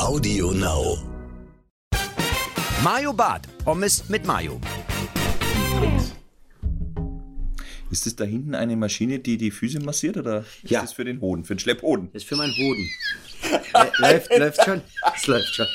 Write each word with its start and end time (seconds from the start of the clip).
Audio 0.00 0.52
Now. 0.52 0.98
Mayo 2.84 3.12
Bart. 3.12 3.46
Pommes 3.64 4.08
mit 4.08 4.26
Mayo. 4.26 4.60
Ist 7.90 8.04
das 8.06 8.16
da 8.16 8.24
hinten 8.24 8.54
eine 8.54 8.76
Maschine, 8.76 9.18
die 9.18 9.36
die 9.38 9.50
Füße 9.50 9.80
massiert 9.80 10.16
oder 10.18 10.44
ist 10.62 10.70
Ja. 10.70 10.82
das 10.82 10.92
für 10.92 11.04
den 11.04 11.20
Hoden, 11.22 11.44
für 11.44 11.54
den 11.54 11.58
Schlepphoden? 11.58 12.10
Das 12.12 12.22
ist 12.22 12.28
für 12.28 12.36
meinen 12.36 12.52
Hoden. 12.52 12.86
Läuft, 13.98 14.36
läuft 14.38 14.62
schon. 14.64 14.82
Es 15.16 15.26
läuft 15.26 15.54
schon. 15.54 15.66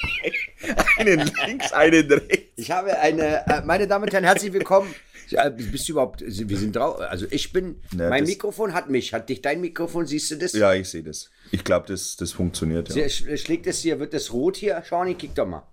Einen 0.97 1.31
links, 1.47 1.71
einen 1.73 2.07
rechts. 2.11 2.51
Ich 2.55 2.69
habe 2.71 2.97
eine, 2.99 3.45
äh, 3.47 3.61
meine 3.65 3.87
Damen 3.87 4.05
und 4.05 4.13
Herren, 4.13 4.23
herzlich 4.23 4.53
willkommen. 4.53 4.93
Äh, 5.31 5.51
Bist 5.51 5.87
du 5.87 5.93
überhaupt, 5.93 6.21
wir 6.25 6.57
sind 6.57 6.75
drauf, 6.75 6.99
also 6.99 7.25
ich 7.31 7.51
bin, 7.53 7.77
Na, 7.95 8.09
mein 8.09 8.25
Mikrofon 8.25 8.73
hat 8.73 8.89
mich, 8.89 9.13
hat 9.13 9.29
dich 9.29 9.41
dein 9.41 9.61
Mikrofon, 9.61 10.05
siehst 10.05 10.31
du 10.31 10.35
das? 10.37 10.53
Ja, 10.53 10.73
ich 10.73 10.89
sehe 10.89 11.03
das. 11.03 11.29
Ich 11.51 11.63
glaube, 11.63 11.87
das, 11.87 12.15
das 12.15 12.31
funktioniert. 12.31 12.89
Ja. 12.95 13.05
Sch- 13.05 13.37
Schlägt 13.37 13.67
es 13.67 13.79
hier, 13.79 13.99
wird 13.99 14.13
das 14.13 14.31
rot 14.33 14.57
hier? 14.57 14.83
Shawnee, 14.87 15.13
kick 15.15 15.33
doch 15.35 15.47
mal. 15.47 15.63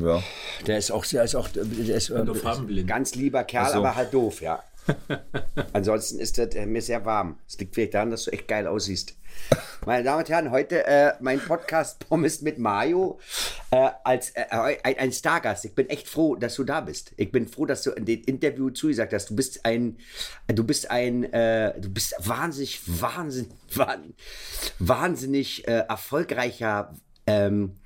ja. 0.00 0.22
Der 0.66 0.78
ist 0.78 0.90
auch, 0.90 1.04
der 1.06 1.24
ist 1.24 1.34
auch, 1.34 1.48
der 1.48 1.62
ist 1.96 2.10
äh, 2.10 2.34
farbenblind. 2.34 2.88
ganz 2.88 3.14
lieber 3.14 3.44
Kerl, 3.44 3.70
so. 3.72 3.78
aber 3.78 3.94
halt 3.94 4.12
doof, 4.12 4.40
ja. 4.40 4.62
Ansonsten 5.72 6.18
ist 6.18 6.36
das 6.38 6.54
äh, 6.54 6.66
mir 6.66 6.82
sehr 6.82 7.04
warm. 7.04 7.38
Es 7.48 7.58
liegt 7.58 7.74
vielleicht 7.74 7.94
daran, 7.94 8.10
dass 8.10 8.24
du 8.24 8.32
echt 8.32 8.48
geil 8.48 8.66
aussiehst. 8.66 9.14
Meine 9.86 10.02
Damen 10.04 10.20
und 10.20 10.28
Herren, 10.30 10.50
heute 10.50 10.86
äh, 10.86 11.12
mein 11.20 11.40
Podcast 11.40 12.08
Pommes 12.08 12.40
mit 12.40 12.58
Mayo 12.58 13.18
äh, 13.70 13.90
als 14.02 14.30
äh, 14.30 14.46
ein, 14.50 14.96
ein 14.98 15.12
Stargast. 15.12 15.64
Ich 15.66 15.74
bin 15.74 15.90
echt 15.90 16.08
froh, 16.08 16.36
dass 16.36 16.54
du 16.54 16.64
da 16.64 16.80
bist. 16.80 17.12
Ich 17.18 17.30
bin 17.30 17.46
froh, 17.46 17.66
dass 17.66 17.82
du 17.82 17.90
in 17.90 18.06
dem 18.06 18.22
Interview 18.24 18.70
zugesagt 18.70 19.12
hast. 19.12 19.28
Du 19.30 19.36
bist 19.36 19.66
ein, 19.66 19.98
du 20.46 20.64
bist 20.64 20.90
ein, 20.90 21.24
äh, 21.32 21.78
du 21.78 21.90
bist 21.92 22.14
wahnsinnig, 22.18 22.80
wahnsinnig, 22.86 23.52
wahn- 23.74 24.14
wahnsinnig 24.78 25.68
äh, 25.68 25.84
erfolgreicher 25.88 26.94
ähm, 27.26 27.76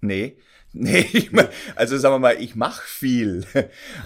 Nee. 0.00 0.36
Nee, 0.76 1.00
ich 1.12 1.30
also 1.76 1.96
sagen 1.96 2.16
wir 2.16 2.18
mal, 2.18 2.36
ich 2.40 2.56
mache 2.56 2.82
viel. 2.82 3.46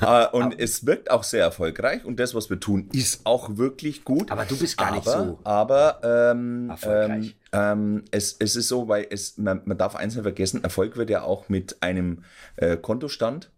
Äh, 0.01 0.27
und 0.33 0.61
es 0.61 0.85
wirkt 0.85 1.11
auch 1.11 1.25
sehr 1.25 1.43
erfolgreich. 1.43 2.05
Und 2.05 2.21
das, 2.21 2.35
was 2.35 2.51
wir 2.51 2.61
tun, 2.61 2.91
ist 2.93 3.23
auch 3.25 3.57
wirklich 3.57 4.05
gut. 4.05 4.31
Aber 4.31 4.45
du 4.45 4.57
bist 4.57 4.77
gar 4.77 4.89
aber, 4.89 4.97
nicht 4.97 5.09
so 5.09 5.39
Aber 5.45 6.01
ähm, 6.03 6.69
erfolgreich. 6.69 7.37
Ähm, 7.53 7.61
ähm, 7.61 8.05
es, 8.11 8.37
es 8.39 8.55
ist 8.55 8.69
so, 8.69 8.87
weil 8.87 9.07
es, 9.09 9.39
man, 9.39 9.63
man 9.65 9.79
darf 9.79 9.97
eins 9.97 10.15
nicht 10.15 10.23
vergessen, 10.23 10.63
Erfolg 10.63 10.97
wird 10.99 11.09
ja 11.09 11.23
auch 11.23 11.49
mit 11.49 11.83
einem 11.83 12.25
äh, 12.57 12.77
Kontostand 12.77 13.51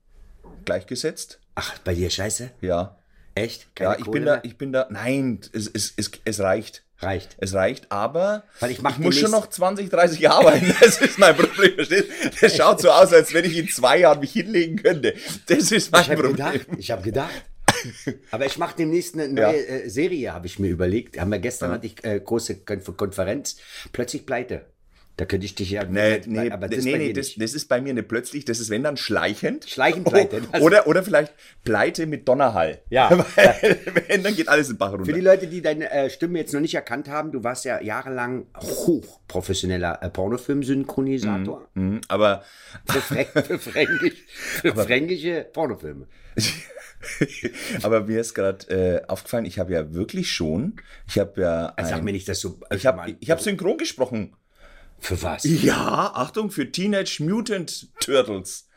gleichgesetzt. 0.64 1.41
Ach, 1.56 1.78
bei 1.81 1.94
dir 1.94 2.11
scheiße? 2.11 2.50
Ja. 2.61 2.97
Echt? 3.34 3.75
Keine 3.75 3.92
Ja, 3.92 3.98
ich 3.98 4.05
Kohle 4.05 4.12
bin 4.12 4.25
da, 4.27 4.41
ich 4.44 4.56
bin 4.56 4.72
da, 4.72 4.86
nein, 4.91 5.41
es, 5.53 5.66
es, 5.66 5.92
es, 5.97 6.12
es 6.25 6.41
reicht. 6.41 6.84
Reicht. 7.01 7.37
Es 7.39 7.55
reicht, 7.55 7.91
aber 7.91 8.45
Weil 8.61 8.70
ich 8.70 8.83
mach 8.83 8.98
muss 8.98 9.19
schon 9.19 9.31
noch 9.31 9.48
20, 9.48 9.89
30 9.89 10.20
Jahre 10.20 10.48
arbeiten. 10.48 10.75
Das 10.81 11.01
ist 11.01 11.19
mein 11.19 11.34
Problem. 11.34 11.75
verstehst 11.75 12.09
du? 12.09 12.31
Das 12.41 12.56
schaut 12.56 12.81
so 12.81 12.91
aus, 12.91 13.12
als 13.12 13.33
wenn 13.33 13.45
ich 13.47 13.56
in 13.56 13.69
zwei 13.69 13.98
Jahren 13.98 14.20
mich 14.20 14.33
hinlegen 14.33 14.77
könnte. 14.77 15.15
Das 15.47 15.73
ist 15.73 15.91
mein 15.93 16.03
Ich 16.03 16.09
Problem. 16.09 16.33
gedacht, 16.33 16.61
ich 16.77 16.91
habe 16.91 17.03
gedacht. 17.03 17.31
Aber 18.31 18.45
ich 18.45 18.59
mache 18.59 18.77
demnächst 18.77 19.15
eine 19.15 19.28
neue 19.28 19.67
äh, 19.67 19.89
Serie, 19.89 20.33
habe 20.34 20.47
ich 20.47 20.59
mir 20.59 20.69
überlegt. 20.69 21.19
Haben 21.19 21.31
wir 21.31 21.39
gestern 21.39 21.71
hatte 21.71 21.87
ich 21.87 22.05
äh, 22.05 22.21
große 22.21 22.56
Kon 22.65 22.83
Konferenz, 22.97 23.56
plötzlich 23.93 24.27
pleite. 24.27 24.67
Da 25.16 25.27
könnte 25.27 25.44
ich 25.44 25.55
dich 25.55 25.70
ja. 25.70 25.84
Nee, 25.84 26.22
nee, 26.27 26.50
aber 26.50 26.69
nee, 26.69 26.77
das 26.77 26.84
nee, 26.86 26.97
nee 26.97 27.12
das, 27.12 27.34
das 27.36 27.53
ist 27.53 27.69
bei 27.69 27.80
mir 27.83 27.92
nicht 27.92 28.08
plötzlich, 28.08 28.47
das 28.47 28.58
ist 28.58 28.70
wenn 28.70 28.83
dann 28.83 28.97
schleichend. 28.97 29.69
Schleichend 29.69 30.06
pleite. 30.06 30.41
Oh, 30.55 30.61
oder, 30.61 30.86
oder 30.86 31.03
vielleicht 31.03 31.34
Pleite 31.62 32.06
mit 32.06 32.27
Donnerhall. 32.27 32.80
Ja. 32.89 33.11
Weil, 33.36 33.78
wenn, 34.08 34.22
dann 34.22 34.34
geht 34.34 34.48
alles 34.48 34.70
in 34.70 34.78
Bach 34.78 34.92
runter. 34.92 35.05
Für 35.05 35.12
die 35.12 35.20
Leute, 35.20 35.47
die 35.47 35.61
deine 35.61 35.91
äh, 35.91 36.08
Stimme 36.08 36.38
jetzt 36.38 36.55
noch 36.55 36.61
nicht 36.61 36.75
erkannt 36.75 37.08
haben, 37.08 37.33
du 37.33 37.44
warst 37.44 37.66
ja 37.66 37.83
jahrelang 37.83 38.47
hochprofessioneller 38.56 39.98
äh, 40.03 40.08
Pornofilm-Synchronisator. 40.08 41.69
Mhm, 41.75 42.00
aber 42.08 42.42
Für, 42.86 43.00
Frän 43.03 43.27
für, 43.44 43.58
Fränkisch, 43.58 44.25
für 44.62 44.75
fränkische 44.75 45.47
Pornofilme. 45.53 46.06
aber 47.82 48.03
mir 48.04 48.21
ist 48.21 48.34
gerade 48.34 48.69
äh, 48.69 49.06
aufgefallen, 49.06 49.44
ich 49.44 49.59
habe 49.59 49.72
ja 49.72 49.92
wirklich 49.94 50.31
schon, 50.31 50.77
ich 51.09 51.19
habe 51.19 51.41
ja, 51.41 51.72
Also 51.77 51.91
sag 51.91 51.98
ein- 51.98 52.04
mir 52.04 52.12
nicht, 52.12 52.28
dass 52.28 52.41
du. 52.41 52.60
ich 52.75 52.87
habe 52.87 53.16
ich 53.21 53.31
hab 53.31 53.41
synchron 53.41 53.78
gesprochen. 53.78 54.34
Für 55.00 55.22
was? 55.22 55.44
Ja, 55.44 56.12
Achtung, 56.15 56.50
für 56.50 56.71
Teenage 56.71 57.22
Mutant 57.22 57.88
Turtles. 58.00 58.69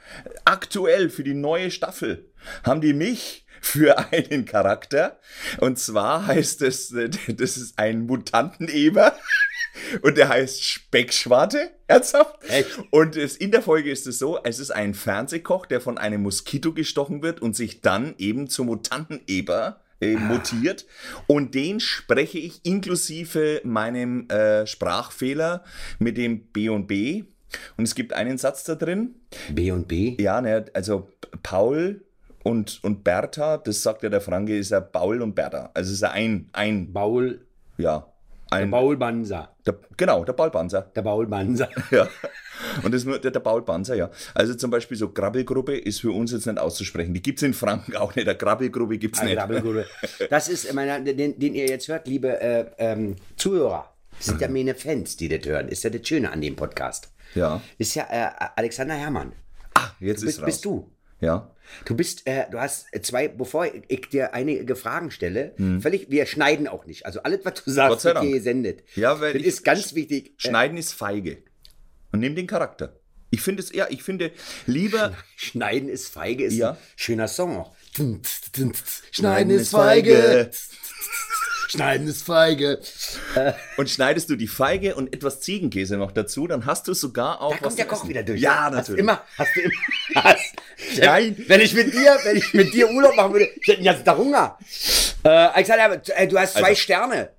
Aktuell 0.46 1.10
für 1.10 1.24
die 1.24 1.34
neue 1.34 1.72
Staffel 1.72 2.32
haben 2.64 2.82
die 2.82 2.94
mich 2.94 3.46
für 3.62 3.98
einen 4.12 4.46
Charakter. 4.46 5.20
Und 5.60 5.80
zwar 5.80 6.28
heißt 6.28 6.62
es, 6.62 6.92
äh, 6.92 7.10
das 7.28 7.58
ist 7.58 7.78
ein 7.78 8.06
Mutanteneber. 8.06 9.16
Und 10.04 10.18
der 10.18 10.30
heißt 10.30 10.64
Speckschwarte, 10.64 11.72
ernsthaft. 11.88 12.36
Echt? 12.48 12.80
Und 12.92 13.16
es, 13.16 13.36
in 13.36 13.52
der 13.52 13.64
Folge 13.64 13.92
ist 13.92 14.06
es 14.06 14.20
so, 14.20 14.40
es 14.44 14.60
ist 14.60 14.70
ein 14.70 14.94
Fernsehkoch, 14.94 15.66
der 15.66 15.82
von 15.82 15.98
einem 15.98 16.22
Moskito 16.22 16.74
gestochen 16.74 17.24
wird 17.24 17.42
und 17.42 17.56
sich 17.56 17.82
dann 17.82 18.14
eben 18.20 18.48
zum 18.48 18.68
Mutanteneber 18.68 19.83
äh, 20.04 20.18
mutiert. 20.18 20.86
Und 21.28 21.56
den 21.56 21.80
spreche 21.80 22.40
ich 22.40 22.66
inklusive 22.66 23.62
meinem 23.64 24.28
äh, 24.30 24.66
Sprachfehler 24.68 25.64
mit 26.00 26.18
dem 26.18 26.42
B 26.48 26.70
und 26.70 26.88
B. 26.88 27.24
Und 27.78 27.84
es 27.86 27.96
gibt 27.96 28.14
einen 28.14 28.38
Satz 28.38 28.64
da 28.64 28.76
drin. 28.76 29.16
B 29.52 29.72
und 29.72 29.88
B? 29.88 30.16
Ja, 30.20 30.42
ne, 30.42 30.66
also 30.74 31.10
Paul 31.44 32.04
und, 32.44 32.84
und 32.84 33.04
Bertha, 33.04 33.58
das 33.58 33.82
sagt 33.82 34.04
ja 34.04 34.10
der 34.10 34.22
Franke, 34.22 34.58
ist 34.58 34.72
ja 34.72 34.82
Paul 34.82 35.22
und 35.22 35.34
Bertha. 35.34 35.72
Also 35.74 35.94
ist 35.94 36.02
ja 36.02 36.12
ein, 36.12 36.50
ein, 36.52 36.92
Baul. 36.92 37.46
ja, 37.78 38.08
ein, 38.52 38.70
Baul 38.70 38.98
Bansa. 38.98 39.53
Der, 39.66 39.76
genau, 39.96 40.24
der 40.26 40.34
Paul 40.34 40.52
Banzer. 40.52 40.92
Der 40.96 41.02
Baul 41.02 41.28
Bansa. 41.28 41.70
Ja. 41.92 42.08
Und 42.84 42.94
das 42.94 43.02
ist 43.02 43.06
nur 43.06 43.20
der, 43.20 43.32
Banzer, 43.40 43.96
ja. 43.96 44.10
Also 44.34 44.56
zum 44.56 44.72
Beispiel 44.72 44.96
so 44.96 45.10
Krabbelgruppe 45.10 45.76
ist 45.76 46.02
für 46.02 46.12
uns 46.12 46.32
jetzt 46.32 46.46
nicht 46.46 46.60
auszusprechen. 46.60 47.14
Die 47.14 47.22
gibt 47.22 47.40
es 47.40 47.44
in 47.44 47.54
Franken 47.54 47.96
auch 47.96 48.16
nicht. 48.16 48.28
Der 48.28 48.36
Krabbelgruppe 48.36 48.98
gibt 48.98 49.16
es 49.16 49.24
nicht. 49.24 49.36
Grabbelgruppe. 49.36 49.86
Das 50.30 50.48
ist, 50.48 50.72
meine, 50.74 51.04
den, 51.04 51.40
den 51.40 51.56
ihr 51.56 51.66
jetzt 51.66 51.88
hört, 51.88 52.08
liebe 52.08 52.40
äh, 52.40 52.66
ähm, 52.78 53.16
Zuhörer. 53.38 53.94
Das 54.18 54.28
sind 54.28 54.42
ja 54.42 54.48
meine 54.48 54.76
Fans, 54.76 55.18
die 55.18 55.28
das 55.28 55.46
hören. 55.46 55.68
Ist 55.68 55.84
ja 55.84 55.90
das 55.90 56.08
Schöne 56.08 56.32
an 56.32 56.42
dem 56.42 56.56
Podcast. 56.56 57.12
Ja. 57.36 57.62
Ist 57.78 57.96
ja 57.96 58.06
äh, 58.10 58.30
Alexander 58.56 58.96
Herrmann. 58.96 59.34
Ah, 59.74 59.90
jetzt 60.00 60.20
ist 60.20 60.26
Bist, 60.26 60.40
raus. 60.40 60.46
bist 60.46 60.66
du. 60.66 60.92
Ja. 61.20 61.50
Du 61.86 61.96
bist, 61.96 62.28
äh, 62.28 62.46
du 62.52 62.60
hast 62.60 62.88
zwei, 63.04 63.28
bevor 63.28 63.66
ich, 63.66 64.10
dir 64.10 64.34
einige 64.34 64.76
Fragen 64.76 65.12
stelle, 65.12 65.54
Hm. 65.58 65.82
völlig, 65.82 66.10
wir 66.10 66.26
schneiden 66.26 66.68
auch 66.68 66.86
nicht. 66.86 67.06
Also 67.06 67.22
alles, 67.24 67.40
was 67.44 67.64
du 67.64 67.72
sagst, 67.72 68.06
wird 68.06 68.20
hier 68.22 68.32
gesendet. 68.34 68.84
Ja, 68.96 69.20
weil 69.20 69.34
das 69.34 69.42
ich- 69.42 69.48
ist 69.48 69.64
ganz 69.64 69.94
wichtig. 69.96 70.28
Äh, 70.30 70.48
Schneiden 70.50 70.78
ist 70.78 70.94
feige. 70.94 71.38
Und 72.12 72.20
nimm 72.20 72.36
den 72.36 72.48
Charakter. 72.48 73.00
Ich 73.32 73.42
finde 73.42 73.64
es, 73.64 73.72
ja, 73.74 73.88
ich 73.90 74.04
finde 74.04 74.32
lieber. 74.68 75.16
Schneiden 75.36 75.90
ist 75.90 76.08
feige, 76.10 76.44
ist 76.46 76.54
Ja. 76.54 76.72
ein 76.72 76.78
schöner 76.96 77.28
Song. 77.28 77.66
Schneiden 79.12 79.50
ist 79.50 79.72
feige. 79.72 80.52
Schneiden 81.70 82.08
ist 82.08 82.24
feige. 82.26 82.80
Und 83.78 83.90
schneidest 83.90 84.30
du 84.30 84.36
die 84.36 84.48
Feige 84.48 84.96
und 84.96 85.14
etwas 85.14 85.40
Ziegenkäse 85.42 85.98
noch 85.98 86.12
dazu, 86.12 86.48
dann 86.48 86.66
hast 86.66 86.88
du 86.88 86.94
sogar 86.94 87.42
auch 87.42 87.52
Da 87.52 87.56
was 87.58 87.62
kommt 87.68 87.80
der 87.80 87.86
Koch 87.88 87.98
essen. 88.00 88.10
wieder 88.10 88.24
durch. 88.24 88.40
Ja, 88.42 88.64
Hast 88.66 88.74
natürlich. 88.74 89.00
immer, 89.00 89.22
hast 89.38 89.56
du 89.56 89.62
immer. 89.62 89.74
Hast, 90.24 90.54
Nein. 91.00 91.36
Wenn 91.48 91.62
ich 91.62 91.74
mit 91.74 91.94
dir, 91.94 92.18
wenn 92.24 92.38
ich 92.38 92.54
mit 92.54 92.74
dir 92.74 92.90
Urlaub 92.92 93.16
machen 93.16 93.34
würde, 93.34 93.46
ich 93.56 93.68
hätte 93.68 93.78
den 93.82 93.86
ganzen 93.86 94.06
Tag 94.06 94.18
Hunger. 94.18 94.58
Äh, 95.24 95.30
Alexander, 95.30 96.02
äh, 96.16 96.28
du 96.28 96.38
hast 96.38 96.54
zwei 96.54 96.70
Also- 96.70 96.82
Sterne. 96.82 97.30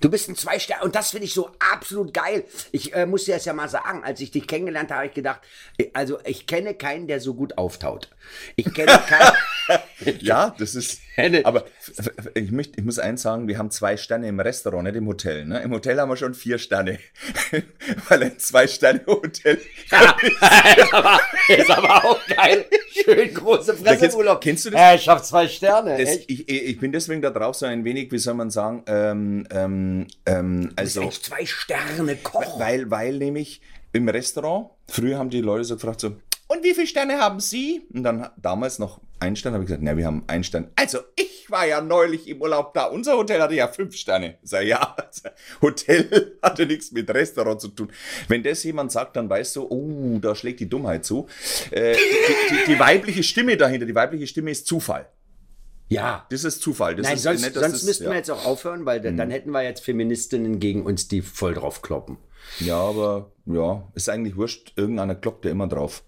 Du 0.00 0.10
bist 0.10 0.28
ein 0.28 0.36
zwei 0.36 0.58
Sterne 0.58 0.82
und 0.84 0.94
das 0.94 1.12
finde 1.12 1.24
ich 1.24 1.32
so 1.32 1.50
absolut 1.72 2.12
geil. 2.12 2.44
Ich 2.72 2.92
äh, 2.94 3.06
muss 3.06 3.24
dir 3.24 3.36
das 3.36 3.46
ja 3.46 3.54
mal 3.54 3.70
sagen, 3.70 4.04
als 4.04 4.20
ich 4.20 4.30
dich 4.30 4.46
kennengelernt 4.46 4.90
habe, 4.90 4.98
habe 4.98 5.08
ich 5.08 5.14
gedacht, 5.14 5.40
äh, 5.78 5.86
also 5.94 6.18
ich 6.26 6.46
kenne 6.46 6.74
keinen, 6.74 7.06
der 7.06 7.20
so 7.20 7.32
gut 7.32 7.56
auftaut. 7.56 8.10
Ich 8.56 8.72
kenne 8.74 9.00
keinen. 9.08 9.32
Ja, 10.20 10.54
das 10.58 10.74
ist. 10.74 11.00
Kenne- 11.14 11.44
Aber 11.44 11.64
ich, 12.34 12.50
möchte, 12.50 12.78
ich 12.80 12.84
muss 12.84 12.98
eins 12.98 13.22
sagen, 13.22 13.46
wir 13.48 13.58
haben 13.58 13.70
zwei 13.70 13.96
Sterne 13.96 14.28
im 14.28 14.40
Restaurant, 14.40 14.84
nicht 14.84 14.96
im 14.96 15.06
Hotel. 15.06 15.44
Ne? 15.44 15.60
Im 15.62 15.72
Hotel 15.72 15.98
haben 16.00 16.08
wir 16.08 16.16
schon 16.16 16.34
vier 16.34 16.58
Sterne. 16.58 16.98
Weil 18.08 18.22
ein 18.24 18.38
Zwei-Sterne-Hotel. 18.38 19.54
ist, 20.76 20.92
aber, 20.94 21.20
ist 21.48 21.70
aber 21.70 22.04
auch 22.04 22.26
geil. 22.26 22.64
Schön 22.90 23.34
große 23.34 23.74
Fresse 23.76 24.06
im 24.06 24.14
Urlaub. 24.14 24.40
kennst 24.40 24.64
du 24.64 24.70
das? 24.70 24.80
Äh, 24.80 24.96
ich 24.96 25.08
habe 25.08 25.22
zwei 25.22 25.48
Sterne. 25.48 25.96
Das, 25.98 26.16
ich, 26.26 26.48
ich 26.48 26.78
bin 26.78 26.92
deswegen 26.92 27.22
da 27.22 27.30
drauf 27.30 27.56
so 27.56 27.66
ein 27.66 27.84
wenig, 27.84 28.10
wie 28.12 28.18
soll 28.18 28.34
man 28.34 28.50
sagen, 28.50 28.82
ähm, 28.86 29.46
ähm, 29.50 30.06
ähm, 30.26 30.60
Du 30.70 30.82
bist 30.82 30.98
also. 30.98 31.10
zwei 31.10 31.46
Sterne 31.46 32.16
Koch. 32.16 32.58
Weil, 32.58 32.90
weil 32.90 33.18
nämlich 33.18 33.60
im 33.92 34.08
Restaurant, 34.08 34.70
früher 34.88 35.18
haben 35.18 35.30
die 35.30 35.40
Leute 35.40 35.64
so 35.64 35.74
gefragt, 35.76 36.00
so, 36.00 36.16
und 36.46 36.62
wie 36.62 36.74
viele 36.74 36.86
Sterne 36.86 37.18
haben 37.18 37.40
Sie? 37.40 37.82
Und 37.92 38.02
dann 38.02 38.28
damals 38.36 38.78
noch 38.78 39.00
ein 39.24 39.36
Stern, 39.36 39.54
habe 39.54 39.64
ich 39.64 39.68
gesagt, 39.68 39.82
na, 39.82 39.96
wir 39.96 40.06
haben 40.06 40.22
einen 40.26 40.44
Stern. 40.44 40.70
Also, 40.76 40.98
ich 41.16 41.50
war 41.50 41.66
ja 41.66 41.80
neulich 41.80 42.28
im 42.28 42.40
Urlaub 42.40 42.72
da. 42.74 42.84
Unser 42.86 43.16
Hotel 43.16 43.40
hatte 43.42 43.54
ja 43.54 43.68
fünf 43.68 43.96
Sterne. 43.96 44.38
Ich 44.42 44.50
sag, 44.50 44.64
ja, 44.64 44.96
Hotel 45.62 46.36
hatte 46.42 46.66
nichts 46.66 46.92
mit 46.92 47.08
Restaurant 47.12 47.60
zu 47.60 47.68
tun. 47.68 47.90
Wenn 48.28 48.42
das 48.42 48.62
jemand 48.64 48.92
sagt, 48.92 49.16
dann 49.16 49.28
weißt 49.28 49.56
du, 49.56 49.66
oh, 49.68 50.18
da 50.20 50.34
schlägt 50.34 50.60
die 50.60 50.68
Dummheit 50.68 51.04
zu. 51.04 51.26
Äh, 51.70 51.94
die, 51.94 52.54
die, 52.66 52.72
die 52.72 52.78
weibliche 52.78 53.22
Stimme 53.22 53.56
dahinter, 53.56 53.86
die 53.86 53.94
weibliche 53.94 54.26
Stimme 54.26 54.50
ist 54.50 54.66
Zufall. 54.66 55.08
Ja. 55.88 56.26
Das 56.30 56.44
ist 56.44 56.62
Zufall. 56.62 56.96
Das 56.96 57.04
Nein, 57.06 57.16
ist 57.16 57.22
sonst, 57.24 57.42
nicht, 57.42 57.56
dass 57.56 57.62
sonst 57.62 57.74
das- 57.74 57.82
müssten 57.84 58.04
ja. 58.04 58.08
Mhm. 58.10 58.12
wir 58.14 58.16
jetzt 58.18 58.30
auch 58.30 58.46
aufhören, 58.46 58.86
weil 58.86 59.00
dann- 59.00 59.16
dann 59.16 59.30
hätten 59.30 59.50
wir 59.50 59.62
jetzt 59.62 59.84
Feministinnen 59.84 60.58
gegen 60.60 60.82
uns, 60.84 61.08
die 61.08 61.20
voll 61.22 61.52
drauf 61.54 61.82
kloppen. 61.82 62.16
Ja, 62.60 62.76
aber 62.78 63.32
ja, 63.46 63.86
ist 63.94 64.08
eigentlich 64.08 64.36
wurscht. 64.36 64.72
Irgendeiner 64.76 65.14
kloppt 65.14 65.44
ja 65.44 65.50
immer 65.50 65.66
drauf. 65.68 66.02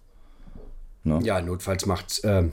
Ja, 1.23 1.41
notfalls 1.41 1.87
macht's. 1.87 2.21
Ähm, 2.25 2.51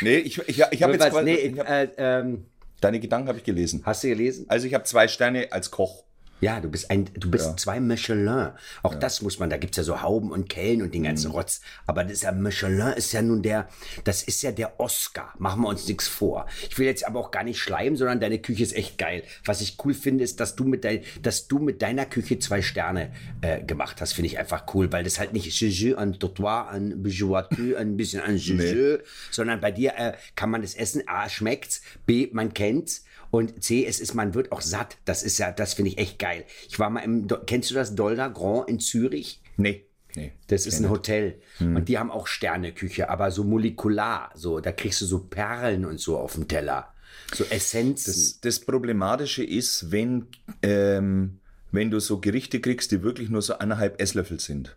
Nee, 0.00 0.16
ich, 0.18 0.38
ich, 0.46 0.62
ich 0.70 0.82
habe 0.82 0.92
jetzt 0.92 1.10
quasi, 1.10 1.24
nee, 1.24 1.34
ich 1.34 1.58
hab, 1.58 1.68
äh, 1.68 1.88
ähm, 1.96 2.46
deine 2.80 3.00
Gedanken 3.00 3.28
habe 3.28 3.38
ich 3.38 3.44
gelesen. 3.44 3.82
hast 3.84 4.04
du 4.04 4.08
gelesen? 4.08 4.46
Also 4.48 4.66
ich 4.66 4.74
habe 4.74 4.84
zwei 4.84 5.08
Sterne 5.08 5.48
als 5.50 5.70
Koch. 5.70 6.04
Ja, 6.40 6.60
du 6.60 6.68
bist 6.70 6.90
ein, 6.90 7.10
du 7.14 7.30
bist 7.30 7.58
zwei 7.58 7.80
Michelin. 7.80 8.50
Auch 8.82 8.94
das 8.94 9.22
muss 9.22 9.38
man, 9.38 9.50
da 9.50 9.56
gibt's 9.56 9.76
ja 9.76 9.82
so 9.82 10.02
Hauben 10.02 10.30
und 10.30 10.48
Kellen 10.48 10.82
und 10.82 10.94
den 10.94 11.02
ganzen 11.02 11.32
Rotz. 11.32 11.60
Aber 11.86 12.04
das 12.04 12.12
ist 12.12 12.22
ja 12.22 12.32
Michelin 12.32 12.92
ist 12.92 13.12
ja 13.12 13.22
nun 13.22 13.42
der, 13.42 13.68
das 14.04 14.22
ist 14.22 14.42
ja 14.42 14.52
der 14.52 14.78
Oscar. 14.78 15.34
Machen 15.38 15.62
wir 15.62 15.68
uns 15.68 15.88
nichts 15.88 16.06
vor. 16.06 16.46
Ich 16.68 16.78
will 16.78 16.86
jetzt 16.86 17.06
aber 17.06 17.18
auch 17.18 17.30
gar 17.30 17.42
nicht 17.42 17.58
schleimen, 17.58 17.96
sondern 17.96 18.20
deine 18.20 18.38
Küche 18.38 18.62
ist 18.62 18.76
echt 18.76 18.98
geil. 18.98 19.24
Was 19.44 19.60
ich 19.60 19.76
cool 19.84 19.94
finde, 19.94 20.22
ist, 20.22 20.38
dass 20.38 20.54
du 20.54 20.64
mit 20.64 20.84
dein, 20.84 21.02
dass 21.22 21.48
du 21.48 21.58
mit 21.58 21.82
deiner 21.82 22.06
Küche 22.06 22.38
zwei 22.38 22.62
Sterne 22.62 23.12
äh, 23.40 23.62
gemacht 23.62 24.00
hast, 24.00 24.12
finde 24.12 24.28
ich 24.28 24.38
einfach 24.38 24.64
cool, 24.74 24.92
weil 24.92 25.04
das 25.04 25.18
halt 25.18 25.32
nicht 25.32 25.48
Jeu 25.60 25.96
un 25.96 26.18
Trottoir, 26.18 26.68
ein 26.70 27.02
Bijouateur, 27.02 27.78
ein 27.78 27.96
bisschen 27.96 28.22
ein 28.22 28.36
Jeu, 28.36 28.98
sondern 29.30 29.60
bei 29.60 29.72
dir 29.72 29.94
äh, 29.96 30.12
kann 30.36 30.50
man 30.50 30.62
das 30.62 30.74
essen. 30.74 31.02
A, 31.06 31.28
schmeckt's. 31.28 31.82
B, 32.06 32.28
man 32.32 32.54
kennt's. 32.54 33.04
Und 33.30 33.62
C, 33.62 33.84
es 33.86 34.00
ist, 34.00 34.14
man 34.14 34.34
wird 34.34 34.52
auch 34.52 34.60
satt. 34.60 34.96
Das 35.04 35.22
ist 35.22 35.38
ja, 35.38 35.52
das 35.52 35.74
finde 35.74 35.90
ich 35.90 35.98
echt 35.98 36.18
geil. 36.18 36.44
Ich 36.68 36.78
war 36.78 36.90
mal 36.90 37.00
im, 37.00 37.28
kennst 37.46 37.70
du 37.70 37.74
das 37.74 37.94
Dolda 37.94 38.28
Grand 38.28 38.68
in 38.68 38.80
Zürich? 38.80 39.42
Nee. 39.56 39.84
Nee. 40.14 40.32
Das 40.46 40.66
ist 40.66 40.80
ein 40.80 40.88
Hotel. 40.88 41.40
Hm. 41.58 41.76
Und 41.76 41.88
die 41.88 41.98
haben 41.98 42.10
auch 42.10 42.26
Sterneküche, 42.26 43.10
aber 43.10 43.30
so 43.30 43.44
molekular. 43.44 44.30
So, 44.34 44.60
da 44.60 44.72
kriegst 44.72 45.00
du 45.00 45.06
so 45.06 45.20
Perlen 45.20 45.84
und 45.84 46.00
so 46.00 46.18
auf 46.18 46.34
dem 46.34 46.48
Teller. 46.48 46.94
So 47.32 47.44
Essenzen. 47.44 48.12
Das, 48.12 48.40
das 48.40 48.60
Problematische 48.60 49.44
ist, 49.44 49.92
wenn, 49.92 50.26
ähm, 50.62 51.37
wenn 51.70 51.90
du 51.90 52.00
so 52.00 52.18
Gerichte 52.18 52.60
kriegst, 52.60 52.90
die 52.92 53.02
wirklich 53.02 53.28
nur 53.28 53.42
so 53.42 53.58
eineinhalb 53.58 54.00
Esslöffel 54.00 54.40
sind. 54.40 54.76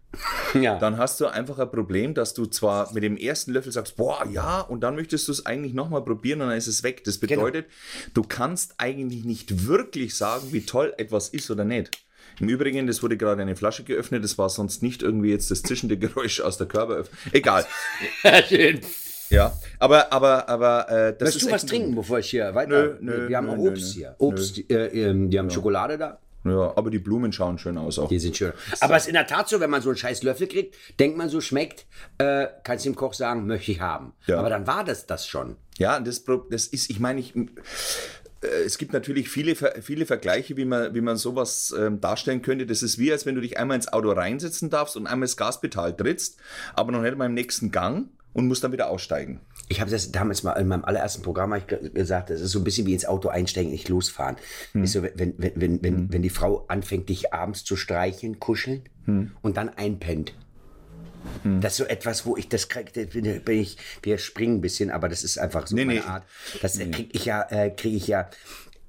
ja. 0.59 0.77
Dann 0.77 0.97
hast 0.97 1.21
du 1.21 1.27
einfach 1.27 1.59
ein 1.59 1.71
Problem, 1.71 2.13
dass 2.13 2.33
du 2.33 2.45
zwar 2.45 2.93
mit 2.93 3.03
dem 3.03 3.17
ersten 3.17 3.51
Löffel 3.53 3.71
sagst, 3.71 3.95
boah, 3.95 4.25
ja, 4.29 4.61
und 4.61 4.81
dann 4.81 4.95
möchtest 4.95 5.27
du 5.27 5.31
es 5.31 5.45
eigentlich 5.45 5.73
nochmal 5.73 6.03
probieren 6.03 6.41
und 6.41 6.49
dann 6.49 6.57
ist 6.57 6.67
es 6.67 6.83
weg. 6.83 7.03
Das 7.03 7.19
Genau. 7.19 7.45
bedeutet, 7.45 7.67
du 8.13 8.23
kannst 8.23 8.75
eigentlich 8.77 9.23
nicht 9.23 9.67
wirklich 9.67 10.15
sagen, 10.15 10.47
wie 10.51 10.65
toll 10.65 10.93
etwas 10.97 11.29
ist 11.29 11.49
oder 11.49 11.63
nicht. 11.63 11.91
Im 12.39 12.49
Übrigen, 12.49 12.87
das 12.87 13.03
wurde 13.03 13.17
gerade 13.17 13.41
eine 13.41 13.55
Flasche 13.55 13.83
geöffnet, 13.83 14.23
das 14.23 14.37
war 14.37 14.49
sonst 14.49 14.81
nicht 14.81 15.03
irgendwie 15.03 15.29
jetzt 15.31 15.51
das 15.51 15.63
zischende 15.63 15.97
Geräusch 15.97 16.41
aus 16.41 16.57
der 16.57 16.67
Körperöffnung. 16.67 17.17
Egal. 17.31 17.65
Schön. 18.47 18.81
Ja, 19.29 19.53
aber, 19.79 20.11
aber, 20.11 20.49
aber, 20.49 20.89
äh, 20.89 21.13
das 21.17 21.27
Möchtest 21.27 21.45
du 21.47 21.51
was 21.51 21.65
trinken, 21.65 21.95
bevor 21.95 22.19
ich 22.19 22.29
hier 22.29 22.53
weiter? 22.53 22.69
Nö, 22.69 22.95
nö, 22.99 23.29
wir 23.29 23.37
haben 23.37 23.47
nö, 23.47 23.69
Obst 23.69 23.93
hier. 23.93 24.15
Obst, 24.17 24.69
äh, 24.69 24.87
ähm, 24.87 25.29
die 25.29 25.39
haben 25.39 25.49
Schokolade 25.49 25.97
da. 25.97 26.19
Ja, 26.43 26.73
aber 26.75 26.89
die 26.89 26.99
Blumen 26.99 27.31
schauen 27.31 27.57
schön 27.57 27.77
aus 27.77 27.99
auch. 27.99 28.07
Die 28.07 28.19
sind 28.19 28.35
schön. 28.35 28.53
Aber 28.79 28.95
es 28.95 29.03
ist 29.03 29.09
in 29.09 29.13
der 29.13 29.27
Tat 29.27 29.47
so, 29.47 29.59
wenn 29.59 29.69
man 29.69 29.81
so 29.81 29.89
einen 29.89 29.97
scheiß 29.97 30.23
Löffel 30.23 30.47
kriegt, 30.47 30.75
denkt 30.99 31.17
man 31.17 31.29
so, 31.29 31.39
schmeckt, 31.39 31.85
äh, 32.17 32.47
kannst 32.63 32.85
dem 32.85 32.95
Koch 32.95 33.13
sagen, 33.13 33.45
möchte 33.45 33.71
ich 33.71 33.79
haben. 33.79 34.13
Ja. 34.25 34.39
Aber 34.39 34.49
dann 34.49 34.65
war 34.65 34.83
das 34.83 35.05
das 35.05 35.27
schon. 35.27 35.57
Ja, 35.77 35.99
das, 35.99 36.23
das 36.49 36.67
ist, 36.67 36.89
ich 36.89 36.99
meine, 36.99 37.19
ich, 37.19 37.33
es 38.41 38.77
gibt 38.77 38.93
natürlich 38.93 39.29
viele, 39.29 39.55
viele 39.55 40.05
Vergleiche, 40.05 40.57
wie 40.57 40.65
man, 40.65 40.93
wie 40.95 41.01
man 41.01 41.15
sowas 41.17 41.73
ähm, 41.77 42.01
darstellen 42.01 42.41
könnte. 42.41 42.65
Das 42.65 42.81
ist 42.81 42.97
wie, 42.97 43.11
als 43.11 43.25
wenn 43.25 43.35
du 43.35 43.41
dich 43.41 43.57
einmal 43.57 43.75
ins 43.75 43.91
Auto 43.91 44.11
reinsetzen 44.11 44.69
darfst 44.69 44.97
und 44.97 45.07
einmal 45.07 45.27
das 45.27 45.37
Gaspedal 45.37 45.95
trittst, 45.95 46.39
aber 46.73 46.91
noch 46.91 47.01
nicht 47.01 47.17
mal 47.17 47.27
im 47.27 47.35
nächsten 47.35 47.71
Gang 47.71 48.07
und 48.33 48.47
musst 48.47 48.63
dann 48.63 48.71
wieder 48.71 48.89
aussteigen. 48.89 49.41
Ich 49.69 49.79
habe 49.79 49.91
das 49.91 50.11
damals 50.11 50.43
mal 50.43 50.53
in 50.53 50.67
meinem 50.67 50.83
allerersten 50.83 51.21
Programm 51.21 51.53
gesagt, 51.93 52.29
das 52.29 52.41
ist 52.41 52.51
so 52.51 52.59
ein 52.59 52.63
bisschen 52.63 52.87
wie 52.87 52.93
ins 52.93 53.05
Auto 53.05 53.29
einsteigen, 53.29 53.71
nicht 53.71 53.89
losfahren. 53.89 54.37
Ist 54.73 54.93
so, 54.93 55.03
wenn, 55.03 55.35
wenn, 55.37 55.51
wenn, 55.55 55.83
wenn, 55.83 56.11
wenn 56.11 56.21
die 56.21 56.29
Frau 56.29 56.65
anfängt, 56.67 57.09
dich 57.09 57.33
abends 57.33 57.63
zu 57.63 57.75
streicheln, 57.75 58.39
kuscheln 58.39 58.83
und 59.41 59.57
dann 59.57 59.69
einpennt. 59.69 60.33
Das 61.61 61.73
ist 61.73 61.77
so 61.77 61.85
etwas, 61.85 62.25
wo 62.25 62.37
ich 62.37 62.49
das 62.49 62.69
krieg, 62.69 62.93
da 62.93 63.03
bin, 63.03 63.41
ich, 63.59 63.77
wir 64.03 64.17
springen 64.17 64.57
ein 64.57 64.61
bisschen, 64.61 64.91
aber 64.91 65.09
das 65.09 65.23
ist 65.23 65.37
einfach 65.37 65.67
so 65.67 65.75
Nee, 65.75 65.85
meine 65.85 65.99
nee. 65.99 66.05
Art. 66.05 66.23
Das 66.61 66.77
äh, 66.77 66.89
krieg 66.89 67.09
ich 67.13 67.25
ja, 67.25 67.41
äh, 67.49 67.69
kriege 67.71 67.97
ich 67.97 68.07
ja, 68.07 68.29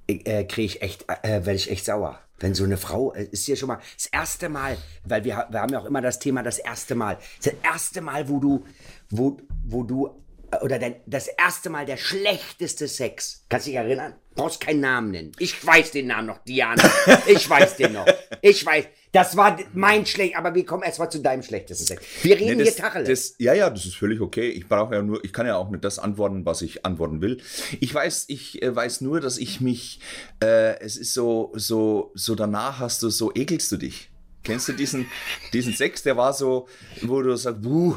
äh, 0.07 0.45
kriege 0.45 0.67
ich 0.67 0.83
echt, 0.83 1.05
äh, 1.09 1.29
werde 1.45 1.55
ich 1.55 1.71
echt 1.71 1.85
sauer. 1.85 2.21
Wenn 2.39 2.55
so 2.55 2.65
eine 2.65 2.77
Frau, 2.77 3.13
äh, 3.15 3.25
ist 3.31 3.47
ja 3.47 3.57
schon 3.57 3.69
mal 3.69 3.79
das 3.97 4.07
erste 4.07 4.49
Mal, 4.49 4.77
weil 5.05 5.25
wir, 5.25 5.47
wir 5.51 5.61
haben 5.61 5.73
ja 5.73 5.79
auch 5.79 5.85
immer 5.85 6.01
das 6.01 6.19
Thema 6.19 6.43
das 6.43 6.59
erste 6.59 6.95
Mal. 6.95 7.19
Das 7.43 7.55
erste 7.63 8.01
Mal, 8.01 8.29
wo 8.29 8.41
du, 8.41 8.65
wo, 9.11 9.39
wo 9.65 9.83
du, 9.85 10.11
oder 10.61 10.79
dein, 10.79 10.97
das 11.07 11.29
erste 11.29 11.71
Mal 11.71 11.87
der 11.87 11.97
schlechteste 11.97 12.87
Sex. 12.89 13.45
Kannst 13.49 13.67
dich 13.67 13.75
erinnern? 13.75 14.15
Brauchst 14.35 14.61
keinen 14.61 14.81
Namen 14.81 15.11
nennen. 15.11 15.33
Ich 15.39 15.65
weiß 15.65 15.91
den 15.93 16.07
Namen 16.09 16.27
noch, 16.27 16.39
Diana. 16.45 16.83
Ich 17.27 17.49
weiß 17.49 17.77
den 17.77 17.93
noch. 17.95 18.07
Ich 18.41 18.65
weiß. 18.65 18.87
Das 19.13 19.37
war 19.37 19.59
mein 19.75 20.07
schlecht, 20.07 20.37
aber 20.37 20.55
wir 20.55 20.65
kommen 20.65 20.83
erst 20.85 20.99
mal 20.99 21.11
zu 21.11 21.21
deinem 21.21 21.43
schlechtesten 21.43 21.85
Sex. 21.87 22.03
Wir 22.23 22.37
reden 22.37 22.47
Nee, 22.47 22.55
hier 22.57 22.65
das, 22.65 22.77
Tacheles. 22.77 23.09
das, 23.09 23.35
ja, 23.39 23.53
ja, 23.53 23.69
das 23.69 23.85
ist 23.85 23.97
völlig 23.97 24.21
okay. 24.23 24.49
Ich 24.49 24.67
brauche 24.69 24.95
ja 24.95 25.03
nur, 25.03 25.23
ich 25.23 25.35
kann 25.35 25.47
ja 25.47 25.57
auch 25.57 25.69
nicht 25.69 25.85
das 25.85 25.99
antworten, 25.99 26.47
was 26.47 26.63
ich 26.63 26.87
antworten 26.87 27.21
will. 27.21 27.39
Ich 27.81 27.95
weiß, 27.95 28.25
ich 28.29 28.63
äh, 28.63 28.75
weiß 28.75 29.03
nur, 29.03 29.21
dass 29.21 29.37
ich 29.37 29.61
mich, 29.61 30.01
äh, 30.43 30.79
es 30.81 30.97
ist 30.97 31.13
so, 31.13 31.53
so, 31.55 32.11
so 32.15 32.35
danach 32.35 32.79
hast 32.79 33.03
du 33.03 33.11
so, 33.11 33.33
ekelst 33.35 33.71
du 33.73 33.77
dich. 33.77 34.09
Kennst 34.45 34.69
du 34.69 34.73
diesen, 34.73 35.07
diesen 35.53 35.75
Sex, 35.75 36.03
der 36.03 36.17
war 36.17 36.33
so, 36.33 36.67
wo 37.03 37.21
du 37.21 37.37
sagst, 37.37 37.61
buh, 37.63 37.97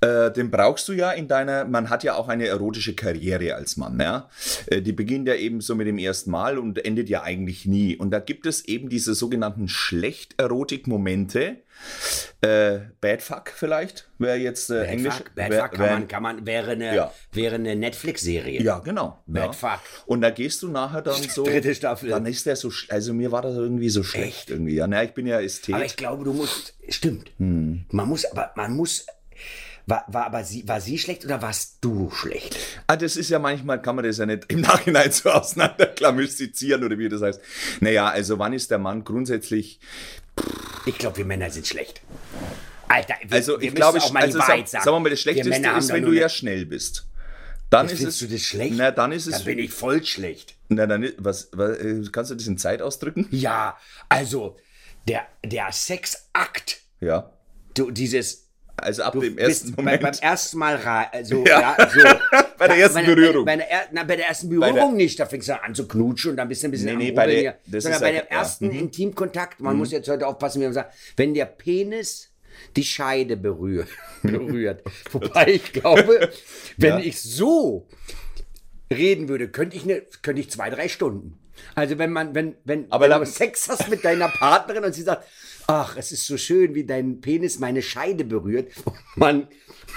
äh, 0.00 0.30
den 0.30 0.50
brauchst 0.50 0.86
du 0.88 0.92
ja 0.92 1.10
in 1.10 1.26
deiner, 1.28 1.64
man 1.64 1.90
hat 1.90 2.04
ja 2.04 2.14
auch 2.14 2.28
eine 2.28 2.46
erotische 2.46 2.94
Karriere 2.94 3.54
als 3.54 3.76
Mann, 3.76 3.98
ja. 4.00 4.28
Äh, 4.66 4.80
die 4.82 4.92
beginnt 4.92 5.26
ja 5.28 5.34
eben 5.34 5.60
so 5.60 5.74
mit 5.74 5.86
dem 5.86 5.98
ersten 5.98 6.30
Mal 6.30 6.58
und 6.58 6.84
endet 6.84 7.08
ja 7.08 7.22
eigentlich 7.22 7.66
nie. 7.66 7.96
Und 7.96 8.10
da 8.10 8.20
gibt 8.20 8.46
es 8.46 8.64
eben 8.66 8.88
diese 8.88 9.14
sogenannten 9.14 9.68
Schlecht-Erotik-Momente. 10.58 11.56
Äh, 12.40 12.78
Bad 13.00 13.22
Fuck 13.22 13.52
vielleicht, 13.54 14.08
wäre 14.18 14.36
jetzt 14.36 14.70
äh, 14.70 14.84
Englisch. 14.84 15.14
Bad 15.14 15.26
Fuck, 15.26 15.34
Bad 15.36 15.50
wär- 15.50 15.60
Fuck 15.62 15.70
kann 15.72 15.80
wär- 15.80 15.92
man, 15.92 16.08
kann 16.08 16.22
man, 16.22 16.46
wäre 16.46 16.70
eine, 16.72 16.94
Ja. 16.94 17.12
wäre 17.32 17.54
eine 17.56 17.76
Netflix-Serie. 17.76 18.62
Ja, 18.62 18.78
genau. 18.80 19.22
Bad 19.26 19.44
ja. 19.46 19.52
Fuck. 19.52 19.80
Und 20.06 20.20
da 20.20 20.30
gehst 20.30 20.62
du 20.62 20.68
nachher 20.68 21.02
dann 21.02 21.22
so. 21.22 21.44
Dritte 21.44 21.74
Staffel. 21.74 22.10
Dann 22.10 22.26
ist 22.26 22.46
der 22.46 22.56
so, 22.56 22.70
also 22.88 23.14
mir 23.14 23.30
war 23.32 23.42
das 23.42 23.54
irgendwie 23.54 23.90
so 23.90 24.02
schlecht 24.02 24.50
irgendwie. 24.50 24.74
Ja, 24.74 24.86
na, 24.86 25.04
ich 25.04 25.12
bin 25.12 25.26
ja 25.26 25.40
Ästhet. 25.40 25.74
Aber 25.74 25.84
ich 25.84 25.96
glaube, 25.96 26.24
du 26.24 26.32
musst, 26.32 26.74
stimmt. 26.88 27.30
Hm. 27.38 27.84
Man 27.90 28.08
muss, 28.08 28.24
aber 28.24 28.52
man 28.56 28.74
muss, 28.76 29.06
war, 29.88 30.04
war 30.08 30.26
aber 30.26 30.44
sie, 30.44 30.66
war 30.68 30.80
sie 30.80 30.98
schlecht 30.98 31.24
oder 31.24 31.40
warst 31.42 31.78
du 31.80 32.10
schlecht? 32.10 32.56
Ah, 32.86 32.96
das 32.96 33.16
ist 33.16 33.30
ja 33.30 33.38
manchmal, 33.38 33.80
kann 33.80 33.96
man 33.96 34.04
das 34.04 34.18
ja 34.18 34.26
nicht 34.26 34.44
im 34.52 34.60
Nachhinein 34.62 35.10
so 35.10 35.30
auseinanderklamüstizieren 35.30 36.84
oder 36.84 36.98
wie 36.98 37.08
das 37.08 37.22
heißt. 37.22 37.40
Naja, 37.80 38.08
also 38.08 38.38
wann 38.38 38.52
ist 38.52 38.70
der 38.70 38.78
Mann 38.78 39.04
grundsätzlich, 39.04 39.80
Ich 40.86 40.98
glaube, 40.98 41.16
wir 41.18 41.24
Männer 41.24 41.50
sind 41.50 41.66
schlecht. 41.66 42.00
Alter, 42.88 43.14
wir, 43.22 43.32
also 43.36 43.60
wir 43.60 43.68
ich 43.68 43.74
glaube, 43.74 43.98
auch 43.98 44.12
mal 44.12 44.22
also 44.22 44.38
die 44.38 44.42
sag, 44.42 44.48
Wahrheit 44.48 44.68
sagen. 44.68 44.84
sagen 44.84 44.96
wir 44.96 45.00
mal, 45.00 45.10
das 45.10 45.20
Schlechteste 45.20 45.68
ist, 45.70 45.92
wenn 45.92 46.04
du 46.04 46.12
ja 46.12 46.28
schnell 46.28 46.66
bist. 46.66 47.06
Dann 47.70 47.84
ist 47.86 47.96
Findest 47.98 48.22
es, 48.22 48.28
du 48.28 48.34
das 48.34 48.42
schlecht? 48.42 48.74
na, 48.78 48.90
dann 48.90 49.12
ist 49.12 49.26
Dann 49.26 49.34
es, 49.34 49.44
bin 49.44 49.58
ich 49.58 49.70
voll 49.72 50.02
schlecht. 50.04 50.54
na, 50.68 50.86
dann, 50.86 51.02
ist- 51.02 51.16
was, 51.18 51.50
was, 51.52 51.76
äh, 51.78 52.02
kannst 52.10 52.30
du 52.30 52.34
das 52.34 52.46
in 52.46 52.56
Zeit 52.56 52.80
ausdrücken? 52.80 53.26
Ja, 53.30 53.76
also, 54.08 54.56
der, 55.06 55.26
der 55.44 55.70
Sexakt, 55.70 56.80
Ja. 57.00 57.30
du, 57.74 57.90
dieses, 57.90 58.47
Also 58.80 59.02
ab 59.02 59.12
du 59.12 59.20
dem 59.20 59.36
ersten 59.38 59.66
bist 59.66 59.76
bei, 59.76 59.82
Moment. 59.82 60.02
beim 60.02 60.12
ersten 60.30 60.58
Mal, 60.58 60.76
also, 61.12 61.44
Ja. 61.46 61.76
ja. 61.78 61.88
so. 61.90 62.00
Bei 62.58 62.66
der 62.66 62.76
ersten 62.78 62.98
bei, 62.98 63.14
Berührung. 63.14 63.44
Bei, 63.44 63.52
bei, 63.52 63.56
der, 63.58 63.70
er- 63.70 63.88
na, 63.92 64.02
bei 64.02 64.16
der 64.16 64.26
ersten 64.28 64.48
Berührung 64.48 64.74
der- 64.74 64.88
nicht, 64.92 65.20
da 65.20 65.26
fängst 65.26 65.48
du 65.48 65.62
an 65.62 65.76
zu 65.76 65.86
knutschen 65.86 66.32
und 66.32 66.36
dann 66.38 66.48
bist 66.48 66.62
du 66.62 66.66
ein 66.68 66.70
bisschen 66.72 66.98
Nee, 66.98 67.04
nee, 67.06 67.12
bei 67.12 67.26
der- 67.26 67.56
hier. 67.70 67.80
Sondern 67.80 68.00
bei 68.00 68.10
dem 68.10 68.16
ja. 68.16 68.22
Mhm. 68.24 68.28
ersten 68.30 68.70
Intimkontakt, 68.72 69.60
man 69.60 69.76
muss 69.76 69.92
jetzt 69.92 70.08
heute 70.08 70.26
aufpassen, 70.26 70.60
wie 70.60 70.64
man 70.64 70.72
sagt, 70.74 70.92
wenn 71.16 71.34
der 71.34 71.44
Penis 71.44 72.30
die 72.76 72.82
Scheide 72.82 73.36
berührt. 73.36 73.88
berührt. 74.22 74.82
Wobei 75.12 75.46
ich 75.52 75.72
glaube, 75.72 76.30
wenn 76.76 76.98
Ja. 76.98 76.98
ich 76.98 77.20
so 77.22 77.86
reden 78.92 79.28
würde, 79.28 79.48
könnte 79.48 79.76
ich, 79.76 79.84
ne, 79.84 80.02
könnte 80.22 80.40
ich 80.40 80.50
zwei, 80.50 80.68
drei 80.70 80.88
Stunden. 80.88 81.37
Also 81.74 81.98
wenn 81.98 82.12
man, 82.12 82.34
wenn, 82.34 82.56
wenn, 82.64 82.90
Aber 82.90 83.08
wenn 83.08 83.20
du 83.20 83.26
Sex 83.26 83.68
hast 83.68 83.88
mit 83.88 84.04
deiner 84.04 84.28
Partnerin 84.28 84.84
und 84.84 84.92
sie 84.92 85.02
sagt, 85.02 85.24
ach, 85.68 85.96
es 85.96 86.12
ist 86.12 86.26
so 86.26 86.36
schön, 86.36 86.74
wie 86.74 86.84
dein 86.84 87.20
Penis 87.20 87.58
meine 87.58 87.82
Scheide 87.82 88.24
berührt. 88.24 88.72
Und 88.84 88.96
man, 89.16 89.48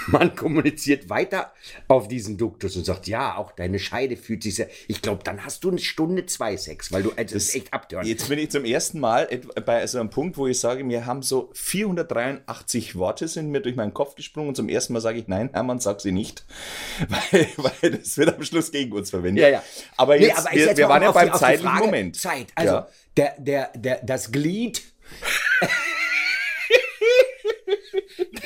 man 0.08 0.36
kommuniziert 0.36 1.08
weiter 1.08 1.52
auf 1.88 2.08
diesen 2.08 2.36
Duktus 2.36 2.76
und 2.76 2.84
sagt, 2.84 3.06
ja, 3.06 3.36
auch 3.36 3.52
deine 3.52 3.78
Scheide 3.78 4.16
fühlt 4.16 4.42
sich 4.42 4.56
sehr. 4.56 4.68
Ich 4.86 5.00
glaube, 5.00 5.22
dann 5.24 5.44
hast 5.44 5.64
du 5.64 5.70
eine 5.70 5.78
Stunde 5.78 6.26
zwei 6.26 6.56
Sex, 6.56 6.92
weil 6.92 7.02
du 7.02 7.10
das 7.10 7.32
ist 7.32 7.54
echt 7.54 7.72
abtören. 7.72 8.06
Jetzt 8.06 8.28
bin 8.28 8.38
ich 8.38 8.50
zum 8.50 8.64
ersten 8.64 9.00
Mal 9.00 9.28
bei 9.64 9.86
so 9.86 9.98
einem 9.98 10.10
Punkt, 10.10 10.36
wo 10.36 10.46
ich 10.46 10.60
sage, 10.60 10.84
mir 10.84 11.06
haben 11.06 11.22
so 11.22 11.50
483 11.54 12.96
Worte 12.96 13.28
sind 13.28 13.50
mir 13.50 13.60
durch 13.60 13.76
meinen 13.76 13.94
Kopf 13.94 14.14
gesprungen 14.14 14.48
und 14.48 14.56
zum 14.56 14.68
ersten 14.68 14.92
Mal 14.92 15.00
sage 15.00 15.18
ich, 15.18 15.28
nein, 15.28 15.50
Hermann, 15.52 15.80
sag 15.80 16.02
sie 16.02 16.12
nicht, 16.12 16.44
weil, 17.08 17.46
weil 17.56 17.90
das 17.92 18.18
wird 18.18 18.34
am 18.34 18.42
Schluss 18.42 18.70
gegen 18.72 18.92
uns 18.92 19.10
verwendet. 19.10 19.42
Ja, 19.42 19.48
ja. 19.48 19.64
Aber 19.96 20.16
Nee, 20.18 20.26
jetzt, 20.26 20.38
aber 20.40 20.52
ich 20.52 20.66
wir, 20.66 20.76
wir 20.76 20.88
waren 20.88 21.02
ja 21.02 21.12
beim 21.12 21.30
auf 21.30 21.40
die 21.52 21.56
zeitlichen 21.62 21.70
Frage 21.70 21.84
Moment. 21.86 22.16
Zeit. 22.16 22.46
Also 22.54 22.74
Ja. 22.74 22.88
der, 23.16 23.34
der, 23.38 23.70
der, 23.76 24.00
das 24.04 24.32
Glied. 24.32 24.82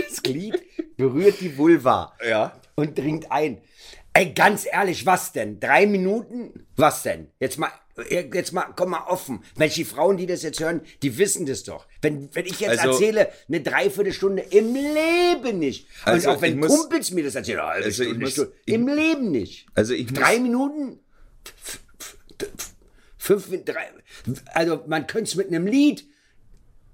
das 0.08 0.22
Glied 0.22 0.60
berührt 0.96 1.40
die 1.40 1.56
Vulva 1.56 2.12
Ja. 2.26 2.60
und 2.74 2.98
dringt 2.98 3.30
ein. 3.30 3.60
Ey, 4.12 4.32
ganz 4.32 4.66
ehrlich, 4.70 5.04
was 5.04 5.32
denn? 5.32 5.60
Drei 5.60 5.86
Minuten? 5.86 6.66
Was 6.76 7.02
denn? 7.02 7.28
Jetzt 7.38 7.58
mal, 7.58 7.70
jetzt 8.10 8.52
mal, 8.52 8.64
komm 8.74 8.90
mal 8.90 9.04
offen. 9.08 9.44
Welche 9.56 9.84
Frauen, 9.84 10.16
die 10.16 10.26
das 10.26 10.42
jetzt 10.42 10.58
hören, 10.58 10.80
die 11.02 11.18
wissen 11.18 11.44
das 11.44 11.64
doch. 11.64 11.86
Wenn, 12.00 12.34
wenn 12.34 12.46
ich 12.46 12.60
jetzt 12.60 12.78
Also- 12.78 12.92
erzähle, 12.92 13.30
eine 13.46 13.60
Dreiviertelstunde 13.60 14.42
im 14.42 14.74
Leben 14.74 15.58
nicht. 15.58 15.86
Also, 16.04 16.30
und 16.30 16.36
auch 16.36 16.42
wenn 16.42 16.54
ich 16.54 16.58
muss- 16.60 16.80
Kumpels 16.80 17.10
mir 17.10 17.24
das 17.24 17.34
erzählen, 17.34 17.60
Also, 17.60 17.88
ich 17.88 17.94
Stunde, 18.08 18.20
muss- 18.20 18.32
Stunde, 18.32 18.52
ich- 18.64 18.74
im 18.74 18.88
Leben 18.88 19.30
nicht. 19.30 19.66
Also 19.74 19.92
ich 19.92 20.10
muss- 20.10 20.18
Drei 20.18 20.38
Minuten? 20.38 20.98
F- 21.44 21.80
f- 22.00 22.16
f- 22.40 22.72
Fünf, 23.26 23.48
drei, 23.64 23.88
also 24.54 24.84
man 24.86 25.06
könnte 25.06 25.28
es 25.30 25.34
mit 25.34 25.48
einem 25.48 25.66
Lied, 25.66 26.04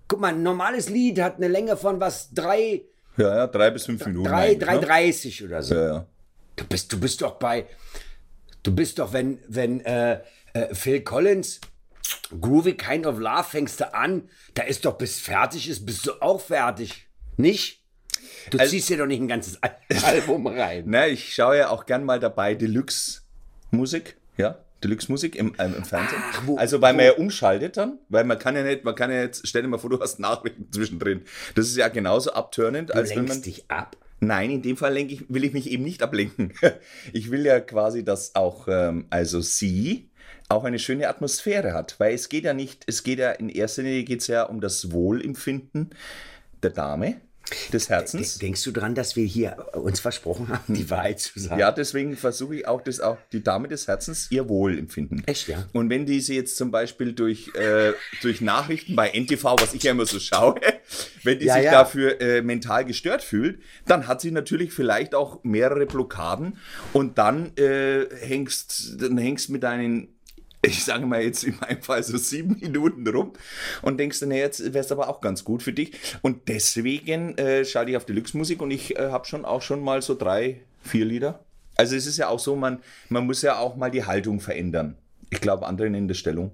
guck 0.08 0.18
mal, 0.20 0.28
ein 0.34 0.42
normales 0.42 0.88
Lied 0.88 1.20
hat 1.20 1.36
eine 1.36 1.48
Länge 1.48 1.76
von 1.76 2.00
was, 2.00 2.30
drei, 2.32 2.82
Ja, 3.18 3.36
ja, 3.36 3.46
drei 3.46 3.70
bis 3.70 3.84
fünf 3.86 4.04
Minuten. 4.06 4.28
drei, 4.28 4.54
drei, 4.54 4.74
ne? 4.76 4.80
dreißig 4.80 5.44
oder 5.44 5.62
so. 5.62 5.74
Ja, 5.74 5.86
ja. 5.86 6.06
Du 6.56 6.64
bist, 6.66 6.90
du 6.92 6.98
bist 6.98 7.20
doch 7.20 7.32
bei, 7.32 7.66
du 8.62 8.74
bist 8.74 8.98
doch, 8.98 9.12
wenn, 9.12 9.38
wenn 9.48 9.80
äh, 9.84 10.20
äh, 10.54 10.74
Phil 10.74 11.02
Collins 11.02 11.60
Groovy 12.40 12.74
Kind 12.76 13.06
of 13.06 13.18
Love 13.18 13.44
fängst 13.44 13.80
du 13.80 13.92
an, 13.94 14.28
da 14.54 14.62
ist 14.62 14.84
doch 14.86 14.96
bis 14.98 15.18
fertig 15.20 15.68
ist, 15.68 15.84
bist 15.84 16.06
du 16.06 16.12
auch 16.22 16.40
fertig. 16.40 17.06
Nicht? 17.36 17.82
Du 18.50 18.58
Also- 18.58 18.70
ziehst 18.70 18.88
dir 18.88 18.96
doch 18.98 19.06
nicht 19.06 19.20
ein 19.20 19.28
ganzes 19.28 19.62
Al- 19.62 19.76
Album 20.04 20.46
rein. 20.46 20.84
Na, 20.86 21.06
ich 21.06 21.34
schaue 21.34 21.58
ja 21.58 21.68
auch 21.68 21.84
gern 21.86 22.04
mal 22.04 22.18
dabei 22.20 22.54
Deluxe-Musik, 22.54 24.16
ja, 24.36 24.58
Deluxe-Musik 24.82 25.36
im, 25.36 25.54
ähm, 25.58 25.74
im 25.78 25.84
Fernsehen. 25.84 26.20
Ach, 26.32 26.42
wo- 26.46 26.56
also 26.58 26.80
weil 26.82 26.92
wo- 26.92 26.96
man 26.98 27.06
ja 27.06 27.12
umschaltet 27.12 27.76
dann, 27.76 27.98
weil 28.08 28.24
man 28.24 28.38
kann 28.38 28.54
ja 28.56 28.62
nicht, 28.62 28.84
man 28.84 28.94
kann 28.94 29.10
ja 29.10 29.22
jetzt, 29.22 29.46
stell 29.48 29.62
dir 29.62 29.68
mal 29.68 29.78
vor, 29.78 29.90
du 29.90 30.00
hast 30.00 30.18
Nachrichten 30.20 30.68
zwischendrin. 30.72 31.22
Das 31.54 31.66
ist 31.68 31.76
ja 31.76 31.88
genauso 31.88 32.32
abturnend, 32.32 32.90
Du 32.90 32.94
als 32.94 33.10
wenn 33.10 33.18
lenkst 33.18 33.34
man. 33.36 33.42
dich 33.42 33.64
ab. 33.70 33.96
Nein, 34.20 34.50
in 34.52 34.62
dem 34.62 34.76
Fall 34.76 34.92
lenke 34.92 35.14
ich, 35.14 35.24
will 35.28 35.42
ich 35.44 35.52
mich 35.52 35.68
eben 35.70 35.82
nicht 35.82 36.02
ablenken. 36.02 36.52
Ich 37.12 37.30
will 37.30 37.44
ja 37.44 37.58
quasi, 37.60 38.04
dass 38.04 38.34
auch, 38.36 38.68
ähm, 38.68 39.06
also 39.10 39.40
sie 39.40 40.10
auch 40.48 40.64
eine 40.64 40.78
schöne 40.78 41.08
Atmosphäre 41.08 41.72
hat, 41.72 41.98
weil 41.98 42.14
es 42.14 42.28
geht 42.28 42.44
ja 42.44 42.52
nicht, 42.54 42.84
es 42.86 43.02
geht 43.02 43.18
ja 43.18 43.32
in 43.32 43.48
erster 43.48 43.82
Linie 43.82 44.04
geht 44.04 44.20
es 44.20 44.26
ja 44.26 44.42
um 44.44 44.60
das 44.60 44.92
Wohlempfinden 44.92 45.90
der 46.62 46.70
Dame, 46.70 47.16
des 47.72 47.88
Herzens. 47.88 48.38
Denkst 48.38 48.62
du 48.64 48.72
dran, 48.72 48.94
dass 48.94 49.16
wir 49.16 49.24
hier 49.24 49.66
uns 49.74 50.00
versprochen 50.00 50.48
haben, 50.48 50.74
die 50.74 50.88
Wahrheit 50.90 51.20
zu 51.20 51.38
sagen? 51.38 51.60
Ja, 51.60 51.72
deswegen 51.72 52.16
versuche 52.16 52.56
ich 52.56 52.66
auch, 52.68 52.82
dass 52.82 53.00
auch 53.00 53.18
die 53.32 53.42
Dame 53.42 53.68
des 53.68 53.88
Herzens 53.88 54.28
ihr 54.30 54.48
Wohlempfinden. 54.48 55.22
Echt, 55.26 55.48
ja? 55.48 55.66
Und 55.72 55.90
wenn 55.90 56.06
die 56.06 56.20
sie 56.20 56.34
jetzt 56.36 56.56
zum 56.56 56.70
Beispiel 56.70 57.12
durch, 57.12 57.54
äh, 57.54 57.92
durch 58.22 58.40
Nachrichten 58.40 58.96
bei 58.96 59.10
NTV, 59.10 59.44
was 59.60 59.74
ich 59.74 59.82
ja 59.82 59.92
immer 59.92 60.06
so 60.06 60.18
schaue, 60.18 60.56
wenn 61.22 61.38
die 61.38 61.46
Ja, 61.46 61.54
sich 61.54 61.64
ja. 61.64 61.72
dafür 61.72 62.20
äh, 62.20 62.42
mental 62.42 62.84
gestört 62.84 63.22
fühlt, 63.22 63.60
dann 63.86 64.06
hat 64.06 64.20
sie 64.20 64.30
natürlich 64.30 64.72
vielleicht 64.72 65.14
auch 65.14 65.42
mehrere 65.44 65.86
Blockaden 65.86 66.58
und 66.92 67.18
dann 67.18 67.56
äh, 67.56 68.06
hängst, 68.20 69.00
dann 69.00 69.18
hängst 69.18 69.50
mit 69.50 69.62
deinen 69.62 70.08
ich 70.64 70.84
sage 70.84 71.06
mal 71.06 71.22
jetzt 71.22 71.44
in 71.44 71.56
meinem 71.60 71.82
Fall 71.82 72.02
so 72.02 72.16
sieben 72.16 72.58
Minuten 72.60 73.06
rum 73.08 73.32
und 73.82 73.98
denkst 73.98 74.20
dann, 74.20 74.30
jetzt 74.30 74.60
wäre 74.60 74.84
es 74.84 74.92
aber 74.92 75.08
auch 75.08 75.20
ganz 75.20 75.44
gut 75.44 75.62
für 75.62 75.72
dich. 75.72 75.92
Und 76.22 76.48
deswegen 76.48 77.36
äh, 77.36 77.64
schalte 77.64 77.90
ich 77.90 77.96
auf 77.96 78.04
Deluxe-Musik 78.06 78.62
und 78.62 78.70
ich 78.70 78.96
äh, 78.96 79.10
habe 79.10 79.24
schon 79.26 79.44
auch 79.44 79.62
schon 79.62 79.82
mal 79.82 80.02
so 80.02 80.14
drei, 80.14 80.60
vier 80.82 81.04
Lieder. 81.04 81.44
Also 81.76 81.96
es 81.96 82.06
ist 82.06 82.16
ja 82.18 82.28
auch 82.28 82.38
so, 82.38 82.54
man, 82.54 82.80
man 83.08 83.26
muss 83.26 83.42
ja 83.42 83.58
auch 83.58 83.76
mal 83.76 83.90
die 83.90 84.04
Haltung 84.04 84.40
verändern. 84.40 84.96
Ich 85.30 85.40
glaube, 85.40 85.66
andere 85.66 85.90
nennen 85.90 86.08
das 86.08 86.18
Stellung. 86.18 86.52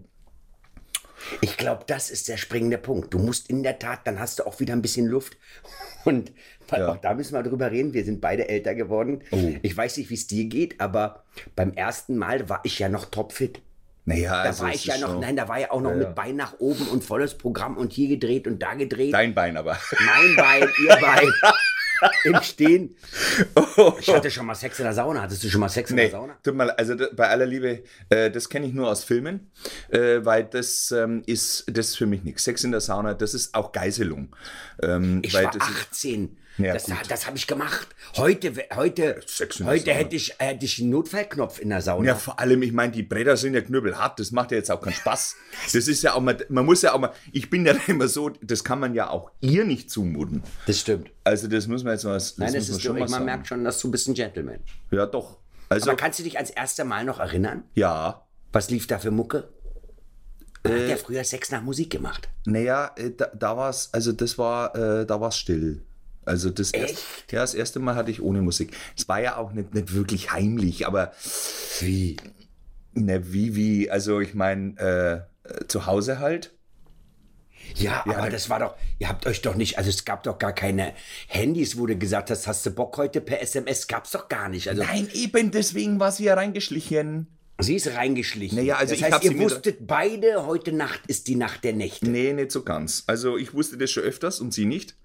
Ich 1.40 1.56
glaube, 1.56 1.82
das 1.86 2.10
ist 2.10 2.28
der 2.28 2.36
springende 2.36 2.78
Punkt. 2.78 3.12
Du 3.12 3.18
musst 3.18 3.50
in 3.50 3.62
der 3.62 3.78
Tat, 3.78 4.06
dann 4.06 4.20
hast 4.20 4.38
du 4.38 4.46
auch 4.46 4.60
wieder 4.60 4.72
ein 4.72 4.82
bisschen 4.82 5.06
Luft. 5.06 5.36
Und 6.04 6.32
Ja. 6.70 6.92
auch 6.92 6.96
da 6.96 7.12
müssen 7.14 7.34
wir 7.34 7.42
drüber 7.42 7.70
reden. 7.70 7.92
Wir 7.92 8.04
sind 8.04 8.20
beide 8.20 8.48
älter 8.48 8.74
geworden. 8.74 9.22
Oh. 9.32 9.50
Ich 9.62 9.76
weiß 9.76 9.96
nicht, 9.96 10.08
wie 10.10 10.14
es 10.14 10.26
dir 10.28 10.44
geht, 10.44 10.80
aber 10.80 11.24
beim 11.56 11.72
ersten 11.74 12.16
Mal 12.16 12.48
war 12.48 12.60
ich 12.62 12.78
ja 12.78 12.88
noch 12.88 13.06
topfit. 13.06 13.60
Naja, 14.08 14.30
Da 14.42 14.48
also 14.48 14.64
war 14.64 14.72
ich 14.74 14.84
ja 14.86 14.98
noch, 14.98 15.08
schon 15.10 15.20
nein, 15.20 15.36
da 15.36 15.48
war 15.48 15.58
ja 15.60 15.70
auch 15.70 15.80
noch 15.80 15.90
Ja, 15.90 15.96
mit 15.96 16.14
Bein 16.14 16.36
nach 16.36 16.54
oben 16.58 16.88
und 16.88 17.04
volles 17.04 17.36
Programm 17.36 17.76
und 17.76 17.92
hier 17.92 18.08
gedreht 18.08 18.46
und 18.46 18.62
da 18.62 18.74
gedreht. 18.74 19.12
dein 19.12 19.34
Bein 19.34 19.56
aber. 19.56 19.78
Mein 19.98 20.36
Bein, 20.36 20.68
ihr 20.84 20.96
Bein. 20.96 21.32
Im 22.24 22.40
Stehen. 22.42 22.94
Ich 23.98 24.08
hatte 24.08 24.30
schon 24.30 24.46
mal 24.46 24.54
Sex 24.54 24.78
in 24.78 24.84
der 24.84 24.94
Sauna. 24.94 25.22
Hattest 25.22 25.42
du 25.42 25.48
schon 25.50 25.60
mal 25.60 25.68
Sex 25.68 25.90
in 25.90 25.96
Nee, 25.96 26.02
der 26.02 26.10
Sauna? 26.12 26.36
tut 26.44 26.54
mal, 26.54 26.70
also 26.70 26.94
bei 27.16 27.28
aller 27.28 27.44
Liebe, 27.46 27.82
äh, 28.08 28.30
das 28.30 28.48
kenne 28.48 28.66
ich 28.68 28.72
nur 28.72 28.88
aus 28.88 29.02
Filmen, 29.02 29.50
äh, 29.90 30.24
weil 30.24 30.44
das 30.44 30.92
ähm, 30.92 31.22
ist 31.26 31.64
das 31.66 31.88
ist 31.88 31.96
für 31.98 32.06
mich 32.06 32.22
nichts. 32.22 32.44
Sex 32.44 32.62
in 32.62 32.70
der 32.70 32.80
Sauna, 32.80 33.14
das 33.14 33.34
ist 33.34 33.52
auch 33.54 33.72
Geiselung. 33.72 34.34
Ähm, 34.80 35.22
Ich 35.24 35.34
war 35.34 35.42
das 35.50 35.56
ist, 35.56 35.76
18. 35.90 36.38
Ja, 36.58 36.74
das 36.74 36.84
gut. 36.86 36.96
das 37.08 37.26
habe 37.26 37.36
ich 37.36 37.46
gemacht. 37.46 37.88
Heute, 38.16 38.52
heute, 38.74 39.20
der 39.20 39.66
heute 39.66 39.92
hätte 39.94 40.16
ich, 40.16 40.34
hätte 40.38 40.64
ich 40.64 40.80
einen 40.80 40.90
Notfallknopf 40.90 41.60
in 41.60 41.68
der 41.70 41.80
Sauna. 41.82 42.06
ja, 42.08 42.14
vor 42.16 42.38
allem, 42.40 42.62
ich 42.62 42.72
meine, 42.72 42.92
die 42.92 43.02
Bretter 43.04 43.36
sind 43.36 43.54
ja 43.54 43.60
knüppelhart, 43.60 44.18
das 44.18 44.32
macht 44.32 44.50
ja 44.50 44.56
jetzt 44.58 44.70
auch 44.70 44.80
keinen 44.80 44.92
Spaß. 45.02 45.36
Das 45.72 45.86
ist 45.88 46.02
ja 46.02 46.14
auch 46.14 46.20
mal, 46.20 46.36
man 46.48 46.64
muss 46.66 46.82
ja 46.82 46.94
auch 46.94 46.98
mal, 46.98 47.12
ich 47.32 47.48
bin 47.48 47.64
ja 47.64 47.74
immer 47.86 48.08
so, 48.08 48.30
das 48.42 48.64
kann 48.64 48.80
man 48.80 48.94
ja 48.94 49.08
auch 49.08 49.30
ihr 49.40 49.64
nicht 49.64 49.90
zumuten. 49.90 50.42
Das 50.66 50.80
stimmt. 50.80 51.10
Also 51.24 51.46
das 51.48 51.66
muss 51.68 51.84
man 51.84 51.92
jetzt 51.94 52.04
mal, 52.04 52.14
das 52.14 52.36
Nein, 52.38 52.52
das 52.52 52.68
ist 52.68 52.82
schon 52.82 52.98
Man 52.98 53.08
sagen. 53.08 53.24
merkt 53.24 53.46
schon, 53.46 53.64
dass 53.64 53.78
du 53.80 53.90
bist 53.90 54.08
ein 54.08 54.14
Gentleman. 54.14 54.58
Ja, 54.90 55.06
doch. 55.06 55.38
Also, 55.68 55.90
Aber 55.90 55.96
kannst 55.96 56.18
du 56.18 56.22
dich 56.24 56.36
ans 56.36 56.50
erste 56.50 56.84
Mal 56.84 57.04
noch 57.04 57.20
erinnern? 57.20 57.64
ja, 57.74 58.26
Was 58.52 58.70
lief 58.70 58.86
da 58.86 58.98
für 58.98 59.10
Mucke? 59.10 59.48
Man 60.64 60.72
Äh. 60.72 60.82
hat 60.82 60.88
ja 60.90 60.96
früher 60.96 61.22
Sex 61.24 61.50
nach 61.52 61.62
Musik 61.62 61.90
gemacht. 61.90 62.28
Naja, 62.46 62.90
äh, 62.96 63.10
da, 63.16 63.26
da 63.26 63.56
war 63.56 63.70
es, 63.70 63.90
also 63.92 64.12
das 64.12 64.38
war, 64.38 64.74
äh, 64.74 65.06
da 65.06 65.20
war 65.20 65.28
es 65.28 65.36
still. 65.36 65.84
Also 66.28 66.50
das 66.50 66.70
erste, 66.72 66.98
ja, 67.30 67.40
das 67.40 67.54
erste 67.54 67.78
Mal 67.80 67.94
hatte 67.94 68.10
ich 68.10 68.22
ohne 68.22 68.42
Musik. 68.42 68.76
Es 68.96 69.08
war 69.08 69.20
ja 69.20 69.36
auch 69.36 69.52
nicht, 69.52 69.74
nicht 69.74 69.94
wirklich 69.94 70.32
heimlich, 70.32 70.86
aber 70.86 71.12
Wie? 71.80 72.16
ne, 72.94 73.32
wie, 73.32 73.54
wie, 73.56 73.90
also 73.90 74.20
ich 74.20 74.34
meine, 74.34 75.26
äh, 75.44 75.66
zu 75.66 75.86
Hause 75.86 76.18
halt. 76.18 76.52
Ja, 77.74 78.02
aber 78.06 78.14
da- 78.14 78.30
das 78.30 78.48
war 78.48 78.60
doch, 78.60 78.74
ihr 78.98 79.08
habt 79.08 79.26
euch 79.26 79.42
doch 79.42 79.54
nicht, 79.54 79.78
also 79.78 79.90
es 79.90 80.04
gab 80.04 80.22
doch 80.22 80.38
gar 80.38 80.52
keine 80.52 80.94
Handys, 81.26 81.76
wo 81.78 81.86
du 81.86 81.96
gesagt 81.96 82.30
hast, 82.30 82.46
hast 82.46 82.64
du 82.64 82.70
Bock 82.70 82.96
heute 82.96 83.20
per 83.20 83.42
SMS? 83.42 83.86
Gab's 83.86 84.10
doch 84.12 84.28
gar 84.28 84.48
nicht. 84.48 84.68
Also 84.68 84.82
Nein, 84.82 85.08
eben 85.12 85.50
deswegen 85.50 86.00
war 86.00 86.12
sie 86.12 86.24
ja 86.24 86.34
reingeschlichen. 86.34 87.26
Sie 87.58 87.76
ist 87.76 87.88
reingeschlichen. 87.88 88.56
Naja, 88.56 88.76
also 88.76 88.92
das 88.94 89.00
ich 89.00 89.04
heißt, 89.12 89.24
ihr 89.24 89.38
wusstet 89.38 89.86
beide, 89.86 90.46
heute 90.46 90.72
Nacht 90.72 91.00
ist 91.06 91.26
die 91.28 91.34
Nacht 91.34 91.64
der 91.64 91.72
Nächte. 91.72 92.08
Nee, 92.08 92.32
nicht 92.32 92.52
so 92.52 92.62
ganz. 92.62 93.04
Also 93.06 93.36
ich 93.36 93.52
wusste 93.54 93.76
das 93.76 93.90
schon 93.90 94.04
öfters 94.04 94.40
und 94.40 94.54
sie 94.54 94.64
nicht. 94.64 94.96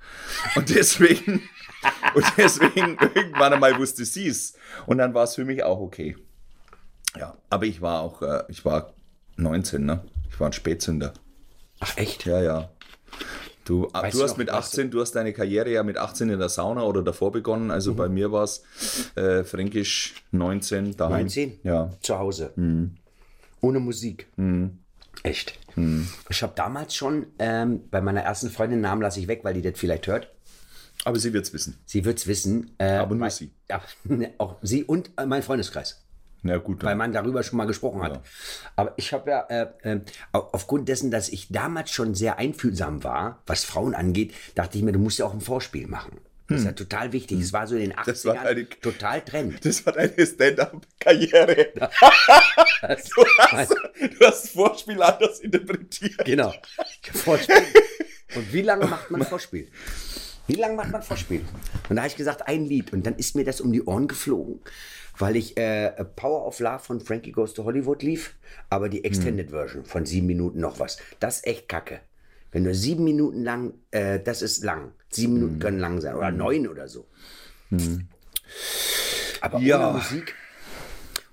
Und 0.55 0.69
deswegen, 0.75 1.50
und 2.13 2.25
deswegen 2.38 2.98
irgendwann 3.15 3.53
einmal 3.53 3.77
wusste 3.77 4.05
sie 4.05 4.27
es. 4.27 4.53
Und 4.86 5.00
dann 5.00 5.13
war 5.13 5.24
es 5.24 5.36
für 5.36 5.45
mich 5.45 5.63
auch 5.63 5.79
okay. 5.79 6.15
Ja, 7.17 7.38
aber 7.50 7.65
ich 7.65 7.81
war 7.81 8.01
auch, 8.01 8.22
äh, 8.22 8.43
ich 8.50 8.65
war 8.65 8.93
19, 9.38 9.86
ne? 9.86 10.03
Ich 10.29 10.39
war 10.39 10.50
ein 10.50 10.53
Spätzünder. 10.53 11.13
Ach 11.79 11.98
echt? 11.98 12.25
Ja, 12.25 12.41
ja. 12.41 12.69
Du, 13.65 13.88
ah, 13.93 14.03
Weißt 14.03 14.15
du 14.17 14.24
hast 14.24 14.32
noch, 14.32 14.38
mit 14.39 14.48
weißt 14.50 14.74
18, 14.74 14.91
du 14.91 15.00
hast 15.01 15.13
deine 15.13 15.32
Karriere 15.34 15.70
ja 15.72 15.84
mit 15.84 15.98
18 15.98 16.29
in 16.29 16.39
der 16.39 16.50
Sauna 16.50 16.84
oder 16.84 17.01
davor 17.01 17.32
begonnen. 17.32 17.72
Also 17.72 17.93
Mhm. 17.93 17.96
bei 17.96 18.10
mir 18.10 18.32
war 18.32 18.43
es 18.43 18.63
äh, 19.15 19.43
fränkisch 19.43 20.15
19 20.32 20.98
daheim. 20.98 21.22
19? 21.22 21.60
Ja. 21.63 21.91
Zu 22.01 22.20
Hause. 22.20 22.51
Mhm. 22.55 22.96
Ohne 23.62 23.79
Musik. 23.79 24.27
Echt. 25.24 25.58
Ich 26.29 26.43
habe 26.43 26.53
damals 26.55 26.93
schon 26.96 27.27
ähm, 27.39 27.84
bei 27.89 28.01
meiner 28.01 28.22
ersten 28.22 28.50
Freundin, 28.50 28.82
Namen 28.82 29.01
lasse 29.01 29.20
ich 29.22 29.27
weg, 29.27 29.39
weil 29.43 29.53
die 29.53 29.62
das 29.62 29.79
vielleicht 29.79 30.08
hört. 30.08 30.29
Aber 31.05 31.17
sie 31.17 31.34
wird 31.34 31.46
es 31.46 31.53
wissen. 31.53 31.77
Sie 31.86 32.03
wird's 32.05 32.27
wissen. 32.27 32.72
Äh, 32.77 32.91
Aber 32.98 33.15
nur 33.15 33.24
weil- 33.25 33.32
sie. 33.32 33.51
Ja, 33.70 33.82
auch 34.38 34.58
sie 34.62 34.84
und 34.84 35.12
äh, 35.17 35.25
mein 35.25 35.41
Freundeskreis. 35.41 36.02
Na 36.46 36.58
gut, 36.58 36.84
weil 36.84 36.96
man 36.96 37.14
darüber 37.14 37.42
schon 37.42 37.58
mal 37.58 37.66
gesprochen 37.66 38.04
hat. 38.04 38.22
Aber 38.76 38.94
ich 38.98 39.14
habe 39.14 39.30
ja, 39.32 39.40
äh, 39.50 39.68
äh, 39.84 40.02
au- 40.34 40.50
aufgrund 40.52 40.90
dessen, 40.90 41.10
dass 41.10 41.30
ich 41.30 41.48
damals 41.50 41.90
schon 41.92 42.16
sehr 42.16 42.38
einfühlsam 42.38 43.04
war, 43.04 43.42
was 43.46 43.64
Frauen 43.64 43.96
angeht, 43.96 44.34
dachte 44.56 44.78
ich 44.78 44.84
mir, 44.84 44.92
du 44.92 45.00
musst 45.00 45.20
ja 45.20 45.26
auch 45.26 45.34
ein 45.34 45.40
Vorspiel 45.42 45.88
machen. 45.88 46.20
Das 46.50 46.60
ist 46.60 46.66
ja 46.66 46.72
total 46.74 47.14
wichtig. 47.14 47.40
Es 47.40 47.54
war 47.54 47.66
so 47.66 47.76
in 47.76 47.82
den 47.90 47.94
80ern 47.94 48.06
Hm. 48.06 48.06
Das 48.14 48.26
war 48.26 48.40
eine- 48.42 48.70
total 48.70 49.22
Trend. 49.22 49.66
Das 49.66 49.86
war 49.86 49.94
deine 49.94 50.26
Stand-up-Karriere. 50.28 51.68
Du 52.84 52.90
hast, 52.90 53.10
du 53.16 53.26
hast 53.62 53.76
das 54.20 54.50
Vorspiel 54.50 55.02
anders 55.02 55.40
interpretiert. 55.40 56.26
Genau. 56.26 56.54
Vorspiel. 57.14 57.56
Und 58.36 58.52
wie 58.52 58.62
lange 58.62 58.88
macht 58.88 59.10
man 59.10 59.24
Vorspiel? 59.24 59.72
Wie 60.48 60.56
lange 60.56 60.76
macht 60.76 60.92
man 60.92 61.02
Vorspiel? 61.02 61.42
Und 61.90 61.96
da 61.96 62.02
habe 62.04 62.10
ich 62.10 62.16
gesagt, 62.18 62.48
ein 62.48 62.66
Lied. 62.66 62.92
Und 62.94 63.06
dann 63.06 63.16
ist 63.16 63.36
mir 63.36 63.46
das 63.46 63.62
um 63.62 63.72
die 63.72 63.84
Ohren 63.84 64.08
geflogen, 64.08 64.60
weil 65.18 65.36
ich 65.38 65.56
äh, 65.58 65.92
Power 66.16 66.46
of 66.46 66.60
Love 66.60 66.80
von 66.80 67.00
Frankie 67.00 67.32
Goes 67.32 67.54
to 67.54 67.64
Hollywood 67.64 68.04
lief, 68.04 68.36
aber 68.70 68.90
die 68.90 69.06
Extended 69.06 69.52
Version 69.52 69.86
von 69.86 70.06
sieben 70.06 70.28
Minuten 70.28 70.60
noch 70.60 70.80
was. 70.80 70.98
Das 71.20 71.38
ist 71.38 71.48
echt 71.48 71.70
kacke. 71.70 72.02
Wenn 72.52 72.66
du 72.66 72.76
sieben 72.76 73.04
Minuten 73.04 73.44
lang, 73.44 73.74
äh, 73.92 74.20
das 74.20 74.42
ist 74.42 74.64
lang. 74.64 74.92
Sieben 75.10 75.34
Minuten 75.36 75.60
können 75.60 75.80
lang 75.80 76.02
sein. 76.02 76.16
Oder 76.16 76.32
neun 76.32 76.68
oder 76.68 76.88
so. 76.88 77.08
Aber 79.42 79.60
Ja. 79.60 79.90
ohne 79.90 79.98
Musik. 79.98 80.36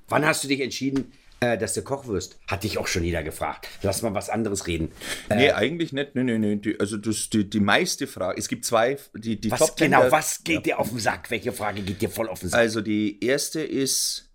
Wann 0.09 0.25
hast 0.25 0.43
du 0.45 0.49
dich 0.49 0.61
entschieden, 0.61 1.13
äh, 1.41 1.57
dass 1.59 1.75
du 1.75 1.83
Koch 1.83 2.07
wirst. 2.07 2.39
Hat 2.47 2.65
dich 2.65 2.79
auch 2.79 2.87
schon 2.87 3.03
jeder 3.03 3.23
gefragt. 3.23 3.67
Lass 3.83 4.03
mal 4.03 4.13
was 4.15 4.29
anderes 4.29 4.67
reden. 4.67 4.93
Nee, 5.29 5.51
eigentlich 5.53 5.93
nicht. 5.93 6.15
Nee, 6.15 6.23
nee, 6.25 6.39
nee. 6.39 6.57
Die, 6.57 6.79
also 6.79 6.97
das, 6.99 7.31
die, 7.31 7.49
die 7.49 7.61
meiste 7.61 8.07
Frage, 8.07 8.39
es 8.39 8.47
gibt 8.49 8.65
zwei, 8.65 8.99
die, 9.15 9.41
die 9.41 9.51
Was, 9.51 9.59
Top 9.61 9.77
genau, 9.77 10.03
der- 10.03 10.13
was 10.13 10.45
geht 10.45 10.67
dir 10.67 10.79
auf 10.79 10.91
den 10.91 10.99
Sack? 10.99 11.31
Welche 11.31 11.53
Frage 11.53 11.83
geht 11.83 12.03
dir 12.03 12.11
voll 12.11 12.29
auf 12.29 12.41
den 12.41 12.51
Sack? 12.51 12.61
Also 12.61 12.81
die 12.83 13.25
erste 13.25 13.63
ist 13.63 14.31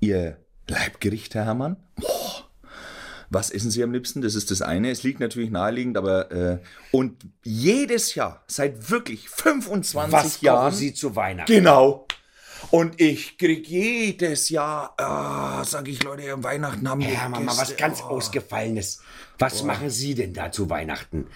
Ihr 0.00 0.38
Leibgericht, 0.68 1.34
Herr 1.34 1.44
Herrmann. 1.46 1.76
Boah. 1.96 2.46
Was 3.32 3.50
essen 3.50 3.70
Sie 3.70 3.82
am 3.84 3.92
liebsten? 3.92 4.22
Das 4.22 4.34
ist 4.34 4.50
das 4.50 4.60
eine. 4.60 4.90
Es 4.90 5.04
liegt 5.04 5.20
natürlich 5.20 5.50
naheliegend, 5.50 5.96
aber 5.96 6.32
äh, 6.32 6.58
und 6.90 7.22
jedes 7.44 8.16
Jahr, 8.16 8.42
seit 8.48 8.90
wirklich 8.90 9.28
25 9.28 10.12
was 10.12 10.40
Jahren. 10.40 10.74
Sie 10.74 10.94
zu 10.94 11.14
Weihnachten? 11.14 11.52
Genau. 11.52 12.08
Und 12.70 13.00
ich 13.00 13.36
krieg 13.38 13.66
jedes 13.68 14.48
Jahr, 14.50 14.94
ah, 14.98 15.64
sag 15.64 15.88
ich 15.88 16.02
Leute, 16.02 16.30
am 16.32 16.44
Weihnachten 16.44 16.88
haben 16.88 17.00
wir 17.00 17.10
Ja, 17.12 17.28
Mama, 17.28 17.50
was 17.52 17.58
Gäste. 17.68 17.74
ganz 17.76 18.00
Oh. 18.02 18.08
Ausgefallenes. 18.10 19.00
Was 19.38 19.62
machen 19.62 19.90
Sie 19.90 20.14
denn 20.14 20.32
da 20.34 20.52
zu 20.52 20.68
Weihnachten? 20.70 21.26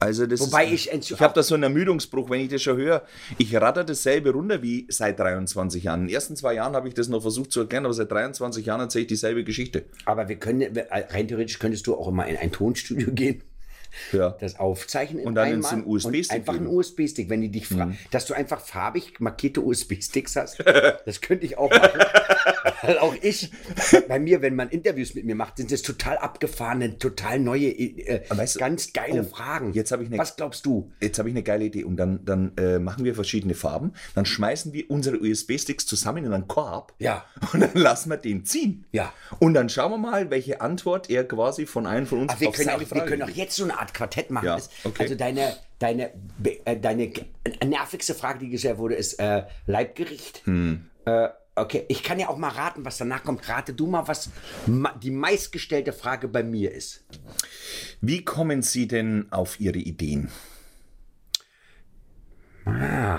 Also 0.00 0.26
das 0.26 0.40
Wobei 0.40 0.66
ist, 0.66 0.88
ich 0.92 1.12
ich 1.12 1.20
habe 1.20 1.32
da 1.32 1.44
so 1.44 1.54
einen 1.54 1.62
Ermüdungsbruch, 1.62 2.28
wenn 2.28 2.40
ich 2.40 2.48
das 2.48 2.60
schon 2.60 2.76
höre. 2.76 3.02
Ich 3.38 3.54
ratter 3.54 3.84
dasselbe 3.84 4.32
runter 4.32 4.60
wie 4.60 4.84
seit 4.90 5.16
23 5.20 5.84
Jahren. 5.84 6.00
In 6.00 6.06
den 6.08 6.14
ersten 6.14 6.34
zwei 6.34 6.54
Jahren 6.54 6.74
habe 6.74 6.88
ich 6.88 6.94
das 6.94 7.06
noch 7.06 7.22
versucht 7.22 7.52
zu 7.52 7.60
erklären, 7.60 7.84
aber 7.84 7.94
seit 7.94 8.10
23 8.10 8.66
Jahren 8.66 8.80
erzähle 8.80 9.02
ich 9.02 9.08
dieselbe 9.08 9.44
Geschichte. 9.44 9.84
Aber 10.04 10.28
wir 10.28 10.36
können, 10.40 10.74
wir- 10.74 10.88
rein 10.90 11.28
theoretisch 11.28 11.60
könntest 11.60 11.86
du 11.86 11.94
auch 11.94 12.08
immer 12.08 12.26
in 12.26 12.36
ein 12.36 12.50
Tonstudio 12.50 13.10
gehen, 13.12 13.44
Ja. 14.12 14.30
das 14.40 14.58
aufzeichnen 14.58 15.24
Und 15.24 15.34
dann 15.34 15.48
einmal 15.48 15.74
in 15.74 15.86
USB-Stick 15.86 16.30
Einfach 16.32 16.54
einen 16.54 16.62
geben. 16.64 16.72
Mhm. 16.74 16.78
USB-Stick, 16.78 17.28
wenn 17.30 17.40
die 17.40 17.50
dich 17.50 17.66
fragen, 17.66 17.98
dass 18.10 18.26
du 18.26 18.34
einfach 18.34 18.60
farbig 18.60 19.20
markierte 19.20 19.60
USB-Sticks 19.62 20.36
hast. 20.36 20.58
Das 21.04 21.20
könnte 21.20 21.44
ich 21.46 21.58
auch 21.58 21.70
machen. 21.70 22.00
Weil 22.82 22.98
auch 22.98 23.14
ich, 23.20 23.50
bei 24.08 24.18
mir, 24.18 24.40
wenn 24.42 24.54
man 24.54 24.68
Interviews 24.70 25.14
mit 25.14 25.24
mir 25.24 25.34
macht, 25.34 25.56
sind 25.56 25.70
das 25.72 25.82
total 25.82 26.16
abgefahrene, 26.18 26.98
total 26.98 27.38
neue, 27.38 27.68
äh, 27.68 28.22
weißt 28.28 28.56
du- 28.56 28.58
ganz 28.60 28.92
geile 28.92 29.20
Oh, 29.22 29.24
Fragen. 29.24 29.72
jetzt 29.72 29.92
habe 29.92 30.02
ich 30.02 30.08
eine- 30.08 30.18
Was 30.18 30.36
glaubst 30.36 30.64
du? 30.66 30.90
Jetzt 31.00 31.18
habe 31.18 31.28
ich 31.28 31.34
eine 31.34 31.42
geile 31.42 31.64
Idee 31.64 31.84
und 31.84 31.96
dann, 31.96 32.24
dann 32.24 32.52
äh, 32.56 32.78
machen 32.78 33.04
wir 33.04 33.14
verschiedene 33.14 33.54
Farben, 33.54 33.92
dann 34.14 34.24
schmeißen 34.26 34.72
wir 34.72 34.90
unsere 34.90 35.18
USB-Sticks 35.20 35.86
zusammen 35.86 36.24
in 36.24 36.32
einen 36.32 36.48
Korb 36.48 36.92
Ja. 36.98 37.24
und 37.52 37.60
dann 37.60 37.74
lassen 37.74 38.10
wir 38.10 38.16
den 38.16 38.44
ziehen. 38.44 38.84
Ja. 38.92 39.12
Und 39.38 39.54
dann 39.54 39.68
schauen 39.68 39.90
wir 39.92 39.98
mal, 39.98 40.30
welche 40.30 40.60
Antwort 40.60 41.10
er 41.10 41.24
quasi 41.26 41.66
von 41.66 41.86
einem 41.86 42.06
von 42.06 42.20
uns 42.20 42.32
Ach, 42.34 42.40
wir, 42.40 42.48
auf 42.48 42.56
können 42.56 42.68
auch, 42.68 42.72
seine 42.74 42.80
wir 42.90 42.96
Frage 42.96 43.06
können 43.10 43.22
auch 43.22 43.28
jetzt 43.30 43.56
so 43.56 43.64
eine 43.64 43.78
Art 43.82 43.94
Quartett 43.94 44.30
machen. 44.30 44.46
Ja, 44.46 44.58
okay. 44.84 45.02
Also 45.02 45.14
deine, 45.16 45.56
deine, 45.80 46.12
äh, 46.64 46.76
deine 46.76 47.04
äh, 47.04 47.66
nervigste 47.66 48.14
Frage, 48.14 48.38
die 48.38 48.48
gestellt 48.48 48.78
wurde, 48.78 48.94
ist 48.94 49.14
äh, 49.14 49.42
Leibgericht. 49.66 50.42
Hm. 50.44 50.88
Äh, 51.04 51.28
okay, 51.56 51.84
ich 51.88 52.04
kann 52.04 52.20
ja 52.20 52.28
auch 52.28 52.36
mal 52.36 52.50
raten, 52.50 52.84
was 52.84 52.98
danach 52.98 53.24
kommt. 53.24 53.48
Rate 53.48 53.74
du 53.74 53.88
mal, 53.88 54.06
was 54.06 54.30
ma 54.66 54.94
die 55.02 55.10
meistgestellte 55.10 55.92
Frage 55.92 56.28
bei 56.28 56.44
mir 56.44 56.72
ist. 56.72 57.04
Wie 58.00 58.24
kommen 58.24 58.62
Sie 58.62 58.86
denn 58.86 59.26
auf 59.32 59.58
Ihre 59.58 59.78
Ideen? 59.78 60.30
Ah, 62.64 63.18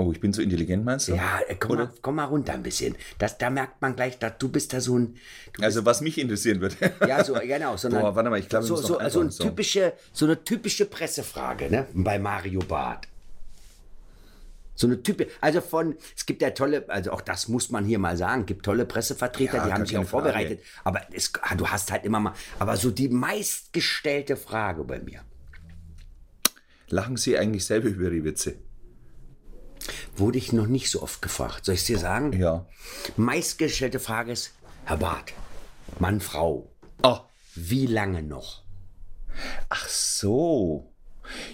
Oh, 0.00 0.12
ich 0.12 0.20
bin 0.20 0.32
so 0.32 0.40
intelligent, 0.40 0.82
meinst 0.82 1.08
du? 1.08 1.14
ja, 1.14 1.40
äh, 1.46 1.54
komm, 1.56 1.76
mal, 1.76 1.90
komm 2.00 2.14
mal 2.14 2.24
runter 2.24 2.54
ein 2.54 2.62
bisschen. 2.62 2.96
Das, 3.18 3.36
da 3.36 3.50
merkt 3.50 3.82
man 3.82 3.94
gleich, 3.96 4.18
dass 4.18 4.38
du 4.38 4.48
bist 4.48 4.72
da 4.72 4.80
so 4.80 4.98
ein, 4.98 5.16
Also 5.60 5.84
was 5.84 6.00
mich 6.00 6.16
interessieren 6.16 6.60
würde. 6.62 6.76
Ja, 7.06 7.22
so, 7.22 7.34
genau. 7.34 7.76
So 7.80 7.88
eine, 7.88 8.00
Boah, 8.00 8.14
warte 8.16 8.30
mal, 8.30 8.38
ich 8.38 8.48
glaube, 8.48 8.64
so, 8.64 8.76
so, 8.76 8.98
so. 9.08 9.44
typische, 9.44 9.92
so 10.12 10.24
eine 10.24 10.42
typische 10.42 10.86
Pressefrage, 10.86 11.68
ne? 11.70 11.86
Bei 11.92 12.18
Mario 12.18 12.60
Barth. 12.60 13.08
So 14.74 14.86
eine 14.86 15.02
Type, 15.02 15.26
also 15.42 15.60
von, 15.60 15.94
es 16.16 16.24
gibt 16.24 16.40
ja 16.40 16.50
tolle, 16.52 16.84
also 16.88 17.12
auch 17.12 17.20
das 17.20 17.48
muss 17.48 17.68
man 17.70 17.84
hier 17.84 17.98
mal 17.98 18.16
sagen, 18.16 18.46
gibt 18.46 18.64
tolle 18.64 18.86
Pressevertreter, 18.86 19.58
Ja, 19.58 19.66
die 19.66 19.72
haben 19.74 19.84
sich 19.84 19.98
auch 19.98 20.04
Frage. 20.08 20.08
vorbereitet. 20.30 20.60
Aber 20.84 21.02
es, 21.12 21.30
du 21.58 21.68
hast 21.68 21.92
halt 21.92 22.06
immer 22.06 22.18
mal, 22.20 22.32
aber 22.58 22.78
so 22.78 22.90
die 22.90 23.10
meistgestellte 23.10 24.36
Frage 24.36 24.84
bei 24.84 24.98
mir. 25.00 25.20
Lachen 26.88 27.18
Sie 27.18 27.36
eigentlich 27.36 27.66
selber 27.66 27.88
über 27.88 28.10
Ihre 28.10 28.24
Witze? 28.24 28.54
Wurde 30.16 30.38
ich 30.38 30.52
noch 30.52 30.66
nicht 30.66 30.90
so 30.90 31.02
oft 31.02 31.22
gefragt. 31.22 31.64
Soll 31.64 31.74
ich 31.74 31.84
dir 31.84 31.98
sagen? 31.98 32.32
Ja. 32.38 32.66
Meistgestellte 33.16 33.98
Frage 34.00 34.32
ist, 34.32 34.52
Herr 34.84 34.96
Barth, 34.98 35.32
Mann, 35.98 36.20
Frau, 36.20 36.70
Ah, 37.02 37.20
wie 37.54 37.86
lange 37.86 38.22
noch? 38.22 38.62
ach 39.68 39.88
so. 39.88 40.92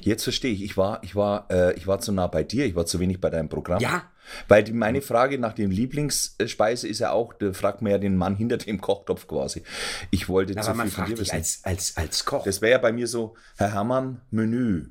Jetzt 0.00 0.22
verstehe 0.24 0.52
ich. 0.52 0.62
Ich 0.64 0.76
war, 0.76 1.02
ich 1.04 1.14
war, 1.14 1.46
äh, 1.50 1.74
ich 1.74 1.86
war 1.86 1.98
zu 2.00 2.10
nah 2.10 2.26
bei 2.26 2.42
dir. 2.42 2.64
Ich 2.64 2.74
war 2.74 2.86
zu 2.86 2.98
wenig 2.98 3.20
bei 3.20 3.28
deinem 3.30 3.48
Programm. 3.50 3.80
Ja. 3.80 4.04
Weil 4.48 4.64
die, 4.64 4.72
meine 4.72 5.02
Frage 5.02 5.38
nach 5.38 5.52
dem 5.52 5.70
Lieblingsspeise 5.70 6.88
ist 6.88 6.98
ja 7.00 7.12
auch, 7.12 7.34
da 7.34 7.52
fragt 7.52 7.82
man 7.82 7.92
ja 7.92 7.98
den 7.98 8.16
Mann 8.16 8.34
hinter 8.36 8.56
dem 8.56 8.80
Kochtopf 8.80 9.28
quasi. 9.28 9.62
Ich 10.10 10.28
wollte 10.30 10.54
zu 10.54 10.60
Aber 10.60 10.74
man 10.74 10.86
viel 10.86 10.94
von 10.94 11.04
fragt 11.04 11.10
dir 11.10 11.14
dich 11.16 11.26
wissen. 11.28 11.36
als, 11.36 11.60
als, 11.64 11.96
als 11.98 12.24
Koch. 12.24 12.44
Das 12.44 12.60
wäre 12.62 12.72
ja 12.72 12.78
bei 12.78 12.90
mir 12.92 13.06
so, 13.06 13.34
Herr 13.58 13.72
Herrmann, 13.74 14.22
Menü. 14.30 14.86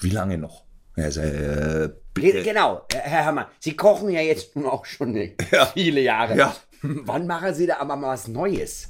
Wie 0.00 0.10
lange 0.10 0.36
noch? 0.36 0.64
Ja, 0.96 1.10
so, 1.10 1.20
äh, 1.20 1.90
Ge- 2.14 2.42
Genau, 2.42 2.84
Herr 2.92 3.02
Herrmann, 3.24 3.46
Sie 3.58 3.76
kochen 3.76 4.08
ja 4.10 4.20
jetzt 4.20 4.54
nun 4.56 4.66
auch 4.66 4.84
schon 4.84 5.14
viele 5.74 6.00
Jahre. 6.00 6.36
Ja. 6.36 6.54
Wann 6.82 7.26
machen 7.26 7.54
Sie 7.54 7.66
da 7.66 7.78
aber 7.78 7.96
mal 7.96 8.08
was 8.08 8.28
Neues? 8.28 8.88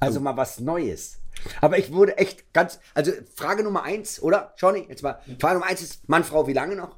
Also 0.00 0.20
mal 0.20 0.36
was 0.36 0.58
Neues. 0.60 1.18
Aber 1.60 1.78
ich 1.78 1.92
wurde 1.92 2.16
echt 2.18 2.52
ganz, 2.52 2.80
also 2.94 3.12
Frage 3.34 3.62
Nummer 3.62 3.82
eins, 3.84 4.20
oder? 4.22 4.54
Johnny, 4.56 4.86
jetzt 4.88 5.02
mal. 5.02 5.20
Frage 5.38 5.54
Nummer 5.54 5.66
eins 5.66 5.82
ist, 5.82 6.08
Mann, 6.08 6.24
Frau, 6.24 6.46
wie 6.48 6.52
lange 6.54 6.76
noch? 6.76 6.96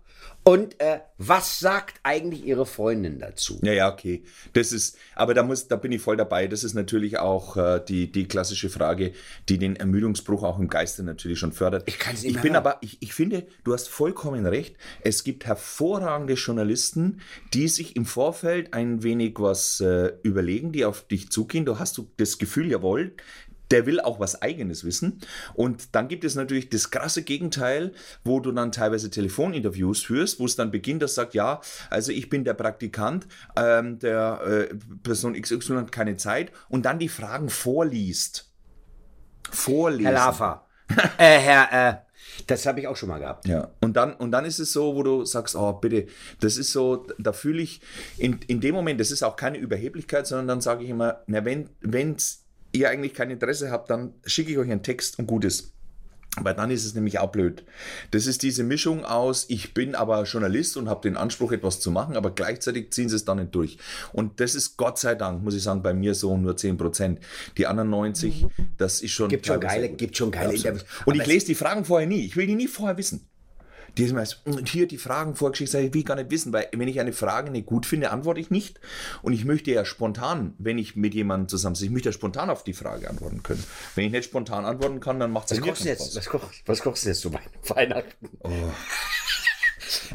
Und 0.49 0.81
äh, 0.81 1.01
was 1.19 1.59
sagt 1.59 2.01
eigentlich 2.05 2.43
Ihre 2.43 2.65
Freundin 2.65 3.19
dazu? 3.19 3.61
Ja, 3.63 3.75
ja, 3.75 3.93
okay. 3.93 4.23
Das 4.55 4.73
ist, 4.73 4.97
aber 5.15 5.35
da 5.35 5.43
muss, 5.43 5.69
da 5.69 5.77
bin 5.77 5.93
ich 5.93 6.01
voll 6.01 6.17
dabei. 6.17 6.47
Das 6.47 6.65
ist 6.65 6.73
natürlich 6.73 7.19
auch 7.19 7.59
äh, 7.59 7.83
die, 7.87 8.11
die 8.11 8.27
klassische 8.27 8.71
Frage, 8.71 9.13
die 9.51 9.59
den 9.59 9.77
Ermüdungsbruch 9.77 10.45
auch 10.45 10.59
im 10.59 10.69
Geiste 10.69 11.03
natürlich 11.03 11.39
schon 11.39 11.53
fördert. 11.53 11.83
Ich 11.87 11.99
kann's 11.99 12.23
nicht 12.23 12.37
Ich 12.37 12.41
bin 12.41 12.53
hören. 12.55 12.65
aber, 12.65 12.79
ich, 12.81 12.97
ich 13.03 13.13
finde, 13.13 13.47
du 13.65 13.75
hast 13.75 13.91
vollkommen 13.91 14.47
recht. 14.47 14.77
Es 15.03 15.23
gibt 15.23 15.45
hervorragende 15.45 16.33
Journalisten, 16.33 17.21
die 17.53 17.69
sich 17.69 17.95
im 17.95 18.07
Vorfeld 18.07 18.73
ein 18.73 19.03
wenig 19.03 19.35
was 19.39 19.81
äh, 19.81 20.15
überlegen, 20.23 20.73
die 20.73 20.87
auf 20.87 21.07
dich 21.07 21.31
zugehen. 21.31 21.67
Du 21.67 21.79
hast 21.79 21.99
du 21.99 22.09
das 22.17 22.39
Gefühl, 22.39 22.71
jawohl, 22.71 23.13
der 23.71 23.87
will 23.87 24.01
auch 24.01 24.19
was 24.19 24.41
Eigenes 24.41 24.85
wissen. 24.85 25.21
Und 25.55 25.95
dann 25.95 26.09
gibt 26.09 26.25
es 26.25 26.35
natürlich 26.35 26.71
das 26.71 26.91
krasse 26.91 27.23
Gegenteil, 27.23 27.93
wo 28.25 28.41
du 28.41 28.53
dann 28.53 28.73
teilweise 28.73 29.11
Telefoninterviews 29.11 30.03
führst, 30.03 30.41
wo 30.41 30.47
es 30.47 30.57
dann 30.57 30.71
beginnt, 30.71 31.03
dass 31.03 31.15
sagt, 31.15 31.35
ja, 31.35 31.61
also 31.91 32.13
ich 32.13 32.31
bin 32.31 32.45
der 32.45 32.55
Praktikant, 32.55 33.27
ähm, 33.57 33.99
der 33.99 34.69
äh, 34.71 34.75
Person 35.03 35.41
XY 35.41 35.77
hat 35.77 35.93
keine 35.93 36.17
Zeit 36.17 36.53
und 36.69 36.87
dann 36.87 36.99
die 36.99 37.09
Fragen 37.09 37.51
vorliest. 37.51 38.53
Vorlesen. 39.51 40.07
Herr 40.07 40.13
Lafer. 40.13 40.67
äh, 41.19 41.39
Herr, 41.39 41.91
äh, 41.91 41.95
das 42.47 42.67
habe 42.67 42.81
ich 42.81 42.87
auch 42.87 42.97
schon 42.97 43.09
mal 43.09 43.19
gehabt. 43.19 43.47
Ja, 43.47 43.71
und 43.81 43.97
dann, 43.97 44.15
und 44.15 44.31
dann 44.31 44.45
ist 44.45 44.59
es 44.59 44.73
so, 44.73 44.95
wo 44.95 45.03
du 45.03 45.25
sagst, 45.25 45.57
oh 45.57 45.73
bitte, 45.73 46.07
das 46.41 46.57
ist 46.57 46.73
so, 46.73 47.07
da 47.19 47.33
fühle 47.33 47.63
ich, 47.63 47.81
in, 48.17 48.39
in 48.47 48.61
dem 48.61 48.75
Moment, 48.75 49.01
das 49.01 49.11
ist 49.11 49.23
auch 49.23 49.37
keine 49.37 49.59
Überheblichkeit, 49.59 50.27
sondern 50.27 50.47
dann 50.47 50.61
sage 50.61 50.85
ich 50.85 50.91
immer, 50.91 51.23
na 51.27 51.45
wenn, 51.45 51.71
wenn's 51.81 52.45
ihr 52.73 52.89
eigentlich 52.91 53.15
kein 53.15 53.31
Interesse 53.31 53.71
habt, 53.71 53.91
dann 53.91 54.15
schicke 54.25 54.53
ich 54.53 54.59
euch 54.59 54.71
einen 54.71 54.83
Text 54.83 55.19
und 55.19 55.27
gut 55.27 55.45
ist. 55.45 55.73
Weil 56.41 56.55
dann 56.55 56.71
ist 56.71 56.85
es 56.85 56.95
nämlich 56.95 57.19
auch 57.19 57.33
blöd. 57.33 57.65
Das 58.13 58.27
ist 58.27 58.43
diese 58.45 58.63
Mischung 58.63 59.05
aus, 59.05 59.47
ich 59.49 59.75
bin 59.75 59.97
aber 59.97 60.23
Journalist 60.23 60.77
und 60.77 60.89
habe 60.89 61.01
den 61.01 61.17
Anspruch, 61.17 61.51
etwas 61.51 61.81
zu 61.81 61.91
machen, 61.91 62.17
aber 62.17 62.31
gleichzeitig 62.33 62.93
ziehen 62.93 63.09
sie 63.09 63.17
es 63.17 63.25
dann 63.25 63.39
nicht 63.39 63.55
durch. 63.55 63.79
Und 64.13 64.39
das 64.39 64.55
ist 64.55 64.77
Gott 64.77 64.99
sei 64.99 65.17
Dank, 65.17 65.43
muss 65.43 65.55
ich 65.55 65.63
sagen, 65.65 65.83
bei 65.83 65.95
mir 65.95 66.15
so 66.15 66.37
nur 66.37 66.57
10 66.57 66.77
Prozent. 66.77 67.19
Die 67.57 67.67
anderen 67.67 67.91
90, 67.91 68.47
das 68.77 69.01
ist 69.01 69.11
schon. 69.13 69.31
Gibt 69.31 69.47
schon 69.47 69.59
geile, 69.59 69.89
gibt 69.89 70.17
schon 70.17 70.31
geile. 70.31 70.55
Interviews. 70.55 70.83
Und 71.07 71.15
Aber 71.15 71.15
ich 71.17 71.21
es- 71.23 71.27
lese 71.27 71.47
die 71.47 71.55
Fragen 71.57 71.85
vorher 71.85 72.07
nie. 72.07 72.27
Ich 72.27 72.37
will 72.37 72.47
die 72.47 72.55
nie 72.55 72.69
vorher 72.69 72.97
wissen. 72.99 73.27
Die 73.99 74.05
ist 74.05 74.41
und 74.47 74.69
hier 74.69 74.87
die 74.87 74.97
Fragen 74.99 75.35
vorgeschickt, 75.35 75.71
sage 75.71 75.87
ich, 75.87 75.93
will 75.95 76.01
ich 76.01 76.07
gar 76.07 76.15
nicht 76.15 76.31
wissen, 76.31 76.53
weil 76.53 76.69
wenn 76.73 76.87
ich 76.89 77.01
eine 77.01 77.13
Frage 77.13 77.51
nicht 77.51 77.67
gut 77.67 77.85
finde, 77.85 78.11
antworte 78.11 78.41
ich 78.41 78.51
nicht. 78.51 78.79
Und 79.23 79.33
ich 79.33 79.45
möchte 79.45 79.71
ja 79.73 79.85
spontan, 79.85 80.55
wenn 80.59 80.79
ich 80.79 80.95
mit 80.97 81.15
jemandem 81.15 81.49
zusammen 81.49 81.75
sitze, 81.75 81.87
ich 81.87 81.91
möchte 81.93 82.09
ja 82.11 82.13
spontan 82.13 82.49
auf 82.49 82.63
die 82.65 82.75
Frage 82.75 83.11
antworten 83.11 83.43
können. 83.43 83.65
Wenn 83.97 84.05
ich 84.07 84.13
nicht 84.13 84.25
spontan 84.25 84.65
antworten 84.65 85.01
kann, 85.01 85.19
dann 85.19 85.33
macht 85.33 85.51
es 85.51 85.61
Was 85.61 85.67
kochst? 85.67 86.17
Was, 86.17 86.27
koch, 86.27 86.43
was 86.67 86.81
kochst 86.81 87.05
du 87.05 87.09
jetzt 87.09 87.21
zu 87.21 87.33
Wei- 87.35 87.41
Weihnachten? 87.75 88.29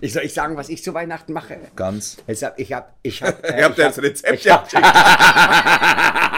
Ich 0.02 0.13
soll 0.13 0.24
ich 0.24 0.34
sagen, 0.34 0.56
was 0.56 0.69
ich 0.69 0.84
zu 0.84 0.93
Weihnachten 0.93 1.34
mache? 1.34 1.58
Ganz. 1.76 2.17
Ich 2.28 2.43
hab, 2.43 2.60
ich 2.60 2.72
hab, 2.74 2.98
ich 3.02 3.22
hab, 3.24 3.43
äh, 3.43 3.58
Ihr 3.60 3.65
habt 3.65 3.78
ich 3.78 3.84
das 3.86 3.98
hab- 3.98 4.04
Rezept 4.04 4.50
hab, 4.50 4.69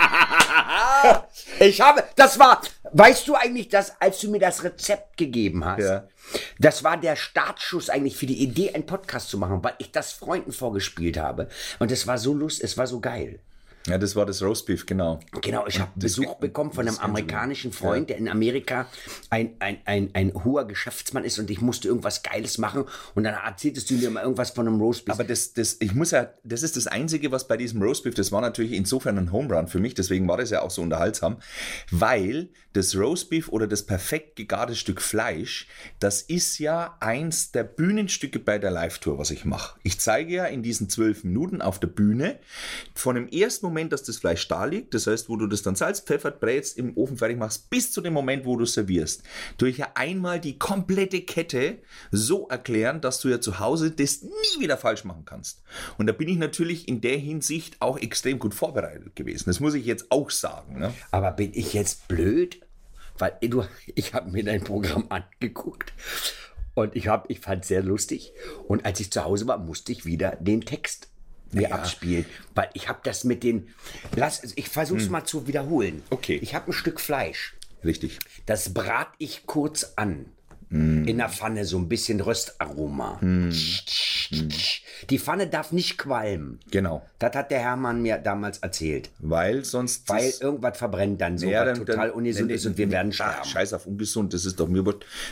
ich 1.67 1.81
habe, 1.81 2.03
das 2.15 2.39
war, 2.39 2.61
weißt 2.91 3.27
du 3.27 3.35
eigentlich, 3.35 3.69
dass, 3.69 3.99
als 4.01 4.19
du 4.19 4.29
mir 4.31 4.39
das 4.39 4.63
Rezept 4.63 5.17
gegeben 5.17 5.65
hast, 5.65 5.83
Ja. 5.83 6.07
das 6.59 6.83
war 6.83 6.97
der 6.97 7.15
Startschuss 7.15 7.89
eigentlich 7.89 8.15
für 8.17 8.25
die 8.25 8.41
Idee, 8.41 8.73
einen 8.73 8.85
Podcast 8.85 9.29
zu 9.29 9.37
machen, 9.37 9.63
weil 9.63 9.73
ich 9.79 9.91
das 9.91 10.11
Freunden 10.13 10.51
vorgespielt 10.51 11.17
habe. 11.17 11.47
Und 11.79 11.91
es 11.91 12.07
war 12.07 12.17
so 12.17 12.33
lust, 12.33 12.63
es 12.63 12.77
war 12.77 12.87
so 12.87 12.99
geil. 12.99 13.39
Ja, 13.87 13.99
das 13.99 14.15
war 14.15 14.25
das 14.25 14.41
Roastbeef, 14.41 14.85
genau. 14.85 15.19
Genau, 15.41 15.67
ich 15.67 15.79
habe 15.79 15.91
Besuch 15.95 16.35
bekommen 16.35 16.71
von 16.71 16.87
einem 16.87 16.97
amerikanischen 16.97 17.71
Freund, 17.71 18.09
der 18.09 18.17
in 18.17 18.27
Amerika 18.27 18.87
ein, 19.29 19.55
ein, 19.59 19.77
ein, 19.85 20.09
ein 20.13 20.33
hoher 20.43 20.65
Geschäftsmann 20.65 21.23
ist 21.23 21.37
und 21.37 21.51
ich 21.51 21.61
musste 21.61 21.87
irgendwas 21.87 22.23
Geiles 22.23 22.57
machen 22.57 22.85
und 23.13 23.23
dann 23.23 23.35
erzähltest 23.35 23.89
du 23.91 23.95
mir 23.95 24.09
mal 24.09 24.23
irgendwas 24.23 24.49
von 24.49 24.67
einem 24.67 24.81
Roastbeef. 24.81 25.13
Aber 25.13 25.23
das, 25.23 25.53
das, 25.53 25.77
ich 25.79 25.93
muss 25.93 26.11
ja, 26.11 26.31
das 26.43 26.63
ist 26.63 26.77
das 26.77 26.87
Einzige, 26.87 27.31
was 27.31 27.47
bei 27.47 27.57
diesem 27.57 27.81
Roastbeef, 27.81 28.15
das 28.15 28.31
war 28.31 28.41
natürlich 28.41 28.71
insofern 28.71 29.19
ein 29.19 29.31
Home 29.31 29.53
Run 29.53 29.67
für 29.67 29.79
mich, 29.79 29.93
deswegen 29.93 30.27
war 30.27 30.37
das 30.37 30.49
ja 30.49 30.63
auch 30.63 30.71
so 30.71 30.81
unterhaltsam, 30.81 31.37
weil 31.91 32.49
das 32.75 32.95
Roastbeef 32.95 33.49
oder 33.49 33.67
das 33.67 33.83
perfekt 33.83 34.35
gegarte 34.35 34.75
Stück 34.75 35.01
Fleisch, 35.01 35.67
das 35.99 36.21
ist 36.21 36.59
ja 36.59 36.97
eins 36.99 37.51
der 37.51 37.63
Bühnenstücke 37.63 38.39
bei 38.39 38.59
der 38.59 38.71
Live-Tour, 38.71 39.17
was 39.17 39.31
ich 39.31 39.45
mache. 39.45 39.79
Ich 39.83 39.99
zeige 39.99 40.33
ja 40.33 40.45
in 40.45 40.61
diesen 40.61 40.89
zwölf 40.89 41.23
Minuten 41.23 41.61
auf 41.61 41.79
der 41.79 41.87
Bühne 41.87 42.37
von 42.93 43.15
dem 43.15 43.29
ersten 43.29 43.65
Moment, 43.65 43.93
dass 43.93 44.03
das 44.03 44.17
Fleisch 44.17 44.47
da 44.49 44.65
liegt, 44.65 44.93
das 44.93 45.07
heißt, 45.07 45.29
wo 45.29 45.37
du 45.37 45.47
das 45.47 45.61
dann 45.61 45.75
Salz, 45.75 46.01
Pfeffer, 46.01 46.31
brätst, 46.31 46.77
im 46.77 46.97
Ofen 46.97 47.17
fertig 47.17 47.37
machst, 47.37 47.69
bis 47.69 47.93
zu 47.93 48.01
dem 48.01 48.13
Moment, 48.13 48.45
wo 48.45 48.57
du 48.57 48.65
servierst, 48.65 49.23
durch 49.57 49.77
ja 49.77 49.91
einmal 49.95 50.41
die 50.41 50.59
komplette 50.59 51.21
Kette 51.21 51.77
so 52.11 52.49
erklären, 52.49 52.99
dass 52.99 53.21
du 53.21 53.29
ja 53.29 53.39
zu 53.39 53.59
Hause 53.59 53.91
das 53.91 54.21
nie 54.21 54.59
wieder 54.59 54.77
falsch 54.77 55.05
machen 55.05 55.23
kannst. 55.25 55.61
Und 55.97 56.07
da 56.07 56.13
bin 56.13 56.27
ich 56.27 56.37
natürlich 56.37 56.89
in 56.89 56.99
der 56.99 57.17
Hinsicht 57.17 57.81
auch 57.81 57.97
extrem 57.97 58.37
gut 58.37 58.53
vorbereitet 58.53 59.15
gewesen. 59.15 59.45
Das 59.47 59.61
muss 59.61 59.75
ich 59.75 59.85
jetzt 59.85 60.11
auch 60.11 60.29
sagen. 60.29 60.79
Ne? 60.79 60.93
Aber 61.11 61.31
bin 61.31 61.51
ich 61.53 61.73
jetzt 61.73 62.09
blöd? 62.09 62.64
Weil 63.17 63.37
du, 63.41 63.63
ich 63.95 64.13
habe 64.13 64.29
mir 64.31 64.43
dein 64.43 64.63
Programm 64.63 65.05
angeguckt 65.09 65.93
und 66.73 66.95
ich, 66.95 67.07
hab, 67.07 67.29
ich 67.29 67.39
fand 67.39 67.63
es 67.63 67.69
sehr 67.69 67.81
lustig. 67.81 68.33
Und 68.67 68.85
als 68.85 68.99
ich 68.99 69.11
zu 69.11 69.23
Hause 69.23 69.47
war, 69.47 69.57
musste 69.57 69.91
ich 69.91 70.05
wieder 70.05 70.35
den 70.39 70.61
Text 70.61 71.07
mir 71.51 71.69
Ja. 71.69 71.75
abspielen. 71.75 72.25
Weil 72.53 72.69
ich 72.73 72.89
habe 72.89 72.99
das 73.03 73.23
mit 73.23 73.43
den. 73.43 73.69
Lass, 74.15 74.43
ich 74.55 74.67
versuche 74.67 74.99
es 74.99 75.09
mal 75.09 75.23
zu 75.23 75.47
wiederholen. 75.47 76.03
Okay. 76.09 76.37
Ich 76.41 76.53
habe 76.55 76.71
ein 76.71 76.73
Stück 76.73 76.99
Fleisch. 76.99 77.55
Richtig. 77.83 78.19
Das 78.45 78.73
brat 78.73 79.09
ich 79.19 79.45
kurz 79.45 79.93
an. 79.95 80.25
Mm. 80.75 81.07
In 81.07 81.17
der 81.17 81.29
Pfanne, 81.29 81.63
so 81.63 81.77
ein 81.77 81.87
bisschen 81.87 82.19
Röstaroma. 82.19 83.17
Die 85.09 85.19
Pfanne 85.19 85.47
darf 85.47 85.71
nicht 85.71 85.97
qualmen. 85.97 86.59
Genau. 86.71 87.01
Das 87.19 87.33
hat 87.35 87.51
der 87.51 87.59
Hermann 87.59 88.01
mir 88.01 88.17
damals 88.17 88.57
erzählt. 88.59 89.09
Weil 89.19 89.63
sonst. 89.63 90.09
Weil 90.09 90.33
irgendwas 90.41 90.77
verbrennt 90.77 91.21
dann 91.21 91.37
so, 91.37 91.47
Ja, 91.47 91.61
was 91.65 91.77
dann- 91.77 91.85
total 91.85 92.07
dann- 92.07 92.17
ungesund 92.17 92.47
nee, 92.47 92.55
ist 92.55 92.65
und 92.65 92.77
wir 92.77 92.91
werden 92.91 93.11
ach, 93.11 93.15
sterben. 93.15 93.45
Scheiß 93.45 93.73
auf 93.73 93.85
ungesund, 93.87 94.33
das 94.33 94.45
ist 94.45 94.59
doch 94.59 94.67
mir. 94.67 94.83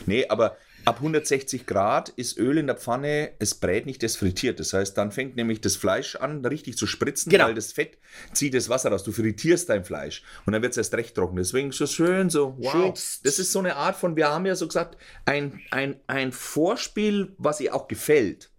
Nee, 0.06 0.26
aber 0.30 0.56
ab 0.86 0.98
160 0.98 1.66
Grad 1.66 2.10
ist 2.10 2.38
Öl 2.38 2.58
in 2.58 2.68
der 2.68 2.76
Pfanne, 2.76 3.32
es 3.40 3.56
brät 3.56 3.86
nicht, 3.86 4.04
es 4.04 4.16
frittiert. 4.16 4.60
Das 4.60 4.74
heißt, 4.74 4.98
dann 4.98 5.12
fängt 5.12 5.36
nämlich 5.36 5.62
das 5.62 5.76
Fleisch 5.76 6.16
an, 6.16 6.46
richtig 6.46 6.78
zu 6.78 6.88
spritzen, 6.88 7.30
Genau. 7.32 7.46
weil 7.46 7.56
das 7.56 7.72
Fett 7.72 7.98
zieht 8.34 8.54
das 8.54 8.70
Wasser 8.70 8.92
raus. 8.92 9.04
Du 9.04 9.12
frittierst 9.12 9.70
dein 9.70 9.84
Fleisch 9.86 10.24
und 10.46 10.54
dann 10.54 10.62
wird 10.62 10.72
es 10.72 10.78
erst 10.78 10.94
recht 10.94 11.16
trocken. 11.16 11.36
Deswegen 11.38 11.72
so 11.72 11.88
schön, 11.88 12.30
so, 12.30 12.56
wow. 12.60 12.72
Schön. 12.72 12.94
Das 13.24 13.40
ist 13.40 13.52
so 13.52 13.60
eine 13.60 13.76
Art 13.76 13.96
von, 13.96 14.16
wir 14.16 14.30
haben 14.30 14.46
ja 14.46 14.56
so 14.56 14.68
gesagt, 14.68 14.98
ein, 15.26 15.62
ein, 15.72 16.00
ein 16.08 16.32
Vorspiel, 16.32 17.34
was 17.38 17.60
ihr 17.62 17.74
auch 17.76 17.88
gefällt. 17.88 18.50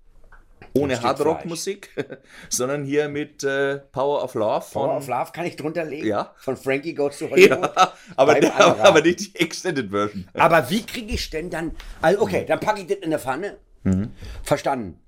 Ohne 0.77 1.01
Hardrock-Musik, 1.01 1.91
sondern 2.49 2.85
hier 2.85 3.09
mit 3.09 3.45
äh, 3.45 3.79
Power 3.93 4.25
of 4.25 4.35
Love 4.35 4.63
von 4.63 4.89
Power 4.89 4.97
of 4.97 5.07
Love 5.07 5.31
kann 5.33 5.47
ich 5.47 5.55
drunter 5.55 5.85
legen? 5.85 6.07
Ja. 6.09 6.35
Von 6.37 6.57
Frankie 6.57 6.95
Goes 6.95 7.19
to 7.19 7.27
Hollywood? 7.31 7.71
Ja, 7.77 7.93
aber, 8.17 8.41
der, 8.41 8.57
aber 8.85 9.01
nicht 9.01 9.21
die 9.21 9.39
Extended 9.41 9.91
Version. 9.91 10.27
Aber 10.35 10.69
wie 10.71 10.85
kriege 10.85 11.15
ich 11.15 11.31
denn 11.31 11.49
dann. 11.49 11.77
Also, 12.03 12.23
okay, 12.23 12.45
dann 12.47 12.59
packe 12.59 12.81
ich 12.81 12.89
das 12.89 12.99
in 12.99 13.11
der 13.11 13.21
Pfanne. 13.21 13.57
Mhm. 13.85 14.11
Verstanden. 14.43 14.99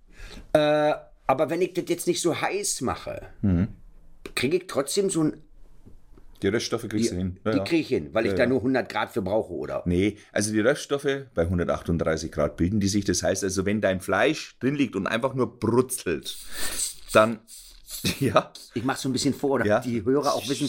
Äh, 0.53 0.93
aber 1.27 1.51
wenn 1.51 1.61
ich 1.61 1.73
das 1.75 1.85
jetzt 1.89 2.07
nicht 2.07 2.23
so 2.23 2.41
heiß 2.41 2.83
mache, 2.83 3.23
Mhm. 3.43 3.69
kriege 4.37 4.59
ich 4.59 4.67
trotzdem 4.69 5.11
so 5.11 5.25
ein. 5.25 5.43
Die 6.43 6.49
Röststoffe 6.49 6.87
kriegst 6.89 7.13
du 7.13 7.17
hin. 7.17 7.39
Ja, 7.45 7.53
die 7.53 7.59
ja. 7.59 7.65
kriege 7.65 7.81
ich 7.83 7.89
hin, 7.89 8.11
weil 8.13 8.27
ich 8.27 8.35
da 8.35 8.47
nur 8.47 8.59
100 8.59 8.89
Grad 8.89 9.11
für 9.13 9.23
brauche, 9.23 9.53
oder? 9.53 9.83
Nee, 9.87 10.17
also 10.33 10.53
die 10.53 10.61
Röststoffe 10.61 11.07
bei 11.35 11.43
138 11.43 12.31
Grad 12.31 12.57
bilden 12.57 12.81
die 12.81 12.89
sich. 12.89 13.05
Das 13.05 13.23
heißt 13.23 13.43
also, 13.45 13.65
wenn 13.67 13.81
dein 13.81 14.01
Fleisch 14.01 14.59
drin 14.61 14.75
liegt 14.75 14.97
und 14.97 15.07
einfach 15.07 15.35
nur 15.35 15.59
brutzelt, 15.59 16.37
dann, 17.13 17.41
ja, 18.21 18.53
Ich 18.75 18.85
mache 18.85 19.01
so 19.01 19.09
ein 19.09 19.13
bisschen 19.13 19.35
vor, 19.35 19.59
damit 19.59 19.71
Ja. 19.71 19.81
die 19.81 20.05
Hörer 20.05 20.35
auch 20.35 20.47
wissen. 20.49 20.69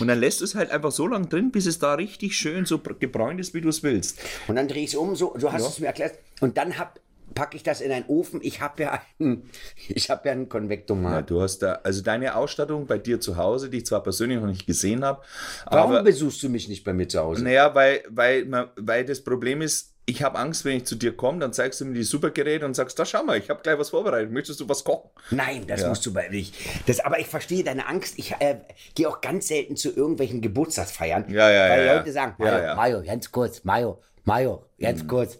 und 0.00 0.08
dann 0.08 0.18
lässt 0.20 0.40
du 0.40 0.44
es 0.44 0.54
halt 0.54 0.70
einfach 0.70 0.90
so 0.92 1.06
lange 1.06 1.26
drin, 1.26 1.50
bis 1.50 1.66
es 1.66 1.78
da 1.78 1.94
richtig 1.94 2.36
schön 2.36 2.64
so 2.66 2.78
gebräunt 2.78 3.40
ist, 3.40 3.54
wie 3.54 3.60
du 3.60 3.68
es 3.68 3.82
willst. 3.82 4.18
Und 4.48 4.56
dann 4.56 4.68
drehe 4.68 4.82
ich 4.84 4.90
es 4.90 4.94
um, 4.96 5.14
so, 5.16 5.34
so 5.38 5.52
hast 5.52 5.64
du 5.64 5.68
es 5.68 5.78
mir 5.78 5.86
erklärt. 5.86 6.18
Und 6.40 6.56
dann 6.58 6.78
hab, 6.78 6.98
packe 7.34 7.56
ich 7.56 7.62
das 7.62 7.80
in 7.80 7.90
einen 7.92 8.06
Ofen. 8.06 8.40
Ich 8.42 8.60
habe 8.60 8.82
ja 8.82 9.00
einen, 9.20 9.50
ich 9.88 10.10
habe 10.10 10.26
ja 10.28 10.32
einen 10.32 10.42
Ja, 10.42 10.48
Konvektomat. 10.48 11.30
du 11.30 11.40
hast 11.42 11.58
da, 11.58 11.80
also 11.82 12.02
deine 12.02 12.34
Ausstattung 12.36 12.86
bei 12.86 12.98
dir 12.98 13.20
zu 13.20 13.36
Hause, 13.36 13.68
die 13.70 13.78
ich 13.78 13.86
zwar 13.86 14.02
persönlich 14.02 14.38
noch 14.40 14.46
nicht 14.46 14.66
gesehen 14.66 15.04
habe, 15.04 15.22
Warum 15.70 15.92
aber 15.92 16.02
besuchst 16.02 16.42
du 16.42 16.48
mich 16.48 16.68
nicht 16.68 16.84
bei 16.84 16.92
mir 16.92 17.08
zu 17.08 17.20
Hause? 17.20 17.44
Naja, 17.44 17.74
weil, 17.74 18.02
weil, 18.08 18.68
weil 18.76 19.04
das 19.04 19.22
Problem 19.22 19.60
ist, 19.62 19.92
ich 20.08 20.22
habe 20.22 20.38
Angst, 20.38 20.64
wenn 20.64 20.76
ich 20.76 20.84
zu 20.84 20.94
dir 20.94 21.16
komme, 21.16 21.40
dann 21.40 21.52
zeigst 21.52 21.80
du 21.80 21.84
mir 21.84 21.94
die 21.94 22.04
Supergeräte 22.04 22.64
und 22.64 22.74
sagst, 22.74 22.96
da 22.96 23.04
schau 23.04 23.24
mal, 23.24 23.38
ich 23.38 23.50
habe 23.50 23.60
gleich 23.62 23.76
was 23.76 23.90
vorbereitet. 23.90 24.30
Möchtest 24.30 24.60
du 24.60 24.68
was 24.68 24.84
kochen? 24.84 25.10
Nein, 25.32 25.66
das 25.66 25.84
musst 25.84 26.06
du 26.06 26.12
bei 26.12 26.28
nicht. 26.28 26.54
Das, 26.86 27.00
aber 27.00 27.18
ich 27.18 27.26
verstehe 27.26 27.64
deine 27.64 27.88
Angst. 27.88 28.14
Ich 28.16 28.32
äh, 28.38 28.60
gehe 28.94 29.08
auch 29.08 29.20
ganz 29.20 29.48
selten 29.48 29.74
zu 29.74 29.90
irgendwelchen 29.94 30.40
Geburtstagsfeiern. 30.42 31.24
Ja, 31.28 31.50
ja, 31.50 31.68
weil 31.70 31.80
ja, 31.80 31.84
ja. 31.86 31.96
Leute 31.98 32.12
sagen, 32.12 32.36
Ja, 32.38 32.44
Mayo, 32.52 32.62
ja. 32.64 32.74
Mayo, 32.76 33.02
ganz 33.02 33.32
kurz, 33.32 33.64
Mayo, 33.64 34.00
Mayo, 34.22 34.64
ganz 34.80 35.02
Mhm. 35.02 35.08
kurz, 35.08 35.38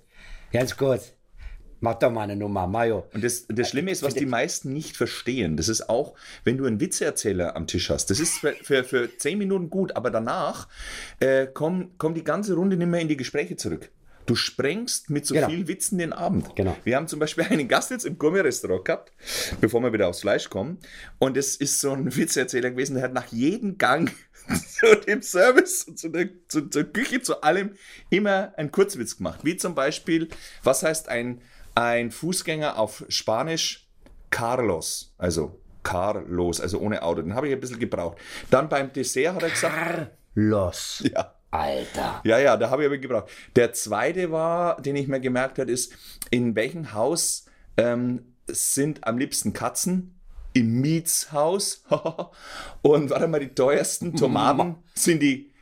ganz 0.53 0.77
kurz. 0.77 1.13
Mach 1.81 1.95
doch 1.99 2.11
mal 2.11 2.23
eine 2.23 2.37
Nummer, 2.37 2.67
Mayo. 2.67 3.07
Und 3.13 3.23
das, 3.23 3.47
das 3.49 3.69
Schlimme 3.69 3.91
ist, 3.91 4.03
was 4.03 4.15
die 4.15 4.27
meisten 4.27 4.73
nicht 4.73 4.97
verstehen, 4.97 5.57
das 5.57 5.69
ist 5.69 5.89
auch, 5.89 6.15
wenn 6.45 6.57
du 6.57 6.65
einen 6.65 6.81
Witzeerzähler 6.81 7.55
am 7.57 7.67
Tisch 7.67 7.91
hast, 7.91 8.11
das 8.11 8.19
ist 8.19 8.39
für, 8.39 8.55
für, 8.63 8.83
für 8.85 9.17
10 9.17 9.37
Minuten 9.39 9.69
gut, 9.71 9.95
aber 9.95 10.11
danach 10.11 10.69
äh, 11.21 11.47
kommt 11.47 11.99
komm 11.99 12.15
die 12.15 12.25
ganze 12.25 12.55
Runde 12.55 12.77
nicht 12.77 12.89
mehr 12.89 13.01
in 13.01 13.09
die 13.09 13.17
Gespräche 13.17 13.57
zurück. 13.57 13.91
Du 14.25 14.35
sprengst 14.35 15.09
mit 15.09 15.25
so 15.25 15.35
Genau. 15.35 15.49
viel 15.49 15.69
Witzen 15.69 15.99
den 15.99 16.13
Abend. 16.13 16.57
Genau. 16.57 16.77
Wir 16.83 16.97
haben 16.97 17.07
zum 17.07 17.21
Beispiel 17.21 17.45
einen 17.51 17.69
Gast 17.69 17.91
jetzt 17.93 18.05
im 18.05 18.19
Gourmet-Restaurant 18.19 18.85
gehabt, 18.85 19.13
bevor 19.61 19.81
wir 19.83 19.93
wieder 19.93 20.09
aufs 20.09 20.21
Fleisch 20.21 20.51
kommen. 20.51 20.79
Und 21.19 21.37
es 21.37 21.55
ist 21.57 21.81
so 21.81 21.93
ein 21.93 22.15
Witzeerzähler 22.17 22.71
gewesen, 22.71 22.95
der 22.95 23.05
hat 23.05 23.13
nach 23.13 23.27
jedem 23.27 23.79
Gang 23.79 24.11
zu 24.81 24.97
dem 25.07 25.23
Service, 25.23 25.87
zu 25.95 26.09
der, 26.09 26.29
zu, 26.49 26.69
zur 26.69 26.85
Küche, 26.85 27.21
zu 27.23 27.43
allem 27.43 27.75
immer 28.11 28.53
einen 28.57 28.73
Kurzwitz 28.73 29.17
gemacht. 29.19 29.41
Wie 29.45 29.57
zum 29.57 29.75
Beispiel, 29.77 30.29
was 30.65 30.83
heißt 30.83 31.09
ein, 31.09 31.41
ein 31.77 32.11
Fußgänger 32.11 32.79
auf 32.79 33.05
Spanisch? 33.09 33.87
Carlos. 34.31 35.15
Also 35.19 35.61
Carlos, 35.83 36.61
also 36.61 36.81
ohne 36.81 37.03
Auto. 37.03 37.23
Den 37.23 37.35
habe 37.35 37.47
ich 37.47 37.55
ein 37.55 37.61
bisschen 37.61 37.79
gebraucht. 37.79 38.19
Dann 38.51 38.69
beim 38.69 38.93
Dessert 38.93 39.37
hat 39.37 39.43
er 39.43 39.51
gesagt, 39.51 40.11
Los. 40.35 41.05
ja. 41.15 41.33
Alter. 41.51 42.21
Ja, 42.25 42.39
ja, 42.39 42.57
da 42.57 42.71
habe 42.71 42.83
ich 42.83 42.87
aber 42.87 42.99
gebraucht. 42.99 43.31
Der 43.55 43.73
zweite 43.73 44.33
war, 44.33 44.81
den 44.83 44.97
ich 44.97 45.07
mir 45.07 45.21
gemerkt 45.21 45.59
habe, 45.59 45.71
ist, 45.71 45.93
in 46.31 46.55
welchem 46.57 46.93
Haus 46.93 47.47
ähm, 47.77 48.35
sind 48.47 49.07
am 49.07 49.17
liebsten 49.17 49.53
Katzen? 49.53 50.19
Im 50.53 50.81
Mietshaus. 50.81 51.85
Und 52.83 53.11
warte 53.11 53.29
mal, 53.29 53.41
die 53.41 53.55
teuersten 53.55 54.17
Tomaten 54.17 54.77
sind 54.95 55.23
die 55.23 55.53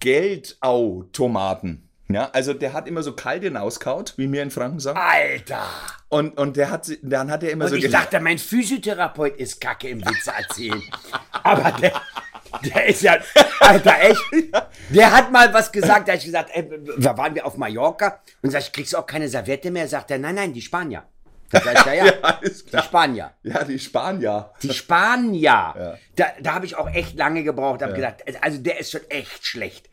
Geldau-Tomaten. 0.00 1.87
Ja, 2.10 2.30
also 2.32 2.54
der 2.54 2.72
hat 2.72 2.88
immer 2.88 3.02
so 3.02 3.12
kalte 3.12 3.50
Nauskaut, 3.50 4.14
wie 4.16 4.32
wir 4.32 4.42
in 4.42 4.50
Franken 4.50 4.80
sagen. 4.80 4.98
Alter. 4.98 5.66
Und, 6.08 6.38
und 6.38 6.56
der 6.56 6.70
hat, 6.70 6.90
dann 7.02 7.30
hat 7.30 7.42
er 7.42 7.50
immer 7.50 7.66
Und 7.66 7.70
so 7.72 7.76
ich 7.76 7.90
dachte, 7.90 8.18
mein 8.20 8.38
Physiotherapeut 8.38 9.36
ist 9.36 9.60
kacke 9.60 9.88
im 9.88 10.00
Witze 10.00 10.32
erzählen. 10.36 10.82
Aber 11.42 11.70
der, 11.72 11.92
der 12.64 12.86
ist 12.86 13.02
ja, 13.02 13.18
Alter, 13.60 14.00
echt. 14.00 14.22
Der 14.90 15.12
hat 15.12 15.30
mal 15.30 15.52
was 15.52 15.70
gesagt, 15.70 16.08
da 16.08 16.12
hab 16.12 16.18
ich 16.18 16.24
gesagt, 16.24 16.48
ey, 16.54 16.66
da 16.96 17.14
waren 17.18 17.34
wir 17.34 17.44
auf 17.44 17.58
Mallorca 17.58 18.22
und 18.40 18.50
sag 18.50 18.62
ich, 18.62 18.72
kriegst 18.72 18.94
du 18.94 18.96
auch 18.96 19.06
keine 19.06 19.28
Serviette 19.28 19.70
mehr? 19.70 19.86
Sagt 19.86 20.10
er, 20.10 20.18
nein, 20.18 20.34
nein, 20.34 20.54
die 20.54 20.62
Spanier. 20.62 21.06
Da 21.50 21.60
sag 21.60 21.74
ich, 21.78 21.86
ja, 21.86 21.94
ja, 21.94 22.04
Ja, 22.22 22.30
ist 22.42 22.66
die 22.66 22.70
klar. 22.70 22.82
Spanier. 22.82 23.30
Ja, 23.42 23.64
die 23.64 23.78
Spanier. 23.78 24.50
Die 24.62 24.72
Spanier. 24.72 25.98
Da, 26.18 26.26
da 26.40 26.54
habe 26.54 26.66
ich 26.66 26.74
auch 26.76 26.90
echt 26.90 27.16
lange 27.16 27.44
gebraucht, 27.44 27.80
habe 27.80 27.92
gedacht, 27.92 28.24
also 28.40 28.58
der 28.58 28.80
ist 28.80 28.90
schon 28.90 29.02
echt 29.08 29.46
schlecht. 29.46 29.88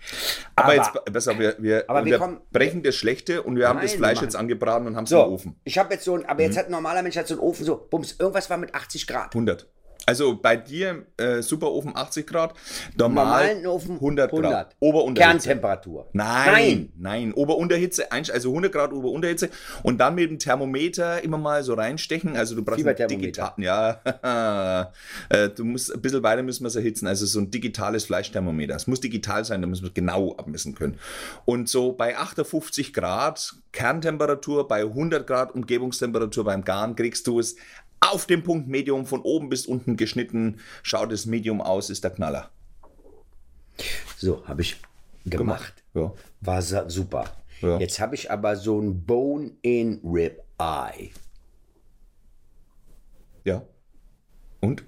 Aber, 0.56 0.70
Aber, 0.70 0.76
jetzt, 0.76 0.92
besser, 1.14 1.38
wir, 1.38 1.56
wir, 1.60 1.84
aber 1.88 2.04
wir 2.04 2.14
wir 2.14 2.18
kommen- 2.18 2.42
brechen 2.52 2.82
das 2.82 2.96
Schlechte 2.96 3.44
und 3.44 3.58
wir 3.58 3.68
haben 3.70 3.76
Nein, 3.76 3.86
das 3.86 3.92
wir 3.92 4.00
Fleisch 4.00 4.22
jetzt 4.24 4.36
angebraten 4.36 4.88
und 4.88 4.96
haben 4.96 5.04
es 5.04 5.12
so, 5.12 5.24
im 5.24 5.34
Ofen. 5.34 5.60
ich 5.66 5.78
habe 5.78 5.94
jetzt 5.94 6.04
so 6.04 6.16
ein, 6.16 6.26
aber 6.26 6.42
jetzt 6.42 6.58
hat 6.58 6.66
ein 6.66 6.72
normaler 6.72 7.04
Mensch 7.04 7.16
hat 7.16 7.28
so 7.28 7.36
einen 7.36 7.42
Ofen 7.42 7.64
so, 7.64 7.78
bums, 7.78 8.16
irgendwas 8.18 8.50
war 8.50 8.58
mit 8.58 8.74
80 8.74 9.06
Grad. 9.06 9.36
100. 9.36 9.68
Also 10.06 10.36
bei 10.36 10.56
dir 10.56 11.06
äh, 11.18 11.42
Superofen 11.42 11.96
80 11.96 12.28
Grad, 12.28 12.54
normal 12.98 13.26
Normalen 13.26 13.68
Ofen 13.68 13.96
100 13.96 14.30
Grad. 14.32 14.44
100. 14.44 14.76
Ober-Unterhitze. 14.80 15.48
Kerntemperatur. 15.48 16.10
Nein, 16.14 16.52
nein, 16.54 16.90
nein. 16.98 17.34
Ober-Unterhitze, 17.34 18.12
einst- 18.12 18.32
also 18.32 18.50
100 18.50 18.72
Grad 18.72 18.94
Ober-Unterhitze 18.94 19.50
und 19.84 19.98
dann 20.00 20.16
mit 20.16 20.30
dem 20.30 20.40
Thermometer 20.40 21.24
immer 21.24 21.38
mal 21.38 21.64
so 21.64 21.74
reinstechen. 21.74 22.36
Also 22.38 22.56
du 22.56 22.64
brauchst 22.64 22.86
ein 22.86 23.08
digital, 23.08 23.54
ja, 23.58 24.92
äh, 25.30 25.50
du 25.50 25.64
musst 25.66 25.94
ein 25.94 26.02
bisschen 26.02 26.24
weiter 26.24 26.44
müssen 26.44 26.64
wir 26.64 26.68
es 26.68 26.76
erhitzen. 26.76 27.08
Also 27.08 27.26
so 27.26 27.40
ein 27.40 27.50
digitales 27.52 28.06
Fleischthermometer. 28.06 28.76
Es 28.76 28.88
muss 28.88 29.00
digital 29.02 29.44
sein, 29.46 29.62
da 29.62 29.68
müssen 29.68 29.84
wir 29.84 29.90
es 29.90 29.94
genau 29.94 30.36
abmessen 30.38 30.76
können. 30.76 31.00
Und 31.46 31.70
so 31.70 31.94
bei 31.94 32.18
58 32.18 32.94
Grad 32.94 33.56
Kerntemperatur, 33.72 34.68
bei 34.68 34.82
100 34.82 35.28
Grad 35.28 35.54
Umgebungstemperatur 35.54 36.46
beim 36.46 36.64
Garn 36.64 36.96
kriegst 36.96 37.28
du 37.28 37.40
es 37.40 37.56
Auf 38.00 38.28
dem 38.28 38.44
Punkt 38.44 38.68
Medium 38.68 39.06
von 39.06 39.22
oben 39.22 39.50
bis 39.50 39.66
unten 39.66 39.98
geschnitten. 39.98 40.60
Schaut 40.84 41.12
das 41.12 41.26
Medium 41.26 41.62
aus, 41.62 41.90
ist 41.90 42.04
der 42.04 42.12
Knaller. 42.12 42.52
So, 44.18 44.48
habe 44.48 44.62
ich 44.62 44.78
gemacht. 45.26 45.84
Ja. 45.94 46.14
War 46.42 46.62
super. 46.62 47.26
Ja. 47.62 47.80
Jetzt 47.80 48.00
habe 48.00 48.16
ich 48.16 48.32
aber 48.32 48.56
so 48.56 48.80
ein 48.80 49.06
Bone-in 49.06 50.02
Rib 50.04 50.44
Eye. 50.60 51.12
Ja. 53.44 53.64
Und? 54.60 54.84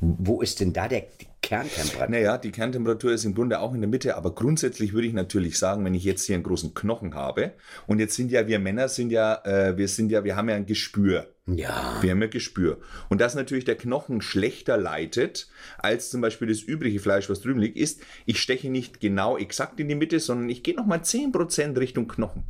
Wo 0.00 0.40
ist 0.40 0.60
denn 0.60 0.72
da 0.72 0.88
der 0.88 1.06
Kerntemperatur? 1.42 2.08
Naja, 2.08 2.38
die 2.38 2.52
Kerntemperatur 2.52 3.12
ist 3.12 3.24
im 3.24 3.34
Grunde 3.34 3.60
auch 3.60 3.74
in 3.74 3.80
der 3.80 3.90
Mitte, 3.90 4.16
aber 4.16 4.34
grundsätzlich 4.34 4.92
würde 4.92 5.08
ich 5.08 5.12
natürlich 5.12 5.58
sagen, 5.58 5.84
wenn 5.84 5.94
ich 5.94 6.04
jetzt 6.04 6.24
hier 6.24 6.34
einen 6.34 6.44
großen 6.44 6.74
Knochen 6.74 7.14
habe 7.14 7.52
und 7.86 7.98
jetzt 7.98 8.14
sind 8.14 8.30
ja 8.30 8.46
wir 8.46 8.58
Männer 8.58 8.88
sind 8.88 9.10
ja, 9.10 9.44
äh, 9.44 9.76
wir 9.76 9.88
sind 9.88 10.10
ja, 10.10 10.24
wir 10.24 10.36
haben 10.36 10.48
ja 10.48 10.56
ein 10.56 10.66
Gespür. 10.66 11.35
Ja. 11.46 11.98
Wir 12.00 12.10
haben 12.10 12.20
ja 12.20 12.26
Gespür. 12.26 12.80
Und 13.08 13.20
dass 13.20 13.36
natürlich 13.36 13.64
der 13.64 13.76
Knochen 13.76 14.20
schlechter 14.20 14.76
leitet 14.76 15.48
als 15.78 16.10
zum 16.10 16.20
Beispiel 16.20 16.48
das 16.48 16.60
übrige 16.60 16.98
Fleisch, 16.98 17.30
was 17.30 17.40
drüben 17.40 17.60
liegt, 17.60 17.76
ist, 17.76 18.00
ich 18.24 18.40
steche 18.40 18.68
nicht 18.68 19.00
genau 19.00 19.36
exakt 19.36 19.78
in 19.78 19.88
die 19.88 19.94
Mitte, 19.94 20.18
sondern 20.18 20.48
ich 20.48 20.64
gehe 20.64 20.74
nochmal 20.74 20.98
10% 20.98 21.78
Richtung 21.78 22.08
Knochen. 22.08 22.42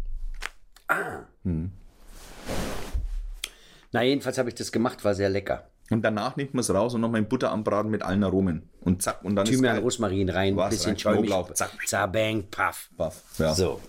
Na, 3.92 4.02
jedenfalls 4.02 4.38
habe 4.38 4.48
ich 4.48 4.54
das 4.54 4.72
gemacht, 4.72 5.04
war 5.04 5.14
sehr 5.14 5.28
lecker. 5.28 5.70
Und 5.90 6.02
danach 6.02 6.36
nimmt 6.36 6.54
man 6.54 6.60
es 6.60 6.70
raus 6.72 6.94
und 6.94 7.00
nochmal 7.00 7.20
in 7.20 7.28
Butter 7.28 7.52
anbraten 7.52 7.90
mit 7.90 8.02
allen 8.02 8.24
Aromen. 8.24 8.68
Und 8.80 9.02
zack, 9.02 9.22
und 9.24 9.36
dann 9.36 9.44
Thymian, 9.44 9.76
ist 9.76 9.84
Rosmarin 9.84 10.28
rein, 10.28 10.56
Was 10.56 10.70
bisschen. 10.70 10.96
Knoblauch, 10.96 11.52
zack. 11.52 11.70
Zabang, 11.86 12.44
paff. 12.50 12.90
Baff. 12.96 13.22
Ja. 13.38 13.54
So, 13.54 13.80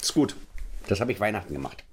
Ist 0.00 0.14
gut. 0.14 0.36
das 0.86 1.00
habe 1.00 1.10
ich 1.12 1.18
Weihnachten 1.18 1.52
gemacht. 1.52 1.84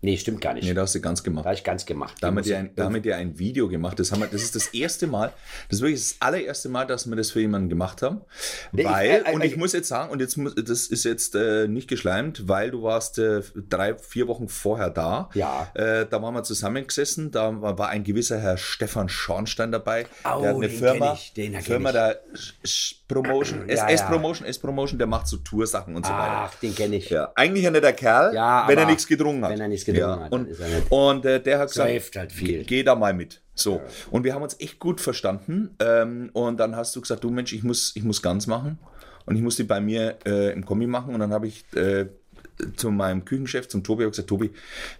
Nee, 0.00 0.16
stimmt 0.16 0.40
gar 0.40 0.54
nicht. 0.54 0.64
Nee, 0.64 0.74
da 0.74 0.82
hast 0.82 0.94
du 0.94 1.00
ganz 1.00 1.22
gemacht. 1.24 1.44
da 1.44 1.48
habe 1.50 1.56
ich 1.56 1.64
ganz 1.64 1.84
gemacht. 1.84 2.14
Da 2.20 2.28
haben, 2.28 2.36
wir 2.36 2.42
dir 2.42 2.58
ein, 2.58 2.70
da 2.76 2.84
haben 2.84 2.94
wir 2.94 3.00
dir 3.00 3.16
ein 3.16 3.38
Video 3.38 3.68
gemacht. 3.68 3.98
Das, 3.98 4.12
haben 4.12 4.20
wir, 4.20 4.28
das 4.28 4.42
ist 4.42 4.54
das 4.54 4.68
erste 4.68 5.06
Mal, 5.08 5.32
das 5.68 5.78
ist 5.78 5.82
wirklich 5.82 6.00
das 6.00 6.16
allererste 6.20 6.68
Mal, 6.68 6.86
dass 6.86 7.08
wir 7.08 7.16
das 7.16 7.32
für 7.32 7.40
jemanden 7.40 7.68
gemacht 7.68 8.02
haben. 8.02 8.20
Nee, 8.72 8.82
ich- 8.82 8.88
Weil, 8.88 9.08
äh, 9.10 9.30
äh, 9.30 9.34
und 9.34 9.42
ich 9.44 9.54
äh, 9.54 9.56
muss 9.56 9.72
jetzt 9.72 9.88
sagen, 9.88 10.10
und 10.12 10.20
jetzt 10.20 10.36
muss, 10.36 10.54
das 10.54 10.86
ist 10.86 11.04
jetzt 11.04 11.34
äh, 11.34 11.66
nicht 11.66 11.88
geschleimt, 11.88 12.46
weil 12.48 12.70
du 12.70 12.82
warst 12.84 13.18
äh, 13.18 13.42
drei, 13.68 13.96
vier 13.98 14.28
Wochen 14.28 14.48
vorher 14.48 14.90
da. 14.90 15.30
Ja. 15.34 15.70
Äh, 15.74 16.06
da 16.08 16.22
waren 16.22 16.34
wir 16.34 16.44
zusammengesessen. 16.44 17.30
Da 17.32 17.60
war, 17.60 17.78
war 17.78 17.88
ein 17.88 18.04
gewisser 18.04 18.38
Herr 18.38 18.56
Stefan 18.56 19.08
Schornstein 19.08 19.72
dabei. 19.72 20.06
Oh, 20.24 20.40
der 20.40 20.50
hat 20.50 20.56
eine 20.56 20.68
den 20.68 20.78
Firma, 20.78 21.12
ich, 21.14 21.32
Firma 21.64 21.88
ich. 21.90 21.94
da 21.94 22.14
Sch- 23.08 23.10
Sch- 23.10 23.22
Promotion, 23.22 23.68
Ja, 23.68 23.88
S, 23.88 24.00
ja. 24.00 24.06
Promotion, 24.08 24.46
S 24.46 24.58
Promotion, 24.58 24.98
der 24.98 25.06
macht 25.06 25.26
so 25.26 25.38
Toursachen 25.38 25.96
und 25.96 26.04
so 26.04 26.12
weiter. 26.12 26.48
Ach, 26.50 26.54
den 26.56 26.74
kenne 26.74 26.96
ich. 26.96 27.08
Ja, 27.10 27.32
eigentlich 27.34 27.66
ein 27.66 27.72
netter 27.72 27.92
Kerl, 27.94 28.34
Ja, 28.34 28.64
wenn 28.68 28.78
er 28.78 28.86
nichts 28.86 29.06
gedrungen 29.06 29.42
hat. 29.44 29.52
wenn 29.52 29.60
er 29.60 29.68
nichts 29.68 29.86
gedrungen 29.86 30.18
ja. 30.18 30.24
hat, 30.26 30.32
Und, 30.32 30.48
er 30.60 30.92
und 30.92 31.24
äh, 31.24 31.42
der 31.42 31.58
hat 31.58 31.68
gesagt, 31.68 32.16
halt 32.16 32.32
viel. 32.32 32.64
Geh, 32.64 32.82
da 32.82 32.94
mal 32.94 33.14
mit. 33.14 33.40
So. 33.54 33.80
Und 34.10 34.24
wir 34.24 34.34
haben 34.34 34.42
uns 34.42 34.56
echt 34.60 34.78
gut 34.78 35.00
verstanden. 35.00 35.74
Ähm, 35.80 36.30
und 36.32 36.58
dann 36.60 36.76
hast 36.76 36.94
du 36.94 37.00
gesagt, 37.00 37.24
du 37.24 37.30
Mensch, 37.30 37.52
ich 37.52 37.62
muss, 37.64 37.92
ich 37.96 38.04
muss 38.04 38.22
ganz 38.22 38.46
machen. 38.46 38.78
Und 39.26 39.36
ich 39.36 39.42
muss 39.42 39.56
die 39.56 39.64
bei 39.64 39.80
mir 39.80 40.16
äh, 40.26 40.52
im 40.52 40.64
Kombi 40.64 40.86
machen. 40.86 41.12
Und 41.14 41.20
dann 41.20 41.32
habe 41.32 41.46
ich 41.48 41.64
äh, 41.74 42.06
zu 42.76 42.90
meinem 42.90 43.24
Küchenchef, 43.24 43.68
zum 43.68 43.82
Tobi, 43.84 44.04
gesagt, 44.04 44.28
Tobi, 44.28 44.52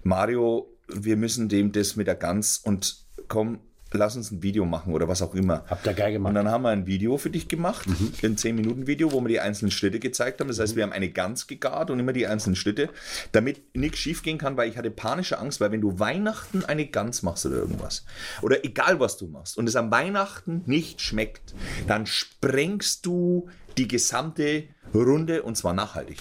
Mario, 0.02 0.68
wir 0.88 1.16
müssen 1.16 1.48
dem 1.48 1.72
das 1.72 1.96
mit 1.96 2.06
der 2.06 2.14
Gans 2.14 2.58
und 2.58 2.96
komm, 3.28 3.60
lass 3.92 4.16
uns 4.16 4.30
ein 4.30 4.42
Video 4.42 4.64
machen 4.64 4.92
oder 4.92 5.08
was 5.08 5.22
auch 5.22 5.34
immer. 5.34 5.64
Habt 5.68 5.86
ihr 5.86 5.94
geil 5.94 6.12
gemacht. 6.12 6.30
Und 6.30 6.34
dann 6.34 6.48
haben 6.48 6.62
wir 6.62 6.70
ein 6.70 6.86
Video 6.86 7.16
für 7.18 7.30
dich 7.30 7.48
gemacht, 7.48 7.86
ein 7.86 8.36
10-Minuten-Video, 8.36 9.12
wo 9.12 9.20
wir 9.20 9.28
die 9.28 9.40
einzelnen 9.40 9.70
Schritte 9.70 9.98
gezeigt 9.98 10.40
haben. 10.40 10.48
Das 10.48 10.58
heißt, 10.58 10.76
wir 10.76 10.82
haben 10.82 10.92
eine 10.92 11.08
Gans 11.08 11.46
gegart 11.46 11.90
und 11.90 11.98
immer 11.98 12.12
die 12.12 12.26
einzelnen 12.26 12.56
Schritte, 12.56 12.90
damit 13.32 13.74
nichts 13.74 13.98
schief 13.98 14.22
gehen 14.22 14.38
kann, 14.38 14.56
weil 14.56 14.68
ich 14.68 14.76
hatte 14.76 14.90
panische 14.90 15.38
Angst, 15.38 15.60
weil 15.60 15.72
wenn 15.72 15.80
du 15.80 15.98
Weihnachten 15.98 16.64
eine 16.64 16.86
Gans 16.86 17.22
machst 17.22 17.46
oder 17.46 17.56
irgendwas, 17.56 18.04
oder 18.42 18.64
egal 18.64 19.00
was 19.00 19.16
du 19.16 19.26
machst, 19.26 19.56
und 19.56 19.68
es 19.68 19.76
am 19.76 19.90
Weihnachten 19.90 20.62
nicht 20.66 21.00
schmeckt, 21.00 21.54
dann 21.86 22.06
sprengst 22.06 23.06
du 23.06 23.48
die 23.78 23.88
gesamte 23.88 24.64
Runde 24.92 25.42
und 25.42 25.56
zwar 25.56 25.72
nachhaltig. 25.72 26.18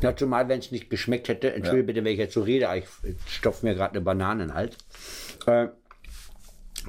Ja, 0.00 0.14
zumal, 0.14 0.48
wenn 0.48 0.60
es 0.60 0.70
nicht 0.70 0.90
geschmeckt 0.90 1.28
hätte, 1.28 1.52
entschuldige 1.52 1.86
bitte, 1.86 2.04
wenn 2.04 2.12
ich 2.12 2.18
jetzt 2.18 2.34
so 2.34 2.42
rede, 2.42 2.68
aber 2.68 2.78
ich 2.78 2.86
stopfe 3.26 3.66
mir 3.66 3.74
gerade 3.74 3.94
eine 3.94 4.00
Banane 4.02 4.44
in 4.44 4.48
den 4.50 4.54
Hals. 4.54 4.76
Äh, 5.46 5.68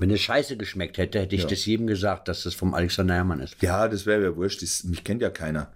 wenn 0.02 0.10
es 0.10 0.20
scheiße 0.22 0.58
geschmeckt 0.58 0.98
hätte, 0.98 1.20
hätte 1.20 1.36
ich 1.36 1.46
das 1.46 1.64
jedem 1.66 1.86
gesagt, 1.86 2.28
dass 2.28 2.44
das 2.44 2.56
vom 2.56 2.74
Alexander 2.74 3.14
Herrmann 3.14 3.40
ist. 3.40 3.56
Ja, 3.62 3.88
das 3.88 4.06
wäre 4.08 4.24
ja 4.24 4.36
wurscht, 4.36 4.64
das, 4.64 4.84
mich 4.84 5.04
kennt 5.04 5.22
ja 5.22 5.30
keiner. 5.30 5.72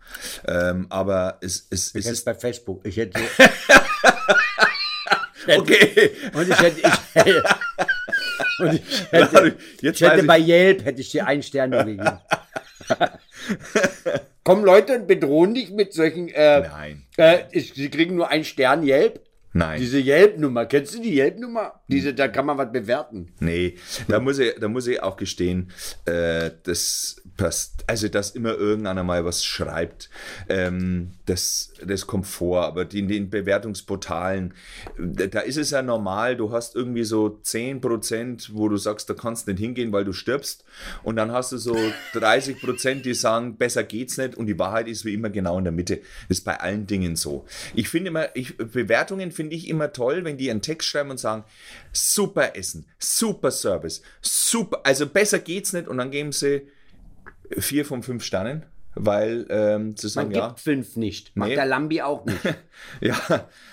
Ähm, 0.48 0.88
aber 0.90 1.38
es, 1.42 1.68
es, 1.70 1.90
Ich 1.90 1.94
hätte 2.06 2.10
es 2.10 2.20
ist... 2.20 2.26
bei 2.26 2.34
Facebook. 2.34 2.86
Ich 2.86 2.98
hätte. 2.98 3.20
Okay, 5.48 6.10
und 6.34 6.50
ich 6.50 6.60
hätte. 6.60 6.80
Ich 6.80 7.16
hätte 7.24 7.44
und 8.58 8.74
ich 8.74 8.82
hätte, 9.12 9.56
jetzt 9.82 10.02
ich 10.02 10.08
hätte 10.08 10.22
ich- 10.22 10.28
bei 10.28 10.40
Yelp 10.40 10.84
hätte 10.86 11.02
ich 11.02 11.12
dir 11.12 11.28
einen 11.28 11.44
Stern 11.44 11.70
gegeben. 11.70 12.10
Kommen 14.44 14.64
Leute 14.66 14.96
und 14.96 15.08
bedrohen 15.08 15.54
dich 15.54 15.70
mit 15.70 15.94
solchen. 15.94 16.30
Äh, 16.30 16.62
Nein. 16.62 17.06
Äh, 17.18 17.44
ich, 17.52 17.76
sie 17.76 17.90
kriegen 17.92 18.16
nur 18.16 18.30
einen 18.30 18.44
Stern 18.44 18.84
Yelp. 18.84 19.20
Nein. 19.56 19.80
Diese 19.80 20.00
Yelp-Nummer, 20.00 20.66
kennst 20.66 20.96
du 20.96 21.02
die 21.02 21.18
Yelp-Nummer? 21.18 21.80
Diese, 21.88 22.14
da 22.14 22.28
kann 22.28 22.46
man 22.46 22.58
was 22.58 22.74
bewerten. 22.74 23.32
Nee, 23.40 23.76
da 24.10 24.20
muss 24.20 24.38
ich, 24.38 24.54
da 24.60 24.68
muss 24.68 24.86
ich 24.86 25.02
auch 25.02 25.16
gestehen, 25.16 25.72
äh, 26.04 26.52
das 26.64 27.22
also 27.88 28.08
dass 28.08 28.32
immer 28.32 28.56
irgendeiner 28.56 29.04
mal 29.04 29.26
was 29.26 29.46
schreibt, 29.46 30.10
ähm, 30.50 31.12
das, 31.26 31.74
das 31.86 32.08
kommt 32.08 32.28
vor, 32.28 32.66
aber 32.66 32.86
die, 32.86 33.00
in 33.00 33.08
den 33.08 33.30
Bewertungsportalen, 33.30 34.54
da 34.98 35.36
da 35.36 35.42
ist 35.42 35.58
es 35.58 35.72
ja 35.72 35.82
normal, 35.82 36.38
du 36.38 36.54
hast 36.54 36.76
irgendwie 36.76 37.04
so 37.04 37.40
10%, 37.44 38.52
wo 38.54 38.70
du 38.70 38.78
sagst, 38.78 39.10
da 39.10 39.14
kannst 39.14 39.48
du 39.48 39.52
nicht 39.52 39.60
hingehen, 39.60 39.92
weil 39.92 40.06
du 40.06 40.14
stirbst. 40.14 40.64
Und 41.04 41.18
dann 41.18 41.34
hast 41.34 41.52
du 41.52 41.58
so 41.58 41.76
30%, 42.14 43.02
die 43.02 43.14
sagen, 43.14 43.58
besser 43.58 43.84
geht's 43.84 44.18
nicht. 44.18 44.36
Und 44.36 44.48
die 44.48 44.58
Wahrheit 44.58 44.88
ist 44.88 45.04
wie 45.04 45.14
immer 45.14 45.30
genau 45.30 45.58
in 45.58 45.66
der 45.66 45.74
Mitte. 45.74 45.98
Das 46.30 46.38
ist 46.38 46.46
bei 46.46 46.58
allen 46.60 46.88
Dingen 46.88 47.18
so. 47.18 47.46
Ich 47.74 47.90
finde 47.90 48.10
immer, 48.10 48.34
ich, 48.34 48.58
Bewertungen 48.58 49.32
finde 49.32 49.58
ich 49.58 49.68
immer 49.68 49.92
toll, 49.92 50.24
wenn 50.24 50.38
die 50.38 50.50
einen 50.50 50.62
Text 50.62 50.88
schreiben 50.88 51.12
und 51.12 51.20
sagen, 51.20 51.44
super 51.92 52.56
Essen, 52.56 52.86
super 52.98 53.52
Service, 53.52 54.02
super, 54.22 54.82
also 54.86 55.06
besser 55.08 55.40
geht's 55.40 55.74
nicht. 55.74 55.90
Und 55.90 55.98
dann 55.98 56.12
geben 56.12 56.32
sie 56.32 56.62
vier 57.58 57.86
von 57.86 58.04
fünf 58.04 58.24
Sternen, 58.24 58.66
weil 58.98 59.46
ähm, 59.50 59.98
zu 59.98 60.08
Man 60.08 60.12
sagen, 60.12 60.32
ja, 60.32 60.48
gibt 60.48 60.60
fünf 60.62 60.96
nicht. 60.96 61.36
Macht 61.36 61.50
Nee. 61.50 61.56
der 61.56 61.66
Lambi 61.66 62.02
auch 62.02 62.24
nicht. 62.26 62.40
ja, 63.02 63.18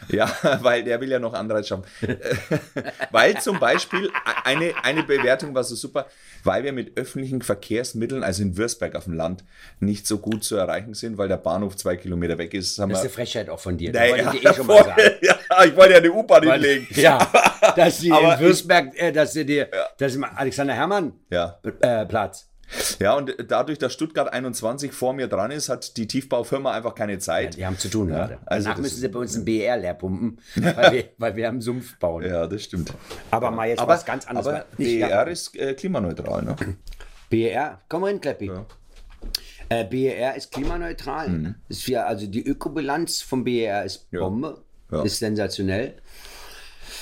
ja, 0.08 0.36
weil 0.62 0.82
der 0.82 1.00
will 1.00 1.10
ja 1.10 1.18
noch 1.20 1.32
Anreiz 1.32 1.68
schaffen. 1.68 1.84
weil 3.12 3.40
zum 3.40 3.60
Beispiel 3.60 4.10
eine, 4.44 4.72
eine 4.82 5.04
Bewertung 5.04 5.54
war 5.54 5.62
so 5.64 5.74
super, 5.76 6.06
weil 6.44 6.64
wir 6.64 6.72
mit 6.72 6.98
öffentlichen 6.98 7.40
Verkehrsmitteln, 7.40 8.24
also 8.24 8.42
in 8.42 8.56
Würzberg 8.56 8.96
auf 8.96 9.04
dem 9.04 9.14
Land, 9.14 9.44
nicht 9.78 10.08
so 10.08 10.18
gut 10.18 10.42
zu 10.42 10.56
erreichen 10.56 10.94
sind, 10.94 11.18
weil 11.18 11.28
der 11.28 11.36
Bahnhof 11.36 11.76
zwei 11.76 11.96
Kilometer 11.96 12.36
weg 12.38 12.52
ist. 12.54 12.78
Das 12.80 12.90
ist 12.90 13.00
eine 13.00 13.08
Frechheit 13.08 13.48
auch 13.48 13.60
von 13.60 13.76
dir. 13.78 13.92
Naja, 13.92 14.24
wollte 14.24 14.36
ich 14.38 14.44
eh 14.44 14.54
schon 14.54 14.66
mal 14.66 14.84
sagen. 14.84 15.00
ja, 15.22 15.36
ich 15.64 15.76
wollte 15.76 15.92
ja 15.92 15.98
eine 15.98 16.10
U-Bahn 16.12 16.42
hinlegen. 16.50 16.86
Ja, 17.00 17.30
dass 17.76 18.00
sie 18.00 18.08
in 18.08 18.40
Würzberg, 18.40 18.92
äh, 18.96 19.12
dass 19.12 19.34
sie 19.34 19.46
dir, 19.46 19.68
dass 19.98 20.16
im 20.16 20.24
Alexander 20.24 20.74
Hermann 20.74 21.12
Ja. 21.30 21.60
äh, 21.80 22.06
Platz. 22.06 22.48
Ja, 23.00 23.14
und 23.16 23.34
dadurch, 23.48 23.78
dass 23.78 23.92
Stuttgart 23.92 24.32
21 24.32 24.92
vor 24.92 25.12
mir 25.12 25.26
dran 25.28 25.50
ist, 25.50 25.68
hat 25.68 25.96
die 25.96 26.06
Tiefbaufirma 26.06 26.72
einfach 26.72 26.94
keine 26.94 27.18
Zeit. 27.18 27.56
Die 27.56 27.66
haben 27.66 27.78
zu 27.78 27.88
tun 27.88 28.08
gerade. 28.08 28.38
also 28.46 28.64
Danach 28.68 28.80
müssen 28.80 29.00
sie 29.00 29.08
bei 29.08 29.18
uns 29.18 29.36
ein 29.36 29.44
BR 29.44 29.76
leer 29.76 29.94
pumpen, 29.94 30.38
weil 30.56 30.92
wir, 30.92 31.04
weil 31.18 31.36
wir 31.36 31.48
am 31.48 31.60
Sumpf 31.60 31.96
bauen. 31.98 32.24
Ja, 32.24 32.46
das 32.46 32.62
stimmt. 32.62 32.92
Aber 33.30 33.50
mal 33.50 33.68
jetzt 33.68 33.80
Aber, 33.80 33.92
was 33.94 34.04
ganz 34.04 34.26
anderes. 34.26 34.46
aber 34.46 34.64
BER 34.76 35.26
ist 35.28 35.56
äh, 35.56 35.74
klimaneutral, 35.74 36.42
ne? 36.42 36.56
BER, 37.30 37.80
komm 37.88 38.04
rein, 38.04 38.20
Kleppi. 38.20 38.50
Äh, 39.68 39.84
BER 39.84 40.34
ist 40.36 40.52
klimaneutral. 40.52 41.28
Mhm. 41.28 41.54
Ist 41.68 41.82
für, 41.84 42.04
also 42.04 42.26
die 42.26 42.44
Ökobilanz 42.46 43.22
vom 43.22 43.44
BER 43.44 43.84
ist 43.84 44.10
Bombe, 44.10 44.62
Ja. 44.90 45.02
ist 45.02 45.18
sensationell. 45.18 45.94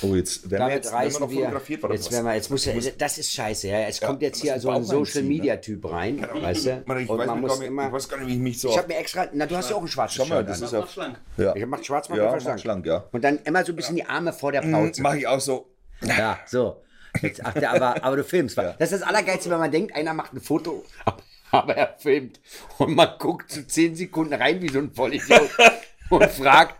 Oh, 0.03 0.15
jetzt 0.15 0.43
werden 0.43 0.51
wir 0.51 0.57
Damit 0.59 0.73
jetzt 0.75 0.93
reißen 0.93 1.19
noch 1.21 1.29
wir. 1.29 1.39
fotografiert 1.41 1.83
oder 1.83 1.93
Jetzt 1.93 2.11
wir, 2.11 2.33
jetzt 2.33 2.49
muss 2.49 2.65
ja, 2.65 2.73
das 2.97 3.17
ist 3.17 3.31
scheiße. 3.31 3.67
Ja. 3.67 3.79
Jetzt 3.81 4.01
kommt 4.01 4.21
jetzt 4.21 4.41
hier 4.41 4.59
so 4.59 4.69
den 4.69 4.77
ein 4.77 4.83
Social 4.83 5.21
ne? 5.21 5.27
Media 5.29 5.55
Typ 5.57 5.89
rein, 5.91 6.21
weißt 6.33 6.65
du? 6.65 6.83
Ich, 6.99 7.09
Und 7.09 7.17
weiß 7.19 7.27
man 7.27 7.41
muss 7.41 7.51
gar 7.51 7.59
nicht, 7.59 7.67
immer. 7.67 7.87
ich 7.87 7.93
weiß 7.93 8.09
gar 8.09 8.17
nicht, 8.17 8.27
wie 8.27 8.33
ich 8.33 8.39
mich 8.39 8.59
so. 8.59 8.69
Ich 8.69 8.77
habe 8.77 8.87
mir 8.87 8.97
extra, 8.97 9.27
na 9.33 9.45
du 9.45 9.55
hast 9.55 9.69
ja 9.69 9.75
auch 9.75 9.79
einen 9.79 9.87
schwarzen 9.87 10.17
Schau 10.17 10.25
mal, 10.25 10.43
das 10.43 10.61
ist 10.61 10.73
ja. 10.73 10.87
schlank. 10.87 11.19
ja. 11.37 11.55
Ich 11.55 11.65
mach 11.65 11.83
schwarz, 11.83 12.09
mach 12.09 12.17
Ja, 12.17 12.31
mach 12.31 12.41
schlank. 12.41 12.59
schlank, 12.59 12.85
ja. 12.85 13.03
Und 13.11 13.23
dann 13.23 13.39
immer 13.43 13.63
so 13.63 13.73
ein 13.73 13.75
bisschen 13.75 13.95
die 13.95 14.05
Arme 14.05 14.33
vor 14.33 14.51
der 14.51 14.61
Plauze. 14.61 15.01
Mache 15.01 15.19
ich 15.19 15.27
auch 15.27 15.39
so. 15.39 15.67
Ja, 16.01 16.39
so. 16.47 16.81
Jetzt, 17.21 17.45
ach, 17.45 17.53
der, 17.53 17.71
aber, 17.71 18.03
aber 18.03 18.15
du 18.15 18.23
filmst. 18.23 18.57
Das 18.57 18.73
ist 18.79 18.93
das 18.93 19.01
Allergeilste, 19.03 19.49
wenn 19.49 19.59
man 19.59 19.71
denkt, 19.71 19.95
einer 19.95 20.13
macht 20.13 20.33
ein 20.33 20.39
Foto, 20.41 20.85
aber 21.51 21.75
er 21.75 21.95
filmt. 21.97 22.39
Und 22.77 22.95
man 22.95 23.09
guckt 23.19 23.51
zu 23.51 23.67
10 23.67 23.95
Sekunden 23.95 24.33
rein 24.33 24.61
wie 24.61 24.69
so 24.69 24.79
ein 24.79 24.91
Vollidiot 24.93 25.49
und 26.09 26.25
fragt, 26.31 26.75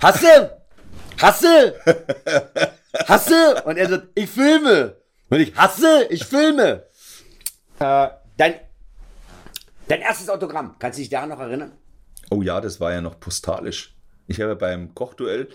Hasse! 0.00 0.61
Hasse! 1.20 1.74
Hasse! 3.06 3.62
Und 3.64 3.76
er 3.76 3.88
sagt, 3.88 4.08
ich 4.14 4.28
filme. 4.30 4.96
Und 5.30 5.40
ich 5.40 5.54
hasse, 5.56 6.06
ich 6.10 6.24
filme. 6.24 6.82
Äh, 7.78 8.08
dein, 8.36 8.54
dein 9.88 10.00
erstes 10.02 10.28
Autogramm, 10.28 10.76
kannst 10.78 10.98
du 10.98 11.02
dich 11.02 11.10
daran 11.10 11.30
noch 11.30 11.40
erinnern? 11.40 11.72
Oh 12.30 12.42
ja, 12.42 12.60
das 12.60 12.80
war 12.80 12.92
ja 12.92 13.00
noch 13.00 13.18
postalisch. 13.18 13.94
Ich 14.26 14.40
habe 14.40 14.56
beim 14.56 14.94
Kochduell, 14.94 15.48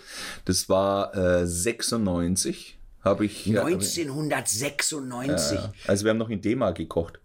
das 0.44 0.68
war 0.68 1.14
äh, 1.16 1.46
96, 1.46 2.78
habe 3.04 3.24
ich. 3.24 3.46
ja, 3.46 3.62
hab 3.62 3.68
ich- 3.68 3.74
1996. 3.74 5.58
Ja, 5.58 5.72
also 5.86 6.04
wir 6.04 6.10
haben 6.10 6.18
noch 6.18 6.28
in 6.30 6.40
D-Mark 6.42 6.76
gekocht. 6.76 7.18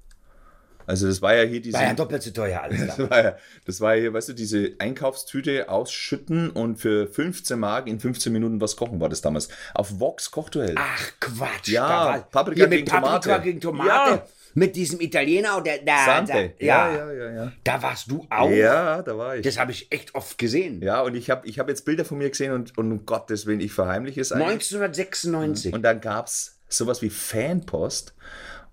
Also 0.85 1.07
das 1.07 1.21
war 1.21 1.35
ja 1.35 1.43
hier 1.43 1.61
diese. 1.61 1.77
War 1.77 1.83
ja 1.83 1.93
doppelt 1.93 2.23
so 2.23 2.31
teuer 2.31 2.61
alles. 2.61 2.85
das, 2.87 2.97
Da. 2.97 3.09
war 3.09 3.23
ja, 3.23 3.37
das 3.65 3.81
war 3.81 3.95
ja, 3.95 4.13
weißt 4.13 4.29
du, 4.29 4.33
diese 4.33 4.73
Einkaufstüte 4.79 5.69
ausschütten 5.69 6.49
und 6.49 6.77
für 6.77 7.07
15 7.07 7.59
Mark 7.59 7.87
in 7.87 7.99
15 7.99 8.31
Minuten 8.33 8.59
was 8.61 8.75
kochen 8.75 8.99
war 8.99 9.09
das 9.09 9.21
damals. 9.21 9.49
Auf 9.73 9.99
Vox 9.99 10.31
Kochduell. 10.31 10.75
Ach 10.77 11.11
Quatsch. 11.19 11.69
Ja, 11.69 12.25
Paprika 12.31 12.55
hier 12.61 12.67
mit 12.67 12.77
gegen 12.79 12.91
Paprika 12.91 13.19
Tomate. 13.19 13.43
gegen 13.43 13.61
Tomate. 13.61 13.89
Ja. 13.89 14.25
Mit 14.55 14.75
diesem 14.75 15.01
Italiener 15.01 15.57
und 15.57 15.65
der, 15.65 15.79
der, 15.79 15.97
Sante. 16.05 16.31
der 16.31 16.53
ja, 16.59 16.91
ja, 16.93 17.11
ja, 17.11 17.31
ja. 17.31 17.51
Da 17.63 17.81
warst 17.81 18.11
du 18.11 18.27
auch. 18.29 18.51
Ja, 18.51 19.01
da 19.01 19.17
war 19.17 19.35
ich. 19.35 19.41
Das 19.41 19.57
habe 19.57 19.71
ich 19.71 19.91
echt 19.91 20.13
oft 20.13 20.37
gesehen. 20.37 20.83
ja, 20.83 21.01
und 21.01 21.15
ich 21.15 21.31
habe 21.31 21.47
ich 21.47 21.57
hab 21.57 21.69
jetzt 21.69 21.85
Bilder 21.85 22.05
von 22.05 22.19
mir 22.19 22.29
gesehen 22.29 22.51
und, 22.53 22.77
und 22.77 22.91
um 22.91 23.05
Gottes 23.07 23.47
Willen, 23.47 23.61
ich 23.61 23.71
verheimliche 23.71 24.21
es 24.21 24.31
eigentlich. 24.31 24.47
1996. 24.51 25.73
Und 25.73 25.81
dann 25.81 26.01
gab 26.01 26.27
es 26.27 26.59
sowas 26.69 27.01
wie 27.01 27.09
Fanpost. 27.09 28.13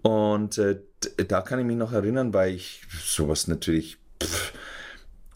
Und 0.03 0.59
äh, 0.59 0.81
da 1.29 1.43
kann 1.43 1.59
ich 1.59 1.67
mich 1.67 1.77
noch 1.77 1.93
erinnern, 1.93 2.33
weil 2.33 2.55
ich 2.55 2.83
sowas 3.03 3.49
natürlich. 3.49 3.99
Pff, 4.23 4.53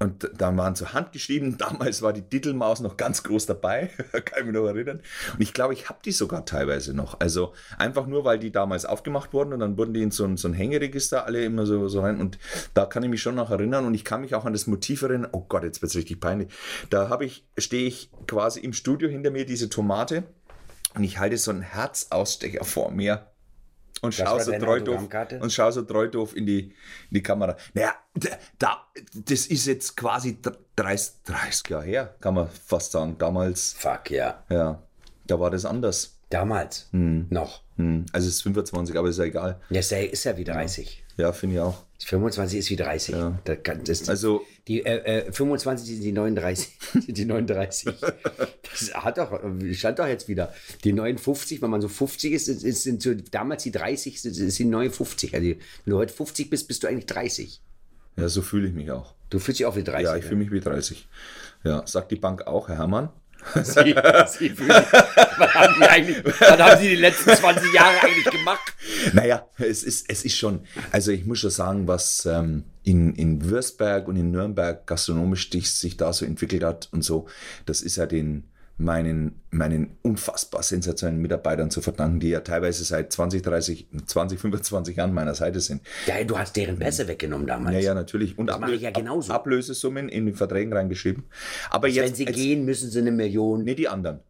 und 0.01 0.29
da 0.37 0.55
waren 0.57 0.75
so 0.75 0.93
handgeschrieben, 0.93 1.57
damals 1.59 2.03
war 2.03 2.13
die 2.13 2.23
Titelmaus 2.23 2.81
noch 2.81 2.97
ganz 2.97 3.23
groß 3.23 3.47
dabei, 3.47 3.91
kann 4.13 4.41
ich 4.41 4.45
mich 4.45 4.55
noch 4.55 4.67
erinnern. 4.67 5.01
Und 5.33 5.41
ich 5.41 5.55
glaube, 5.55 5.73
ich 5.73 5.89
habe 5.89 6.01
die 6.05 6.13
sogar 6.13 6.45
teilweise 6.45 6.95
noch. 6.95 7.21
Also 7.21 7.55
einfach 7.79 8.07
nur, 8.07 8.25
weil 8.25 8.39
die 8.39 8.53
damals 8.53 8.85
aufgemacht 8.85 9.33
wurden 9.33 9.53
und 9.53 9.61
dann 9.61 9.79
wurden 9.79 9.95
die 9.95 10.03
in 10.03 10.11
so 10.11 10.25
ein, 10.25 10.37
so 10.37 10.49
ein 10.49 10.55
Hängeregister 10.55 11.25
alle 11.25 11.45
immer 11.45 11.65
so, 11.65 11.89
so 11.89 12.01
rein. 12.01 12.21
Und 12.21 12.39
da 12.75 12.87
kann 12.87 13.03
ich 13.03 13.09
mich 13.09 13.23
schon 13.23 13.35
noch 13.35 13.51
erinnern 13.51 13.87
und 13.87 13.95
ich 13.95 14.05
kann 14.05 14.21
mich 14.21 14.35
auch 14.35 14.45
an 14.45 14.53
das 14.53 14.67
Motiv 14.67 15.03
erinnern. 15.03 15.31
Oh 15.33 15.47
Gott, 15.49 15.63
jetzt 15.63 15.81
wird 15.81 15.91
es 15.91 15.97
richtig 15.97 16.21
peinlich. 16.21 16.49
Da 16.91 17.09
habe 17.09 17.25
ich, 17.25 17.47
stehe 17.57 17.87
ich 17.87 18.11
quasi 18.27 18.61
im 18.61 18.73
Studio 18.73 19.09
hinter 19.09 19.31
mir, 19.31 19.47
diese 19.47 19.71
Tomate. 19.71 20.25
Und 20.95 21.03
ich 21.03 21.19
halte 21.19 21.39
so 21.39 21.51
einen 21.51 21.63
Herzausstecher 21.63 22.65
vor 22.65 22.91
mir 22.91 23.27
und 24.05 24.19
Das 24.19 24.29
schau 24.29 24.39
so 24.39 24.53
treu 24.53 24.81
doof 24.81 25.09
und 25.41 25.53
schau 25.53 25.71
so 25.71 25.83
treu 25.83 26.09
doof 26.09 26.37
in 26.37 26.47
die, 26.47 26.61
in 26.61 26.73
die 27.11 27.23
Kamera. 27.23 27.57
Naja, 27.75 27.95
da, 28.59 28.87
das 29.15 29.47
ist 29.47 29.67
jetzt 29.67 29.97
quasi 29.97 30.39
30, 30.77 31.13
30 31.25 31.69
Jahre 31.69 31.85
her, 31.85 32.15
kann 32.21 32.35
man 32.35 32.49
fast 32.49 32.93
sagen. 32.93 33.17
Damals, 33.19 33.75
Fuck, 33.79 34.11
ja. 34.11 34.45
ja, 34.49 34.83
da 35.27 35.41
war 35.41 35.51
das 35.51 35.65
anders. 35.65 36.19
Damals. 36.31 36.89
Hm. 36.91 37.27
Noch. 37.31 37.63
Hm, 37.77 38.07
Also 38.13 38.29
es 38.29 38.37
ist 38.37 38.43
25, 38.43 38.97
aber 38.97 39.09
ist 39.09 39.19
ja 39.19 39.25
egal. 39.25 39.61
Ja, 39.71 39.81
ist 39.81 39.91
ja, 39.91 39.99
ist 39.99 40.25
ja 40.25 40.37
wie 40.37 40.45
30. 40.45 41.05
Ja, 41.17 41.33
finde 41.33 41.57
ich 41.57 41.61
auch. 41.61 41.85
25 42.05 42.59
ist 42.59 42.71
wie 42.71 42.77
30. 42.77 43.15
Das 43.45 43.59
kann, 43.63 43.85
das, 43.85 44.09
Also, 44.09 44.43
die 44.67 44.85
äh, 44.85 45.27
äh, 45.27 45.33
25 45.33 45.87
sind 45.87 46.01
die 46.03 46.13
39. 46.13 46.69
sind 46.93 47.19
die 47.19 47.25
39. 47.25 47.95
Das 48.01 48.95
hat 48.95 49.19
doch, 49.19 49.39
stand 49.73 49.99
doch 49.99 50.07
jetzt 50.07 50.29
wieder. 50.29 50.55
Die 50.85 50.93
59, 50.93 51.61
wenn 51.61 51.71
man 51.71 51.81
so 51.81 51.89
50 51.89 52.33
ist, 52.33 52.49
ist, 52.49 52.65
ist 52.65 52.83
sind 52.83 53.03
so, 53.03 53.15
damals 53.15 53.63
die 53.63 53.71
30, 53.71 54.21
sind, 54.23 54.35
sind 54.35 54.59
die 54.59 54.65
59. 54.65 55.35
Also, 55.35 55.47
wenn 55.47 55.59
du 55.87 55.99
heute 55.99 56.13
50 56.13 56.49
bist, 56.49 56.67
bist 56.69 56.83
du 56.83 56.87
eigentlich 56.87 57.07
30. 57.07 57.61
ja, 58.17 58.29
so 58.29 58.43
fühle 58.43 58.69
ich 58.69 58.75
mich 58.75 58.91
auch. 58.91 59.15
Du 59.31 59.39
fühlst 59.39 59.61
dich 59.61 59.67
auch 59.67 59.77
wie 59.77 59.85
30. 59.85 60.05
Ja, 60.05 60.17
ich 60.17 60.25
fühle 60.25 60.37
mich 60.37 60.51
wie 60.51 60.61
30. 60.61 61.09
Ja, 61.65 61.87
sagt 61.87 62.11
die 62.11 62.17
Bank 62.17 62.47
auch, 62.47 62.69
Herr 62.69 62.79
Herrmann. 62.79 63.11
Sie, 63.63 63.95
sie 64.39 64.51
fühlen 64.51 64.71
was, 65.39 65.55
haben 65.55 65.75
die 65.79 65.85
eigentlich, 65.85 66.25
was 66.25 66.59
haben 66.59 66.81
sie 66.81 66.89
die 66.91 66.97
letzten 66.97 67.31
20 67.35 67.75
Jahre 67.75 68.01
eigentlich 68.01 68.25
gemacht? 68.25 68.73
Naja, 69.13 69.47
es 69.59 69.83
ist, 69.83 70.09
es 70.09 70.25
ist 70.25 70.37
schon, 70.37 70.65
also 70.93 71.11
ich 71.11 71.27
muss 71.27 71.41
schon 71.41 71.51
sagen, 71.51 71.87
was 71.87 72.25
ähm, 72.25 72.65
in, 72.85 73.15
in 73.15 73.45
Würzberg 73.49 74.07
und 74.09 74.17
in 74.17 74.31
Nürnberg 74.31 74.87
gastronomisch 74.87 75.51
sich, 75.51 75.71
sich 75.73 75.97
da 75.97 76.13
so 76.13 76.25
entwickelt 76.25 76.63
hat 76.63 76.89
und 76.93 77.03
so, 77.03 77.27
das 77.67 77.81
ist 77.83 77.97
ja 77.97 78.07
den 78.07 78.45
meinen, 78.77 79.41
meinen 79.51 79.97
unfassbar 80.03 80.63
sensationellen 80.63 81.23
Mitarbeitern 81.23 81.71
zu 81.71 81.81
verdanken, 81.81 82.21
die 82.21 82.31
ja 82.31 82.41
teilweise 82.41 82.85
seit 82.85 83.13
20, 83.13 83.43
30, 83.43 83.87
20, 84.07 84.39
25 84.39 84.97
Jahren 84.97 85.15
meiner 85.15 85.35
Seite 85.35 85.61
sind. 85.61 85.83
Ja, 86.07 86.23
du 86.25 86.37
hast 86.39 86.57
deren 86.57 86.79
Pässe 86.79 87.07
weggenommen 87.07 87.47
damals. 87.47 87.75
Ja, 87.75 87.81
ja, 87.81 87.95
natürlich. 87.95 88.37
Und 88.37 88.49
Das 88.49 88.59
ich 88.71 88.81
ja 88.83 88.91
genauso. 88.91 89.33
Ablösesummen 89.33 90.09
in 90.09 90.27
den 90.27 90.35
Verträgen 90.35 90.73
reingeschrieben. 90.73 91.25
Aber 91.71 91.87
Wenn 91.87 91.95
jetzt, 91.95 92.17
sie 92.17 92.25
jetzt 92.25 92.35
gehen, 92.35 92.65
müssen 92.65 92.91
sie 92.91 92.99
eine 92.99 93.13
Million. 93.13 93.63
nee, 93.63 93.75
die 93.75 93.89
anderen. 93.89 94.21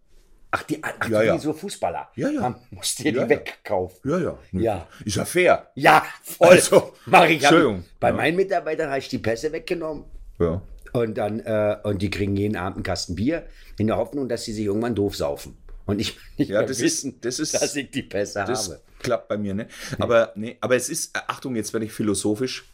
Ach, 0.56 0.62
die, 0.62 0.78
ach, 0.82 1.08
Ja, 1.08 1.20
die 1.20 1.26
ja. 1.26 1.38
so 1.38 1.52
Fußballer. 1.52 2.08
Ja, 2.14 2.28
ja. 2.30 2.40
Man 2.42 2.54
muss 2.70 2.94
dir 2.94 3.10
die 3.12 3.16
Ja, 3.18 3.22
ja. 3.24 3.28
wegkaufen. 3.28 4.10
Ja, 4.10 4.18
ja. 4.20 4.38
Ja. 4.52 4.88
Ist 5.04 5.16
ja 5.16 5.24
fair. 5.24 5.70
Ja, 5.74 6.04
voll. 6.22 6.48
Also, 6.48 6.92
Mach 7.06 7.24
ich. 7.26 7.42
Entschuldigung. 7.42 7.84
bei 7.98 8.08
Ja. 8.08 8.14
meinen 8.14 8.36
Mitarbeitern 8.36 8.88
habe 8.88 8.98
ich 9.00 9.08
die 9.08 9.18
Pässe 9.18 9.50
weggenommen. 9.52 10.04
Ja. 10.38 10.62
Und 10.92 11.18
dann, 11.18 11.40
äh, 11.40 11.76
und 11.82 12.00
die 12.02 12.10
kriegen 12.10 12.36
jeden 12.36 12.56
Abend 12.56 12.76
einen 12.76 12.82
Kasten 12.84 13.16
Bier 13.16 13.46
in 13.78 13.88
der 13.88 13.96
Hoffnung, 13.96 14.28
dass 14.28 14.44
sie 14.44 14.52
sich 14.52 14.64
irgendwann 14.66 14.94
doof 14.94 15.16
saufen. 15.16 15.56
Und 15.86 16.00
ich 16.00 16.16
nicht 16.38 16.50
Ja, 16.50 16.62
das 16.62 16.78
wissen, 16.80 17.14
ist, 17.14 17.24
das 17.24 17.38
ist, 17.40 17.54
dass 17.54 17.74
ich 17.74 17.90
die 17.90 18.02
Pässe 18.04 18.44
das 18.46 18.68
habe. 18.68 18.80
klappt 19.02 19.28
bei 19.28 19.36
mir, 19.36 19.54
ne? 19.54 19.66
Aber, 19.98 20.32
nee, 20.36 20.56
aber 20.60 20.76
es 20.76 20.88
ist, 20.88 21.16
äh, 21.16 21.20
Achtung, 21.26 21.56
jetzt 21.56 21.72
werde 21.72 21.84
ich 21.86 21.92
philosophisch. 21.92 22.64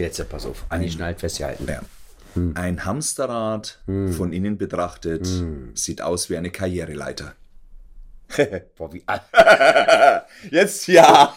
Jetzt 0.00 0.18
äh, 0.18 0.24
pass 0.24 0.44
auf, 0.46 0.64
Anni 0.68 0.90
schnallt 0.90 1.20
festhalten. 1.20 1.64
Ja. 1.68 1.80
Ein 2.54 2.84
Hamsterrad 2.84 3.80
von 3.86 4.32
innen 4.32 4.58
betrachtet 4.58 5.26
sieht 5.74 6.00
aus 6.02 6.30
wie 6.30 6.36
eine 6.36 6.50
Karriereleiter. 6.50 7.34
Boah, 8.76 8.92
wie, 8.92 9.04
Jetzt 10.50 10.88
ja. 10.88 11.32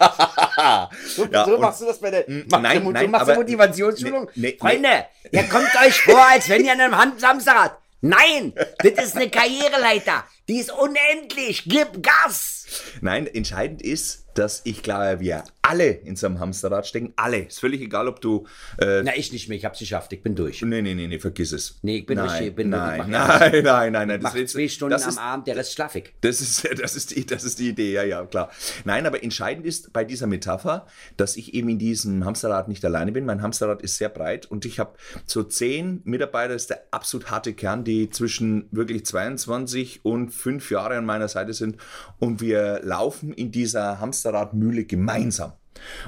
so 1.06 1.26
Ja, 1.32 1.46
so 1.46 1.58
machst 1.58 1.82
du 1.82 1.86
das 1.86 2.00
bei 2.00 2.10
der 2.10 2.26
machst 2.28 2.52
nein, 2.64 2.84
du, 2.84 2.92
nein, 2.92 3.06
du 3.06 3.12
machst 3.12 3.30
aber- 3.30 3.36
Motivationsschulung? 3.36 4.30
Nee, 4.36 4.52
nee, 4.52 4.58
Freunde, 4.60 5.06
ihr 5.32 5.44
kommt 5.44 5.70
euch 5.86 6.02
vor, 6.02 6.26
als 6.32 6.50
wenn 6.50 6.66
ihr 6.66 6.72
an 6.72 6.82
einem 6.82 7.20
Samstag. 7.20 7.78
Nein, 8.02 8.54
das 8.80 9.06
ist 9.08 9.16
eine 9.16 9.30
Karriereleiter. 9.30 10.24
Die 10.50 10.60
ist 10.60 10.72
unendlich. 10.72 11.64
Gib 11.66 12.02
Gas. 12.04 12.66
Nein, 13.02 13.28
entscheidend 13.28 13.82
ist, 13.82 14.26
dass 14.34 14.62
ich 14.66 14.84
glaube, 14.84 15.20
wir 15.20 15.44
alle 15.62 15.90
in 15.90 16.16
so 16.16 16.28
einem 16.28 16.40
Hamsterrad 16.40 16.86
stecken. 16.86 17.12
Alle. 17.16 17.40
Ist 17.46 17.60
völlig 17.60 17.82
egal, 17.82 18.08
ob 18.08 18.22
du. 18.22 18.46
Äh, 18.78 19.02
Na, 19.04 19.16
ich 19.16 19.32
nicht 19.34 19.50
mehr. 19.50 19.58
Ich 19.58 19.66
hab's 19.66 19.80
geschafft. 19.80 20.14
Ich 20.14 20.22
bin 20.22 20.36
durch. 20.36 20.62
nee, 20.62 20.82
nee, 20.82 20.94
nee, 20.94 21.08
nee, 21.08 21.20
vergiss 21.20 21.52
es. 21.54 21.80
Nee, 21.82 21.98
ich 22.00 22.06
bin 22.06 22.18
nein, 22.18 22.30
richtig- 22.30 22.56
bin 22.56 22.70
nein, 22.70 22.98
wirklich- 23.00 23.12
nein, 23.12 23.64
nein, 23.64 23.92
nein, 23.94 24.08
nein. 24.10 24.20
Mach 24.22 24.34
Das, 24.36 24.52
zwei 24.52 24.68
Stunden 24.68 24.92
das 24.92 25.04
am 25.04 25.10
ist, 25.10 25.18
Abend, 25.18 25.48
der 25.48 25.56
Rest 25.58 25.74
schlaffig. 25.74 26.14
Das 26.22 26.40
ist, 26.40 26.68
das, 26.82 26.96
ist 26.96 27.16
die, 27.16 27.26
das 27.26 27.44
ist 27.44 27.60
die 27.60 27.70
Idee, 27.70 27.94
ja, 27.94 28.04
ja, 28.04 28.26
klar. 28.26 28.52
Nein, 28.86 29.06
aber 29.06 29.24
entscheidend 29.24 29.66
ist 29.66 29.92
bei 29.92 30.04
dieser 30.04 30.28
Metapher, 30.28 30.86
dass 31.18 31.36
ich 31.36 31.54
eben 31.54 31.70
in 31.70 31.80
diesem 31.80 32.24
Hamsterrad 32.24 32.68
nicht 32.68 32.86
alleine 32.86 33.12
bin. 33.12 33.26
Mein 33.26 33.42
Hamsterrad 33.42 33.82
ist 33.82 33.98
sehr 33.98 34.10
breit 34.10 34.46
und 34.46 34.66
ich 34.66 34.80
habe 34.80 34.94
so 35.26 35.44
zehn 35.44 36.02
Mitarbeiter, 36.04 36.54
das 36.54 36.64
ist 36.64 36.70
der 36.70 36.84
absolut 36.92 37.32
harte 37.32 37.54
Kern, 37.54 37.84
die 37.84 38.10
zwischen 38.12 38.68
wirklich 38.72 39.06
22 39.06 40.02
und 40.04 40.32
fünf 40.38 40.72
Jahre 40.72 40.96
an 40.98 41.06
meiner 41.06 41.28
Seite 41.28 41.54
sind 41.54 41.78
und 42.20 42.40
wir 42.42 42.80
laufen 42.84 43.34
in 43.34 43.52
dieser 43.52 44.00
Hamsterradmühle 44.00 44.86
gemeinsam. 44.86 45.54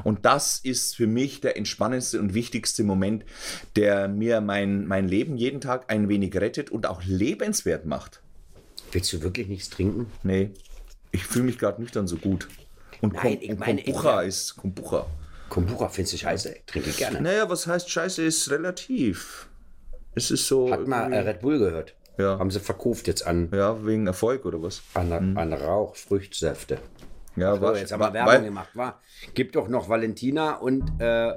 Und 0.03 0.25
das 0.25 0.59
ist 0.59 0.95
für 0.95 1.05
mich 1.07 1.41
der 1.41 1.55
entspannendste 1.57 2.19
und 2.19 2.33
wichtigste 2.33 2.83
Moment, 2.83 3.23
der 3.75 4.07
mir 4.07 4.41
mein, 4.41 4.87
mein 4.87 5.07
Leben 5.07 5.37
jeden 5.37 5.61
Tag 5.61 5.91
ein 5.91 6.09
wenig 6.09 6.35
rettet 6.35 6.71
und 6.71 6.87
auch 6.87 7.03
lebenswert 7.03 7.85
macht. 7.85 8.21
Willst 8.91 9.13
du 9.13 9.21
wirklich 9.21 9.47
nichts 9.47 9.69
trinken? 9.69 10.07
Nee, 10.23 10.49
ich 11.11 11.23
fühle 11.23 11.45
mich 11.45 11.59
gerade 11.59 11.81
nüchtern 11.81 12.07
so 12.07 12.17
gut. 12.17 12.47
Und, 13.01 13.13
Nein, 13.13 13.39
Kom 13.39 13.49
ich 13.49 13.59
meine, 13.59 13.83
Kombucha 13.83 14.21
ich- 14.23 14.27
ist 14.29 14.55
Kombucha. 14.57 15.05
Kombucha 15.49 15.87
findest 15.89 16.13
du 16.13 16.17
scheiße? 16.17 16.49
Ich 16.55 16.65
trinke 16.65 16.89
gerne. 16.91 17.21
Naja, 17.21 17.49
was 17.49 17.65
heißt 17.67 17.89
Scheiße 17.89 18.23
ist 18.23 18.49
relativ. 18.51 19.47
Es 20.15 20.31
ist 20.31 20.47
so. 20.47 20.71
Hat 20.71 20.87
mal 20.87 21.13
Red 21.13 21.39
Bull 21.41 21.59
gehört. 21.59 21.93
Ja. 22.19 22.37
Haben 22.37 22.51
sie 22.51 22.59
verkauft 22.59 23.07
jetzt 23.07 23.25
an, 23.25 23.49
ja, 23.53 23.83
wegen 23.85 24.05
Erfolg 24.05 24.45
oder 24.45 24.61
was? 24.61 24.81
an, 24.93 25.37
an 25.37 25.53
Rauchfrüchtsäfte. 25.53 26.77
Ja, 27.35 27.55
So, 27.55 27.61
was? 27.61 27.79
jetzt 27.79 27.91
haben 27.93 28.01
wir 28.01 28.09
wa- 28.09 28.13
Werbung 28.13 28.33
weil- 28.33 28.43
gemacht, 28.43 28.69
war. 28.75 29.01
Gibt 29.33 29.55
doch 29.55 29.67
noch 29.69 29.87
Valentina 29.89 30.55
und 30.55 30.83
äh, 30.99 31.33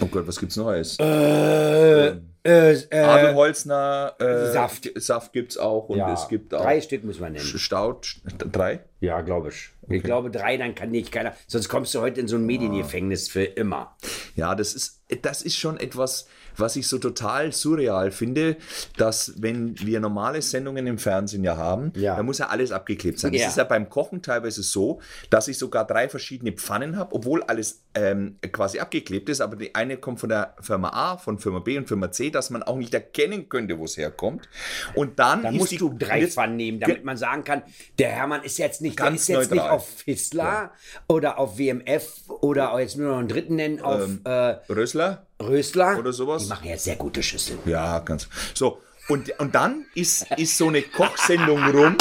Oh 0.00 0.06
Gott, 0.06 0.26
was 0.26 0.38
gibt's 0.38 0.56
noch 0.56 0.68
alles? 0.68 0.98
äh, 1.00 2.08
äh, 2.08 2.16
äh, 2.44 2.98
Adelholzner 3.00 4.14
äh, 4.18 4.52
Saft. 4.52 4.90
Saft 4.96 5.32
gibt's 5.32 5.56
auch 5.58 5.88
und 5.88 5.98
ja, 5.98 6.12
es 6.12 6.28
gibt 6.28 6.54
auch 6.54 6.62
drei 6.62 6.80
Stück 6.80 7.04
müssen 7.04 7.20
wir 7.22 7.30
nennen. 7.30 7.44
Stout. 7.44 8.00
Drei? 8.38 8.80
Ja, 9.00 9.20
glaube 9.22 9.48
ich. 9.48 9.70
Ich 9.88 10.02
glaube 10.02 10.30
drei, 10.30 10.56
dann 10.56 10.74
kann 10.74 10.90
nicht 10.90 11.10
keiner. 11.12 11.34
Sonst 11.46 11.68
kommst 11.68 11.94
du 11.94 12.00
heute 12.00 12.20
in 12.20 12.28
so 12.28 12.36
ein 12.36 12.44
Mediengefängnis 12.46 13.28
für 13.28 13.44
immer. 13.44 13.96
Ja, 14.36 14.54
das 14.54 14.74
ist, 14.74 15.02
das 15.22 15.42
ist 15.42 15.56
schon 15.58 15.78
etwas, 15.78 16.28
was 16.56 16.76
ich 16.76 16.86
so 16.86 16.98
total 16.98 17.52
surreal 17.52 18.10
finde, 18.10 18.56
dass 18.96 19.34
wenn 19.38 19.78
wir 19.80 20.00
normale 20.00 20.42
Sendungen 20.42 20.86
im 20.86 20.98
Fernsehen 20.98 21.44
ja 21.44 21.56
haben, 21.56 21.92
Ja. 21.96 22.16
da 22.16 22.22
muss 22.22 22.38
ja 22.38 22.48
alles 22.48 22.72
abgeklebt 22.72 23.18
sein. 23.18 23.32
Ja. 23.32 23.42
Es 23.42 23.48
ist 23.50 23.56
ja 23.58 23.64
beim 23.64 23.88
Kochen 23.88 24.22
teilweise 24.22 24.62
so, 24.62 25.00
dass 25.30 25.48
ich 25.48 25.58
sogar 25.58 25.86
drei 25.86 26.08
verschiedene 26.08 26.52
Pfannen 26.52 26.96
habe, 26.96 27.14
obwohl 27.14 27.42
alles 27.44 27.82
ähm, 27.94 28.38
quasi 28.52 28.78
abgeklebt 28.78 29.28
ist, 29.28 29.40
aber 29.40 29.56
die 29.56 29.74
eine 29.74 29.96
kommt 29.96 30.20
von 30.20 30.28
der 30.28 30.54
Firma 30.60 30.88
A, 30.90 31.16
von 31.18 31.38
Firma 31.38 31.58
B 31.58 31.76
und 31.78 31.88
Firma 31.88 32.10
C, 32.10 32.30
dass 32.30 32.50
man 32.50 32.62
auch 32.62 32.76
nicht 32.76 32.94
erkennen 32.94 33.48
könnte, 33.48 33.78
wo 33.78 33.84
es 33.84 33.96
herkommt. 33.96 34.48
Und 34.94 35.18
dann, 35.18 35.42
Dann 35.42 35.56
musst 35.56 35.72
die, 35.72 35.76
du 35.78 35.94
drei 35.98 36.26
Pfannen 36.26 36.56
nehmen, 36.56 36.80
damit 36.80 37.04
man 37.04 37.16
sagen 37.16 37.44
kann, 37.44 37.62
der 37.98 38.10
Hermann 38.10 38.42
ist 38.44 38.58
jetzt 38.58 38.80
nicht, 38.80 38.96
Ganz 38.96 39.22
ist 39.22 39.28
jetzt 39.28 39.50
nicht 39.50 39.62
auf 39.62 39.88
Fissler 39.88 40.72
oder 41.08 41.38
auf 41.38 41.58
WMF 41.58 42.28
oder 42.28 42.78
jetzt 42.80 42.96
nur 42.96 43.10
noch 43.10 43.18
einen 43.18 43.28
dritten 43.28 43.56
nennen, 43.56 43.80
auf 43.80 44.08
äh, 44.24 44.30
Rösler? 44.72 45.26
Rösler. 45.42 45.98
Oder 45.98 46.12
sowas. 46.12 46.42
Die 46.44 46.48
machen 46.48 46.68
ja 46.68 46.76
sehr 46.78 46.96
gute 46.96 47.22
Schüsseln. 47.22 47.58
Ja, 47.66 47.98
ganz. 48.00 48.28
So. 48.54 48.80
Und, 49.08 49.38
und 49.40 49.54
dann 49.54 49.86
ist, 49.94 50.30
ist 50.36 50.56
so 50.56 50.68
eine 50.68 50.82
Kochsendung 50.82 51.62
rum. 51.70 51.96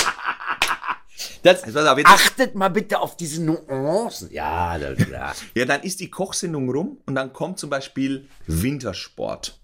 Das, 1.44 1.64
Also, 1.64 1.80
jetzt- 1.98 2.08
achtet 2.08 2.56
mal 2.56 2.70
bitte 2.70 3.00
auf 3.00 3.18
diese 3.18 3.44
Nuancen. 3.44 4.32
Ja, 4.32 4.78
das, 4.78 4.98
ja. 5.10 5.34
Ja, 5.56 5.66
dann 5.66 5.82
ist 5.82 6.00
die 6.00 6.10
Kochsendung 6.10 6.70
rum 6.70 6.98
und 7.06 7.16
dann 7.16 7.34
kommt 7.34 7.60
zum 7.60 7.70
Beispiel 7.70 8.28
Wintersport. 8.48 9.60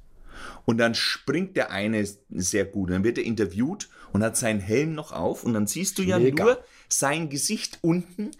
Und 0.65 0.78
dann 0.80 0.95
springt 0.95 1.55
der 1.55 1.71
eine 1.71 2.07
sehr 2.30 2.65
gut. 2.65 2.91
Dann 2.91 3.03
wird 3.03 3.17
er 3.17 3.23
interviewt 3.23 3.89
und 4.13 4.23
hat 4.23 4.36
seinen 4.38 4.59
Helm 4.59 4.93
noch 4.93 5.11
auf. 5.13 5.43
Und 5.43 5.53
dann 5.53 5.65
siehst 5.67 5.97
du 5.97 6.03
ja 6.03 6.19
Mega. 6.19 6.43
nur 6.43 6.63
sein 6.89 7.30
Gesicht 7.30 7.80
unten 7.82 8.32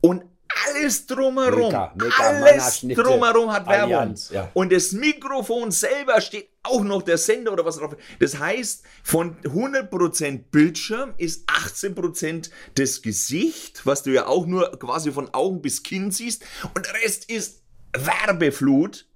und 0.00 0.24
alles 0.66 1.06
drumherum. 1.06 1.66
Mega, 1.66 1.92
mega, 1.94 2.14
alles 2.18 2.40
Mannerschnitte, 2.40 3.02
drumherum 3.02 3.52
hat 3.52 3.66
Werbung. 3.66 3.94
Allianz, 3.94 4.30
ja. 4.30 4.50
Und 4.54 4.72
das 4.72 4.92
Mikrofon 4.92 5.70
selber 5.70 6.20
steht 6.20 6.48
auch 6.62 6.82
noch 6.82 7.02
der 7.02 7.18
Sender 7.18 7.52
oder 7.52 7.64
was 7.64 7.76
drauf. 7.76 7.96
Das 8.18 8.38
heißt, 8.38 8.84
von 9.02 9.36
100% 9.42 10.44
Bildschirm 10.50 11.14
ist 11.18 11.48
18% 11.48 12.50
das 12.74 13.02
Gesicht, 13.02 13.84
was 13.84 14.02
du 14.02 14.10
ja 14.10 14.26
auch 14.26 14.46
nur 14.46 14.70
quasi 14.78 15.12
von 15.12 15.32
Augen 15.34 15.60
bis 15.60 15.82
Kinn 15.82 16.10
siehst. 16.10 16.44
Und 16.74 16.86
der 16.86 16.94
Rest 16.94 17.30
ist 17.30 17.62
Werbeflut. 17.92 19.06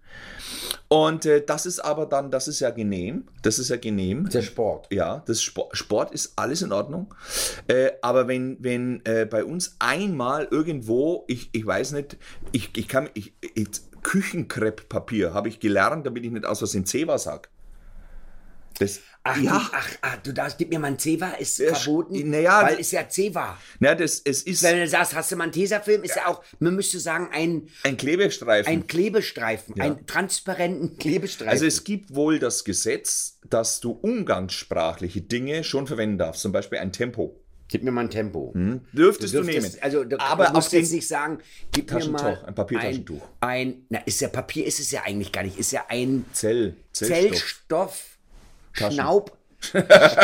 Und 0.89 1.27
äh, 1.27 1.45
das 1.45 1.67
ist 1.67 1.81
aber 1.81 2.07
dann, 2.07 2.31
das 2.31 2.49
ist 2.49 2.61
ja 2.61 2.71
genehm. 2.71 3.25
Das 3.43 3.59
ist 3.59 3.69
ja 3.69 3.77
genehm. 3.77 4.29
Der 4.31 4.43
Sport. 4.43 4.89
Ja, 4.91 5.23
das 5.27 5.43
Sport, 5.43 5.77
Sport 5.77 6.13
ist 6.13 6.33
alles 6.37 6.63
in 6.63 6.73
Ordnung. 6.73 7.15
Äh, 7.67 7.91
aber 8.01 8.27
wenn, 8.27 8.57
wenn 8.61 9.05
äh, 9.05 9.27
bei 9.27 9.45
uns 9.45 9.77
einmal 9.79 10.49
irgendwo, 10.51 11.25
ich, 11.29 11.51
ich 11.53 11.67
weiß 11.67 11.93
nicht, 11.93 12.17
ich, 12.53 12.77
ich 12.77 12.89
kann, 12.89 13.11
ich, 13.13 13.35
ich, 13.55 13.69
Küchenkrepppapier 14.03 15.35
habe 15.35 15.49
ich 15.49 15.61
gelernt, 15.61 16.07
damit 16.07 16.25
ich 16.25 16.31
nicht 16.31 16.47
aus 16.47 16.59
Versehen 16.59 16.87
Zewa 16.87 17.19
sag. 17.19 17.51
Das, 18.79 19.01
Ach, 19.31 19.37
ja, 19.37 19.53
du, 19.53 19.57
ach, 19.73 19.89
ach, 20.03 20.17
du 20.23 20.33
darfst, 20.33 20.59
gib 20.59 20.71
mir 20.71 20.79
mal 20.79 20.89
ein 20.89 20.99
Zewa, 20.99 21.31
ist 21.33 21.59
Ja, 21.59 21.75
verboten, 21.75 22.31
naja, 22.31 22.63
weil 22.63 22.79
ist 22.81 22.91
ja 22.93 23.09
Zewa. 23.09 23.57
na, 23.81 23.95
das, 23.95 24.21
es 24.25 24.43
ist 24.43 24.63
Wenn 24.63 24.79
du 24.79 24.89
sagst, 24.89 25.15
hast 25.15 25.31
du 25.33 25.37
mal 25.37 25.45
einen 25.45 25.53
Tesafilm, 25.53 26.03
ist 26.05 26.17
ja, 26.17 26.27
auch, 26.27 26.43
man 26.59 26.75
müsste 26.75 26.99
sagen, 27.01 27.29
ein, 27.33 27.69
ein 27.85 27.97
Klebestreifen. 27.97 28.73
ein 28.73 28.87
Klebestreifen, 28.87 29.81
einen 29.81 30.07
transparenten 30.07 30.99
Klebestreifen. 30.99 31.51
Also 31.51 31.67
es 31.67 31.85
gibt 31.85 32.15
wohl 32.15 32.39
das 32.39 32.65
Gesetz, 32.65 33.39
dass 33.49 33.81
du 33.81 33.93
umgangssprachliche 33.93 35.21
Dinge 35.21 35.65
schon 35.65 35.87
verwenden 35.87 36.19
darfst, 36.19 36.43
zum 36.43 36.53
Beispiel 36.53 36.79
ein 36.79 36.93
Tempo. 36.93 37.41
gib 37.69 37.83
mir 37.83 37.91
mal 37.91 38.03
ein 38.05 38.11
Tempo. 38.11 38.53
Dürftest 38.93 39.35
du, 39.35 39.41
dürftest- 39.43 39.45
nehmen. 39.75 39.83
Also, 39.83 40.05
du 40.05 40.19
aber 40.19 40.45
musst 40.53 40.57
auf 40.57 40.69
den, 40.71 40.81
jetzt 40.81 40.93
nicht 40.93 41.07
sagen, 41.07 41.39
gib 41.73 41.93
mir 41.93 42.09
mal 42.09 42.43
ein 42.47 42.55
Papiertaschentuch. 42.55 43.23
Ein, 43.41 43.69
ein, 43.69 43.87
na, 43.91 43.99
ist 44.07 44.21
ja 44.23 44.29
Papier, 44.29 44.65
ist 44.65 44.81
es 44.81 44.91
ja 44.91 45.03
eigentlich 45.05 45.33
gar 45.33 45.43
nicht, 45.43 45.59
ist 45.59 45.73
ja 45.73 45.85
ein 45.89 46.25
Zell, 46.33 46.77
Zellstoff. 46.93 47.19
Zellstoff, 47.39 48.05
Schnaub, 48.79 49.37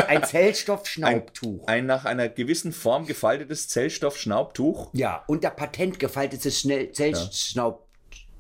ein 0.09 0.25
Zellstoff-Schnaubtuch. 0.25 1.67
Ein 1.67 1.87
nach 1.87 2.05
einer 2.05 2.29
gewissen 2.29 2.73
Form 2.73 3.07
gefaltetes 3.07 3.69
Zellstoff-Schnaubtuch. 3.69 4.91
Ja, 4.93 5.25
unter 5.27 5.51
Patent 5.51 5.99
gefaltetes 5.99 6.61
Schnell 6.61 6.93
Zellschnaubtuch. 6.93 7.85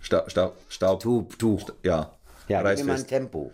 Staub, 0.00 0.30
Staub, 0.30 0.56
Staub. 0.68 1.38
Tuch. 1.38 1.70
Ja. 1.82 2.12
Ja, 2.48 2.74
gib 2.74 2.84
mir 2.84 2.92
ein. 2.92 3.06
Tempo. 3.06 3.50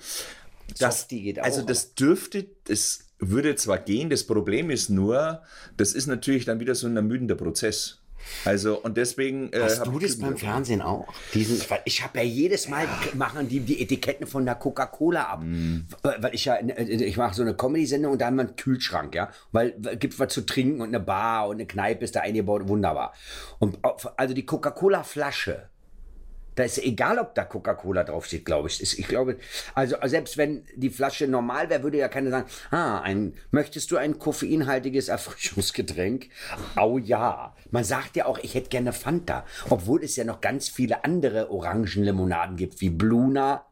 Das, 0.79 0.99
Softie 0.99 1.23
geht 1.23 1.41
auch. 1.41 1.45
also 1.45 1.63
das 1.63 1.95
dürfte, 1.95 2.47
das 2.65 3.07
würde 3.19 3.55
zwar 3.57 3.79
gehen, 3.79 4.11
das 4.11 4.25
Problem 4.25 4.71
ist 4.71 4.89
nur, 4.89 5.43
das 5.77 5.93
ist 5.93 6.07
natürlich 6.07 6.45
dann 6.45 6.61
wieder 6.61 6.75
so 6.75 6.87
ein 6.87 6.97
ermüdender 6.97 7.35
Prozess. 7.35 8.00
Also 8.45 8.81
und 8.81 8.97
deswegen. 8.97 9.53
äh, 9.53 9.61
Hast 9.63 9.87
du 9.87 9.99
das 9.99 10.19
beim 10.19 10.37
Fernsehen 10.37 10.83
auch? 10.83 11.07
Diesen, 11.35 11.59
weil 11.71 11.81
ich 11.85 12.03
habe 12.03 12.19
ja 12.19 12.25
jedes 12.25 12.69
Mal 12.69 12.87
machen 13.15 13.49
die 13.49 13.61
die 13.61 13.83
Etiketten 13.83 14.27
von 14.27 14.45
der 14.45 14.55
Coca-Cola 14.55 15.23
ab, 15.25 15.41
Mm. 15.43 15.87
weil 16.03 16.35
ich 16.35 16.45
ja 16.45 16.55
äh, 16.57 16.83
ich 16.85 17.17
mache 17.17 17.35
so 17.35 17.43
eine 17.43 17.55
Comedy-Sendung 17.55 18.13
und 18.13 18.21
da 18.21 18.27
haben 18.27 18.37
wir 18.37 18.43
einen 18.43 18.57
Kühlschrank, 18.57 19.15
ja, 19.15 19.31
weil 19.53 19.73
gibt 19.99 20.19
was 20.19 20.33
zu 20.33 20.43
trinken 20.47 20.81
und 20.81 20.89
eine 20.89 21.01
Bar 21.01 21.49
und 21.49 21.57
eine 21.57 21.67
Kneipe 21.67 22.05
ist 22.05 22.17
da 22.17 22.21
eingebaut, 22.21 22.69
wunderbar. 22.69 23.13
Und 23.59 23.79
also 24.17 24.35
die 24.35 24.47
Coca-Cola-Flasche. 24.47 25.69
Da 26.61 26.67
ist 26.67 26.77
egal, 26.77 27.19
ob 27.19 27.35
da 27.35 27.47
Coca-Cola 27.47 28.05
draufsteht, 28.05 28.45
glaube 28.45 28.69
ich. 28.69 28.99
Ich 28.99 29.09
glaube, 29.09 29.39
also 29.75 29.97
selbst 30.05 30.37
wenn 30.37 30.67
die 30.77 30.91
Flasche 30.91 31.27
normal 31.27 31.71
wäre, 31.71 31.83
würde 31.83 31.97
ja 31.97 32.09
keiner 32.09 32.29
sagen, 32.29 32.51
ah, 32.71 33.01
ein, 33.01 33.33
möchtest 33.51 33.91
du 33.91 33.97
ein 33.97 34.19
koffeinhaltiges 34.19 35.09
Erfrischungsgetränk? 35.09 36.29
Au 36.77 36.99
ja. 36.99 37.55
Man 37.71 37.85
sagt 37.85 38.15
ja 38.17 38.27
auch, 38.27 38.37
ich 38.37 38.55
hätte 38.55 38.69
gerne 38.69 38.93
Fanta. 38.93 39.47
Obwohl 39.71 40.05
es 40.05 40.17
ja 40.17 40.25
noch 40.25 40.43
ganz 40.43 40.69
viele 40.69 41.03
andere 41.03 41.51
Orangenlimonaden 41.51 42.57
gibt, 42.57 42.83
wie 42.83 42.91
Bluna. 42.91 43.65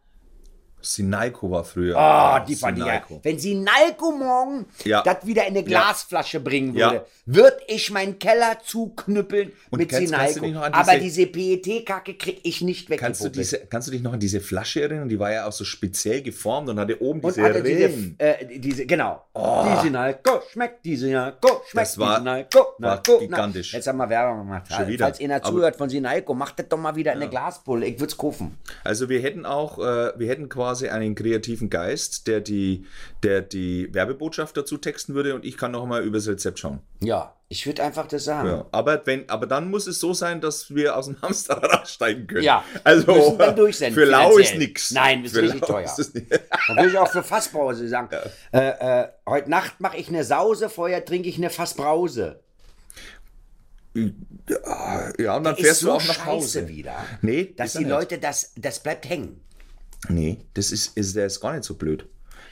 Sinalco 0.81 1.51
war 1.51 1.65
früher. 1.65 1.97
Ah, 1.97 2.41
die 2.41 2.55
ja. 2.55 2.69
Sinalco. 2.69 3.21
Wenn 3.23 3.39
sie 3.39 3.55
Nalko 3.55 4.13
morgen 4.13 4.67
Ja. 4.85 5.03
das 5.03 5.27
wieder 5.27 5.43
in 5.43 5.49
eine 5.57 5.65
Glasflasche 5.65 6.41
bringen 6.41 6.75
Ja. 6.77 6.91
würde, 6.93 7.07
würde 7.27 7.57
ich 7.67 7.91
meinen 7.91 8.19
Keller 8.19 8.59
zuknüppeln 8.65 9.53
Und 9.71 9.79
mit 9.81 9.89
kennst- 9.89 10.09
Sinalco. 10.09 10.45
an 10.61 10.73
Aber 10.73 10.93
diese- 10.99 11.27
diese 11.27 11.27
PET-Kacke 11.27 12.15
krieg 12.15 12.41
ich 12.45 12.61
nicht 12.63 12.89
weg. 12.91 13.01
Kannst 13.01 13.25
du, 13.25 13.29
diese, 13.29 13.59
kannst 13.67 13.89
du 13.89 13.93
dich 13.93 14.03
noch 14.03 14.13
an 14.13 14.21
diese 14.21 14.41
Flasche 14.41 14.83
erinnern? 14.83 15.09
Die 15.09 15.19
war 15.19 15.33
ja 15.33 15.47
auch 15.47 15.53
so 15.53 15.65
speziell 15.65 16.23
geformt 16.23 16.69
und 16.69 16.79
hatte 16.79 17.01
oben 17.03 17.21
Und 17.21 17.35
diese 17.37 17.43
hatte 17.47 17.63
diese, 17.63 18.15
äh, 18.19 18.59
diese, 18.59 18.87
genau. 18.87 19.25
Die 19.37 19.81
Sinalco 19.83 20.41
schmeckt, 20.53 20.85
die 20.85 20.97
Sinalco 20.97 21.63
schmeckt, 21.69 21.89
Das 21.89 21.99
war- 21.99 22.15
die 22.15 22.21
Sinalco. 22.21 22.67
war 22.79 23.03
gigantisch. 23.03 23.73
Na, 23.73 23.79
Jetzt 23.79 23.87
haben 23.89 23.97
wir 23.99 24.09
Werbung 24.09 24.39
gemacht. 24.39 24.63
Schon 24.73 24.87
wieder. 24.89 25.07
Falls 25.07 25.21
einer 25.21 25.37
Aber- 25.37 25.45
zuhört 25.51 25.77
von 25.77 25.89
Sinalco, 25.89 26.35
macht 26.35 26.59
das 26.59 26.69
doch 26.69 26.79
mal 26.79 26.95
wieder 26.97 27.13
in 27.13 27.19
eine 27.21 27.29
Glaspulle. 27.31 27.87
Ich 27.87 27.99
würde 27.99 28.13
es 28.13 28.17
kaufen. 28.17 28.59
Also 28.85 29.09
wir 29.09 29.21
hätten 29.21 29.45
auch, 29.45 29.79
äh, 29.79 30.13
wir 30.19 30.29
hätten 30.29 30.49
quasi 30.49 30.68
einen 30.77 31.15
kreativen 31.15 31.71
Geist, 31.71 32.27
der 32.27 32.41
die, 32.41 32.85
der 33.23 33.41
die 33.43 33.93
Werbebotschaft 33.95 34.57
dazu 34.57 34.77
texten 34.79 35.15
würde 35.15 35.35
und 35.35 35.45
ich 35.45 35.57
kann 35.57 35.73
noch 35.73 35.87
mal 35.87 36.03
übers 36.03 36.27
Rezept 36.29 36.59
schauen. 36.59 36.81
Ja, 37.01 37.35
ich 37.49 37.65
würde 37.67 37.83
einfach 37.83 38.07
das 38.07 38.25
sagen. 38.25 38.49
Ja. 38.49 38.67
Aber 38.73 39.01
wenn, 39.07 39.29
aber 39.31 39.47
dann 39.47 39.71
muss 39.71 39.87
es 39.87 40.01
so 40.01 40.13
sein, 40.13 40.41
dass 40.41 40.75
wir 40.75 40.97
aus 40.97 41.07
dem 41.07 41.17
Hamsterrad 41.23 41.83
aussteigen 41.83 42.27
können. 42.27 42.43
Ja, 42.45 42.63
also 42.85 43.15
müssen 43.15 43.39
dann 43.39 43.57
durchsenden, 43.57 43.95
für 43.95 44.05
lau 44.05 44.37
ist 44.37 44.57
nichts. 44.57 44.91
Nein, 44.91 45.25
ist 45.25 45.35
Für 45.35 45.43
richtig 45.43 45.63
teuer. 45.63 45.85
ist. 45.85 46.13
Dann 46.69 46.77
will 46.77 46.89
ich 46.91 46.99
auch 46.99 47.11
für 47.11 47.23
Fassbrause 47.23 47.89
sagen. 47.89 48.11
Äh, 48.53 49.03
äh, 49.03 49.09
heute 49.27 49.49
Nacht 49.49 49.81
mache 49.81 49.97
ich 49.97 50.09
eine 50.09 50.25
Sause, 50.25 50.69
vorher 50.69 51.05
trinke 51.05 51.29
ich 51.29 51.39
eine 51.39 51.49
Fassbrause. 51.49 52.41
ja, 55.19 55.37
und 55.37 55.45
dann 55.45 55.55
Ist 55.57 55.63
fährst 55.63 55.81
so 55.81 55.87
du 55.89 55.93
auch 55.95 56.07
nach 56.07 56.15
scheiße 56.15 56.27
Hause. 56.27 56.69
wieder. 56.69 56.95
Nee, 57.23 57.55
Dass 57.57 57.73
die. 57.73 57.85
Leute, 57.85 58.19
das, 58.19 58.53
das 58.57 58.81
bleibt 58.81 59.09
hängen. 59.09 59.41
Nee, 60.09 60.39
das 60.55 60.73
ist, 60.73 60.97
ist, 60.97 61.17
der 61.17 61.27
ist 61.27 61.41
gar 61.41 61.53
nicht 61.53 61.65
so 61.65 61.75
blöd. 61.75 62.07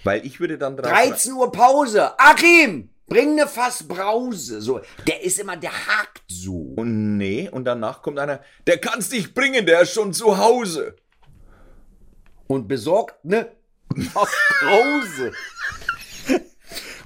Weil 0.04 0.24
ich 0.26 0.40
würde 0.40 0.58
dann 0.58 0.76
drauf. 0.76 0.90
13 0.90 1.32
Uhr 1.32 1.50
Pause. 1.50 2.18
Achim, 2.18 2.90
bring 3.06 3.32
eine 3.32 3.46
Fassbrause. 3.46 4.60
So, 4.60 4.80
der 5.06 5.22
ist 5.22 5.38
immer, 5.38 5.56
der 5.56 5.72
hakt 5.72 6.22
so. 6.28 6.74
Und 6.76 7.16
nee, 7.16 7.48
und 7.48 7.64
danach 7.64 8.02
kommt 8.02 8.18
einer, 8.18 8.40
der 8.66 8.78
kann's 8.78 9.10
nicht 9.10 9.34
bringen, 9.34 9.66
der 9.66 9.82
ist 9.82 9.92
schon 9.92 10.12
zu 10.12 10.38
Hause. 10.38 10.96
Und 12.46 12.68
besorgt 12.68 13.24
eine 13.24 13.52
Fassbrause. 14.12 15.32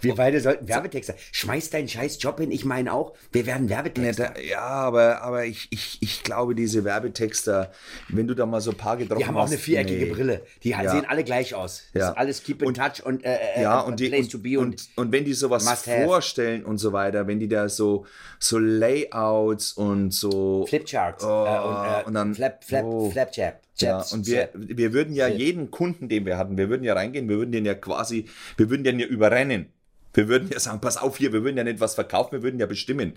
Wir 0.01 0.15
beide 0.15 0.41
sollten 0.41 0.69
Werbetexter. 0.69 1.15
Schmeiß 1.33 1.71
deinen 1.71 1.89
scheiß 1.89 2.23
Job 2.23 2.41
hin, 2.41 2.51
ich 2.51 2.65
meine 2.65 2.93
auch. 2.93 3.15
Wir 3.33 3.47
werden 3.47 3.69
Werbetexter. 3.69 4.35
Ja, 4.43 4.61
aber, 4.61 5.23
aber 5.23 5.45
ich, 5.45 5.69
ich, 5.71 5.99
ich 6.01 6.23
glaube, 6.23 6.55
diese 6.55 6.85
Werbetexter, 6.85 7.73
wenn 8.09 8.27
du 8.27 8.35
da 8.35 8.47
mal 8.47 8.61
so 8.61 8.71
ein 8.71 8.77
paar 8.77 8.97
getroffen 8.97 9.21
Die 9.21 9.27
haben 9.27 9.37
auch 9.37 9.43
hast, 9.43 9.51
eine 9.51 9.59
viereckige 9.59 10.07
nee. 10.07 10.11
Brille. 10.13 10.43
Die 10.63 10.71
Ja. 10.71 10.91
sehen 10.91 11.05
alle 11.09 11.25
gleich 11.25 11.55
aus. 11.55 11.83
Das 11.93 12.01
Ja. 12.01 12.09
ist 12.11 12.17
alles 12.19 12.43
Keep 12.43 12.63
in 12.63 12.75
Touch 12.75 13.05
und, 13.05 13.25
äh, 13.25 13.37
äh, 13.57 13.63
Ja, 13.63 13.83
äh, 13.83 13.87
und, 13.87 14.01
die, 14.01 14.09
Place 14.09 14.25
und, 14.27 14.33
to 14.33 14.39
be 14.39 14.59
und, 14.59 14.67
und, 14.69 14.89
und 14.97 15.13
wenn 15.13 15.25
die 15.25 15.35
sowas 15.35 15.69
vorstellen 15.83 16.65
und 16.65 16.79
so 16.79 16.93
weiter, 16.93 17.27
wenn 17.27 17.39
die 17.39 17.49
da 17.49 17.69
so, 17.69 18.07
so 18.39 18.59
Layouts 18.59 19.73
und 19.73 20.13
so. 20.13 20.67
Flipcharts. 20.67 21.25
Oh, 21.25 21.29
äh, 21.47 21.59
und, 21.61 21.75
äh, 22.05 22.07
und 22.07 22.15
dann- 22.15 22.35
Flap, 22.35 22.65
Flap, 22.65 22.85
oh. 22.85 23.11
Flapchat. 23.11 23.61
Ja, 23.77 24.05
und 24.13 24.27
wir, 24.27 24.51
wir 24.55 24.93
würden 24.93 25.15
ja 25.15 25.27
jeden 25.27 25.71
Kunden, 25.71 26.09
den 26.09 26.27
wir 26.27 26.37
hatten, 26.37 26.59
wir 26.59 26.69
würden 26.69 26.85
ja 26.85 26.93
reingehen, 26.93 27.29
wir 27.31 27.39
würden 27.39 27.53
den 27.53 27.65
ja 27.65 27.75
quasi, 27.75 28.27
wir 28.59 28.69
würden 28.69 28.85
den 28.85 28.99
ja 29.01 29.07
überrennen. 29.07 29.73
Wir 30.13 30.29
würden 30.29 30.49
ja 30.51 30.59
sagen, 30.59 30.81
pass 30.81 30.97
auf 30.97 31.19
hier, 31.19 31.33
wir 31.33 31.45
würden 31.45 31.57
ja 31.57 31.65
nicht 31.65 31.81
was 31.81 31.95
verkaufen, 31.95 32.33
wir 32.33 32.43
würden 32.43 32.59
ja 32.59 32.67
bestimmen. 32.67 33.15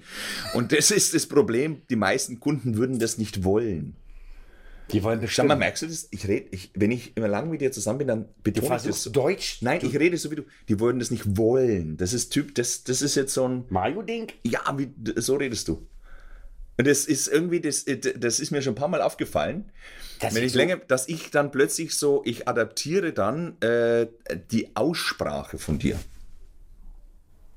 Und 0.54 0.72
das 0.72 0.92
ist 0.92 1.14
das 1.14 1.26
Problem, 1.28 1.82
die 1.90 1.96
meisten 1.96 2.40
Kunden 2.40 2.78
würden 2.78 3.00
das 3.00 3.18
nicht 3.18 3.44
wollen. 3.44 3.96
Die 4.92 5.02
wollen 5.02 5.20
Schau 5.20 5.26
bestimmt. 5.26 5.48
mal, 5.48 5.56
merkst 5.56 5.82
du 5.84 5.88
das? 5.88 6.08
Ich 6.12 6.28
rede, 6.28 6.48
ich, 6.52 6.72
wenn 6.76 6.92
ich 6.92 7.16
immer 7.18 7.28
lang 7.30 7.50
mit 7.50 7.62
dir 7.62 7.72
zusammen 7.72 8.00
bin, 8.00 8.08
dann 8.10 8.22
du 8.26 8.52
betone 8.52 8.76
ich 8.76 8.84
das 8.84 9.02
so. 9.02 9.10
Deutsch. 9.10 9.60
Nein, 9.62 9.80
ich 9.82 9.98
rede 9.98 10.18
so 10.18 10.30
wie 10.30 10.36
du. 10.36 10.44
Die 10.68 10.80
wollen 10.80 11.00
das 11.00 11.10
nicht 11.10 11.38
wollen. 11.38 11.98
Das 11.98 12.14
ist 12.14 12.30
Typ, 12.30 12.54
das, 12.56 12.84
das 12.84 13.02
ist 13.02 13.16
jetzt 13.16 13.34
so 13.34 13.48
ein, 13.48 13.64
Mario-Ding? 13.70 14.28
ja, 14.44 14.62
wie, 14.78 14.92
so 15.16 15.36
redest 15.38 15.68
du. 15.70 15.88
Und 16.78 16.86
das 16.88 17.06
ist 17.06 17.28
irgendwie, 17.28 17.62
das, 17.62 17.86
das 18.18 18.40
ist 18.40 18.52
mir 18.52 18.62
schon 18.62 18.74
ein 18.74 18.76
paar 18.76 18.88
Mal 18.88 19.02
aufgefallen. 19.02 19.72
Das 20.20 20.36
Wenn 20.36 20.44
ich 20.44 20.52
so- 20.52 20.58
länger, 20.60 20.78
dass 20.78 21.08
ich 21.08 21.32
dann 21.32 21.50
plötzlich 21.52 21.96
so, 21.96 22.22
ich 22.26 22.48
adaptiere 22.48 23.14
dann 23.14 23.60
äh, 23.62 24.08
die 24.52 24.76
Aussprache 24.76 25.58
von 25.58 25.80
dir. 25.80 25.98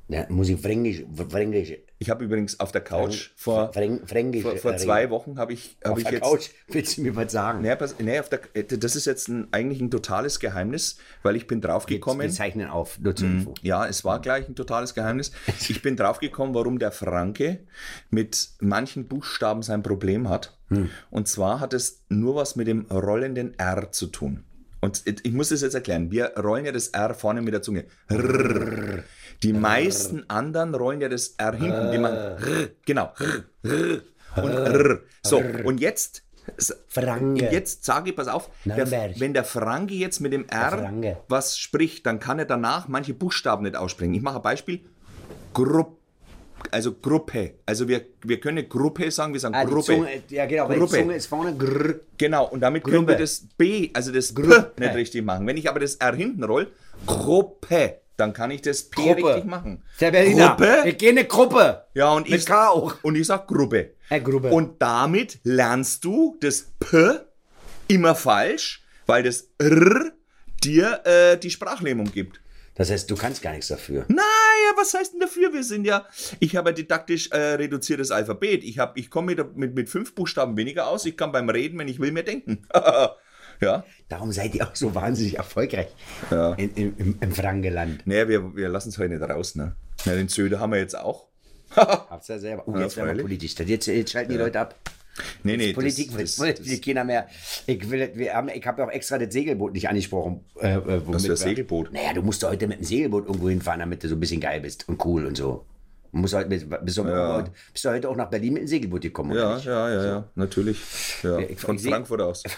Ja, 0.09 0.25
muss 0.29 0.49
ich 0.49 0.61
Fränkisch, 0.61 1.03
Fränkisch, 1.29 1.73
Ich 1.99 2.11
habe 2.11 2.25
übrigens 2.25 2.61
auf 2.61 2.71
der 2.71 2.81
Couch 2.81 3.31
vor, 3.35 3.73
Fränk, 3.73 4.09
vor, 4.41 4.57
vor 4.57 4.71
reden. 4.71 4.79
zwei 4.79 5.11
Wochen 5.11 5.37
habe 5.37 5.53
ich, 5.53 5.77
hab 5.83 5.93
Auf 5.93 5.99
ich 5.99 6.05
der 6.05 6.13
jetzt. 6.15 6.23
Couch, 6.23 6.49
willst 6.69 6.97
du 6.97 7.03
mir 7.03 7.17
was 7.17 7.33
sagen? 7.33 7.63
Nee, 7.63 7.75
pass, 7.75 7.97
nee, 7.99 8.21
auf 8.21 8.29
der, 8.29 8.41
äh, 8.55 8.63
das 8.63 8.95
ist 8.95 9.07
jetzt 9.07 9.27
ein, 9.29 9.49
eigentlich 9.53 9.81
ein 9.81 9.91
totales 9.91 10.39
Geheimnis, 10.39 10.99
weil 11.25 11.35
ich 11.35 11.49
bin 11.49 11.61
Wir 11.61 11.69
draufgekommen. 11.71 12.31
zeichnen 12.31 12.69
auf, 12.69 13.01
nur 13.01 13.17
zur 13.17 13.27
Info. 13.27 13.55
Ja, 13.63 13.85
es 13.85 14.05
war 14.05 14.21
gleich 14.21 14.49
ein 14.49 14.55
totales 14.55 14.95
Geheimnis. 14.95 15.33
Ich 15.69 15.83
bin 15.83 15.97
draufgekommen, 15.97 16.55
warum 16.55 16.79
der 16.79 16.93
Franke 16.93 17.61
mit 18.11 18.51
manchen 18.61 19.09
Buchstaben 19.09 19.63
sein 19.63 19.83
Problem 19.83 20.29
hat. 20.29 20.57
Und 21.11 21.27
zwar 21.29 21.59
hat 21.61 21.75
es 21.75 22.03
nur 22.09 22.37
was 22.37 22.55
mit 22.55 22.69
dem 22.69 22.87
rollenden 22.87 23.59
R 23.59 23.91
zu 23.91 24.07
tun. 24.07 24.45
Und 24.81 25.03
ich 25.07 25.33
muss 25.33 25.49
das 25.49 25.63
jetzt 25.63 25.75
erklären. 25.75 26.11
Wir 26.13 26.35
rollen 26.39 26.65
ja 26.65 26.71
das 26.71 26.89
R 26.89 27.15
vorne 27.15 27.43
mit 27.43 27.55
der 27.55 27.63
Zunge. 27.63 27.87
Rrr. 28.11 29.03
Die 29.43 29.53
meisten 29.53 30.29
anderen 30.29 30.75
rollen 30.75 31.01
ja 31.01 31.09
das 31.09 31.35
R 31.39 31.55
hinten. 31.55 31.93
Die 31.93 31.99
machen 31.99 32.17
rrr. 32.17 32.69
Genau. 32.85 33.13
Rrr. 33.65 34.01
Und 34.37 34.51
rrr. 34.53 35.01
So, 35.23 35.39
und 35.65 35.81
jetzt 35.81 36.23
Franke. 36.89 37.49
Jetzt 37.51 37.85
sage 37.85 38.11
ich, 38.11 38.17
pass 38.17 38.29
auf, 38.29 38.51
der, 38.65 38.91
wenn 39.19 39.35
der 39.35 39.45
Franke 39.45 39.95
jetzt 39.95 40.21
mit 40.21 40.33
dem 40.33 40.47
R 40.49 41.17
was 41.29 41.59
spricht, 41.59 42.07
dann 42.07 42.21
kann 42.21 42.39
er 42.39 42.45
danach 42.45 42.87
manche 42.89 43.15
Buchstaben 43.15 43.65
nicht 43.65 43.77
aussprechen. 43.77 44.15
Ich 44.15 44.23
mache 44.23 44.37
ein 44.37 44.43
Beispiel. 44.43 44.81
Grupp, 45.53 45.97
also 46.71 46.93
Gruppe. 46.93 47.55
Also 47.67 47.89
wir, 47.89 48.03
wir 48.23 48.39
können 48.39 48.69
Gruppe 48.69 49.11
sagen, 49.11 49.33
wir 49.33 49.41
sagen 49.41 49.55
Ah, 49.55 49.65
Gruppe. 49.65 49.83
Zunge, 49.83 50.09
ja 50.29 50.47
genau, 50.47 50.69
weil 50.69 50.75
die 50.75 50.81
Gruppe. 50.81 50.99
Zunge 50.99 51.17
ist 51.17 51.27
vorne 51.27 51.57
grrr. 51.57 52.01
Genau, 52.17 52.47
und 52.49 52.61
damit 52.61 52.85
können 52.85 52.99
Gruppe. 52.99 53.13
wir 53.13 53.19
das 53.19 53.47
B, 53.57 53.91
also 53.93 54.13
das 54.13 54.35
Gruppe. 54.35 54.73
P 54.77 54.85
nicht 54.85 54.95
richtig 54.95 55.25
machen. 55.25 55.47
Wenn 55.47 55.57
ich 55.57 55.69
aber 55.69 55.81
das 55.81 55.97
R 55.97 56.15
hinten 56.15 56.45
roll, 56.45 56.69
Gruppe, 57.07 58.01
dann 58.17 58.33
kann 58.33 58.51
ich 58.51 58.63
das 58.63 58.85
P 58.85 59.03
Gruppe. 59.15 59.27
richtig 59.29 59.45
machen. 59.45 59.83
Der 60.01 60.11
Berliner. 60.11 60.49
Gruppe? 60.51 60.81
Wir 60.85 60.93
gehen 60.95 61.19
eine 61.19 61.27
Gruppe. 61.27 61.85
Ja, 61.95 62.13
und 62.13 62.29
Mit 62.29 62.41
ich, 62.41 62.47
K 62.47 62.69
auch. 62.69 62.95
und 63.03 63.15
ich 63.17 63.27
sag 63.27 63.47
Gruppe. 63.47 63.95
Äh, 64.09 64.21
Gruppe. 64.21 64.51
Und 64.51 64.81
damit 64.81 65.39
lernst 65.43 66.05
du 66.05 66.37
das 66.41 66.67
P 66.79 67.19
immer 67.89 68.15
falsch, 68.15 68.85
weil 69.07 69.23
das 69.23 69.49
R 69.59 70.13
dir 70.65 71.01
äh, 71.05 71.37
die 71.39 71.51
Sprachlähmung 71.51 72.11
gibt. 72.11 72.41
Das 72.75 72.91
heißt, 72.91 73.11
du 73.11 73.17
kannst 73.17 73.41
gar 73.41 73.53
nichts 73.53 73.69
dafür. 73.69 74.05
Naja, 74.09 74.23
was 74.77 74.93
heißt 74.93 75.15
denn 75.15 75.21
dafür? 75.21 75.51
Wir 75.55 75.65
sind 75.65 75.87
ja, 75.87 76.05
ich 76.41 76.57
habe 76.57 76.71
ein 76.71 76.75
didaktisch 76.75 77.31
äh, 77.31 77.55
reduziertes 77.55 78.11
Alphabet. 78.11 78.63
Ich, 78.65 78.79
hab- 78.79 78.99
ich 78.99 79.09
komme 79.09 79.35
mit, 79.35 79.57
mit, 79.57 79.75
mit 79.75 79.89
fünf 79.89 80.15
Buchstaben 80.15 80.57
weniger 80.59 80.87
aus. 80.89 81.07
Ich 81.07 81.17
kann 81.17 81.33
beim 81.33 81.49
Reden, 81.49 81.79
wenn 81.79 81.89
ich 81.89 82.01
will, 82.01 82.13
mehr 82.13 82.23
denken. 82.23 82.67
ja. 83.61 83.85
Darum 84.09 84.33
seid 84.33 84.55
ihr 84.55 84.67
auch 84.67 84.75
so 84.77 84.95
wahnsinnig 84.95 85.37
erfolgreich 85.37 85.89
Ja. 86.31 86.55
in, 86.55 86.71
in, 86.75 86.97
im, 86.97 87.19
im 87.21 87.33
Frankenland. 87.33 88.03
Nee, 88.05 88.29
wir, 88.29 88.55
wir 88.55 88.69
lassen 88.69 88.91
es 88.91 88.99
heute 88.99 89.15
nicht 89.19 89.29
raus, 89.29 89.55
ne? 89.55 89.75
Ja, 90.05 90.15
den 90.15 90.29
Söder 90.29 90.61
haben 90.61 90.73
wir 90.73 90.79
jetzt 90.79 90.97
auch. 90.99 91.27
Ja 91.77 92.21
selber. 92.21 92.63
Oh, 92.67 92.73
Ja, 92.75 92.83
jetzt 92.83 92.97
werden 92.97 93.17
wir 93.17 93.23
politisch. 93.23 93.55
Jetzt, 93.59 93.87
jetzt 93.87 94.11
schalten 94.13 94.33
die 94.33 94.39
Leute 94.39 94.61
ab. 94.61 94.75
Nee, 95.43 95.57
nee, 95.57 95.73
Politik 95.73 96.11
das, 96.17 96.39
will, 96.39 96.53
das, 96.53 96.69
will 96.69 96.79
keiner 96.81 97.03
mehr. 97.05 97.27
Ich 97.67 97.89
will, 97.91 98.11
wir 98.15 98.35
haben, 98.35 98.49
ich 98.51 98.67
habe 98.67 98.83
ja 98.83 98.89
auch 98.89 98.93
extra 98.93 99.19
das 99.19 99.33
Segelboot 99.33 99.73
nicht 99.73 99.89
angesprochen. 99.89 100.45
Äh, 100.61 100.75
äh, 100.75 100.85
womit 101.07 101.15
Was 101.15 101.23
für 101.23 101.29
wir- 101.31 101.37
Segelboot? 101.37 101.93
Naja, 101.93 102.13
du 102.13 102.23
musst 102.23 102.45
heute 102.45 102.67
mit 102.67 102.79
dem 102.81 102.85
Segelboot 102.85 103.27
irgendwo 103.27 103.49
hinfahren, 103.49 103.81
damit 103.81 104.05
du 104.05 104.09
so 104.09 104.15
ein 104.15 104.21
bisschen 104.21 104.41
geil 104.43 104.61
bist 104.61 104.87
und 104.89 105.03
cool 105.07 105.25
und 105.27 105.37
so. 105.37 105.65
Du 106.13 106.19
musst 106.19 106.35
heute 106.35 106.49
mit, 106.49 106.85
bist, 106.85 106.97
du 106.99 107.05
Ja. 107.05 107.35
heute, 107.37 107.51
bist 107.73 107.85
du 107.85 107.91
heute 107.91 108.09
auch 108.09 108.17
nach 108.17 108.29
Berlin 108.31 108.55
mit 108.55 108.63
dem 108.63 108.69
Segelboot 108.69 109.03
gekommen, 109.03 109.33
oder 109.33 109.41
Ja, 109.43 109.55
nicht? 109.57 109.65
ja, 109.67 109.91
ja, 109.91 110.05
ja, 110.05 110.25
natürlich. 110.35 110.79
Ja, 111.23 111.39
Ich- 111.39 111.61
von 111.61 111.77
ich 111.77 111.83
Frankfurt 111.87 112.21
aus. 112.23 112.43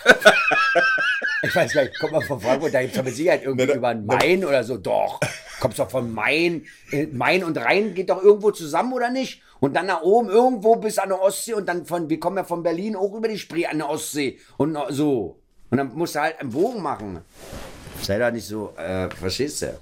Ich 1.40 1.54
weiß 1.54 1.72
gar 1.72 1.82
nicht, 1.84 1.96
kommt 2.00 2.12
man 2.12 2.22
von 2.22 2.40
Frankfurt, 2.40 2.74
da 2.74 2.82
gibt 2.82 2.96
es 2.96 3.02
mit 3.04 3.14
Sicherheit 3.14 3.44
irgendwie 3.44 3.66
Na, 3.68 3.74
über 3.74 3.94
den 3.94 4.04
Main 4.06 4.44
oder 4.44 4.64
so. 4.64 4.76
Doch, 4.76 5.20
kommst 5.60 5.78
doch 5.78 5.88
von 5.88 6.12
Main. 6.12 6.66
Äh, 6.90 7.06
Main 7.12 7.44
und 7.44 7.56
Rhein 7.56 7.94
geht 7.94 8.10
doch 8.10 8.20
irgendwo 8.20 8.50
zusammen, 8.50 8.92
oder 8.92 9.08
nicht? 9.08 9.40
Und 9.60 9.74
dann 9.76 9.86
nach 9.86 10.02
oben 10.02 10.30
irgendwo 10.30 10.74
bis 10.76 10.98
an 10.98 11.10
der 11.10 11.22
Ostsee 11.22 11.54
und 11.54 11.66
dann 11.68 11.86
von, 11.86 12.10
wir 12.10 12.18
kommen 12.18 12.38
ja 12.38 12.44
von 12.44 12.64
Berlin 12.64 12.96
auch 12.96 13.14
über 13.14 13.28
die 13.28 13.38
Spree 13.38 13.66
an 13.66 13.78
der 13.78 13.88
Ostsee 13.88 14.38
und 14.56 14.76
so. 14.90 15.38
Und 15.70 15.78
dann 15.78 15.94
musst 15.94 16.16
du 16.16 16.20
halt 16.20 16.40
einen 16.40 16.50
Bogen 16.50 16.82
machen. 16.82 17.20
Sei 18.02 18.18
da 18.18 18.32
nicht 18.32 18.46
so, 18.46 18.74
äh, 18.76 19.08
verstehst 19.08 19.62
du? 19.62 19.78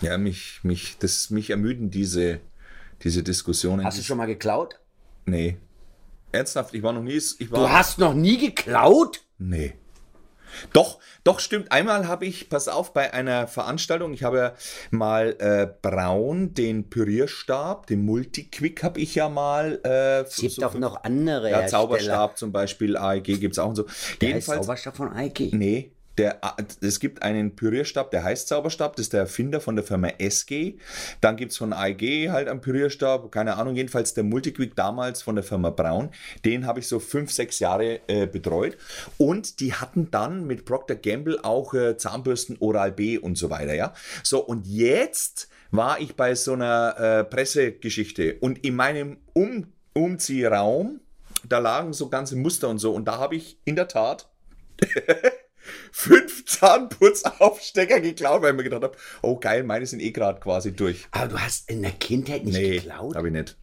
Ja, 0.00 0.18
mich, 0.18 0.58
mich, 0.64 0.96
das, 0.98 1.30
mich 1.30 1.50
ermüden 1.50 1.90
diese, 1.90 2.40
diese 3.04 3.22
Diskussionen. 3.22 3.84
Hast 3.84 3.98
du 3.98 4.02
schon 4.02 4.18
mal 4.18 4.26
geklaut? 4.26 4.78
Nee. 5.26 5.56
Ernsthaft, 6.32 6.74
ich 6.74 6.82
war 6.82 6.92
noch 6.92 7.02
nie. 7.02 7.16
Ich 7.16 7.50
war, 7.50 7.60
Du 7.60 7.70
hast 7.70 7.98
noch 7.98 8.14
nie 8.14 8.38
geklaut? 8.38 9.20
Nee. 9.38 9.74
Doch, 10.72 10.98
doch, 11.24 11.40
stimmt. 11.40 11.72
Einmal 11.72 12.06
habe 12.08 12.26
ich, 12.26 12.48
pass 12.50 12.68
auf, 12.68 12.92
bei 12.92 13.12
einer 13.14 13.46
Veranstaltung, 13.46 14.12
ich 14.12 14.22
habe 14.22 14.36
ja 14.38 14.54
mal 14.90 15.34
äh, 15.38 15.66
Braun, 15.80 16.52
den 16.54 16.90
Pürierstab, 16.90 17.86
den 17.86 18.04
Multiquick 18.04 18.82
habe 18.82 19.00
ich 19.00 19.14
ja 19.14 19.28
mal. 19.30 19.80
Äh, 19.84 20.22
Es 20.22 20.36
gibt 20.36 20.52
so 20.54 20.66
auch 20.66 20.74
noch 20.74 21.04
andere 21.04 21.50
Ja. 21.50 21.66
Zauberstab 21.66 22.36
zum 22.36 22.52
Beispiel, 22.52 22.96
AEG 22.96 23.40
gibt 23.40 23.52
es 23.54 23.58
auch 23.58 23.68
und 23.70 23.76
so. 23.76 23.86
Der 24.20 24.28
Jedenfalls, 24.28 24.60
Zauberstab 24.66 24.96
von 24.96 25.12
Eike. 25.14 25.44
Nee, 25.56 25.92
der, 26.18 26.40
es 26.80 27.00
gibt 27.00 27.22
einen 27.22 27.56
Pürierstab, 27.56 28.10
der 28.10 28.24
heißt 28.24 28.48
Zauberstab, 28.48 28.96
das 28.96 29.06
ist 29.06 29.12
der 29.12 29.20
Erfinder 29.20 29.60
von 29.60 29.76
der 29.76 29.84
Firma 29.84 30.08
SG. 30.18 30.74
Dann 31.20 31.36
gibt 31.36 31.52
es 31.52 31.58
von 31.58 31.72
AEG 31.72 32.30
halt 32.30 32.48
einen 32.48 32.60
Pürierstab, 32.60 33.30
keine 33.32 33.56
Ahnung, 33.56 33.76
jedenfalls 33.76 34.14
der 34.14 34.24
Multiquick 34.24 34.76
damals 34.76 35.22
von 35.22 35.34
der 35.34 35.44
Firma 35.44 35.70
Braun. 35.70 36.10
Den 36.44 36.66
habe 36.66 36.80
ich 36.80 36.88
so 36.88 36.98
fünf, 36.98 37.32
sechs 37.32 37.58
Jahre 37.58 38.00
äh, 38.08 38.26
betreut. 38.26 38.76
Und 39.16 39.60
die 39.60 39.74
hatten 39.74 40.10
dann 40.10 40.46
mit 40.46 40.64
Procter 40.64 40.96
Gamble 40.96 41.38
auch 41.42 41.74
äh, 41.74 41.96
Zahnbürsten 41.96 42.56
Oral 42.60 42.92
B 42.92 43.18
und 43.18 43.38
so 43.38 43.50
weiter, 43.50 43.74
ja. 43.74 43.94
So, 44.22 44.40
und 44.40 44.66
jetzt 44.66 45.48
war 45.70 46.00
ich 46.00 46.16
bei 46.16 46.34
so 46.34 46.52
einer 46.52 46.98
äh, 46.98 47.24
Pressegeschichte 47.24 48.36
und 48.40 48.64
in 48.64 48.76
meinem 48.76 49.16
um 49.32 49.66
Umziehraum, 49.94 51.00
da 51.46 51.58
lagen 51.58 51.92
so 51.92 52.08
ganze 52.08 52.36
Muster 52.36 52.68
und 52.68 52.78
so. 52.78 52.92
Und 52.92 53.06
da 53.06 53.18
habe 53.18 53.36
ich 53.36 53.58
in 53.64 53.76
der 53.76 53.88
Tat 53.88 54.28
fünf 55.92 56.44
Zahnputzaufstecker 56.46 58.00
geklaut, 58.00 58.42
weil 58.42 58.50
ich 58.50 58.56
mir 58.56 58.64
gedacht 58.64 58.82
habe, 58.82 58.96
oh 59.22 59.36
geil, 59.38 59.62
meine 59.64 59.86
sind 59.86 60.00
eh 60.00 60.10
gerade 60.10 60.40
quasi 60.40 60.72
durch. 60.72 61.06
Aber 61.10 61.28
du 61.28 61.38
hast 61.38 61.68
in 61.70 61.82
der 61.82 61.92
Kindheit 61.92 62.44
nicht 62.44 62.54
Nee, 62.58 62.78
geklaut? 62.78 63.16
habe 63.16 63.28
ich 63.28 63.32
nicht. 63.34 63.56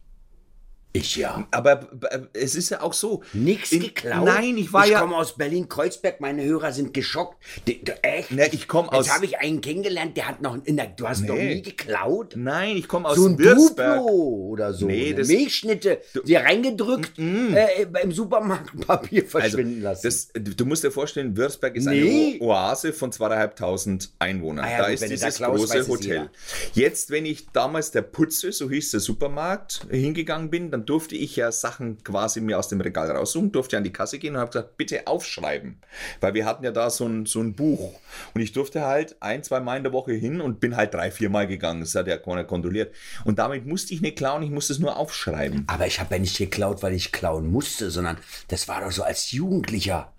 Ich 0.92 1.14
ja. 1.16 1.46
Aber 1.52 1.88
es 2.32 2.56
ist 2.56 2.70
ja 2.70 2.82
auch 2.82 2.92
so. 2.92 3.22
In- 3.32 3.46
geklaut? 3.80 4.24
Nein, 4.24 4.56
ich 4.58 4.72
war 4.72 4.84
ich 4.86 4.90
ja. 4.92 5.00
komme 5.00 5.16
aus 5.16 5.36
Berlin-Kreuzberg, 5.36 6.20
meine 6.20 6.42
Hörer 6.44 6.72
sind 6.72 6.92
geschockt. 6.92 7.36
Die, 7.68 7.84
die, 7.84 7.92
echt? 8.02 8.32
Ne, 8.32 8.48
ich 8.50 8.66
komm 8.66 8.88
aus- 8.88 9.06
Jetzt 9.06 9.14
habe 9.14 9.24
ich 9.24 9.38
einen 9.38 9.60
kennengelernt, 9.60 10.16
der 10.16 10.26
hat 10.26 10.42
noch 10.42 10.58
in 10.64 10.76
der, 10.76 10.86
du 10.88 11.06
hast 11.08 11.22
noch 11.26 11.36
Nee. 11.36 11.54
nie 11.56 11.62
geklaut? 11.62 12.34
Nein, 12.36 12.76
ich 12.76 12.88
komme 12.88 13.08
aus 13.08 13.16
So 13.16 13.26
ein 13.26 13.38
Würzberg. 13.38 13.98
Duplo 13.98 14.12
oder 14.50 14.74
so. 14.74 14.86
Nee, 14.86 15.14
das- 15.14 15.28
Milchschnitte, 15.28 16.00
die 16.26 16.34
reingedrückt, 16.34 17.18
äh, 17.18 17.86
im 18.02 18.10
Supermarkt 18.10 18.70
Papier 18.86 19.22
Also, 19.22 19.38
verschwinden 19.38 19.82
lassen. 19.82 20.00
das, 20.02 20.28
du 20.34 20.66
musst 20.66 20.82
dir 20.82 20.90
vorstellen, 20.90 21.36
Würzberg 21.36 21.76
ist 21.76 21.84
Nee. 21.86 22.38
eine 22.40 22.44
Oase 22.44 22.92
von 22.92 23.12
zweieinhalbtausend 23.12 24.12
Einwohnern. 24.18 24.64
Ah 24.64 24.70
ja, 24.70 24.78
da 24.78 24.84
gut, 24.86 24.94
ist 24.94 25.02
da 25.04 25.06
dieses 25.06 25.40
weiß 25.40 25.46
große 25.46 25.86
Hotel. 25.88 26.30
Jetzt, 26.74 27.10
wenn 27.10 27.26
ich 27.26 27.46
damals 27.52 27.92
der 27.92 28.02
Putze, 28.02 28.50
so 28.50 28.68
hieß 28.68 28.90
der 28.90 29.00
Supermarkt, 29.00 29.86
hingegangen 29.90 30.50
bin, 30.50 30.70
dann 30.70 30.79
durfte 30.86 31.14
ich 31.14 31.36
ja 31.36 31.52
Sachen 31.52 32.02
quasi 32.04 32.40
mir 32.40 32.58
aus 32.58 32.68
dem 32.68 32.80
Regal 32.80 33.10
raussuchen, 33.10 33.52
durfte 33.52 33.76
an 33.76 33.84
die 33.84 33.92
Kasse 33.92 34.18
gehen 34.18 34.34
und 34.34 34.40
habe 34.40 34.50
gesagt, 34.50 34.76
bitte 34.76 35.06
aufschreiben. 35.06 35.78
Weil 36.20 36.34
wir 36.34 36.44
hatten 36.44 36.64
ja 36.64 36.70
da 36.70 36.90
so 36.90 37.06
ein, 37.06 37.26
so 37.26 37.40
ein 37.40 37.54
Buch. 37.54 37.94
Und 38.34 38.40
ich 38.40 38.52
durfte 38.52 38.82
halt 38.86 39.16
ein, 39.20 39.42
zwei 39.42 39.60
Mal 39.60 39.76
in 39.76 39.82
der 39.82 39.92
Woche 39.92 40.12
hin 40.12 40.40
und 40.40 40.60
bin 40.60 40.76
halt 40.76 40.94
drei, 40.94 41.10
vier 41.10 41.30
Mal 41.30 41.46
gegangen. 41.46 41.80
Das 41.80 41.94
hat 41.94 42.06
ja 42.06 42.16
keiner 42.16 42.44
kontrolliert. 42.44 42.94
Und 43.24 43.38
damit 43.38 43.66
musste 43.66 43.94
ich 43.94 44.00
nicht 44.00 44.16
klauen, 44.16 44.42
ich 44.42 44.50
musste 44.50 44.72
es 44.72 44.78
nur 44.78 44.96
aufschreiben. 44.96 45.64
Aber 45.66 45.86
ich 45.86 46.00
habe 46.00 46.14
ja 46.14 46.20
nicht 46.20 46.38
geklaut, 46.38 46.82
weil 46.82 46.94
ich 46.94 47.12
klauen 47.12 47.50
musste, 47.50 47.90
sondern 47.90 48.18
das 48.48 48.68
war 48.68 48.80
doch 48.80 48.92
so 48.92 49.02
als 49.02 49.32
Jugendlicher. 49.32 50.12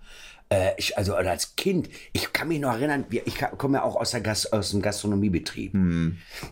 Äh, 0.52 0.74
ich, 0.78 0.98
also 0.98 1.16
als 1.16 1.56
Kind. 1.56 1.90
Ich 2.14 2.34
kann 2.34 2.50
mich 2.50 2.60
noch 2.60 2.74
erinnern, 2.74 3.06
wir, 3.10 3.26
ich 3.26 3.38
komme 3.58 3.78
ja 3.78 3.84
auch 3.84 3.96
aus, 3.96 4.12
der 4.12 4.22
Gas, 4.22 4.52
aus 4.52 4.72
dem 4.72 4.82
Gastronomiebetrieb. 4.82 5.74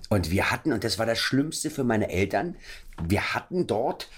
Und 0.10 0.32
wir 0.32 0.52
hatten, 0.52 0.72
und 0.72 0.84
das 0.84 0.98
war 0.98 1.06
das 1.06 1.20
Schlimmste 1.20 1.70
für 1.70 1.84
meine 1.84 2.10
Eltern, 2.10 2.56
wir 3.08 3.34
hatten 3.34 3.68
dort, 3.68 4.10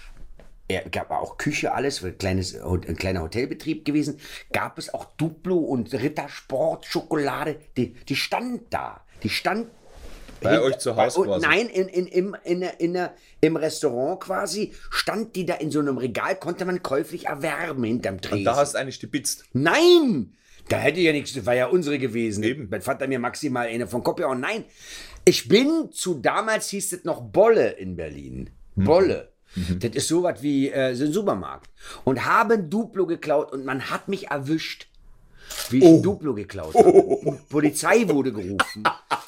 er 0.68 0.88
gab 0.88 1.10
auch 1.10 1.36
Küche, 1.36 1.72
alles, 1.72 2.02
ein, 2.02 2.16
kleines, 2.16 2.54
ein 2.54 2.96
kleiner 2.96 3.22
Hotelbetrieb 3.22 3.84
gewesen, 3.84 4.18
gab 4.52 4.78
es 4.78 4.94
auch 4.94 5.04
Duplo 5.16 5.56
und 5.56 5.92
Rittersport, 5.92 6.86
Schokolade, 6.86 7.56
die, 7.76 7.94
die 7.94 8.16
stand 8.16 8.62
da. 8.70 9.04
Die 9.22 9.28
stand 9.28 9.68
Bei 10.42 10.60
euch 10.60 10.78
zu 10.78 10.96
Hause 10.96 11.20
und 11.20 11.26
quasi? 11.26 11.46
Nein, 11.46 11.66
in, 11.68 11.88
in, 11.88 12.06
im, 12.06 12.36
in, 12.44 12.62
in, 12.62 12.92
der- 12.94 13.14
im 13.40 13.56
Restaurant 13.56 14.20
quasi 14.20 14.72
stand 14.90 15.34
die 15.36 15.46
da 15.46 15.54
in 15.54 15.70
so 15.70 15.80
einem 15.80 15.98
Regal, 15.98 16.36
konnte 16.36 16.64
man 16.64 16.82
käuflich 16.82 17.26
erwerben 17.26 17.84
hinterm 17.84 18.20
Tresen. 18.20 18.44
Da 18.44 18.56
hast 18.56 18.74
du 18.74 18.78
eine 18.78 18.92
stibitzt. 18.92 19.44
Nein! 19.52 20.32
Da 20.68 20.76
hätte 20.78 21.00
ja 21.00 21.12
nichts, 21.12 21.32
das 21.34 21.44
war 21.44 21.54
ja 21.54 21.66
unsere 21.66 21.98
gewesen. 21.98 22.44
Eben. 22.44 22.68
Mein 22.70 22.82
Vater 22.82 23.08
mir 23.08 23.18
maximal 23.18 23.66
eine 23.66 23.86
von 23.88 24.02
Kopia 24.04 24.26
und 24.28 24.40
nein. 24.40 24.64
Ich 25.24 25.48
bin 25.48 25.90
zu, 25.92 26.14
damals 26.14 26.68
hieß 26.68 26.92
es 26.92 27.04
noch 27.04 27.20
Bolle 27.20 27.70
in 27.70 27.96
Berlin. 27.96 28.50
Mhm. 28.76 28.84
Bolle. 28.84 29.28
Das 29.80 29.90
ist 29.94 30.08
sowas 30.08 30.42
wie 30.42 30.70
äh, 30.70 30.94
so 30.94 31.04
ein 31.04 31.12
Supermarkt. 31.12 31.68
Und 32.04 32.24
haben 32.24 32.70
Duplo 32.70 33.06
geklaut 33.06 33.52
und 33.52 33.64
man 33.66 33.90
hat 33.90 34.08
mich 34.08 34.30
erwischt, 34.30 34.86
wie 35.70 35.78
ich 35.78 35.84
Oh. 35.84 35.96
ein 35.96 36.02
Duplo 36.02 36.34
geklaut 36.34 36.74
habe. 36.74 36.90
Und 36.90 37.48
Polizei 37.48 38.08
wurde 38.08 38.32
gerufen. 38.32 38.82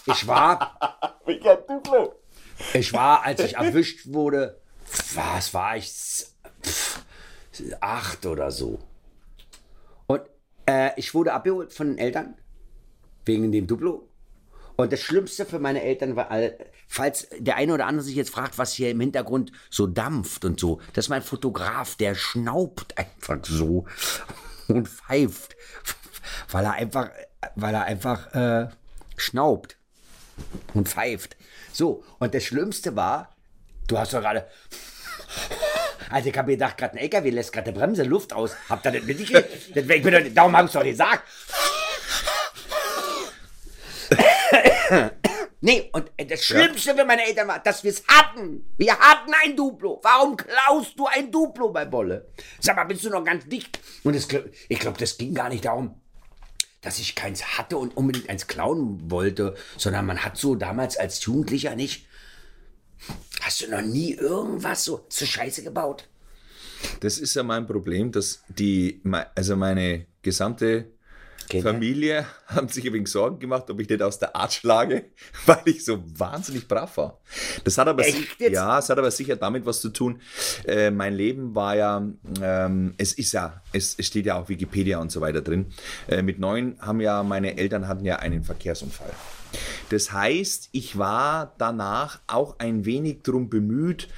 Ich 0.07 0.27
war 0.27 0.79
Welcher 1.27 1.57
Duplo? 1.57 2.15
Ich 2.75 2.93
war, 2.93 3.23
als 3.25 3.41
ich 3.41 3.55
erwischt 3.57 4.07
wurde, 4.13 4.61
was 5.15 5.53
war 5.55 5.77
ich? 5.77 5.91
Pff, 6.63 7.03
acht 7.81 8.27
oder 8.27 8.51
so. 8.51 8.79
Und 10.07 10.23
äh, 10.67 10.91
ich 10.97 11.15
wurde 11.15 11.33
abgeholt 11.33 11.73
von 11.73 11.89
den 11.89 11.99
Eltern 11.99 12.35
wegen 13.25 13.51
dem 13.53 13.67
Duplo. 13.67 14.09
Und 14.77 14.93
das 14.93 15.01
Schlimmste 15.01 15.47
für 15.47 15.61
meine 15.61 15.83
Eltern 15.83 16.17
war, 16.17 16.31
all- 16.31 16.59
falls 16.89 17.29
der 17.39 17.57
eine 17.57 17.73
oder 17.75 17.87
andere 17.87 18.05
sich 18.05 18.17
jetzt 18.17 18.31
fragt, 18.31 18.59
was 18.59 18.73
hier 18.73 18.91
im 18.91 19.01
Hintergrund 19.01 19.53
so 19.71 19.87
dampft 19.87 20.45
und 20.45 20.59
so, 20.59 20.81
das 20.95 21.07
ist 21.07 21.09
mein 21.11 21.23
Fotograf, 21.23 21.95
der 21.95 22.15
schnaubt 22.17 22.99
einfach 22.99 23.39
so 23.45 23.85
und 24.69 24.89
pfeift, 24.89 25.55
weil 26.51 26.65
er 26.65 26.73
einfach, 26.73 27.11
weil 27.57 27.75
er 27.75 27.85
einfach 27.85 28.35
äh, 28.35 28.69
schnaubt 29.17 29.77
und 30.75 30.89
pfeift. 30.89 31.37
So, 31.73 32.05
und 32.19 32.35
das 32.35 32.45
Schlimmste 32.45 32.95
war, 32.97 33.35
du 33.89 33.99
hast 33.99 34.13
doch 34.15 34.21
gerade. 34.21 34.47
Also 36.11 36.29
ich 36.29 36.37
habe 36.37 36.53
gedacht, 36.53 36.77
gerade 36.77 36.95
ein 36.95 36.99
LKW 36.99 37.31
lässt 37.31 37.51
gerade 37.53 37.73
der 37.73 37.81
Bremse 37.81 38.03
Luft 38.05 38.35
aus. 38.35 38.55
Habt 38.69 38.85
ihr 38.87 38.93
das 38.93 39.03
mitgekriegt? 39.05 39.49
Das- 39.75 39.85
ich 39.85 40.03
bin 40.03 40.13
doch- 40.13 40.35
Darum 40.35 40.55
habe 40.57 40.67
ich 40.69 40.73
doch 40.73 40.83
gesagt. 40.85 41.23
Nee, 45.61 45.89
und 45.95 46.11
äh, 46.19 46.27
das 46.27 46.45
Schlimmste 46.45 46.95
für 46.95 47.07
meine 47.07 47.25
Eltern 47.25 47.49
war, 47.49 47.59
dass 47.59 47.83
wir 47.83 47.91
es 47.91 48.05
hatten. 48.07 48.71
Wir 48.77 48.99
hatten 48.99 49.33
ein 49.43 49.57
Duplo. 49.57 49.99
Warum 50.03 50.37
klaust 50.37 50.93
du 50.99 51.07
ein 51.07 51.33
Duplo 51.33 51.71
bei 51.71 51.87
Bolle? 51.87 52.29
Sag 52.61 52.77
mal, 52.77 52.85
bist 52.85 53.03
du 53.03 53.09
noch 53.09 53.25
ganz 53.25 53.47
dicht? 53.49 53.81
Und 54.03 54.15
es, 54.15 54.29
gl- 54.29 54.53
ich 54.69 54.79
glaube, 54.79 54.99
das 54.99 55.17
ging 55.17 55.33
gar 55.33 55.49
nicht 55.49 55.65
darum, 55.65 55.99
dass 56.85 56.99
ich 56.99 57.15
keins 57.15 57.59
hatte 57.59 57.77
und 57.77 57.97
unbedingt 57.97 58.29
eins 58.29 58.47
klauen 58.47 59.11
wollte, 59.11 59.55
sondern 59.77 60.07
man 60.07 60.19
hat 60.19 60.37
so 60.37 60.55
damals 60.55 60.97
als 60.97 61.25
Jugendlicher 61.25 61.75
nicht. 61.75 62.07
Hast 63.41 63.63
du 63.63 63.71
noch 63.71 63.83
nie 63.83 64.13
irgendwas 64.15 64.85
so 64.85 65.05
zur 65.09 65.27
Scheiße 65.27 65.63
gebaut? 65.63 66.09
Das 67.01 67.19
ist 67.19 67.35
ja 67.35 67.43
mein 67.43 67.67
Problem, 67.67 68.13
dass 68.13 68.43
die, 68.49 69.03
also 69.35 69.57
meine 69.57 70.07
gesamte 70.23 70.87
Kinder? 71.49 71.73
Familie 71.73 72.27
haben 72.47 72.69
sich 72.69 72.85
wenig 72.85 73.09
Sorgen 73.09 73.39
gemacht, 73.39 73.71
ob 73.71 73.81
ich 73.81 73.89
nicht 73.89 74.03
aus 74.03 74.19
der 74.19 74.35
Art 74.37 74.53
schlage, 74.53 75.07
weil 75.47 75.61
ich 75.67 75.85
so 75.85 76.03
wahnsinnig 76.19 76.67
brav 76.69 76.97
war. 76.97 77.21
Das 77.65 77.79
hat 77.79 77.89
aber, 77.89 78.05
si- 78.05 78.27
ja, 78.39 78.79
es 78.79 78.89
hat 78.89 78.99
aber 78.99 79.11
sicher 79.11 79.37
damit 79.37 79.65
was 79.67 79.81
zu 79.81 79.91
tun. 79.91 80.21
Äh, 80.67 80.91
mein 80.91 81.15
Leben 81.15 81.55
war 81.55 81.77
ja, 81.77 82.07
ähm, 82.43 82.95
es 82.99 83.13
ist 83.13 83.33
ja, 83.33 83.63
es, 83.73 83.95
es 83.99 84.07
steht 84.07 84.27
ja 84.27 84.37
auch 84.39 84.49
Wikipedia 84.49 84.99
und 84.99 85.11
so 85.13 85.21
weiter 85.21 85.41
drin. 85.43 85.67
Äh, 86.09 86.23
mit 86.23 86.39
neun 86.39 86.77
haben 86.81 87.01
ja 87.01 87.23
meine 87.23 87.57
Eltern 87.57 87.89
hatten 87.89 88.05
ja 88.05 88.17
einen 88.17 88.45
Verkehrsunfall. 88.45 89.11
Das 89.91 90.11
heißt, 90.13 90.71
ich 90.73 90.99
war 90.99 91.55
danach 91.59 92.19
auch 92.27 92.59
ein 92.59 92.85
wenig 92.85 93.23
drum 93.23 93.49
bemüht, 93.51 94.09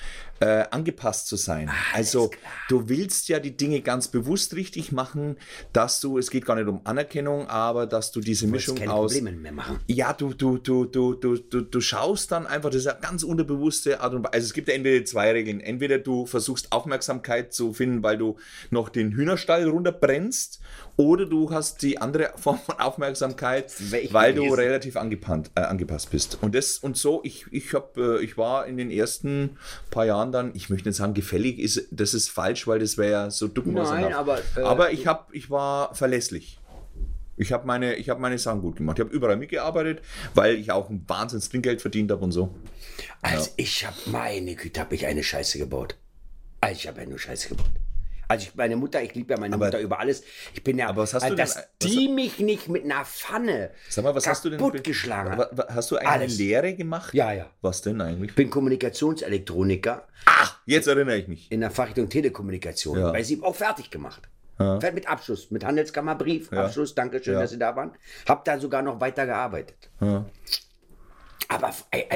äh, 0.41 0.65
angepasst 0.71 1.29
zu 1.29 1.37
sein. 1.37 1.71
also 1.95 2.31
du 2.69 2.89
willst 2.89 3.29
ja 3.29 3.41
die 3.41 3.57
Dinge 3.57 3.81
ganz 3.81 4.09
bewusst 4.09 4.55
richtig 4.55 4.93
machen, 4.93 5.37
dass 5.73 6.01
du, 6.01 6.19
es 6.19 6.31
geht 6.31 6.45
gar 6.45 6.57
nicht 6.57 6.69
um 6.69 6.81
Anerkennung, 6.85 7.49
aber 7.49 7.87
dass 7.87 8.13
du 8.13 8.21
diese 8.21 8.47
Du 8.47 8.53
Mischung 8.53 8.77
keine 8.77 8.93
aus 8.93 9.15
Probleme 9.15 9.37
mehr 9.37 9.53
machen. 9.53 9.81
ja, 9.87 10.13
du, 10.13 10.35
du, 10.35 10.59
du, 10.59 10.85
du, 10.85 11.15
du, 11.15 11.37
du, 11.37 11.61
du 11.63 11.81
schaust 11.81 12.33
dann 12.33 12.47
einfach, 12.47 12.71
das 12.71 12.83
ist 12.83 12.87
eine 12.89 13.01
ganz 13.01 13.23
unterbewusste 13.23 14.01
Art 14.01 14.15
und 14.15 14.25
Weise. 14.25 14.35
Also 14.35 14.45
es 14.47 14.53
gibt 14.53 14.69
ja 14.69 14.75
entweder 14.75 15.05
zwei 15.05 15.33
Regeln. 15.33 15.61
Entweder 15.61 15.99
du 15.99 16.27
versuchst 16.27 16.73
Aufmerksamkeit 16.73 17.53
zu 17.53 17.73
finden, 17.73 18.03
weil 18.03 18.19
du 18.19 18.37
noch 18.71 18.89
den 18.89 19.13
Hühnerstall 19.13 19.69
runterbrennst, 19.69 20.61
oder 20.97 21.27
du 21.27 21.51
hast 21.51 21.83
die 21.83 21.99
andere 22.01 22.33
Form 22.37 22.59
von 22.59 22.79
Aufmerksamkeit, 22.81 23.73
Welche 23.91 24.13
weil 24.15 24.35
du 24.35 24.43
gewesen? 24.43 24.61
relativ 24.61 24.97
angepannt, 24.97 25.51
äh, 25.55 25.61
angepasst 25.61 26.11
bist. 26.11 26.39
Und 26.41 26.55
das 26.55 26.79
und 26.79 26.97
so, 26.97 27.21
ich, 27.25 27.47
ich 27.51 27.75
hab, 27.75 27.97
äh, 27.97 28.21
ich 28.21 28.39
war 28.39 28.67
in 28.67 28.77
den 28.77 28.91
ersten 28.91 29.59
paar 29.91 30.07
Jahren 30.07 30.33
dann, 30.33 30.53
ich 30.55 30.71
möchte 30.71 30.89
nicht 30.89 30.97
sagen 30.97 31.15
gefällig, 31.15 31.59
ist, 31.59 31.89
das 31.91 32.15
ist 32.15 32.31
falsch, 32.31 32.67
weil 32.67 32.79
das 32.79 32.97
wäre 32.97 33.13
ja 33.13 33.31
so 33.31 33.49
ducken 33.49 33.75
Nein, 33.75 34.15
aber, 34.15 34.39
äh, 34.57 34.61
aber 34.63 34.93
ich 34.93 35.07
hab, 35.07 35.33
ich 35.35 35.51
war 35.51 35.95
verlässlich. 35.95 36.59
Ich 37.39 37.53
habe 37.53 37.67
meine, 37.67 37.97
ich 37.97 38.09
hab 38.09 38.19
meine 38.19 38.39
Sachen 38.39 38.63
gut 38.63 38.77
gemacht. 38.77 38.99
Ich 38.99 39.05
habe 39.05 39.15
überall 39.15 39.37
mitgearbeitet, 39.37 40.01
weil 40.35 40.57
ich 40.57 40.71
auch 40.73 40.89
ein 40.89 41.05
Wahnsinns 41.07 41.51
Trinkgeld 41.51 41.83
verdient 41.83 42.11
habe 42.11 42.25
und 42.25 42.33
so. 42.33 42.55
Also 43.21 43.51
ich 43.57 43.87
habe, 43.87 43.97
meine 44.07 44.55
Güte, 44.55 44.81
habe 44.81 44.95
ich 44.95 45.07
eine 45.07 45.23
Scheiße 45.23 45.59
gebaut. 45.59 45.97
Also 46.63 46.81
ich 46.81 46.89
habe 46.89 47.03
ja 47.03 47.07
nur 47.07 47.19
Scheiße 47.19 47.51
gebaut. 47.51 47.71
Also 48.29 48.47
ich, 48.49 48.55
meine 48.57 48.77
Mutter, 48.77 49.03
ich 49.03 49.15
liebe 49.15 49.35
ja 49.35 49.39
meine 49.41 49.57
Mutter 49.57 49.79
über 49.79 50.01
alles. 50.01 50.23
Ich 50.53 50.63
bin 50.65 50.79
ja, 50.79 50.89
Aber 50.89 51.03
was 51.03 51.15
hast 51.15 51.23
du 51.23 51.27
also, 51.27 51.37
denn- 51.37 51.47
dass 51.47 51.69
die 51.83 52.09
mich 52.09 52.39
nicht 52.41 52.69
mit 52.69 52.85
einer 52.85 53.05
Pfanne 53.05 53.71
Sag 53.89 54.05
mal, 54.05 54.15
was 54.15 54.27
hast 54.27 54.45
du 54.45 54.51
denn 54.51 54.59
kaputt 54.59 54.83
geschlagen 54.83 55.37
hat. 55.37 55.51
Hast 55.69 55.91
du 55.93 55.97
eine 55.97 56.09
Alles. 56.09 56.37
Lehre 56.39 56.75
gemacht? 56.75 57.15
Ja, 57.15 57.33
ja. 57.33 57.47
Was 57.61 57.83
denn 57.83 58.01
eigentlich? 58.01 58.31
Ich 58.31 58.37
bin 58.37 58.51
Kommunikationselektroniker 58.51 60.07
Ah, 60.27 60.49
jetzt 60.67 60.89
erinnere 60.89 61.17
ich 61.19 61.29
mich. 61.29 61.51
in 61.53 61.61
der 61.61 61.71
Fachrichtung 61.71 62.09
Telekommunikation. 62.09 62.99
Ja. 62.99 63.13
Weil 63.13 63.23
sie 63.25 63.41
auch 63.43 63.55
fertig 63.55 63.91
gemacht. 63.91 64.23
Fertig 64.59 64.95
Mit 64.95 65.07
Abschluss, 65.09 65.51
mit 65.51 65.65
Handelskammerbrief, 65.65 66.51
Abschluss, 66.51 66.95
danke 66.95 67.23
schön, 67.23 67.35
Ja. 67.35 67.41
dass 67.41 67.51
Sie 67.51 67.59
da 67.59 67.77
waren. 67.77 67.93
Hab 68.27 68.43
da 68.47 68.59
sogar 68.59 68.81
noch 68.81 68.99
weiter 69.01 69.27
gearbeitet. 69.27 69.91
Ja. 70.01 70.25
Aber 71.49 71.73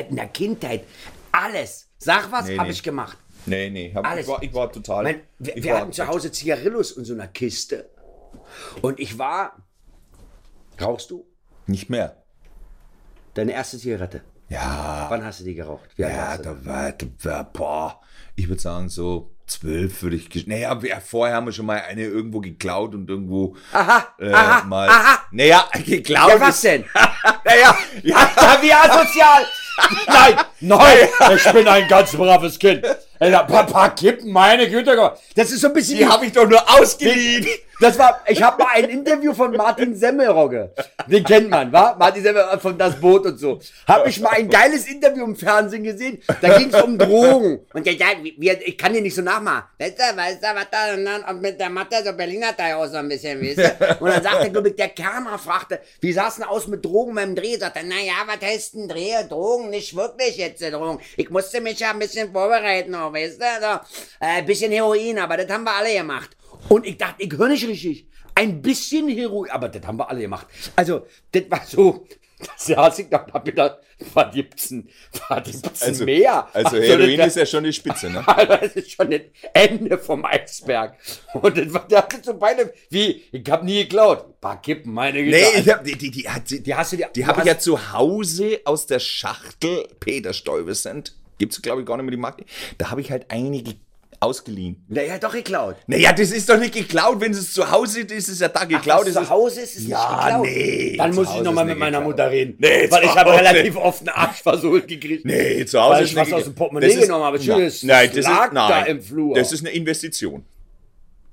in 0.09 0.17
der 0.17 0.29
Kindheit, 0.29 0.85
alles, 1.31 1.89
sag 1.99 2.33
was, 2.33 2.47
Nee, 2.47 2.57
habe 2.57 2.69
nee. 2.69 2.73
ich 2.73 2.83
gemacht. 2.83 3.19
Nee, 3.47 3.70
nee, 3.70 3.93
hab, 3.95 4.07
Alles. 4.07 4.26
ich, 4.26 4.28
war, 4.32 4.43
ich 4.43 4.55
war 4.55 4.70
total. 4.72 5.03
Mein, 5.05 5.20
wir 5.38 5.57
ich 5.57 5.64
wir 5.64 5.72
war, 5.72 5.80
hatten 5.80 5.93
zu 5.93 6.07
Hause 6.07 6.30
Zigarillos 6.32 6.93
in 6.93 7.05
so 7.05 7.14
einer 7.14 7.28
Kiste. 7.28 7.91
Und 8.82 8.99
ich 9.01 9.18
war. 9.18 9.57
Rauchst 10.80 11.11
du? 11.11 11.26
Nicht 11.66 11.91
mehr. 11.91 12.16
Deine 13.34 13.53
erste 13.53 13.78
Zigarette. 13.78 14.22
Ja, 14.49 15.07
Wann 15.09 15.24
hast 15.24 15.41
du 15.41 15.45
die 15.45 15.55
geraucht? 15.55 15.91
Wie 15.97 16.03
ja, 16.03 16.36
da 16.36 16.64
war, 16.66 16.91
da 16.93 17.07
war, 17.22 17.45
boah, 17.53 18.01
ich 18.34 18.49
würde 18.49 18.61
sagen 18.61 18.88
so 18.88 19.30
zwölf 19.47 20.03
würde 20.03 20.16
ich, 20.16 20.47
naja, 20.49 20.82
wir- 20.82 21.01
vorher 21.01 21.36
haben 21.36 21.47
wir 21.47 21.53
schon 21.53 21.66
mal 21.66 21.80
eine 21.82 22.03
irgendwo 22.05 22.41
geklaut 22.41 22.95
und 22.97 23.09
irgendwo 23.09 23.55
Aha, 23.72 24.09
äh, 24.18 24.32
aha, 24.32 24.64
mal, 24.64 24.88
aha. 24.88 25.22
naja, 25.30 25.68
geklaut 25.86 26.30
Ja, 26.30 26.41
was 26.41 26.57
ist- 26.57 26.64
denn? 26.64 26.84
Naja, 27.45 27.76
ja, 28.03 28.59
Wie 28.61 28.72
asozial! 28.72 29.45
Nein, 30.09 30.36
nein, 30.61 31.09
ich 31.36 31.53
bin 31.53 31.68
ein 31.68 31.86
ganz 31.88 32.12
braves 32.16 32.59
Kind. 32.59 32.84
Ey, 33.21 33.31
da- 33.31 33.43
Papa, 33.43 33.91
Kippen, 33.91 34.31
meine 34.33 34.68
Güte. 34.68 34.97
Das 35.37 35.51
ist 35.53 35.61
so 35.61 35.66
ein 35.68 35.75
bisschen 35.75 35.99
die 35.99 36.07
habe 36.07 36.25
ich 36.27 36.33
doch 36.33 36.49
nur 36.49 36.61
ausgeliehen. 36.79 37.47
Das 37.81 37.99
war, 37.99 38.21
ich 38.27 38.43
habe 38.43 38.62
mal 38.62 38.68
ein 38.75 38.85
Interview 38.91 39.33
von 39.33 39.53
Martin 39.57 39.95
Semmelrogge. 39.97 40.71
Den 41.07 41.25
kennt 41.25 41.49
man, 41.49 41.73
wa? 41.73 41.97
Martin 41.99 42.23
Semmelrogge 42.23 42.61
von 42.61 42.77
Das 42.77 43.01
Boot 43.01 43.25
und 43.25 43.39
so. 43.39 43.59
Habe 43.89 44.11
ich 44.11 44.21
mal 44.21 44.33
ein 44.33 44.51
geiles 44.51 44.87
Interview 44.87 45.25
im 45.25 45.35
Fernsehen 45.35 45.83
gesehen. 45.85 46.23
Da 46.43 46.59
ging 46.59 46.68
es 46.71 46.83
um 46.83 46.99
Drogen. 46.99 47.61
Und 47.73 47.87
der 47.87 47.97
sagt, 47.97 48.23
wie, 48.23 48.35
wie, 48.39 48.51
ich 48.51 48.77
kann 48.77 48.93
den 48.93 49.03
nicht 49.05 49.14
so 49.14 49.23
nachmachen. 49.23 49.62
Weißt 49.79 49.99
du, 49.99 50.03
weißt 50.16 50.43
du, 50.43 50.47
was 50.55 50.66
da 50.71 50.93
und 50.95 51.07
dann 51.07 51.25
und 51.25 51.41
mit 51.41 51.59
der 51.59 51.71
Mathe 51.71 51.97
so 52.05 52.12
Berliner 52.12 52.55
Teil 52.55 52.75
auch 52.75 52.87
so 52.87 52.99
ein 52.99 53.09
bisschen, 53.09 53.41
weißt 53.41 53.57
du? 53.59 53.97
Und 54.05 54.11
dann 54.11 54.23
sagte, 54.23 54.51
glaube 54.51 54.68
ich, 54.68 54.77
der 54.77 54.89
Kerner 54.91 55.39
fragte, 55.39 55.81
wie 56.03 56.12
sah's 56.12 56.37
denn 56.37 56.45
aus 56.45 56.66
mit 56.66 56.85
Drogen 56.85 57.14
beim 57.14 57.35
Dreh? 57.35 57.57
Sagte, 57.57 57.81
na 57.85 57.95
ja, 57.97 58.12
was 58.27 58.47
heißt 58.47 58.75
denn 58.75 58.89
Dreh? 58.89 59.27
Drogen, 59.27 59.71
nicht 59.71 59.97
wirklich 59.97 60.37
jetzt 60.37 60.61
Drogen. 60.62 61.01
Ich 61.16 61.31
musste 61.31 61.62
mich 61.62 61.81
ja 61.81 61.93
ein 61.93 61.99
bisschen 61.99 62.31
vorbereiten, 62.31 62.95
auch, 63.11 63.15
weißt 63.15 63.41
du? 63.41 63.45
So, 63.61 63.81
äh, 64.21 64.43
bisschen 64.43 64.73
Heroin, 64.73 65.19
aber 65.19 65.37
das 65.37 65.51
haben 65.51 65.65
wir 65.65 65.73
alle 65.75 65.93
gemacht. 65.95 66.31
Und 66.69 66.87
ich 66.87 66.97
dachte, 66.99 67.23
ich 67.23 67.33
höre 67.37 67.49
nicht 67.49 67.67
richtig. 67.67 68.07
Ein 68.35 68.63
bisschen 68.63 69.09
Heroin, 69.09 69.51
aber 69.51 69.69
das 69.69 69.87
haben 69.87 69.99
wir 69.99 70.09
alle 70.09 70.21
gemacht. 70.21 70.47
Also, 70.77 71.07
das 71.33 71.43
war 71.51 71.63
so, 71.67 72.07
das 72.39 72.67
saß 72.67 72.99
ich 73.01 73.09
da 73.11 73.19
und 73.19 73.33
hab 73.35 73.45
gedacht, 73.45 73.79
was 74.15 74.33
gibt's 74.35 74.69
denn, 74.69 74.89
was 75.29 75.45
gibt's 75.45 75.81
denn 75.81 76.05
mehr? 76.07 76.49
Also 76.55 76.77
das 76.79 76.87
Heroin 76.87 77.19
war- 77.19 77.27
ist 77.27 77.37
ja 77.37 77.45
schon 77.45 77.65
die 77.65 77.73
Spitze, 77.73 78.09
ne? 78.09 78.25
das 78.49 78.73
ist 78.77 78.93
schon 78.93 79.11
das 79.11 79.21
Ende 79.53 79.99
vom 79.99 80.25
Eisberg. 80.25 80.95
Und 81.35 81.59
das 81.59 81.71
war, 81.75 81.87
der 81.87 81.99
hatte 81.99 82.19
so 82.23 82.33
beide, 82.39 82.73
wie, 82.89 83.25
ich 83.31 83.51
hab 83.51 83.63
nie 83.63 83.83
geklaut. 83.83 84.25
Ein 84.27 84.41
paar 84.41 84.63
Kippen, 84.63 84.95
meine 84.95 85.23
Güte. 85.23 85.37
Nee, 85.37 85.61
ich 85.61 85.69
hab, 85.69 85.85
die, 85.85 85.97
die, 85.99 86.11
die, 86.11 86.27
die, 86.49 86.63
die 86.63 86.75
hast 86.75 86.93
du 86.93 86.97
die 86.97 87.05
du 87.21 87.27
habe 87.27 87.41
ich 87.41 87.47
ja 87.47 87.59
zu 87.59 87.93
Hause 87.93 88.61
aus 88.65 88.87
der 88.87 89.01
Schachtel 89.01 89.87
Peter 90.01 90.33
Stuyvesant. 90.33 91.15
Gibt's 91.41 91.61
glaube 91.61 91.80
ich 91.80 91.86
gar 91.86 91.97
nicht 91.97 92.05
mehr 92.05 92.12
die 92.12 92.16
Marke. 92.16 92.45
Da 92.78 92.91
habe 92.93 93.01
ich 93.01 93.11
halt 93.11 93.26
einige 93.30 93.74
ausgeliehen. 94.22 94.84
Naja, 94.88 95.16
doch 95.18 95.32
geklaut. 95.32 95.76
Naja, 95.86 96.12
das 96.12 96.30
ist 96.30 96.47
doch 96.47 96.59
nicht 96.59 96.74
geklaut, 96.74 97.20
wenn 97.22 97.32
es 97.32 97.55
zu 97.55 97.70
Hause 97.70 98.01
ist, 98.01 98.11
ist 98.12 98.28
es 98.28 98.41
ja 98.41 98.49
da 98.49 98.64
geklaut. 98.66 99.01
Ach, 99.01 99.05
Das 99.07 99.14
zu 99.14 99.30
Hause 99.30 99.61
ist 99.62 99.76
es 99.78 99.86
Ja, 99.86 99.99
nicht 100.14 100.24
geklaut. 100.24 100.43
nee, 100.47 100.97
Dann 100.99 101.14
muss 101.14 101.28
ich 101.34 101.41
nochmal 101.43 101.64
ist 101.64 101.68
mit 101.70 101.78
meiner 101.78 101.99
geklaut. 102.01 102.12
Mutter 102.16 102.30
reden. 102.30 102.55
Nee, 102.59 102.91
weil 102.91 103.05
ich 103.05 103.14
habe 103.16 103.32
relativ 103.32 103.76
oft 103.76 104.01
einen 104.01 104.11
Arsch 104.11 104.43
versohlt 104.43 104.86
gekriegt. 104.86 105.24
Nee, 105.24 105.64
zu 105.64 105.80
Hause 105.80 105.95
Weil 105.95 106.05
ist 106.05 106.11
ich 106.11 106.16
was 106.16 106.26
nicht 106.28 106.34
aus 106.36 106.45
dem 106.45 106.55
Portemonnaie 106.55 106.88
das 106.88 106.97
ist- 106.97 107.03
genommen 107.05 107.24
habe. 107.24 107.38
Na, 107.43 107.57
Tschüss, 107.57 107.82
Nein, 107.82 108.07
das 108.09 108.16
das 108.16 108.24
lag 108.26 108.47
ist, 108.49 108.53
nein, 108.53 108.68
da 108.68 108.82
im 108.84 109.01
Flur. 109.03 109.34
Das 109.34 109.53
ist 109.53 109.61
eine 109.61 109.70
Investition. 109.74 110.45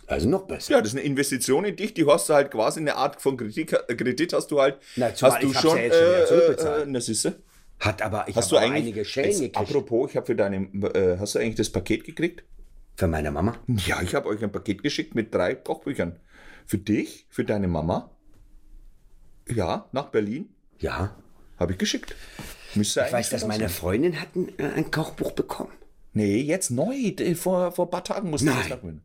Also 0.09 0.29
noch 0.29 0.43
besser. 0.43 0.71
Ja, 0.71 0.79
das 0.79 0.93
ist 0.93 0.95
eine 0.97 1.03
Investition 1.05 1.65
in 1.65 1.75
dich, 1.75 1.93
die 1.93 2.05
hast 2.07 2.29
du 2.29 2.33
halt 2.33 2.49
quasi 2.51 2.79
eine 2.79 2.95
Art 2.95 3.21
von 3.21 3.35
Kredit, 3.35 3.73
äh, 3.73 3.95
Kredit 3.95 4.31
hast 4.31 4.47
du 4.49 4.61
halt. 4.61 4.77
Na, 4.95 5.07
hast 5.07 5.43
du 5.43 5.47
ich 5.51 5.59
schon, 5.59 5.75
ja 5.75 5.83
jetzt 5.83 5.97
schon 5.97 6.07
wieder 6.07 6.23
äh, 6.23 6.25
zurückbezahlt. 6.27 6.83
äh, 6.83 6.89
na, 6.89 7.01
siehste. 7.01 7.35
Hat 7.79 8.01
aber, 8.01 8.27
ich 8.27 8.35
Hast 8.35 8.51
du 8.51 8.57
eigentlich, 8.57 8.73
einige 8.83 9.05
Schellen 9.05 9.27
jetzt, 9.29 9.39
gekriegt. 9.39 9.57
apropos, 9.57 10.09
ich 10.11 10.17
habe 10.17 10.25
für 10.25 10.35
deine, 10.35 10.57
äh, 10.95 11.17
hast 11.19 11.35
du 11.35 11.39
eigentlich 11.39 11.55
das 11.55 11.69
Paket 11.69 12.03
gekriegt? 12.05 12.43
Für 12.95 13.07
meine 13.07 13.29
Mama. 13.31 13.55
Ja, 13.85 14.01
ich 14.01 14.15
habe 14.15 14.27
euch 14.27 14.43
ein 14.43 14.51
Paket 14.51 14.81
geschickt 14.81 15.13
mit 15.13 15.33
drei 15.33 15.53
Kochbüchern. 15.53 16.19
Für 16.65 16.79
dich, 16.79 17.27
für 17.29 17.43
deine 17.45 17.67
Mama. 17.67 18.09
Ja, 19.47 19.87
nach 19.91 20.07
Berlin 20.07 20.49
Ja. 20.79 21.15
habe 21.59 21.73
ich 21.73 21.77
geschickt. 21.77 22.15
Müsste 22.75 23.03
Ich 23.05 23.13
weiß, 23.13 23.29
dass 23.29 23.45
meine 23.47 23.69
Freundin 23.69 24.19
hat 24.19 24.35
ein, 24.35 24.49
äh, 24.57 24.63
ein 24.75 24.89
Kochbuch 24.91 25.31
bekommen. 25.33 25.71
Nee, 26.13 26.41
jetzt 26.41 26.71
neu. 26.71 26.95
äh, 26.95 27.35
Vor, 27.35 27.71
vor 27.71 27.85
ein 27.85 27.91
paar 27.91 28.03
Tagen 28.03 28.29
musste 28.31 28.47
Nein. 28.47 28.57
das 28.61 28.69
nachholen. 28.69 29.01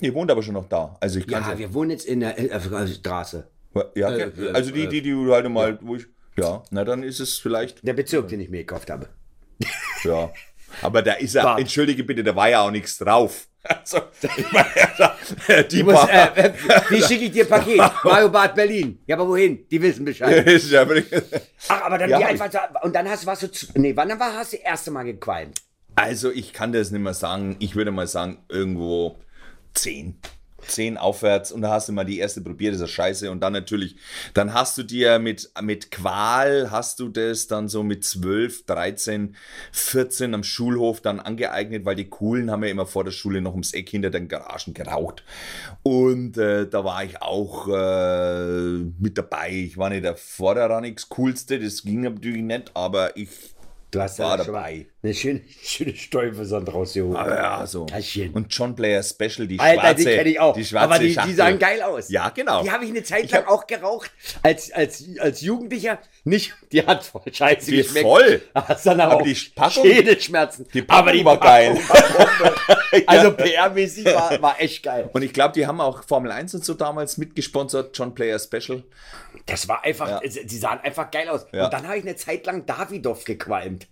Ihr 0.00 0.14
wohnt 0.14 0.30
aber 0.30 0.42
schon 0.42 0.54
noch 0.54 0.68
da. 0.68 0.96
Also 1.00 1.18
ich 1.18 1.26
Ja, 1.28 1.58
wir 1.58 1.72
wohnen 1.74 1.90
jetzt 1.90 2.04
in 2.06 2.20
der 2.20 2.38
äh, 2.38 2.46
äh, 2.46 2.86
Straße. 2.88 3.48
ja, 3.94 4.10
äh, 4.10 4.26
okay. 4.28 4.50
Also 4.52 4.70
die, 4.70 4.88
die, 4.88 5.02
die 5.02 5.10
du 5.10 5.32
halt 5.32 5.48
mal, 5.48 5.78
wo 5.82 5.96
ich, 5.96 6.06
ja, 6.40 6.62
na 6.70 6.84
dann 6.84 7.02
ist 7.02 7.20
es 7.20 7.38
vielleicht, 7.38 7.86
Der 7.86 7.92
Bezirk, 7.94 8.28
den 8.28 8.40
ich 8.40 8.48
mir 8.50 8.58
gekauft 8.58 8.90
habe. 8.90 9.08
ja. 10.04 10.30
Aber 10.82 11.02
da 11.02 11.14
ist 11.14 11.34
ja, 11.34 11.42
Bad. 11.42 11.58
entschuldige 11.60 12.04
bitte, 12.04 12.22
da 12.22 12.34
war 12.36 12.48
ja 12.48 12.60
auch 12.60 12.70
nichts 12.70 12.96
drauf. 12.98 13.48
Also, 13.62 13.98
ich 14.22 14.52
meine, 14.52 14.68
ja, 14.98 15.62
die 15.64 15.78
Ich 15.80 15.84
muss, 15.84 15.94
war, 15.94 16.08
äh, 16.10 16.46
äh, 16.46 16.52
wie 16.88 17.02
schicke 17.02 17.24
ich 17.24 17.32
dir 17.32 17.42
ein 17.44 17.48
Paket? 17.50 17.78
Mario 18.04 18.28
Bad 18.30 18.54
Berlin. 18.54 18.98
Ja, 19.06 19.16
aber 19.16 19.28
wohin? 19.28 19.66
Die 19.68 19.82
wissen 19.82 20.04
Bescheid. 20.04 20.46
Ach, 21.68 21.82
aber 21.82 21.98
dann 21.98 22.08
Ja, 22.08 22.20
hab 22.20 22.28
einfach. 22.28 22.48
Und 22.82 22.94
dann 22.94 23.08
hast, 23.08 23.26
warst 23.26 23.42
du. 23.42 23.50
zu- 23.50 23.66
Nee, 23.74 23.94
wann 23.96 24.08
war, 24.18 24.32
hast 24.34 24.52
du 24.52 24.56
das 24.56 24.64
erste 24.64 24.90
Mal 24.92 25.02
gequalmt? 25.04 25.60
Also 25.96 26.30
ich 26.30 26.52
kann 26.54 26.72
das 26.72 26.90
nicht 26.90 27.02
mehr 27.02 27.12
sagen. 27.14 27.56
Ich 27.58 27.74
würde 27.74 27.90
mal 27.90 28.06
sagen, 28.06 28.38
irgendwo 28.48 29.18
10. 29.74 30.18
10 30.66 30.96
aufwärts 30.96 31.52
und 31.52 31.62
da 31.62 31.70
hast 31.70 31.88
du 31.88 31.92
mal 31.92 32.04
die 32.04 32.18
erste 32.18 32.40
probiert, 32.40 32.74
das 32.74 32.80
ist 32.80 32.90
scheiße. 32.90 33.30
Und 33.30 33.40
dann 33.40 33.52
natürlich, 33.52 33.96
dann 34.34 34.54
hast 34.54 34.78
du 34.78 34.82
dir 34.82 35.18
mit, 35.18 35.50
mit 35.60 35.90
Qual, 35.90 36.70
hast 36.70 37.00
du 37.00 37.08
das 37.08 37.46
dann 37.46 37.68
so 37.68 37.82
mit 37.82 38.04
12, 38.04 38.66
13, 38.66 39.36
14 39.72 40.34
am 40.34 40.42
Schulhof 40.42 41.00
dann 41.00 41.20
angeeignet, 41.20 41.84
weil 41.84 41.96
die 41.96 42.08
Coolen 42.08 42.50
haben 42.50 42.64
ja 42.64 42.70
immer 42.70 42.86
vor 42.86 43.04
der 43.04 43.10
Schule 43.10 43.40
noch 43.40 43.52
ums 43.52 43.72
Eck 43.72 43.88
hinter 43.88 44.10
den 44.10 44.28
Garagen 44.28 44.74
geraucht. 44.74 45.24
Und 45.82 46.38
äh, 46.38 46.68
da 46.68 46.84
war 46.84 47.04
ich 47.04 47.22
auch 47.22 47.68
äh, 47.68 48.78
mit 48.98 49.18
dabei. 49.18 49.50
Ich 49.50 49.78
war 49.78 49.90
nicht 49.90 50.04
der 50.04 50.16
vorderrangigste, 50.16 51.08
coolste, 51.14 51.58
das 51.58 51.82
ging 51.82 52.02
natürlich 52.02 52.42
nicht, 52.42 52.72
aber 52.74 53.16
ich 53.16 53.28
Du 53.90 54.00
hast 54.00 54.20
War 54.20 54.38
ja 54.38 54.44
dabei. 54.44 54.86
eine 55.02 55.14
schöne, 55.14 55.40
schöne 55.64 55.96
Stäubesand 55.96 56.72
rausgeholt. 56.72 57.16
Aber 57.18 57.34
ja, 57.34 57.66
so. 57.66 57.86
Taschen. 57.86 58.30
Und 58.32 58.54
John 58.54 58.76
Player 58.76 59.02
Special, 59.02 59.48
die 59.48 59.58
Alter, 59.58 59.80
schwarze. 59.82 59.96
die 59.96 60.04
kenne 60.16 60.30
ich 60.30 60.40
auch. 60.40 60.54
Die 60.54 60.64
schwarze 60.64 60.84
aber 60.84 60.98
die, 61.00 61.16
die 61.26 61.34
sahen 61.34 61.58
geil 61.58 61.82
aus. 61.82 62.08
Ja, 62.08 62.28
genau. 62.28 62.62
Die 62.62 62.70
habe 62.70 62.84
ich 62.84 62.90
eine 62.90 63.02
Zeit 63.02 63.30
lang 63.32 63.46
auch 63.46 63.66
geraucht. 63.66 64.12
Als, 64.44 64.70
als, 64.72 65.04
als 65.18 65.40
Jugendlicher. 65.40 65.98
Nicht, 66.22 66.54
die 66.70 66.86
hat 66.86 67.04
voll 67.04 67.22
scheiße 67.32 67.70
Die 67.70 67.78
geschmeckt. 67.78 68.06
voll. 68.06 68.42
Aber 68.54 69.14
auch 69.16 69.22
die 69.22 69.36
Packung- 69.56 69.82
Schädelschmerzen. 69.84 70.66
Die 70.72 70.82
Packung 70.82 71.00
aber 71.02 71.12
die 71.12 71.24
war 71.24 71.40
geil. 71.40 71.76
Also 73.06 73.28
PR-mäßig 73.30 74.04
war, 74.04 74.42
war 74.42 74.60
echt 74.60 74.82
geil. 74.82 75.08
Und 75.12 75.22
ich 75.22 75.32
glaube, 75.32 75.54
die 75.54 75.66
haben 75.66 75.80
auch 75.80 76.02
Formel 76.04 76.32
1 76.32 76.54
und 76.54 76.64
so 76.64 76.74
damals 76.74 77.18
mitgesponsert, 77.18 77.96
John 77.96 78.14
Player 78.14 78.38
Special. 78.38 78.82
Das 79.46 79.68
war 79.68 79.84
einfach, 79.84 80.20
die 80.22 80.58
sahen 80.58 80.80
einfach 80.80 81.10
geil 81.10 81.28
aus. 81.28 81.46
Ja. 81.52 81.64
Und 81.66 81.72
dann 81.72 81.86
habe 81.86 81.98
ich 81.98 82.04
eine 82.04 82.16
Zeit 82.16 82.46
lang 82.46 82.66
Davidoff 82.66 83.24
gequalmt. 83.24 83.88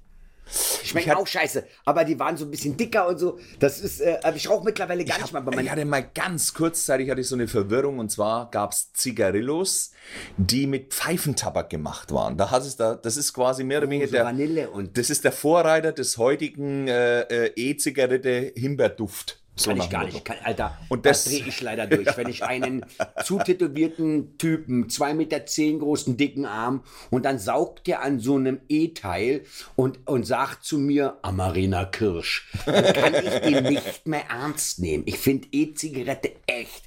Ich 0.83 0.95
hat- 1.07 1.19
auch 1.19 1.27
scheiße, 1.27 1.67
aber 1.85 2.05
die 2.05 2.19
waren 2.19 2.39
so 2.39 2.47
ein 2.47 2.51
bisschen 2.51 2.75
dicker 2.75 3.07
und 3.07 3.19
so. 3.19 3.39
Das 3.59 3.81
ist, 3.81 4.01
äh, 4.01 4.19
ich 4.35 4.49
rauche 4.49 4.65
mittlerweile 4.65 5.05
gar 5.05 5.19
nicht 5.21 5.31
mehr. 5.31 5.43
Aber 5.43 5.51
Ich 5.53 5.57
meine, 5.57 5.71
hatte 5.71 5.85
mal 5.85 6.03
ganz 6.15 6.55
kurzzeitig 6.55 7.11
hatte 7.11 7.21
ich 7.21 7.29
so 7.29 7.35
eine 7.35 7.47
Verwirrung 7.49 7.99
und 7.99 8.11
zwar 8.11 8.51
gab 8.51 8.73
es 8.73 8.91
Zigarillos, 8.95 9.91
die 10.39 10.67
mit 10.67 10.95
Pfeifentabak 10.95 11.69
gemacht 11.69 12.13
waren. 12.13 12.39
Da 12.39 12.51
hat 12.51 12.63
es 12.63 12.77
da, 12.77 12.95
das 12.95 13.19
ist 13.19 13.35
quasi 13.35 13.63
mehr 13.63 13.79
oder 13.79 13.91
weniger 13.91 14.07
so 14.09 14.13
der 14.15 14.25
Vanille 14.25 14.71
und 14.71 14.97
das 14.97 15.11
ist 15.11 15.23
der 15.25 15.33
Vorreiter 15.33 15.93
des 15.93 16.17
heutigen 16.17 16.89
äh, 16.89 17.21
äh, 17.23 17.53
E-Zigarette 17.55 18.53
Himbeerduft. 18.57 19.38
So 19.59 19.71
Kann 19.71 19.81
ich 19.81 19.91
gar 19.91 20.05
nicht. 20.05 20.25
Kann, 20.25 20.37
Alter, 20.45 20.79
Und 20.89 21.05
das, 21.05 21.25
drehe 21.25 21.45
ich 21.45 21.61
leider 21.61 21.89
durch. 21.89 22.17
Wenn 22.17 22.29
ich 22.29 22.45
einen 22.45 22.87
zutätowierten 23.25 24.39
Typen, 24.39 24.89
zwei 24.89 25.15
Meter 25.15 25.47
zehn 25.47 25.81
großen, 25.81 26.17
dicken 26.17 26.47
Arm 26.47 26.85
und 27.11 27.25
dann 27.25 27.39
saugt 27.39 27.89
der 27.89 28.03
an 28.03 28.21
so 28.21 28.37
einem 28.37 28.61
E-Teil 28.69 29.45
und, 29.75 30.07
und 30.07 30.25
sagt 30.25 30.65
zu 30.65 30.79
mir, 30.79 31.19
Amarina 31.23 31.85
Kirsch, 31.87 32.53
dann 32.67 32.93
kann 32.93 33.15
ich 33.15 33.41
den 33.41 33.65
nicht 33.75 34.07
mehr 34.07 34.25
ernst 34.31 34.79
nehmen. 34.79 35.03
Ich 35.07 35.19
finde 35.19 35.49
E-Zigarette 35.51 36.33
echt 36.47 36.85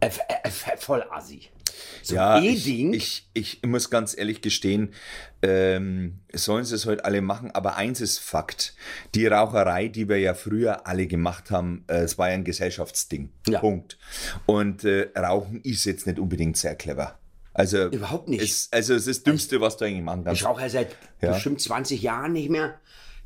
äh, 0.00 0.06
äh, 0.06 0.48
äh, 0.48 0.76
voll 0.78 1.04
assi. 1.10 1.42
So 2.02 2.14
Ja, 2.14 2.34
ein 2.34 2.44
ich, 2.44 2.66
E-Ding. 2.68 2.92
ich, 2.94 3.28
ich 3.34 3.62
muss 3.64 3.90
ganz 3.90 4.16
ehrlich 4.16 4.40
gestehen, 4.42 4.92
ähm, 5.42 6.18
sollen 6.32 6.64
sie 6.64 6.74
es 6.74 6.86
heute 6.86 7.04
alle 7.04 7.20
machen, 7.22 7.50
aber 7.52 7.76
eins 7.76 8.00
ist 8.00 8.18
Fakt. 8.18 8.74
Die 9.14 9.26
Raucherei, 9.26 9.88
die 9.88 10.08
wir 10.08 10.18
ja 10.18 10.34
früher 10.34 10.86
alle 10.86 11.06
gemacht 11.06 11.50
haben, 11.50 11.84
äh, 11.88 12.00
es 12.02 12.18
war 12.18 12.28
ja 12.28 12.34
ein 12.34 12.44
Gesellschaftsding. 12.44 13.30
Ja. 13.48 13.60
Punkt. 13.60 13.98
Und 14.46 14.84
äh, 14.84 15.08
Rauchen 15.16 15.60
ist 15.62 15.84
jetzt 15.84 16.06
nicht 16.06 16.18
unbedingt 16.18 16.56
sehr 16.56 16.74
clever. 16.76 17.18
Also, 17.52 17.86
Überhaupt 17.88 18.28
nicht. 18.28 18.42
Es, 18.42 18.68
also 18.70 18.94
es 18.94 19.06
ist 19.06 19.18
das 19.18 19.24
Dümmste, 19.24 19.60
was 19.60 19.76
du 19.76 19.84
eigentlich 19.84 20.02
machen 20.04 20.24
kannst. 20.24 20.40
Ich 20.40 20.46
rauche 20.46 20.62
ja 20.62 20.68
seit 20.68 20.96
Ja. 21.20 21.32
bestimmt 21.32 21.60
20 21.60 22.00
Jahren 22.00 22.32
nicht 22.32 22.48
mehr. 22.48 22.78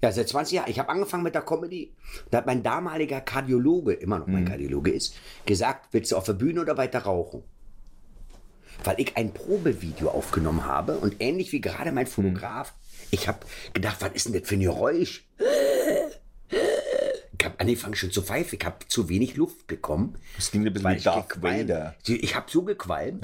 Ja, 0.03 0.13
seit 0.13 0.29
20 0.29 0.57
Jahren. 0.57 0.71
Ich 0.71 0.79
habe 0.79 0.89
angefangen 0.89 1.23
mit 1.23 1.35
der 1.35 1.43
Comedy. 1.43 1.93
Da 2.31 2.39
hat 2.39 2.47
mein 2.47 2.63
damaliger 2.63 3.21
Kardiologe, 3.21 3.93
immer 3.93 4.19
noch 4.19 4.27
Mhm. 4.27 4.33
mein 4.33 4.45
Kardiologe 4.45 4.91
ist, 4.91 5.15
gesagt, 5.47 5.89
willst 5.93 6.13
du 6.13 6.17
auf 6.17 6.25
der 6.25 6.33
Bühne 6.35 6.61
oder 6.63 6.77
weiter 6.77 7.01
rauchen? 7.01 7.43
Weil 8.83 9.01
ich 9.01 9.17
ein 9.17 9.33
Probevideo 9.33 10.11
aufgenommen 10.11 10.65
habe 10.65 10.99
und 10.99 11.17
ähnlich 11.21 11.53
wie 11.53 11.61
gerade 11.61 11.93
mein 11.93 12.07
Fotograf, 12.07 12.75
ich 13.11 13.29
habe 13.29 13.41
gedacht, 13.73 13.99
was 14.01 14.13
ist 14.13 14.27
denn 14.27 14.33
das 14.41 14.49
für 14.49 14.57
ein 14.57 14.61
Geräusch? 14.61 15.25
Ich 17.45 17.51
habe 17.51 17.61
angefangen 17.61 17.95
schon 17.95 18.11
zu 18.11 18.23
pfeifen. 18.23 18.59
Ich 18.59 18.65
habe 18.65 18.77
zu 18.89 19.11
wenig 19.11 19.37
Luft 19.37 19.67
bekommen. 19.67 20.17
Das 20.37 20.51
klingt 20.51 20.67
ein 20.67 20.73
bisschen 20.73 20.91
wie 20.91 20.97
ich 20.97 21.03
Darth 21.03 21.43
Vader. 21.43 21.95
Ich 22.07 22.35
habe 22.35 22.51
so 22.51 22.63
gequalmt. 22.63 23.23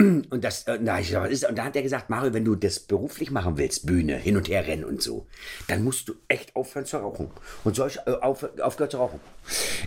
Und, 0.00 0.42
das, 0.42 0.64
äh, 0.64 0.80
na, 0.82 0.98
ich, 0.98 1.06
gesagt, 1.06 1.26
was 1.26 1.30
ist, 1.30 1.48
und 1.48 1.56
da 1.56 1.66
hat 1.66 1.76
er 1.76 1.82
gesagt, 1.82 2.10
Mario, 2.10 2.32
wenn 2.32 2.44
du 2.44 2.56
das 2.56 2.80
beruflich 2.80 3.30
machen 3.30 3.58
willst, 3.58 3.86
Bühne, 3.86 4.16
hin 4.16 4.36
und 4.36 4.48
her 4.48 4.66
rennen 4.66 4.84
und 4.84 5.00
so, 5.00 5.28
dann 5.68 5.84
musst 5.84 6.08
du 6.08 6.14
echt 6.26 6.56
aufhören 6.56 6.86
zu 6.86 6.96
rauchen. 6.96 7.30
Und 7.62 7.76
soll 7.76 7.86
ich 7.86 7.98
äh, 7.98 8.10
auf, 8.10 8.44
aufgehört 8.58 8.90
zu 8.90 8.96
rauchen? 8.96 9.20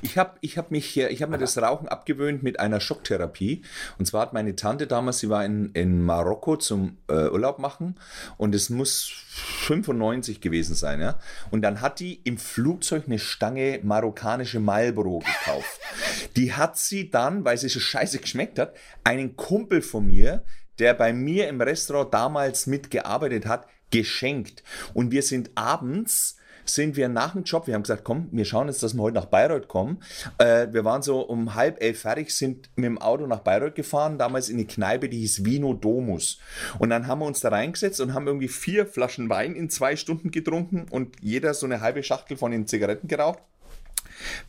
Ich 0.02 0.18
habe 0.18 0.38
ich 0.40 0.58
hab 0.58 0.72
mich, 0.72 0.98
ich 0.98 1.22
habe 1.22 1.34
mir 1.34 1.38
das 1.38 1.58
Rauchen 1.58 1.90
abgewöhnt 1.90 2.44
mit 2.44 2.62
einer 2.62 2.80
Schocktherapie. 2.80 3.64
Und 3.98 4.06
zwar 4.06 4.22
hat 4.22 4.34
meine 4.34 4.56
Tante 4.56 4.88
damals, 4.88 5.20
sie 5.20 5.30
war 5.30 5.44
in, 5.44 5.72
in 5.74 6.02
Marokko 6.02 6.56
zum 6.56 6.98
äh, 7.10 7.28
Urlaub 7.28 7.60
machen 7.60 7.96
und 8.38 8.56
es 8.56 8.70
muss 8.70 9.12
95 9.66 10.40
gewesen 10.40 10.76
sein, 10.76 11.02
ja. 11.02 11.20
Und 11.52 11.62
dann 11.62 11.82
hat 11.82 12.00
die 12.00 12.22
im 12.24 12.38
Flugzeug 12.38 13.04
eine 13.08 13.20
Stange 13.20 13.65
marokkanische 13.84 14.60
Marlboro 14.60 15.20
gekauft. 15.20 15.80
die 16.36 16.54
hat 16.54 16.78
sie 16.78 17.10
dann, 17.10 17.46
weil 17.46 17.58
sie 17.58 17.70
so 17.70 17.80
scheiße 17.80 18.20
geschmeckt 18.20 18.60
hat, 18.60 18.76
einen 19.04 19.36
Kumpel 19.36 19.82
von 19.82 20.08
mir, 20.08 20.44
der 20.80 20.94
bei 20.94 21.14
mir 21.14 21.48
im 21.48 21.62
Restaurant 21.62 22.14
damals 22.14 22.68
mitgearbeitet 22.68 23.46
hat, 23.46 23.68
geschenkt. 23.92 24.64
Und 24.94 25.12
wir 25.12 25.24
sind 25.24 25.52
abends 25.56 26.38
sind 26.66 26.96
wir 26.96 27.10
nach 27.10 27.34
dem 27.34 27.44
Job, 27.44 27.68
wir 27.68 27.76
haben 27.76 27.84
gesagt, 27.84 28.04
komm, 28.04 28.28
wir 28.32 28.46
schauen 28.46 28.68
jetzt, 28.68 28.82
dass 28.84 28.96
wir 28.96 29.02
heute 29.04 29.16
nach 29.16 29.26
Bayreuth 29.26 29.68
kommen. 29.68 30.02
Äh, 30.38 30.68
wir 30.72 30.84
waren 30.84 31.02
so 31.02 31.22
um 31.22 31.56
halb 31.56 31.82
elf 31.82 32.02
fertig, 32.02 32.32
sind 32.32 32.70
mit 32.76 32.86
dem 32.86 32.98
Auto 32.98 33.28
nach 33.28 33.40
Bayreuth 33.40 33.76
gefahren, 33.76 34.18
damals 34.18 34.50
in 34.50 34.58
eine 34.58 34.66
Kneipe, 34.66 35.10
die 35.10 35.20
hieß 35.20 35.46
Vino 35.46 35.74
Domus. 35.74 36.40
Und 36.80 36.90
dann 36.90 37.08
haben 37.08 37.20
wir 37.20 37.26
uns 37.26 37.40
da 37.40 37.50
reingesetzt 37.50 38.02
und 38.02 38.14
haben 38.14 38.28
irgendwie 38.28 38.48
vier 38.48 38.86
Flaschen 38.88 39.30
Wein 39.30 39.56
in 39.56 39.70
zwei 39.70 39.96
Stunden 39.96 40.32
getrunken 40.32 40.88
und 40.90 41.16
jeder 41.22 41.54
so 41.54 41.66
eine 41.66 41.82
halbe 41.82 42.04
Schachtel 42.04 42.38
von 42.38 42.52
den 42.52 42.68
Zigaretten 42.68 43.08
geraucht 43.08 43.40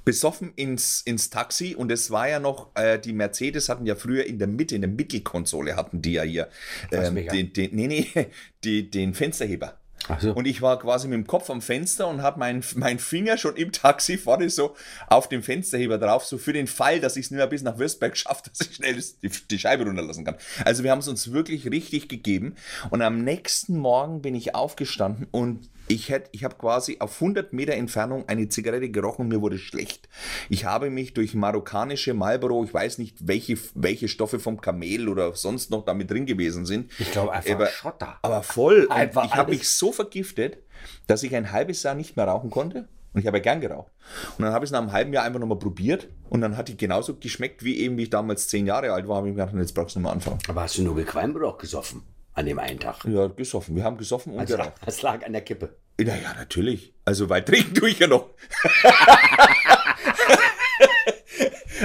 besoffen 0.04 0.52
ins, 0.56 1.02
ins 1.02 1.30
Taxi 1.30 1.74
und 1.74 1.90
es 1.90 2.10
war 2.10 2.28
ja 2.28 2.40
noch, 2.40 2.70
äh, 2.74 2.98
die 2.98 3.12
Mercedes 3.12 3.68
hatten 3.68 3.86
ja 3.86 3.94
früher 3.96 4.24
in 4.24 4.38
der 4.38 4.48
Mitte, 4.48 4.74
in 4.74 4.82
der 4.82 4.90
Mittelkonsole 4.90 5.76
hatten 5.76 6.02
die 6.02 6.12
ja 6.12 6.22
hier 6.22 6.48
ähm, 6.90 7.14
den, 7.14 7.52
den, 7.52 7.74
nee, 7.74 7.86
nee, 7.86 8.26
die, 8.64 8.90
den 8.90 9.14
Fensterheber. 9.14 9.78
So. 10.20 10.32
Und 10.32 10.46
ich 10.46 10.62
war 10.62 10.78
quasi 10.78 11.08
mit 11.08 11.16
dem 11.16 11.26
Kopf 11.26 11.50
am 11.50 11.60
Fenster 11.60 12.06
und 12.06 12.22
habe 12.22 12.38
meinen 12.38 12.62
mein 12.76 12.98
Finger 12.98 13.38
schon 13.38 13.56
im 13.56 13.72
Taxi 13.72 14.18
vorne 14.18 14.50
so 14.50 14.76
auf 15.08 15.28
dem 15.28 15.42
Fensterheber 15.42 15.98
drauf, 15.98 16.24
so 16.24 16.38
für 16.38 16.52
den 16.52 16.66
Fall, 16.66 17.00
dass 17.00 17.16
ich 17.16 17.26
es 17.26 17.30
nicht 17.30 17.38
mehr 17.38 17.46
bis 17.46 17.62
nach 17.62 17.78
Würzberg 17.78 18.16
schaffe, 18.16 18.42
dass 18.50 18.68
ich 18.68 18.76
schnell 18.76 19.02
die, 19.22 19.30
die 19.50 19.58
Scheibe 19.58 19.84
runterlassen 19.84 20.24
kann. 20.24 20.36
Also 20.64 20.84
wir 20.84 20.90
haben 20.90 21.00
es 21.00 21.08
uns 21.08 21.32
wirklich 21.32 21.70
richtig 21.70 22.08
gegeben. 22.08 22.54
Und 22.90 23.02
am 23.02 23.24
nächsten 23.24 23.76
Morgen 23.78 24.22
bin 24.22 24.34
ich 24.34 24.54
aufgestanden 24.54 25.26
und 25.30 25.70
ich, 25.88 26.10
hätt- 26.10 26.28
ich 26.32 26.44
habe 26.44 26.54
quasi 26.56 26.96
auf 27.00 27.14
100 27.20 27.52
Meter 27.52 27.74
Entfernung 27.74 28.24
eine 28.28 28.48
Zigarette 28.48 28.88
gerochen 28.90 29.22
und 29.22 29.28
mir 29.28 29.40
wurde 29.40 29.58
schlecht. 29.58 30.08
Ich 30.48 30.64
habe 30.64 30.90
mich 30.90 31.14
durch 31.14 31.34
marokkanische 31.34 32.14
Marlboro, 32.14 32.64
ich 32.64 32.72
weiß 32.74 32.98
nicht, 32.98 33.26
welche, 33.26 33.56
welche 33.74 34.08
Stoffe 34.08 34.38
vom 34.38 34.60
Kamel 34.60 35.08
oder 35.08 35.34
sonst 35.34 35.70
noch 35.70 35.84
damit 35.84 36.10
drin 36.10 36.26
gewesen 36.26 36.66
sind. 36.66 36.90
Ich 36.98 37.12
glaube 37.12 37.32
einfach 37.32 37.54
Aber- 37.54 37.66
Schotter. 37.68 38.18
Aber 38.22 38.42
voll. 38.42 38.86
Einfach 38.90 39.24
ich 39.24 39.34
habe 39.34 39.52
mich 39.52 39.68
so 39.68 39.92
vergiftet, 39.92 40.58
dass 41.06 41.22
ich 41.22 41.34
ein 41.36 41.52
halbes 41.52 41.82
Jahr 41.82 41.94
nicht 41.94 42.16
mehr 42.16 42.26
rauchen 42.26 42.50
konnte. 42.50 42.88
Und 43.12 43.20
ich 43.20 43.26
habe 43.28 43.38
ja 43.38 43.42
gern 43.42 43.62
geraucht. 43.62 43.90
Und 44.36 44.44
dann 44.44 44.52
habe 44.52 44.64
ich 44.66 44.68
es 44.68 44.72
nach 44.72 44.80
einem 44.82 44.92
halben 44.92 45.12
Jahr 45.14 45.24
einfach 45.24 45.40
nochmal 45.40 45.58
probiert. 45.58 46.06
Und 46.28 46.42
dann 46.42 46.56
hat 46.58 46.68
die 46.68 46.76
genauso 46.76 47.14
geschmeckt, 47.16 47.64
wie 47.64 47.78
eben, 47.78 47.96
wie 47.96 48.02
ich 48.02 48.10
damals 48.10 48.48
zehn 48.48 48.66
Jahre 48.66 48.92
alt 48.92 49.08
war. 49.08 49.16
Habe 49.16 49.28
ich 49.28 49.34
mir 49.34 49.40
gedacht, 49.42 49.56
jetzt 49.58 49.72
brauchst 49.74 49.96
du 49.96 50.00
nochmal 50.00 50.12
anfangen. 50.16 50.38
Aber 50.48 50.62
hast 50.62 50.76
du 50.76 50.82
nur 50.82 50.94
gequalmt 50.96 51.34
oder 51.34 51.46
auch 51.48 51.56
gesoffen 51.56 52.02
an 52.36 52.46
dem 52.46 52.58
einen 52.58 52.78
Tag? 52.78 53.04
Ja, 53.04 53.26
gesoffen. 53.26 53.74
Wir 53.74 53.82
haben 53.84 53.96
gesoffen 53.96 54.34
und 54.34 54.40
Also, 54.40 54.56
geraucht. 54.56 54.74
das 54.86 55.02
lag 55.02 55.24
an 55.24 55.32
der 55.32 55.42
Kippe. 55.42 55.76
Naja, 55.98 56.34
natürlich. 56.38 56.92
Also, 57.04 57.28
weil 57.28 57.42
trinken 57.44 57.74
tue 57.74 57.88
ich 57.90 57.98
ja 57.98 58.06
noch. 58.06 58.30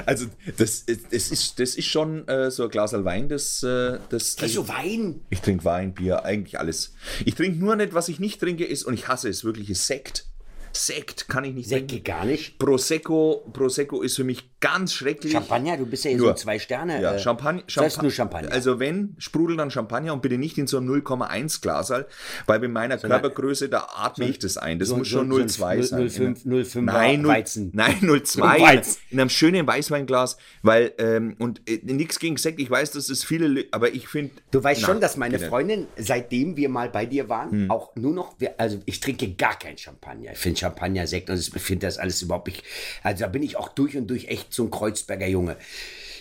Also, 0.05 0.27
das, 0.57 0.79
ist- 0.81 1.11
das, 1.11 1.31
ist, 1.31 1.59
das 1.59 1.75
ist 1.75 1.85
schon 1.85 2.25
äh, 2.27 2.49
so 2.49 2.63
ein 2.63 2.69
Glas 2.69 2.93
Wein, 2.93 3.27
das. 3.27 3.61
Äh, 3.61 3.99
das 4.09 4.35
Trinkst 4.37 4.55
du 4.57 4.67
Wein? 4.67 5.21
Ich 5.29 5.41
trinke 5.41 5.65
Wein, 5.65 5.93
Bier, 5.93 6.23
eigentlich 6.23 6.57
alles. 6.59 6.93
Ich 7.25 7.35
trinke 7.35 7.59
nur 7.59 7.75
nicht, 7.75 7.93
was 7.93 8.07
ich 8.07 8.19
nicht 8.19 8.39
trinke, 8.39 8.63
ist, 8.65 8.83
und 8.83 8.93
ich 8.93 9.07
hasse 9.09 9.27
es 9.29 9.43
wirklich, 9.43 9.69
ist 9.69 9.85
Sekt. 9.87 10.25
Sekt 10.71 11.27
kann 11.27 11.43
ich 11.43 11.53
nicht 11.53 11.69
trinken. 11.69 12.03
gar 12.03 12.23
nicht. 12.25 12.57
Prosecco, 12.57 13.45
Prosecco 13.51 14.01
ist 14.01 14.15
für 14.15 14.23
mich 14.23 14.49
ganz 14.61 14.93
schrecklich. 14.93 15.33
Champagner, 15.33 15.75
du 15.75 15.85
bist 15.85 16.05
ja 16.05 16.09
hier 16.11 16.19
Nur. 16.19 16.29
so 16.29 16.33
zwei 16.35 16.57
Sterne. 16.59 17.01
Ja, 17.01 17.15
äh, 17.15 17.19
Champagner, 17.19 17.63
das 17.67 17.77
heißt 17.83 18.01
nur 18.01 18.11
Champagner. 18.11 18.51
Also 18.51 18.79
wenn, 18.79 19.15
sprudel 19.17 19.57
dann 19.57 19.71
Champagner 19.71 20.13
und 20.13 20.21
bitte 20.21 20.37
nicht 20.37 20.57
in 20.57 20.67
so 20.67 20.77
einem 20.77 20.87
0,1 20.89 21.61
Glaserl, 21.61 22.07
weil 22.47 22.59
bei 22.59 22.67
meiner 22.67 22.97
Körpergröße, 22.97 23.67
da 23.69 23.87
atme 23.95 24.29
ich 24.29 24.39
das 24.39 24.57
ein. 24.57 24.79
Das 24.79 24.89
so- 24.89 24.97
muss 24.97 25.09
so- 25.09 25.17
schon 25.17 25.29
so 25.31 25.37
ein 25.37 25.47
0,2 25.47 25.83
sein. 25.83 25.99
0,5 26.07 26.45
0,5 26.45 26.81
Nein, 26.81 27.21
0, 27.23 27.31
Weizen. 27.31 27.71
Nein, 27.73 27.97
0,2 28.01 28.61
Weizen. 28.61 28.97
in 29.09 29.19
einem 29.19 29.29
schönen 29.29 29.67
Weißweinglas, 29.67 30.37
weil, 30.61 30.93
ähm, 30.99 31.35
und 31.39 31.61
äh, 31.69 31.79
nichts 31.83 32.19
gegen 32.19 32.37
Sekt, 32.37 32.59
ich 32.59 32.69
weiß, 32.69 32.91
dass 32.91 33.09
es 33.09 33.23
viele, 33.23 33.65
aber 33.71 33.93
ich 33.93 34.07
finde... 34.07 34.31
Du 34.51 34.63
weißt 34.63 34.81
schon, 34.81 35.01
dass 35.01 35.17
meine 35.17 35.37
bitte. 35.37 35.49
Freundin, 35.49 35.87
seitdem 35.97 36.55
wir 36.55 36.69
mal 36.69 36.89
bei 36.89 37.05
dir 37.05 37.27
waren, 37.29 37.51
Hm. 37.51 37.71
auch 37.71 37.95
nur 37.95 38.13
noch, 38.13 38.35
also 38.57 38.79
ich 38.85 38.99
trinke 38.99 39.33
gar 39.33 39.57
kein 39.57 39.77
Champagner. 39.77 40.31
Ich 40.33 40.37
finde 40.37 40.59
Champagner, 40.59 41.07
Sekt 41.07 41.29
und 41.29 41.37
ich 41.39 41.49
finde 41.61 41.87
das 41.87 41.97
alles 41.97 42.21
überhaupt 42.21 42.47
nicht. 42.47 42.63
Also 43.01 43.23
da 43.23 43.27
bin 43.29 43.41
ich 43.41 43.57
auch 43.57 43.69
durch 43.69 43.97
und 43.97 44.07
durch 44.07 44.27
echt 44.27 44.50
ein 44.63 44.71
Kreuzberger 44.71 45.27
Junge. 45.27 45.57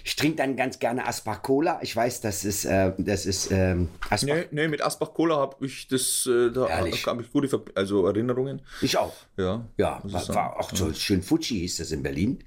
Ich 0.05 0.17
trinke 0.17 0.37
dann 0.37 0.57
ganz 0.57 0.79
gerne 0.79 1.07
Asbach 1.07 1.43
Cola. 1.43 1.79
Ich 1.83 1.95
weiß, 1.95 2.21
das 2.21 2.45
ist, 2.45 2.65
äh, 2.65 2.93
das 2.99 3.27
ist 3.27 3.51
ähm, 3.51 3.89
Asbach. 4.09 4.35
Nee, 4.35 4.45
nee, 4.51 4.69
mit 4.69 4.83
Asbach 4.83 5.13
Cola 5.15 5.37
habe 5.37 5.65
ich 5.67 5.89
das, 5.89 6.27
äh, 6.27 6.51
da 6.51 6.69
habe 6.71 6.89
ich 6.89 7.33
gute 7.33 7.63
also 7.75 8.07
Erinnerungen. 8.07 8.63
Ich 8.83 8.97
auch. 8.97 9.15
Ja, 9.37 9.65
Ja, 9.77 10.01
war, 10.05 10.29
war 10.35 10.61
auch 10.61 10.75
so 10.75 10.93
schön 10.93 11.23
Fuji 11.23 11.61
hieß 11.61 11.79
das 11.79 11.93
in 11.93 12.03
Berlin. 12.03 12.43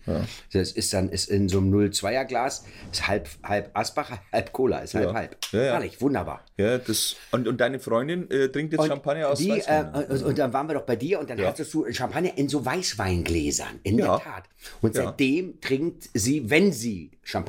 Das 0.52 0.72
ist 0.72 0.94
dann 0.94 1.10
ist 1.10 1.30
in 1.30 1.50
so 1.50 1.58
einem 1.60 1.74
0,2er 1.74 2.26
Glas, 2.26 2.66
ist 2.92 3.08
halb, 3.08 3.28
halb 3.44 3.72
Asbach, 3.74 4.12
halb 4.32 4.52
Cola, 4.54 4.80
ist 4.80 4.94
halb 4.94 5.08
Ja. 5.10 5.14
halb. 5.14 5.38
Ja, 5.52 5.60
ja. 5.60 5.66
Herrlich, 5.74 6.00
wunderbar. 6.02 6.46
Ja, 6.58 6.78
das, 6.78 7.16
und, 7.32 7.48
und 7.48 7.60
deine 7.60 7.80
Freundin 7.80 8.30
äh, 8.30 8.50
trinkt 8.50 8.74
jetzt 8.74 8.82
Und 8.82 8.88
Champagner 8.88 9.30
aus 9.30 9.40
die, 9.40 9.50
Weißwein? 9.50 9.94
äh, 9.94 10.14
und, 10.14 10.24
und 10.24 10.38
dann 10.38 10.54
waren 10.54 10.68
wir 10.68 10.76
doch 10.76 10.84
bei 10.86 10.96
dir 10.96 11.20
und 11.20 11.30
dann 11.30 11.40
Ja. 11.40 11.48
hattest 11.48 11.74
du 11.74 11.92
Champagner 11.92 12.38
in 12.38 12.48
so 12.48 12.64
Weißweingläsern, 12.64 13.80
in 13.84 13.98
Ja. 13.98 14.18
der 14.18 14.26
Tat. 14.26 14.44
Und 14.82 14.96
Ja. 14.96 15.06
seitdem 15.06 15.60
trinkt 15.62 16.10
sie, 16.14 16.50
wenn 16.50 16.72
sie 16.72 17.12
Champagner, 17.24 17.43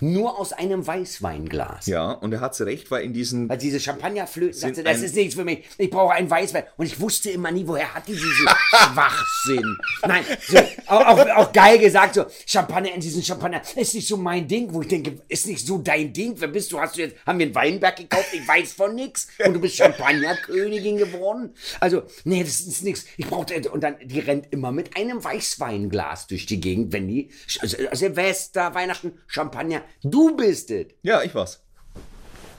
nur 0.00 0.38
aus 0.38 0.52
einem 0.52 0.86
Weißweinglas. 0.86 1.86
ja, 1.86 2.12
und 2.12 2.32
er 2.32 2.40
hat 2.40 2.58
recht, 2.60 2.90
weil 2.90 3.04
in 3.04 3.12
diesen 3.12 3.48
Weil 3.48 3.58
diese 3.58 3.80
Champagnerflöten 3.80 4.58
sagte, 4.58 4.82
das 4.82 5.02
ist 5.02 5.14
nichts 5.14 5.34
für 5.34 5.44
mich. 5.44 5.64
Ich 5.78 5.90
brauche 5.90 6.14
einen 6.14 6.30
Weißwein. 6.30 6.64
Und 6.76 6.86
ich 6.86 7.00
wusste 7.00 7.30
immer 7.30 7.50
nie, 7.50 7.66
woher 7.66 7.92
hat 7.94 8.06
die 8.06 8.12
diesen 8.12 8.30
Schwachsinn. 8.92 9.76
Nein, 10.06 10.24
so, 10.48 10.58
auch, 10.86 11.06
auch, 11.06 11.28
auch 11.36 11.52
geil 11.52 11.78
gesagt, 11.78 12.14
so, 12.14 12.24
Champagner 12.46 12.94
in 12.94 13.00
diesen 13.00 13.22
Champagner 13.22 13.62
ist 13.76 13.94
nicht 13.94 14.06
so 14.06 14.16
mein 14.16 14.46
Ding, 14.46 14.72
wo 14.72 14.82
ich 14.82 14.88
denke, 14.88 15.20
ist 15.28 15.46
nicht 15.46 15.66
so 15.66 15.78
dein 15.78 16.12
Ding. 16.12 16.34
Wer 16.38 16.48
bist 16.48 16.72
du? 16.72 16.80
Hast 16.80 16.96
du 16.96 17.00
jetzt, 17.02 17.16
haben 17.26 17.38
wir 17.38 17.46
einen 17.46 17.54
Weinberg 17.54 17.96
gekauft? 17.96 18.28
Ich 18.32 18.46
weiß 18.46 18.72
von 18.74 18.94
nichts. 18.94 19.28
Und 19.44 19.54
du 19.54 19.60
bist 19.60 19.76
Champagnerkönigin 19.76 20.96
geworden? 20.96 21.54
Also, 21.80 22.02
nee, 22.24 22.42
das 22.42 22.60
ist 22.60 22.84
nichts. 22.84 23.04
Ich 23.16 23.26
brauchte, 23.26 23.70
und 23.70 23.82
dann, 23.82 23.96
die 24.02 24.20
rennt 24.20 24.52
immer 24.52 24.72
mit 24.72 24.96
einem 24.96 25.22
Weißweinglas 25.22 26.26
durch 26.28 26.46
die 26.46 26.60
Gegend, 26.60 26.92
wenn 26.92 27.08
die, 27.08 27.30
also, 27.60 27.76
Silvester, 27.92 28.74
Weihnachten, 28.74 29.18
Champagner, 29.34 29.82
du 30.04 30.36
bist 30.36 30.70
es. 30.70 30.86
Ja, 31.02 31.24
ich 31.24 31.34
war's. 31.34 31.60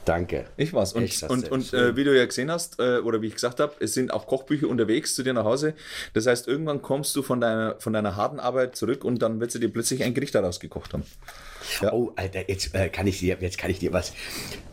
Danke. 0.03 0.43
Ich 0.57 0.73
war's. 0.73 0.91
Und, 0.91 1.21
das 1.21 1.29
und, 1.29 1.49
und 1.49 1.73
äh, 1.73 1.95
wie 1.95 2.03
du 2.03 2.13
ja 2.13 2.25
gesehen 2.25 2.51
hast, 2.51 2.81
äh, 2.81 2.97
oder 2.97 3.21
wie 3.21 3.27
ich 3.27 3.35
gesagt 3.35 3.61
habe, 3.61 3.73
es 3.79 3.93
sind 3.93 4.11
auch 4.11 4.27
Kochbücher 4.27 4.67
unterwegs 4.67 5.15
zu 5.15 5.23
dir 5.23 5.31
nach 5.31 5.45
Hause. 5.45 5.73
Das 6.13 6.27
heißt, 6.27 6.49
irgendwann 6.49 6.81
kommst 6.81 7.15
du 7.15 7.23
von 7.23 7.39
deiner, 7.39 7.79
von 7.79 7.93
deiner 7.93 8.17
harten 8.17 8.41
Arbeit 8.41 8.75
zurück 8.75 9.05
und 9.05 9.21
dann 9.21 9.39
wird 9.39 9.51
sie 9.51 9.61
dir 9.61 9.69
plötzlich 9.69 10.03
ein 10.03 10.13
Gericht 10.13 10.35
daraus 10.35 10.59
gekocht 10.59 10.91
haben. 10.91 11.05
Oh, 11.93 12.11
Alter, 12.17 12.49
jetzt 12.49 12.75
äh, 12.75 12.89
kann 12.89 13.07
ich 13.07 13.19
dir, 13.19 13.37
jetzt 13.39 13.57
kann 13.57 13.71
ich 13.71 13.79
dir 13.79 13.93
was. 13.93 14.09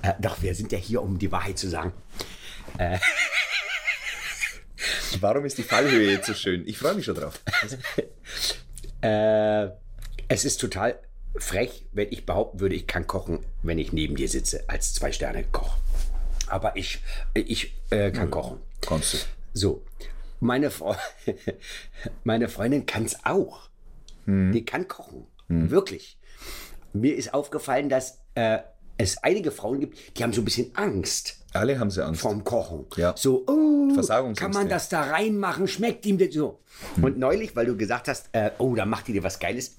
Äh, 0.02 0.14
doch, 0.20 0.42
wir 0.42 0.56
sind 0.56 0.72
ja 0.72 0.78
hier, 0.78 1.02
um 1.02 1.20
die 1.20 1.30
Wahrheit 1.30 1.56
zu 1.56 1.68
sagen. 1.68 1.92
Warum 5.20 5.44
ist 5.44 5.56
die 5.56 5.62
Fallhöhe 5.62 6.10
jetzt 6.10 6.26
so 6.26 6.34
schön? 6.34 6.66
Ich 6.66 6.78
freue 6.78 6.94
mich 6.94 7.04
schon 7.04 7.14
drauf. 7.14 7.40
Äh, 9.04 9.70
es 10.28 10.44
ist 10.44 10.58
total 10.60 10.96
frech, 11.36 11.86
wenn 11.92 12.08
ich 12.10 12.26
behaupten 12.26 12.60
würde, 12.60 12.74
ich 12.74 12.86
kann 12.86 13.06
kochen, 13.06 13.40
wenn 13.62 13.78
ich 13.78 13.92
neben 13.92 14.16
dir 14.16 14.28
sitze 14.28 14.64
als 14.68 14.94
Zwei-Sterne-Koch. 14.94 15.76
Aber 16.48 16.76
ich, 16.76 17.02
ich 17.34 17.74
äh, 17.90 18.10
kann 18.10 18.30
kochen. 18.30 18.58
Kannst 18.80 19.14
du. 19.14 19.18
So, 19.54 19.84
meine, 20.40 20.70
Frau, 20.70 20.96
meine 22.24 22.48
Freundin 22.48 22.84
kann 22.86 23.04
es 23.04 23.24
auch. 23.24 23.70
Die 24.26 24.64
kann 24.64 24.86
kochen. 24.86 25.26
Wirklich. 25.48 26.16
Mir 26.92 27.16
ist 27.16 27.34
aufgefallen, 27.34 27.88
dass 27.88 28.18
äh, 28.34 28.58
es 28.98 29.22
einige 29.22 29.50
Frauen 29.50 29.80
gibt, 29.80 30.16
die 30.16 30.22
haben 30.22 30.32
so 30.32 30.40
ein 30.42 30.44
bisschen 30.44 30.74
Angst. 30.76 31.38
Alle 31.52 31.78
haben 31.78 31.90
sie 31.90 32.04
Angst. 32.04 32.20
vom 32.20 32.44
Kochen. 32.44 32.86
Ja. 32.96 33.14
So, 33.16 33.44
oh, 33.46 34.32
kann 34.34 34.52
man 34.52 34.68
das 34.68 34.88
da 34.88 35.02
reinmachen? 35.02 35.68
Schmeckt 35.68 36.06
ihm 36.06 36.18
das 36.18 36.32
so? 36.32 36.60
Und 37.00 37.18
neulich, 37.18 37.54
weil 37.56 37.66
du 37.66 37.76
gesagt 37.76 38.08
hast, 38.08 38.28
äh, 38.32 38.50
oh, 38.58 38.74
da 38.74 38.86
macht 38.86 39.08
ihr 39.08 39.14
dir 39.14 39.22
was 39.22 39.38
Geiles, 39.38 39.76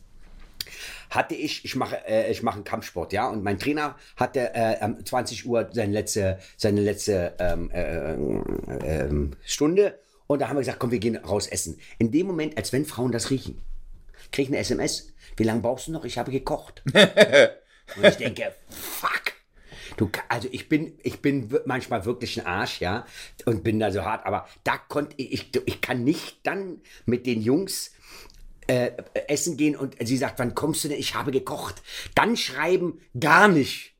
hatte 1.15 1.35
ich, 1.35 1.65
ich 1.65 1.75
mache, 1.75 2.05
äh, 2.07 2.31
ich 2.31 2.43
mache 2.43 2.55
einen 2.55 2.63
Kampfsport, 2.63 3.13
ja, 3.13 3.27
und 3.27 3.43
mein 3.43 3.59
Trainer 3.59 3.95
hatte 4.15 4.53
äh, 4.53 4.83
um 4.83 5.05
20 5.05 5.45
Uhr 5.45 5.69
seine 5.71 5.93
letzte, 5.93 6.39
seine 6.57 6.81
letzte 6.81 7.35
ähm, 7.39 7.69
äh, 7.71 8.13
ähm, 8.13 9.31
Stunde 9.45 9.99
und 10.27 10.39
da 10.39 10.49
haben 10.49 10.55
wir 10.55 10.61
gesagt, 10.61 10.79
komm, 10.79 10.91
wir 10.91 10.99
gehen 10.99 11.17
raus 11.17 11.47
essen. 11.47 11.79
In 11.99 12.11
dem 12.11 12.27
Moment, 12.27 12.57
als 12.57 12.73
wenn 12.73 12.85
Frauen 12.85 13.11
das 13.11 13.29
riechen, 13.29 13.61
krieg 14.31 14.45
ich 14.45 14.49
eine 14.49 14.57
SMS. 14.57 15.13
Wie 15.37 15.43
lange 15.43 15.61
brauchst 15.61 15.87
du 15.87 15.91
noch? 15.91 16.05
Ich 16.05 16.17
habe 16.17 16.31
gekocht. 16.31 16.83
Und 17.97 18.05
ich 18.05 18.17
denke, 18.17 18.53
fuck. 18.69 19.33
Du, 19.97 20.09
also 20.27 20.47
ich 20.51 20.69
bin, 20.69 20.97
ich 21.03 21.21
bin 21.21 21.53
manchmal 21.65 22.05
wirklich 22.05 22.39
ein 22.39 22.47
Arsch, 22.47 22.81
ja, 22.81 23.05
und 23.45 23.63
bin 23.63 23.79
da 23.79 23.91
so 23.91 24.03
hart, 24.03 24.25
aber 24.25 24.47
da 24.63 24.77
konnte 24.77 25.13
ich, 25.17 25.33
ich, 25.33 25.61
ich 25.67 25.81
kann 25.81 26.03
nicht 26.03 26.39
dann 26.47 26.81
mit 27.05 27.27
den 27.27 27.41
Jungs 27.43 27.92
äh, 28.73 28.91
essen 29.27 29.57
gehen 29.57 29.75
und 29.75 29.95
sie 29.99 30.17
sagt, 30.17 30.39
wann 30.39 30.55
kommst 30.55 30.83
du 30.83 30.87
denn? 30.87 30.99
Ich 30.99 31.15
habe 31.15 31.31
gekocht. 31.31 31.81
Dann 32.15 32.35
schreiben 32.35 32.99
gar 33.19 33.47
nicht. 33.47 33.93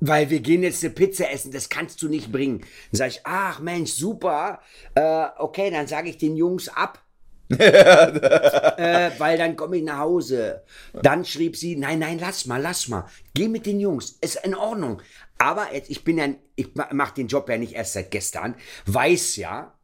Weil 0.00 0.30
wir 0.30 0.40
gehen 0.40 0.62
jetzt 0.62 0.84
eine 0.84 0.92
Pizza 0.92 1.30
essen, 1.30 1.52
das 1.52 1.68
kannst 1.68 2.02
du 2.02 2.08
nicht 2.08 2.32
bringen. 2.32 2.60
Dann 2.90 2.98
sage 2.98 3.10
ich, 3.10 3.20
ach 3.24 3.60
Mensch, 3.60 3.92
super. 3.92 4.60
Äh, 4.94 5.26
okay, 5.38 5.70
dann 5.70 5.86
sage 5.86 6.08
ich 6.10 6.18
den 6.18 6.36
Jungs 6.36 6.68
ab. 6.68 7.00
äh, 7.50 9.10
weil 9.18 9.36
dann 9.36 9.56
komme 9.56 9.76
ich 9.76 9.82
nach 9.82 9.98
Hause. 9.98 10.62
Dann 10.92 11.24
schrieb 11.24 11.56
sie, 11.56 11.76
nein, 11.76 11.98
nein, 11.98 12.18
lass 12.18 12.46
mal, 12.46 12.60
lass 12.60 12.88
mal. 12.88 13.06
Geh 13.34 13.48
mit 13.48 13.66
den 13.66 13.78
Jungs, 13.78 14.16
ist 14.20 14.44
in 14.44 14.54
Ordnung. 14.54 15.02
Aber 15.38 15.74
jetzt, 15.74 15.90
ich 15.90 16.04
bin 16.04 16.18
ja, 16.18 16.28
ich 16.56 16.68
mache 16.74 17.14
den 17.14 17.28
Job 17.28 17.48
ja 17.48 17.58
nicht 17.58 17.74
erst 17.74 17.92
seit 17.94 18.10
gestern, 18.10 18.54
weiß 18.86 19.36
ja, 19.36 19.76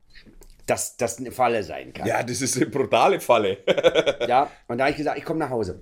dass 0.69 0.97
das 0.97 1.19
eine 1.19 1.33
Falle 1.33 1.65
sein 1.65 1.93
kann. 1.93 2.07
Ja, 2.07 2.23
das 2.23 2.41
ist 2.43 2.57
eine 2.57 2.67
brutale 2.67 3.21
Falle. 3.21 3.59
Ja, 4.29 4.51
und 4.67 4.79
da 4.79 4.85
habe 4.85 4.91
ich 4.91 4.99
gesagt, 4.99 5.19
ich 5.19 5.25
komme 5.25 5.39
nach 5.39 5.51
Hause. 5.51 5.81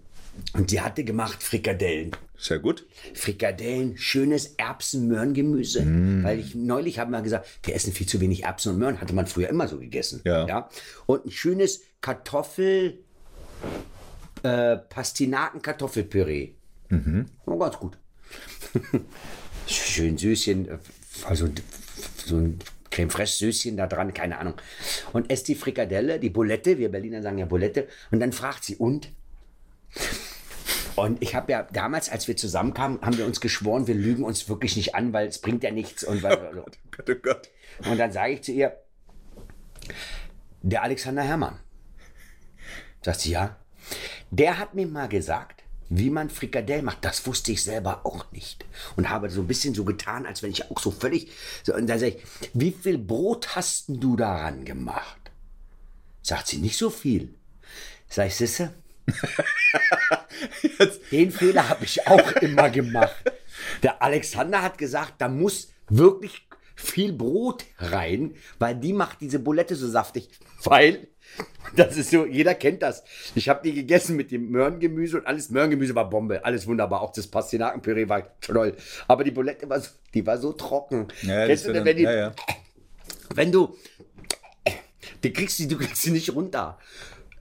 Und 0.52 0.70
sie 0.70 0.80
hatte 0.80 1.02
gemacht 1.02 1.42
Frikadellen. 1.42 2.12
Sehr 2.38 2.58
gut. 2.60 2.86
Frikadellen, 3.14 3.96
schönes 3.96 4.54
Erbsen-Möhrengemüse. 4.56 5.84
Weil 6.22 6.38
ich 6.38 6.54
neulich 6.54 6.98
habe 6.98 7.10
mal 7.10 7.22
gesagt, 7.22 7.48
wir 7.64 7.74
essen 7.74 7.92
viel 7.92 8.06
zu 8.06 8.20
wenig 8.20 8.44
Erbsen 8.44 8.72
und 8.72 8.78
Möhren. 8.78 9.00
Hatte 9.00 9.14
man 9.14 9.26
früher 9.26 9.48
immer 9.48 9.66
so 9.66 9.78
gegessen. 9.78 10.20
Ja. 10.24 10.68
Und 11.06 11.26
ein 11.26 11.30
schönes 11.30 11.82
Kartoffel, 12.00 13.00
äh, 14.42 14.76
Pastinaken-Kartoffelpüree. 14.76 16.52
War 17.46 17.58
ganz 17.58 17.76
gut. 17.78 17.98
Schön 19.66 20.16
Süßchen, 20.18 20.68
äh, 20.68 20.78
also 21.24 21.48
so 22.24 22.36
ein 22.36 22.58
Creme 22.90 23.10
fraiche 23.10 23.36
Süßchen 23.36 23.76
da 23.76 23.86
dran, 23.86 24.14
keine 24.14 24.38
Ahnung. 24.38 24.54
Und 25.12 25.30
esst 25.30 25.48
die 25.48 25.54
Frikadelle, 25.54 26.18
die 26.18 26.30
Bulette, 26.30 26.78
wir 26.78 26.90
Berliner 26.90 27.22
sagen 27.22 27.38
ja 27.38 27.46
Bulette, 27.46 27.88
und 28.10 28.20
dann 28.20 28.32
fragt 28.32 28.64
sie, 28.64 28.76
und? 28.76 29.12
Und 30.94 31.22
ich 31.22 31.34
habe 31.34 31.52
ja 31.52 31.62
damals, 31.62 32.08
als 32.08 32.26
wir 32.26 32.36
zusammenkamen, 32.36 33.00
haben 33.02 33.18
wir 33.18 33.26
uns 33.26 33.40
geschworen, 33.40 33.86
wir 33.86 33.94
lügen 33.94 34.24
uns 34.24 34.48
wirklich 34.48 34.76
nicht 34.76 34.94
an, 34.94 35.12
weil 35.12 35.28
es 35.28 35.40
bringt 35.40 35.62
ja 35.62 35.70
nichts. 35.70 36.04
Und, 36.04 36.22
weil, 36.22 36.36
Gott, 36.96 37.10
oh 37.10 37.14
Gott. 37.22 37.50
und 37.88 37.98
dann 37.98 38.12
sage 38.12 38.32
ich 38.32 38.42
zu 38.42 38.52
ihr, 38.52 38.78
der 40.62 40.82
Alexander 40.82 41.22
Herrmann. 41.22 41.60
Sagt 43.02 43.20
sie, 43.20 43.30
ja. 43.30 43.56
Der 44.30 44.58
hat 44.58 44.74
mir 44.74 44.86
mal 44.86 45.08
gesagt, 45.08 45.62
wie 45.88 46.10
man 46.10 46.30
Frikadell 46.30 46.82
macht. 46.82 47.04
Das 47.04 47.26
wusste 47.26 47.52
ich 47.52 47.62
selber 47.62 48.00
auch 48.04 48.30
nicht. 48.32 48.64
Und 48.96 49.08
habe 49.08 49.30
so 49.30 49.42
ein 49.42 49.46
bisschen 49.46 49.74
so 49.74 49.84
getan, 49.84 50.26
als 50.26 50.42
wenn 50.42 50.50
ich 50.50 50.70
auch 50.70 50.80
so 50.80 50.90
völlig. 50.90 51.28
So, 51.62 51.74
und 51.74 51.86
dann 51.86 51.98
sage 51.98 52.16
ich, 52.16 52.50
wie 52.54 52.72
viel 52.72 52.98
Brot 52.98 53.54
hast 53.54 53.84
du 53.88 54.16
daran 54.16 54.64
gemacht? 54.64 55.30
Sagt 56.22 56.48
sie, 56.48 56.58
nicht 56.58 56.76
so 56.76 56.90
viel. 56.90 57.34
Sag 58.08 58.28
ich, 58.28 58.36
Sisse, 58.36 58.72
den 61.12 61.30
Fehler 61.30 61.68
habe 61.68 61.84
ich 61.84 62.06
auch 62.06 62.32
immer 62.32 62.70
gemacht. 62.70 63.32
Der 63.82 64.02
Alexander 64.02 64.62
hat 64.62 64.78
gesagt, 64.78 65.14
da 65.18 65.28
muss 65.28 65.68
wirklich 65.88 66.48
viel 66.74 67.12
Brot 67.12 67.64
rein, 67.78 68.34
weil 68.58 68.74
die 68.76 68.92
macht 68.92 69.20
diese 69.20 69.38
Bulette 69.38 69.76
so 69.76 69.88
saftig. 69.88 70.28
Weil 70.64 71.08
Das 71.74 71.96
ist 71.96 72.10
so, 72.10 72.24
jeder 72.24 72.54
kennt 72.54 72.82
das. 72.82 73.04
Ich 73.34 73.48
habe 73.48 73.60
die 73.62 73.74
gegessen 73.74 74.16
mit 74.16 74.30
dem 74.30 74.50
Möhrengemüse 74.50 75.18
und 75.18 75.26
alles. 75.26 75.50
Möhrengemüse 75.50 75.94
war 75.94 76.08
Bombe, 76.08 76.44
alles 76.44 76.66
wunderbar. 76.66 77.02
Auch 77.02 77.12
das 77.12 77.26
Pastinakenpüree 77.26 78.08
war 78.08 78.40
toll. 78.40 78.74
Aber 79.08 79.24
die 79.24 79.30
Bulette 79.30 79.68
war 79.68 79.80
so, 79.80 79.90
die 80.14 80.26
war 80.26 80.38
so 80.38 80.52
trocken. 80.52 81.08
Ja, 81.22 81.46
Kennst 81.46 81.66
du 81.66 81.72
denn, 81.72 81.84
wenn, 81.84 81.96
die, 81.96 82.04
ja, 82.04 82.14
ja. 82.14 82.34
wenn 83.34 83.52
du, 83.52 83.76
du 85.20 85.30
kriegst 85.32 85.58
sie, 85.58 85.68
du 85.68 85.76
kriegst 85.76 86.02
sie 86.02 86.12
nicht 86.12 86.34
runter. 86.34 86.78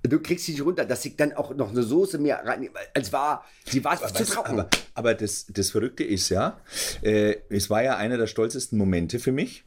Du 0.04 0.20
kriegst 0.20 0.46
sie 0.46 0.52
nicht 0.52 0.64
runter, 0.64 0.86
dass 0.86 1.04
ich 1.06 1.16
dann 1.16 1.34
auch 1.34 1.56
noch 1.56 1.72
eine 1.72 1.82
Soße 1.82 2.18
mehr 2.20 2.46
rein, 2.46 2.70
als 2.94 3.12
war, 3.12 3.44
sie 3.66 3.84
war 3.84 3.98
zu 3.98 4.04
Weißt 4.04 4.20
du, 4.20 4.24
trocken. 4.26 4.60
aber 4.60 4.70
aber 4.94 5.14
das, 5.14 5.46
das 5.50 5.72
Verrückte 5.72 6.04
ist 6.04 6.30
ja, 6.30 6.60
äh, 7.02 7.36
es 7.50 7.70
war 7.70 7.84
ja 7.84 7.98
einer 7.98 8.18
der 8.18 8.28
stolzesten 8.28 8.78
Momente 8.78 9.20
für 9.20 9.32
mich. 9.32 9.64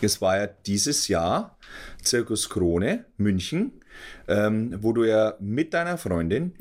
Es 0.00 0.20
war 0.20 0.38
ja 0.38 0.46
dieses 0.46 1.08
Jahr 1.08 1.56
Zirkus 2.02 2.48
Krone, 2.48 3.04
München, 3.16 3.72
ähm, 4.28 4.76
wo 4.82 4.92
du 4.92 5.04
ja 5.04 5.34
mit 5.40 5.74
deiner 5.74 5.98
Freundin 5.98 6.52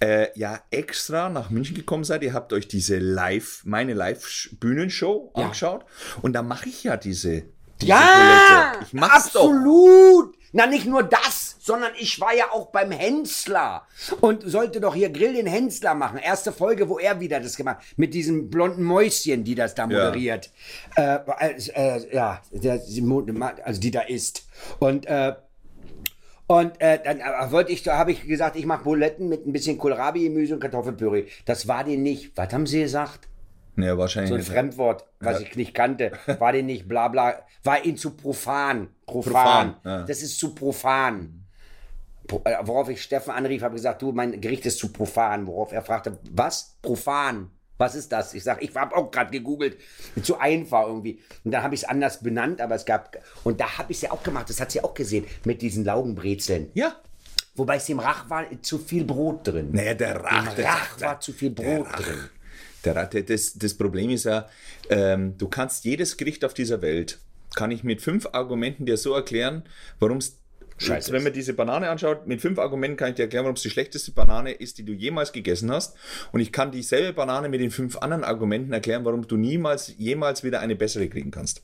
äh, 0.00 0.28
ja 0.38 0.60
extra 0.70 1.28
nach 1.28 1.50
München 1.50 1.74
gekommen 1.76 2.04
seid. 2.04 2.22
Ihr 2.22 2.32
habt 2.32 2.52
euch 2.52 2.68
diese 2.68 2.98
Live, 2.98 3.62
meine 3.64 3.92
Live-Bühnenshow 3.94 5.32
Ja. 5.36 5.44
angeschaut. 5.44 5.84
Und 6.22 6.32
da 6.32 6.42
mache 6.42 6.68
ich 6.68 6.84
ja 6.84 6.96
diese, 6.96 7.42
diese 7.80 7.88
Ja, 7.88 8.70
Bulette. 8.70 8.86
Ich 8.86 8.92
mach's 8.94 9.32
doch. 9.32 9.50
absolut. 9.50 10.34
Na, 10.52 10.66
nicht 10.66 10.86
nur 10.86 11.02
das, 11.02 11.45
sondern 11.66 11.90
ich 11.98 12.20
war 12.20 12.32
ja 12.32 12.52
auch 12.52 12.66
beim 12.66 12.92
Hensler 12.92 13.82
und 14.20 14.44
sollte 14.48 14.80
doch 14.80 14.94
hier 14.94 15.10
Grill 15.10 15.34
den 15.34 15.48
Hensler 15.48 15.94
machen. 15.94 16.18
Erste 16.18 16.52
Folge, 16.52 16.88
wo 16.88 17.00
er 17.00 17.18
wieder 17.18 17.40
das 17.40 17.56
gemacht 17.56 17.78
mit 17.96 18.14
diesen 18.14 18.50
blonden 18.50 18.84
Mäuschen, 18.84 19.42
die 19.42 19.56
das 19.56 19.74
da 19.74 19.88
moderiert. 19.88 20.50
Äh, 20.94 21.18
als, 21.26 21.68
äh, 21.68 22.14
ja, 22.14 22.40
der, 22.52 22.80
also 23.64 23.80
die 23.80 23.90
da 23.90 24.02
ist. 24.02 24.46
Und 24.78 25.06
äh, 25.06 25.34
und 26.46 26.80
äh, 26.80 27.00
dann 27.02 27.18
äh, 27.18 27.50
wollte 27.50 27.72
ich, 27.72 27.84
habe 27.88 28.12
ich 28.12 28.24
gesagt, 28.24 28.54
ich 28.54 28.66
mache 28.66 28.84
Buletten 28.84 29.28
mit 29.28 29.44
ein 29.44 29.52
bisschen 29.52 29.78
Kohlrabi-Gemüse 29.78 30.54
und 30.54 30.60
Kartoffelpüree. 30.60 31.24
Das 31.44 31.66
war 31.66 31.82
die 31.82 31.96
nicht. 31.96 32.30
Was 32.36 32.52
haben 32.52 32.68
sie 32.68 32.82
gesagt? 32.82 33.26
Ja, 33.76 33.98
wahrscheinlich. 33.98 34.30
So 34.30 34.36
ein. 34.36 34.42
Fremdwort, 34.42 35.04
was 35.18 35.40
ich 35.40 35.56
nicht 35.56 35.74
kannte. 35.74 36.12
War 36.38 36.52
den 36.52 36.66
nicht 36.66 36.86
bla 36.88 37.08
bla. 37.08 37.34
War 37.64 37.84
ihnen 37.84 37.96
zu 37.96 38.10
profan. 38.10 38.88
Profan. 39.04 39.32
Profan, 39.32 39.76
ja. 39.84 40.02
Das 40.04 40.22
ist 40.22 40.38
zu 40.38 40.54
profan. 40.54 41.45
Äh, 42.44 42.56
Worauf 42.62 42.88
ich 42.88 43.02
Steffen 43.02 43.32
anrief, 43.32 43.62
habe 43.62 43.74
gesagt, 43.74 44.02
du, 44.02 44.12
mein 44.12 44.40
Gericht 44.40 44.66
ist 44.66 44.78
zu 44.78 44.88
profan. 44.92 45.46
Worauf 45.46 45.72
er 45.72 45.82
fragte, 45.82 46.18
was? 46.30 46.76
Profan. 46.82 47.50
Was 47.78 47.94
ist 47.94 48.10
das? 48.10 48.32
Ich 48.32 48.42
sage, 48.42 48.64
ich 48.64 48.74
habe 48.74 48.96
auch 48.96 49.10
gerade 49.10 49.30
gegoogelt. 49.30 49.76
Zu 50.22 50.38
einfach 50.38 50.86
irgendwie. 50.86 51.20
Und 51.44 51.50
dann 51.52 51.62
habe 51.62 51.74
ich 51.74 51.82
es 51.82 51.88
anders 51.88 52.22
benannt, 52.22 52.60
aber 52.62 52.74
es 52.74 52.86
gab. 52.86 53.16
Und 53.44 53.60
da 53.60 53.76
habe 53.78 53.92
ich 53.92 53.98
es 53.98 54.02
ja 54.02 54.12
auch 54.12 54.22
gemacht. 54.22 54.48
Das 54.48 54.60
hat 54.60 54.70
sie 54.72 54.82
auch 54.82 54.94
gesehen. 54.94 55.26
Mit 55.44 55.60
diesen 55.60 55.84
Laugenbrezeln. 55.84 56.70
Ja. 56.74 56.96
Wobei 57.54 57.76
es 57.76 57.84
dem 57.86 57.98
Rach 57.98 58.28
war 58.30 58.44
zu 58.62 58.78
viel 58.78 59.04
Brot 59.04 59.46
drin. 59.46 59.70
Naja, 59.72 59.94
der 59.94 60.22
Rach. 60.22 60.50
Im 60.50 60.56
der- 60.56 60.64
Rach 60.66 61.00
war 61.00 61.20
zu 61.20 61.32
viel 61.34 61.50
Brot 61.50 61.86
Rach. 61.86 62.00
drin. 62.02 62.18
Der 62.84 62.94
Ratte, 62.96 63.22
das, 63.24 63.54
das 63.54 63.74
Problem 63.74 64.10
ist 64.10 64.24
ja, 64.24 64.48
ähm, 64.90 65.36
du 65.38 65.48
kannst 65.48 65.84
jedes 65.84 66.16
Gericht 66.16 66.44
auf 66.44 66.54
dieser 66.54 66.82
Welt, 66.82 67.18
kann 67.56 67.70
ich 67.72 67.82
mit 67.82 68.00
fünf 68.00 68.28
Argumenten 68.32 68.86
dir 68.86 68.96
so 68.96 69.12
erklären, 69.12 69.64
warum 69.98 70.18
es, 70.18 70.38
Scheiße 70.78 71.12
wenn 71.12 71.22
man 71.22 71.32
diese 71.32 71.54
Banane 71.54 71.88
anschaut, 71.88 72.26
mit 72.26 72.40
fünf 72.40 72.58
Argumenten 72.58 72.96
kann 72.96 73.10
ich 73.10 73.14
dir 73.14 73.22
erklären, 73.22 73.44
warum 73.44 73.56
es 73.56 73.62
die 73.62 73.70
schlechteste 73.70 74.12
Banane 74.12 74.52
ist, 74.52 74.78
die 74.78 74.84
du 74.84 74.92
jemals 74.92 75.32
gegessen 75.32 75.70
hast. 75.70 75.96
Und 76.32 76.40
ich 76.40 76.52
kann 76.52 76.70
dieselbe 76.70 77.12
Banane 77.14 77.48
mit 77.48 77.60
den 77.60 77.70
fünf 77.70 77.96
anderen 77.96 78.24
Argumenten 78.24 78.72
erklären, 78.72 79.04
warum 79.04 79.26
du 79.26 79.36
niemals, 79.36 79.94
jemals 79.96 80.44
wieder 80.44 80.60
eine 80.60 80.76
bessere 80.76 81.08
kriegen 81.08 81.30
kannst. 81.30 81.62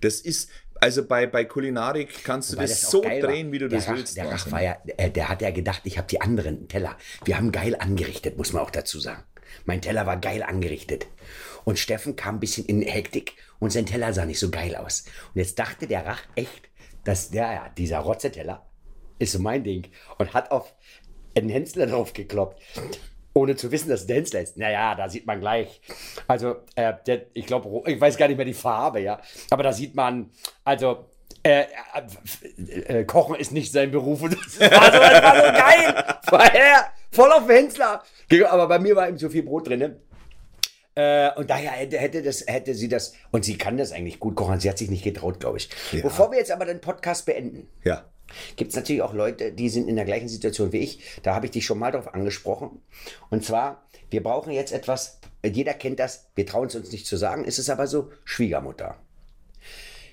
Das 0.00 0.20
ist, 0.20 0.50
also 0.80 1.04
bei, 1.04 1.26
bei 1.26 1.44
Kulinarik 1.44 2.24
kannst 2.24 2.52
du 2.52 2.56
das 2.56 2.84
auch 2.86 2.90
so 2.90 3.04
war. 3.04 3.20
drehen, 3.20 3.52
wie 3.52 3.58
du 3.58 3.68
der 3.68 3.78
das 3.78 3.88
Rach, 3.88 3.96
willst. 3.96 4.16
Der 4.16 4.30
Rach 4.30 4.50
war 4.50 4.62
ja, 4.62 4.76
äh, 4.96 5.10
der 5.10 5.28
hat 5.28 5.42
ja 5.42 5.50
gedacht, 5.50 5.82
ich 5.84 5.98
habe 5.98 6.08
die 6.08 6.20
anderen 6.20 6.68
Teller. 6.68 6.96
Wir 7.24 7.36
haben 7.36 7.52
geil 7.52 7.76
angerichtet, 7.78 8.36
muss 8.36 8.52
man 8.52 8.62
auch 8.62 8.70
dazu 8.70 8.98
sagen. 8.98 9.22
Mein 9.64 9.80
Teller 9.80 10.06
war 10.06 10.16
geil 10.18 10.42
angerichtet. 10.42 11.06
Und 11.64 11.78
Steffen 11.78 12.16
kam 12.16 12.36
ein 12.36 12.40
bisschen 12.40 12.66
in 12.66 12.82
Hektik 12.82 13.34
und 13.58 13.72
sein 13.72 13.86
Teller 13.86 14.12
sah 14.12 14.26
nicht 14.26 14.38
so 14.38 14.50
geil 14.50 14.76
aus. 14.76 15.04
Und 15.34 15.40
jetzt 15.40 15.58
dachte 15.58 15.86
der 15.86 16.06
Rach 16.06 16.22
echt, 16.34 16.68
dass 17.06 17.30
der, 17.30 17.52
ja, 17.52 17.68
dieser 17.76 18.00
Rotzeteller 18.00 18.66
ist 19.18 19.32
so 19.32 19.38
mein 19.38 19.62
Ding. 19.62 19.86
Und 20.18 20.34
hat 20.34 20.50
auf 20.50 20.74
einen 21.36 21.48
Hensler 21.48 21.86
drauf 21.86 22.12
gekloppt. 22.12 22.60
Ohne 23.32 23.54
zu 23.54 23.70
wissen, 23.70 23.88
dass 23.90 24.00
es 24.00 24.06
der 24.06 24.16
Hensler 24.16 24.40
ist. 24.40 24.56
Naja, 24.56 24.94
da 24.94 25.08
sieht 25.08 25.26
man 25.26 25.40
gleich. 25.40 25.80
Also, 26.26 26.56
äh, 26.74 26.94
der, 27.06 27.26
ich 27.34 27.46
glaube, 27.46 27.88
ich 27.88 28.00
weiß 28.00 28.16
gar 28.16 28.28
nicht 28.28 28.36
mehr 28.36 28.46
die 28.46 28.54
Farbe, 28.54 29.00
ja. 29.00 29.20
Aber 29.50 29.62
da 29.62 29.72
sieht 29.72 29.94
man, 29.94 30.30
also, 30.64 31.10
äh, 31.42 31.66
äh, 32.56 33.00
äh, 33.00 33.04
Kochen 33.04 33.36
ist 33.36 33.52
nicht 33.52 33.70
sein 33.70 33.92
Beruf. 33.92 34.22
Und 34.22 34.32
das 34.32 34.58
war 34.60 34.92
so, 34.92 34.98
das 34.98 35.22
war 35.22 35.36
so 35.36 35.52
geil. 35.52 36.18
Vorher, 36.28 36.86
voll 37.12 37.30
auf 37.30 37.48
Hensler. 37.48 38.02
Aber 38.48 38.66
bei 38.66 38.78
mir 38.80 38.96
war 38.96 39.08
eben 39.08 39.18
zu 39.18 39.30
viel 39.30 39.44
Brot 39.44 39.68
drin. 39.68 39.78
Ne? 39.78 40.00
Äh, 40.96 41.30
und 41.36 41.50
daher 41.50 41.72
hätte, 41.72 41.98
hätte, 41.98 42.22
das, 42.22 42.44
hätte 42.46 42.74
sie 42.74 42.88
das, 42.88 43.12
und 43.30 43.44
sie 43.44 43.58
kann 43.58 43.76
das 43.76 43.92
eigentlich 43.92 44.18
gut 44.18 44.34
kochen, 44.34 44.58
sie 44.60 44.68
hat 44.70 44.78
sich 44.78 44.90
nicht 44.90 45.04
getraut, 45.04 45.38
glaube 45.40 45.58
ich. 45.58 45.68
Ja. 45.92 46.02
Bevor 46.02 46.30
wir 46.32 46.38
jetzt 46.38 46.50
aber 46.50 46.64
den 46.64 46.80
Podcast 46.80 47.26
beenden, 47.26 47.68
Ja. 47.84 48.04
gibt 48.56 48.70
es 48.70 48.76
natürlich 48.76 49.02
auch 49.02 49.12
Leute, 49.12 49.52
die 49.52 49.68
sind 49.68 49.88
in 49.88 49.96
der 49.96 50.06
gleichen 50.06 50.28
Situation 50.28 50.72
wie 50.72 50.78
ich. 50.78 51.00
Da 51.22 51.34
habe 51.34 51.46
ich 51.46 51.52
dich 51.52 51.66
schon 51.66 51.78
mal 51.78 51.92
drauf 51.92 52.12
angesprochen. 52.14 52.80
Und 53.30 53.44
zwar, 53.44 53.86
wir 54.10 54.22
brauchen 54.22 54.52
jetzt 54.52 54.72
etwas, 54.72 55.20
jeder 55.44 55.74
kennt 55.74 56.00
das, 56.00 56.28
wir 56.34 56.46
trauen 56.46 56.68
es 56.68 56.74
uns 56.74 56.90
nicht 56.90 57.06
zu 57.06 57.16
sagen, 57.16 57.44
ist 57.44 57.58
es 57.58 57.68
aber 57.70 57.86
so, 57.86 58.10
Schwiegermutter. 58.24 58.96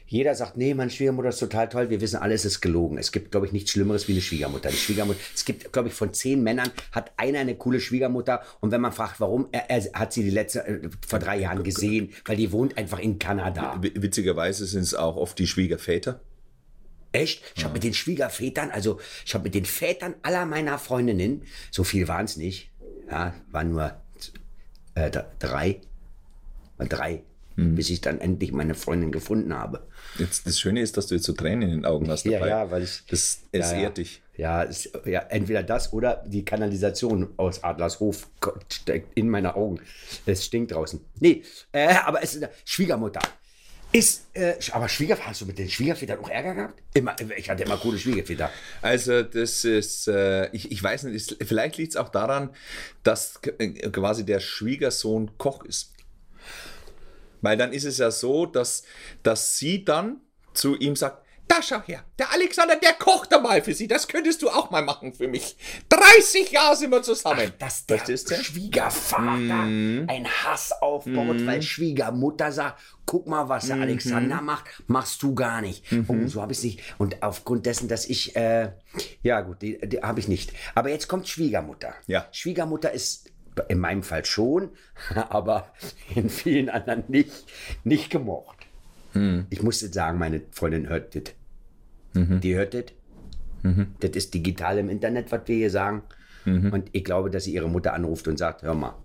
Jeder 0.05 0.35
sagt, 0.35 0.57
nee, 0.57 0.73
meine 0.73 0.91
Schwiegermutter 0.91 1.29
ist 1.29 1.39
total 1.39 1.69
toll. 1.69 1.89
Wir 1.89 1.99
wissen 2.01 2.17
alle, 2.17 2.35
es 2.35 2.45
ist 2.45 2.61
gelogen. 2.61 2.97
Es 2.97 3.11
gibt, 3.11 3.31
glaube 3.31 3.47
ich, 3.47 3.51
nichts 3.51 3.71
Schlimmeres 3.71 4.07
wie 4.07 4.11
eine 4.11 4.21
Schwiegermutter. 4.21 4.69
Eine 4.69 4.77
Schwiegermutter. 4.77 5.19
Es 5.33 5.43
gibt, 5.45 5.73
glaube 5.73 5.87
ich, 5.87 5.95
von 5.95 6.13
zehn 6.13 6.43
Männern 6.43 6.69
hat 6.91 7.11
einer 7.17 7.39
eine 7.39 7.55
coole 7.55 7.79
Schwiegermutter. 7.79 8.43
Und 8.59 8.71
wenn 8.71 8.81
man 8.81 8.91
fragt, 8.91 9.19
warum, 9.19 9.47
er, 9.51 9.69
er 9.69 9.91
hat 9.93 10.13
sie 10.13 10.23
die 10.23 10.29
letzte, 10.29 10.67
äh, 10.67 10.89
vor 11.07 11.19
drei 11.19 11.39
Jahren 11.39 11.63
gesehen, 11.63 12.11
weil 12.25 12.37
die 12.37 12.51
wohnt 12.51 12.77
einfach 12.77 12.99
in 12.99 13.17
Kanada. 13.17 13.81
W- 13.81 13.91
Witzigerweise 13.95 14.65
sind 14.67 14.81
es 14.83 14.93
auch 14.93 15.15
oft 15.15 15.39
die 15.39 15.47
Schwiegerväter. 15.47 16.19
Echt? 17.11 17.43
Ich 17.55 17.63
habe 17.63 17.73
mit 17.75 17.83
den 17.83 17.93
Schwiegervätern, 17.93 18.71
also 18.71 18.99
ich 19.25 19.33
habe 19.33 19.45
mit 19.45 19.55
den 19.55 19.65
Vätern 19.65 20.15
aller 20.21 20.45
meiner 20.45 20.77
Freundinnen, 20.79 21.43
so 21.71 21.83
viel 21.83 22.07
waren 22.07 22.25
es 22.25 22.37
nicht, 22.37 22.71
ja, 23.09 23.35
waren 23.51 23.71
nur 23.71 23.95
äh, 24.95 25.11
drei, 25.39 25.81
drei, 26.79 27.23
bis 27.55 27.91
ich 27.91 28.01
dann 28.01 28.19
endlich 28.19 28.51
meine 28.51 28.73
Freundin 28.73 29.11
gefunden 29.11 29.53
habe. 29.53 29.85
Jetzt, 30.17 30.45
das 30.47 30.59
Schöne 30.59 30.81
ist, 30.81 30.97
dass 30.97 31.07
du 31.07 31.15
jetzt 31.15 31.25
so 31.25 31.33
Tränen 31.33 31.63
in 31.63 31.69
den 31.71 31.85
Augen 31.85 32.09
hast. 32.09 32.25
Ja, 32.25 32.33
dabei. 32.39 32.47
ja, 32.49 32.71
weil 32.71 32.83
ich- 32.83 33.03
Das, 33.09 33.39
es 33.51 33.71
ja, 33.71 33.77
ja. 33.77 33.83
ehrt 33.83 33.97
dich. 33.97 34.21
Ja, 34.35 34.63
es, 34.63 34.89
ja, 35.05 35.19
entweder 35.29 35.61
das 35.61 35.93
oder 35.93 36.23
die 36.27 36.43
Kanalisation 36.43 37.29
aus 37.37 37.63
Adlershof 37.63 38.27
steckt 38.71 39.15
in 39.17 39.29
meine 39.29 39.55
Augen. 39.55 39.79
Es 40.25 40.45
stinkt 40.45 40.71
draußen. 40.71 40.99
Nee, 41.19 41.43
äh, 41.71 41.89
aber 42.03 42.23
es 42.23 42.35
ist 42.35 42.47
Schwiegermutter. 42.65 43.21
Ist, 43.91 44.25
äh, 44.33 44.55
aber 44.71 44.89
Schwiegervater, 44.89 45.29
hast 45.29 45.41
du 45.41 45.45
mit 45.45 45.59
den 45.59 45.69
Schwiegervätern 45.69 46.17
auch 46.17 46.29
Ärger 46.29 46.55
gehabt? 46.55 46.81
Immer, 46.95 47.15
ich 47.37 47.47
hatte 47.47 47.61
immer 47.61 47.77
coole 47.77 47.99
Schwiegerväter. 47.99 48.49
Also 48.81 49.21
das 49.21 49.63
ist, 49.65 50.07
äh, 50.07 50.49
ich, 50.51 50.71
ich 50.71 50.81
weiß 50.81 51.03
nicht, 51.03 51.13
ist, 51.15 51.37
vielleicht 51.45 51.77
liegt 51.77 51.91
es 51.91 51.95
auch 51.97 52.09
daran, 52.09 52.49
dass 53.03 53.39
äh, 53.59 53.67
quasi 53.91 54.25
der 54.25 54.39
Schwiegersohn 54.39 55.37
Koch 55.37 55.63
ist. 55.63 55.92
Weil 57.43 57.57
dann 57.57 57.71
ist 57.73 57.83
es 57.83 57.99
ja 57.99 58.09
so, 58.09 58.47
dass, 58.47 58.83
dass 59.21 59.57
sie 59.57 59.85
dann 59.85 60.21
zu 60.53 60.75
ihm 60.75 60.95
sagt, 60.95 61.23
da 61.47 61.61
schau 61.61 61.81
her, 61.81 62.03
der 62.17 62.31
Alexander, 62.31 62.77
der 62.77 62.93
kocht 62.93 63.31
da 63.31 63.39
mal 63.39 63.61
für 63.61 63.73
sie, 63.73 63.87
das 63.87 64.07
könntest 64.07 64.41
du 64.41 64.49
auch 64.49 64.71
mal 64.71 64.81
machen 64.81 65.13
für 65.13 65.27
mich. 65.27 65.57
30 65.89 66.51
Jahre 66.51 66.75
sind 66.75 66.89
wir 66.91 67.03
zusammen. 67.03 67.51
dass 67.59 67.85
der 67.85 67.97
Verstehst 67.97 68.31
du? 68.31 68.35
Schwiegervater 68.35 69.27
einen 69.27 70.27
Hass 70.27 70.71
aufbaut, 70.81 71.45
weil 71.45 71.61
Schwiegermutter 71.61 72.51
sagt, 72.51 72.79
guck 73.05 73.27
mal, 73.27 73.49
was 73.49 73.67
der 73.67 73.75
Alexander 73.75 74.41
macht, 74.41 74.65
machst 74.87 75.21
du 75.21 75.35
gar 75.35 75.61
nicht. 75.61 75.83
Oh, 76.07 76.15
so 76.27 76.41
habe 76.41 76.53
ich 76.53 76.59
es 76.59 76.63
nicht. 76.63 76.79
Und 76.97 77.21
aufgrund 77.21 77.65
dessen, 77.65 77.89
dass 77.89 78.05
ich, 78.05 78.35
äh, 78.37 78.71
ja 79.21 79.41
gut, 79.41 79.61
die, 79.61 79.77
die 79.87 79.99
habe 80.01 80.21
ich 80.21 80.29
nicht. 80.29 80.53
Aber 80.75 80.89
jetzt 80.89 81.09
kommt 81.09 81.27
Schwiegermutter. 81.27 81.93
Ja. 82.07 82.25
Schwiegermutter 82.31 82.91
ist 82.91 83.32
in 83.67 83.79
meinem 83.79 84.03
Fall 84.03 84.25
schon, 84.25 84.69
aber 85.29 85.67
in 86.15 86.29
vielen 86.29 86.69
anderen 86.69 87.03
nicht, 87.07 87.45
nicht 87.83 88.09
gemocht. 88.09 88.57
Ich 89.49 89.61
muss 89.61 89.81
jetzt 89.81 89.93
sagen, 89.93 90.17
meine 90.17 90.41
Freundin 90.51 90.89
hört 90.89 91.15
das. 91.15 91.33
Die 92.41 92.55
hört 92.55 92.73
das. 92.73 92.85
Das 93.99 94.11
ist 94.11 94.33
digital 94.33 94.77
im 94.79 94.89
Internet, 94.89 95.31
was 95.31 95.41
wir 95.45 95.55
hier 95.55 95.69
sagen. 95.69 96.01
Und 96.71 96.89
ich 96.91 97.03
glaube, 97.03 97.29
dass 97.29 97.45
sie 97.45 97.53
ihre 97.53 97.69
Mutter 97.69 97.93
anruft 97.93 98.27
und 98.27 98.37
sagt, 98.37 98.63
hör 98.63 98.73
mal, 98.73 98.95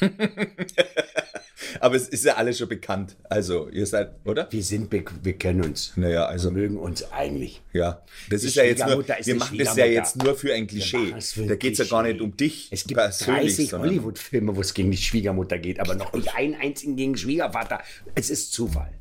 Aber 1.80 1.96
es 1.96 2.08
ist 2.08 2.24
ja 2.24 2.34
alles 2.34 2.58
schon 2.58 2.68
bekannt. 2.68 3.16
Also, 3.24 3.68
ihr 3.68 3.86
seid, 3.86 4.12
oder? 4.24 4.46
wir 4.50 4.62
sind, 4.62 4.90
wir, 4.92 5.04
wir 5.22 5.32
kennen 5.34 5.62
uns. 5.64 5.92
Naja, 5.96 6.26
also, 6.26 6.50
Wir 6.54 6.62
mögen 6.62 6.76
uns 6.76 7.10
eigentlich. 7.12 7.62
ja. 7.72 8.02
Das 8.30 8.42
Die 8.42 8.48
ist 8.48 8.54
ja 8.56 8.64
jetzt 8.64 8.86
nur, 8.86 9.06
wir 9.06 9.34
machen 9.36 9.58
das 9.58 9.76
ja 9.76 9.86
jetzt 9.86 10.16
nur 10.22 10.34
für 10.36 10.52
ein 10.54 10.66
Klischee. 10.66 11.14
für 11.20 11.46
Da 11.46 11.56
geht 11.56 11.72
es 11.72 11.78
ja 11.78 11.84
gar 11.86 12.02
nicht 12.02 12.20
um 12.20 12.36
dich 12.36 12.68
Es 12.70 12.84
gibt 12.84 12.98
persönlich, 12.98 13.56
30 13.56 13.70
sondern- 13.70 13.90
Hollywood-Filme, 13.90 14.56
wo 14.56 14.60
es 14.60 14.74
gegen 14.74 14.90
die 14.90 14.96
Schwiegermutter 14.96 15.58
geht, 15.58 15.80
aber 15.80 15.94
noch 15.94 16.12
nicht 16.12 16.34
einen 16.36 16.54
einzigen 16.54 16.96
gegen 16.96 17.16
Schwiegervater. 17.16 17.80
Es 18.14 18.30
ist 18.30 18.52
Zufall. 18.52 18.92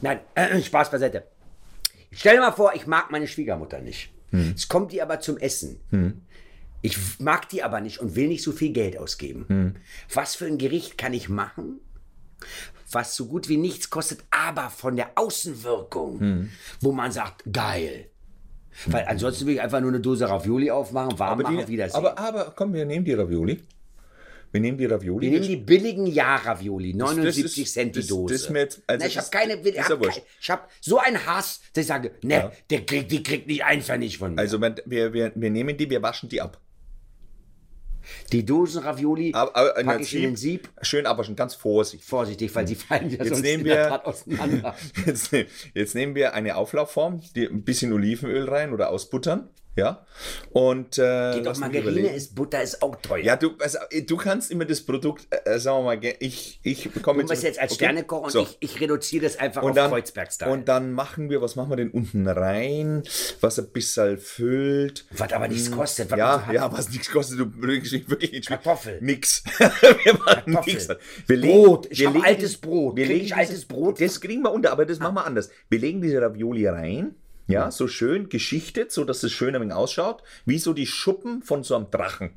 Nein, 0.00 0.20
äh, 0.34 0.60
Spaß 0.62 0.90
beiseite. 0.90 1.24
Stell 2.12 2.36
dir 2.36 2.40
mal 2.40 2.52
vor, 2.52 2.72
ich 2.74 2.86
mag 2.86 3.10
meine 3.10 3.26
Schwiegermutter 3.26 3.80
nicht. 3.80 4.10
Es 4.54 4.68
kommt 4.68 4.92
die 4.92 5.00
aber 5.00 5.20
zum 5.20 5.38
Essen. 5.38 5.80
Ich 6.82 6.96
mag 7.18 7.48
die 7.48 7.62
aber 7.62 7.80
nicht 7.80 7.98
und 7.98 8.14
will 8.14 8.28
nicht 8.28 8.42
so 8.42 8.52
viel 8.52 8.72
Geld 8.72 8.96
ausgeben. 8.98 9.74
Was 10.12 10.36
für 10.36 10.46
ein 10.46 10.58
Gericht 10.58 10.96
kann 10.98 11.12
ich 11.12 11.28
machen, 11.28 11.80
was 12.90 13.16
so 13.16 13.26
gut 13.26 13.48
wie 13.48 13.56
nichts 13.56 13.90
kostet, 13.90 14.20
aber 14.30 14.70
von 14.70 14.96
der 14.96 15.10
Außenwirkung, 15.16 16.48
wo 16.80 16.92
man 16.92 17.12
sagt, 17.12 17.42
geil. 17.52 18.10
Weil 18.86 19.06
ansonsten 19.08 19.46
will 19.46 19.54
ich 19.54 19.60
einfach 19.60 19.80
nur 19.80 19.90
eine 19.90 20.00
Dose 20.00 20.28
Ravioli 20.28 20.70
aufmachen, 20.70 21.18
warm 21.18 21.40
machen, 21.42 21.58
die, 21.58 21.66
Wiedersehen. 21.68 21.96
aber, 21.96 22.16
aber 22.16 22.52
komm, 22.54 22.72
wir 22.72 22.84
nehmen 22.84 23.04
die 23.04 23.12
Ravioli. 23.14 23.60
Wir 24.52 24.60
nehmen 24.62 24.78
die 24.78 24.86
Ravioli. 24.86 25.26
wir 25.26 25.40
nehmen 25.40 25.46
die 25.48 25.56
billigen 25.56 26.06
Ja-Ravioli, 26.06 26.92
das 26.96 27.10
79 27.10 27.64
ist- 27.64 27.72
Cent 27.74 27.94
die 27.96 28.00
das- 28.00 28.08
Dose. 28.08 28.32
das 28.34 28.42
ist 28.44 28.50
mir 28.50 28.60
jetzt- 28.60 28.82
also 28.86 29.02
Na, 29.02 29.06
ich 29.08 29.14
das 29.14 29.26
habe 29.26 29.36
keine, 29.36 29.54
ich 29.68 29.74
ja 29.74 29.86
hab, 29.86 30.00
wurscht. 30.00 30.22
kein, 30.46 30.56
hab 30.56 30.70
so 30.80 30.98
einen 30.98 31.26
Hass, 31.26 31.60
dass 31.74 31.82
ich 31.82 31.88
sage, 31.88 32.12
ne, 32.22 32.50
der 32.70 32.86
kriegt, 32.86 33.10
die 33.12 33.22
kriegt 33.22 33.46
nicht 33.46 33.62
einfach 33.64 33.98
nicht 33.98 34.16
von 34.16 34.34
mir. 34.36 34.40
also 34.40 34.58
wir, 34.60 34.74
wir, 34.86 35.32
wir 35.34 35.50
nehmen 35.50 35.76
die, 35.76 35.90
wir 35.90 36.00
waschen 36.00 36.30
die 36.30 36.40
ab. 36.40 36.58
Die 38.32 38.44
Dosen 38.44 38.82
Ravioli 38.82 39.32
Aber, 39.34 39.54
aber 39.56 39.78
in 39.78 39.86
packe 39.86 40.02
ich 40.02 40.14
in 40.14 40.22
den 40.22 40.36
Sieb. 40.36 40.68
Schön 40.82 41.06
abwaschen, 41.06 41.34
ganz 41.36 41.54
vorsichtig. 41.54 42.06
Vorsichtig, 42.08 42.54
weil 42.54 42.66
sie 42.68 42.74
fallen 42.74 43.10
ja 43.10 43.16
Jetzt 43.18 43.28
sonst 43.28 43.42
nehmen 43.42 43.64
wir- 43.64 44.06
auseinander. 44.06 44.74
Jetzt, 45.06 45.30
jetzt 45.74 45.94
nehmen 45.94 46.14
wir 46.14 46.34
eine 46.34 46.56
Auflaufform, 46.56 47.20
die, 47.34 47.46
ein 47.46 47.62
bisschen 47.64 47.92
Olivenöl 47.92 48.48
rein 48.48 48.72
oder 48.72 48.90
ausbuttern. 48.90 49.48
Ja. 49.78 50.04
Und 50.50 50.98
äh, 50.98 51.34
Geht 51.34 51.46
doch 51.46 51.56
Margarine 51.58 52.08
ist, 52.08 52.34
Butter 52.34 52.60
ist 52.60 52.82
auch 52.82 52.96
teuer. 52.96 53.22
Ja, 53.22 53.36
du, 53.36 53.52
also, 53.60 53.78
du 54.06 54.16
kannst 54.16 54.50
immer 54.50 54.64
das 54.64 54.80
Produkt, 54.80 55.28
äh, 55.30 55.58
sagen 55.60 55.84
wir 55.84 55.96
mal, 55.96 56.14
ich, 56.18 56.58
ich 56.64 56.90
komme 57.02 57.22
du 57.22 57.28
bist 57.28 57.44
jetzt 57.44 57.60
als 57.60 57.74
Sternekoch 57.76 58.24
und 58.24 58.30
so. 58.32 58.42
ich, 58.42 58.56
ich 58.58 58.80
reduziere 58.80 59.24
das 59.24 59.38
einfach 59.38 59.62
Und 59.62 59.70
auf 59.70 59.76
dann, 59.76 59.90
Kreuzberg-Style. 59.90 60.50
und 60.50 60.66
dann 60.66 60.92
machen 60.92 61.30
wir, 61.30 61.40
was 61.40 61.54
machen 61.54 61.70
wir 61.70 61.76
denn 61.76 61.90
unten 61.90 62.26
rein, 62.26 63.04
was 63.40 63.60
ein 63.60 63.68
bisschen 63.70 64.18
füllt. 64.18 65.06
Was 65.12 65.32
aber 65.32 65.46
nichts 65.46 65.70
kostet. 65.70 66.10
Was 66.10 66.18
Ja, 66.18 66.48
ja, 66.52 66.72
was 66.72 66.90
nichts 66.90 67.10
kostet, 67.10 67.38
du 67.38 67.46
bringst 67.46 67.92
dich 67.92 68.10
wirklich 68.10 68.34
in 68.34 68.42
Kartoffel. 68.42 68.98
Nix. 69.00 69.44
wir 69.58 70.14
machen 70.14 70.52
Kartoffel. 70.52 70.74
nichts. 70.74 70.88
Wir 71.28 71.40
Brot. 71.40 71.86
Ich 71.90 72.00
wir 72.00 72.10
legen 72.10 72.24
altes 72.24 72.56
Brot. 72.56 72.96
Wir 72.96 73.06
legen 73.06 73.32
altes 73.32 73.64
Brot? 73.64 74.00
Das 74.00 74.20
kriegen 74.20 74.42
wir 74.42 74.50
unter, 74.50 74.72
aber 74.72 74.84
das 74.86 74.98
machen 74.98 75.14
wir 75.14 75.24
anders. 75.24 75.50
Wir 75.70 75.78
legen 75.78 76.02
diese 76.02 76.20
Ravioli 76.20 76.66
rein. 76.66 77.14
Ja, 77.48 77.70
so 77.70 77.88
schön 77.88 78.28
geschichtet, 78.28 78.92
so 78.92 79.04
dass 79.04 79.22
es 79.22 79.32
schön 79.32 79.54
ein 79.54 79.62
wenig 79.62 79.74
ausschaut, 79.74 80.22
wie 80.44 80.58
so 80.58 80.74
die 80.74 80.86
Schuppen 80.86 81.42
von 81.42 81.64
so 81.64 81.76
einem 81.76 81.90
Drachen. 81.90 82.30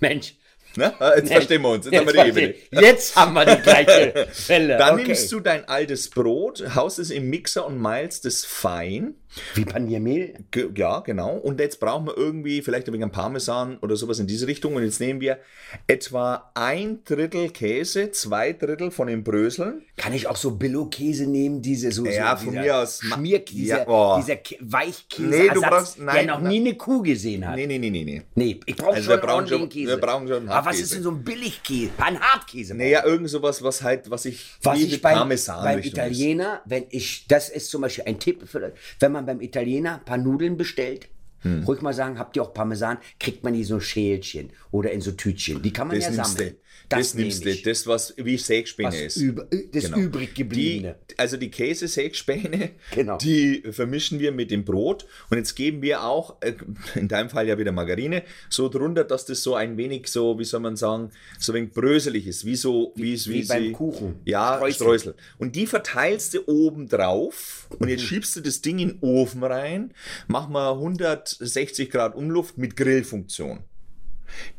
Mensch. 0.00 0.34
Ne? 0.76 0.92
Jetzt 1.16 1.32
verstehen 1.32 1.62
wir 1.62 1.68
uns, 1.68 1.86
jetzt, 1.88 2.16
haben 2.16 2.34
wir. 2.34 2.54
Jetzt 2.70 3.16
haben 3.16 3.34
wir 3.34 3.44
die 3.44 3.62
gleiche 3.62 4.28
Welle. 4.48 4.76
Dann 4.76 4.94
okay. 4.94 5.04
nimmst 5.04 5.30
du 5.30 5.38
dein 5.38 5.68
altes 5.68 6.10
Brot, 6.10 6.74
haust 6.74 6.98
es 6.98 7.10
im 7.10 7.30
Mixer 7.30 7.64
und 7.66 7.78
meilst 7.78 8.24
es 8.24 8.44
fein. 8.44 9.14
Wie 9.54 9.64
Paniermehl? 9.64 10.34
Ge- 10.50 10.70
Ja, 10.76 11.00
genau. 11.00 11.36
Und 11.36 11.60
jetzt 11.60 11.80
brauchen 11.80 12.06
wir 12.06 12.16
irgendwie 12.16 12.62
vielleicht 12.62 12.86
ein 12.88 12.92
wenig 12.92 13.10
Parmesan 13.12 13.78
oder 13.78 13.96
sowas 13.96 14.18
in 14.18 14.26
diese 14.26 14.46
Richtung. 14.46 14.74
Und 14.74 14.84
jetzt 14.84 15.00
nehmen 15.00 15.20
wir 15.20 15.38
etwa 15.86 16.50
ein 16.54 17.00
Drittel 17.04 17.50
Käse, 17.50 18.10
zwei 18.12 18.52
Drittel 18.52 18.90
von 18.90 19.06
den 19.08 19.24
Bröseln. 19.24 19.82
Kann 19.96 20.12
ich 20.12 20.26
auch 20.26 20.36
so 20.36 20.52
Billo-Käse 20.52 21.26
nehmen, 21.26 21.62
diese 21.62 21.90
so, 21.92 22.04
Ja, 22.06 22.36
so 22.36 22.44
von 22.44 22.52
dieser 22.54 22.62
mir 22.64 22.76
aus 22.78 23.00
Schmierkäse, 23.02 23.66
Ja, 23.68 23.88
oh. 23.88 24.16
dieser 24.18 24.34
Kä- 24.34 24.56
Weichkäse, 24.60 25.28
Nee, 25.28 25.48
du 25.52 25.60
brauchst- 25.60 25.98
der 25.98 26.04
nein, 26.04 26.26
noch 26.26 26.40
nein. 26.40 26.52
nie 26.52 26.60
eine 26.60 26.74
Kuh 26.74 27.02
gesehen 27.02 27.46
hat. 27.48 27.56
Nee, 27.56 27.66
nee, 27.66 27.78
nee, 27.78 27.90
nee, 27.90 28.04
nee. 28.04 28.22
Nee, 28.34 28.60
ich 28.66 28.76
brauche 28.76 28.94
Also 28.94 29.02
schon 29.10 29.20
wir 29.20 29.26
brauchen 29.26 29.46
schon- 29.48 29.68
Käse. 29.68 29.88
wir 29.92 29.96
brauchen 29.98 30.28
schon 30.28 30.48
Aber 30.48 30.66
was 30.70 30.80
ist 30.80 30.94
denn 30.94 31.02
so 31.02 31.10
ein 31.10 31.22
Billigkäse? 31.24 31.90
Ein 31.98 32.20
Hartkäse. 32.20 32.74
Naja, 32.74 33.04
irgend 33.04 33.28
sowas, 33.30 33.62
was 33.62 33.82
halt, 33.82 34.10
was 34.10 34.24
ich, 34.24 34.44
Was 34.62 34.80
ich 34.80 35.00
beim, 35.00 35.14
Parmesan 35.18 35.62
beim. 35.64 35.78
Italiener, 35.80 36.60
wenn 36.64 36.84
ich, 36.90 37.26
das 37.28 37.48
ist 37.48 37.70
zum 37.70 37.82
Beispiel 37.82 38.04
ein 38.06 38.18
Tipp, 38.18 38.48
für, 38.48 38.72
wenn 39.00 39.12
man 39.12 39.23
beim 39.24 39.40
Italiener 39.40 39.94
ein 39.96 40.04
paar 40.04 40.18
Nudeln 40.18 40.56
bestellt, 40.56 41.08
Hm. 41.40 41.64
ruhig 41.64 41.82
mal 41.82 41.92
sagen, 41.92 42.18
habt 42.18 42.36
ihr 42.36 42.42
auch 42.42 42.54
Parmesan, 42.54 42.96
kriegt 43.20 43.44
man 43.44 43.52
die 43.52 43.64
so 43.64 43.78
Schälchen 43.78 44.48
oder 44.70 44.92
in 44.92 45.02
so 45.02 45.12
Tütchen. 45.12 45.60
Die 45.60 45.72
kann 45.74 45.88
man 45.88 45.96
Das 45.98 46.06
ja 46.16 46.24
sammeln. 46.24 46.56
Du. 46.88 46.96
Das, 46.96 47.14
nimmst 47.14 47.44
du. 47.44 47.54
Das, 47.62 47.86
was 47.86 48.14
wie 48.16 48.36
Sägespäne 48.36 48.96
ist. 49.00 49.16
über, 49.16 49.46
das 49.72 49.84
Genau. 49.84 49.98
übrig 49.98 50.34
gebliebene. 50.34 50.96
Die, 51.10 51.18
also 51.18 51.36
die 51.36 51.50
Käsesägspäne, 51.50 52.70
Genau. 52.94 53.18
die 53.18 53.62
vermischen 53.70 54.18
wir 54.20 54.32
mit 54.32 54.50
dem 54.50 54.64
Brot 54.64 55.06
und 55.30 55.38
jetzt 55.38 55.54
geben 55.54 55.82
wir 55.82 56.04
auch, 56.04 56.36
äh, 56.42 56.54
in 56.94 57.08
deinem 57.08 57.30
Fall 57.30 57.46
ja 57.48 57.58
wieder 57.58 57.72
Margarine, 57.72 58.22
so 58.50 58.68
drunter, 58.68 59.04
dass 59.04 59.24
das 59.26 59.42
so 59.42 59.54
ein 59.54 59.76
wenig 59.76 60.08
so, 60.08 60.38
wie 60.38 60.44
soll 60.44 60.60
man 60.60 60.76
sagen, 60.76 61.10
so 61.38 61.52
ein 61.52 61.56
wenig 61.56 61.72
bröselig 61.72 62.26
ist, 62.26 62.44
wie 62.44 62.56
so, 62.56 62.92
wie, 62.96 63.14
wie 63.26 63.44
beim 63.44 63.62
sie- 63.64 63.72
Kuchen. 63.72 64.16
Ja, 64.24 64.56
Streusel. 64.56 64.74
Streusel. 64.74 65.14
Und 65.38 65.56
die 65.56 65.66
verteilst 65.66 66.34
du 66.34 66.40
oben 66.46 66.88
drauf 66.88 67.68
und 67.78 67.88
jetzt 67.88 68.02
schiebst 68.04 68.36
du 68.36 68.40
das 68.40 68.60
Ding 68.62 68.78
in 68.78 68.88
den 68.88 68.98
Ofen 69.00 69.42
rein, 69.42 69.92
mach 70.28 70.48
mal 70.48 70.72
160 70.74 71.90
Grad 71.90 72.14
Umluft 72.14 72.58
mit 72.58 72.76
Grillfunktion. 72.76 73.60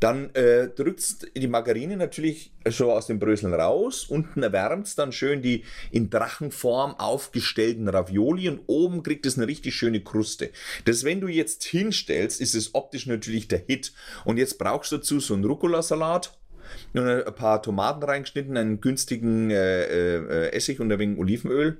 Dann 0.00 0.34
äh, 0.34 0.68
drückst 0.68 1.32
die 1.36 1.48
Margarine 1.48 1.96
natürlich 1.96 2.52
schon 2.68 2.90
aus 2.90 3.06
den 3.06 3.18
Bröseln 3.18 3.54
raus. 3.54 4.06
Unten 4.08 4.42
erwärmt 4.42 4.98
dann 4.98 5.12
schön 5.12 5.42
die 5.42 5.64
in 5.90 6.10
Drachenform 6.10 6.94
aufgestellten 6.98 7.88
Ravioli 7.88 8.48
und 8.48 8.60
oben 8.66 9.02
kriegt 9.02 9.26
es 9.26 9.36
eine 9.36 9.46
richtig 9.46 9.74
schöne 9.74 10.00
Kruste. 10.00 10.50
Das, 10.84 11.04
wenn 11.04 11.20
du 11.20 11.28
jetzt 11.28 11.64
hinstellst, 11.64 12.40
ist 12.40 12.54
es 12.54 12.74
optisch 12.74 13.06
natürlich 13.06 13.48
der 13.48 13.62
Hit. 13.66 13.92
Und 14.24 14.38
jetzt 14.38 14.58
brauchst 14.58 14.92
du 14.92 14.96
dazu 14.96 15.20
so 15.20 15.34
einen 15.34 15.44
Rucola-Salat. 15.44 16.38
Ein 16.94 17.24
paar 17.34 17.62
Tomaten 17.62 18.02
reingeschnitten, 18.02 18.56
einen 18.56 18.80
günstigen 18.80 19.50
äh, 19.50 19.84
äh, 19.84 20.52
Essig 20.52 20.80
und 20.80 20.90
ein 20.90 20.98
wenig 20.98 21.18
Olivenöl. 21.18 21.78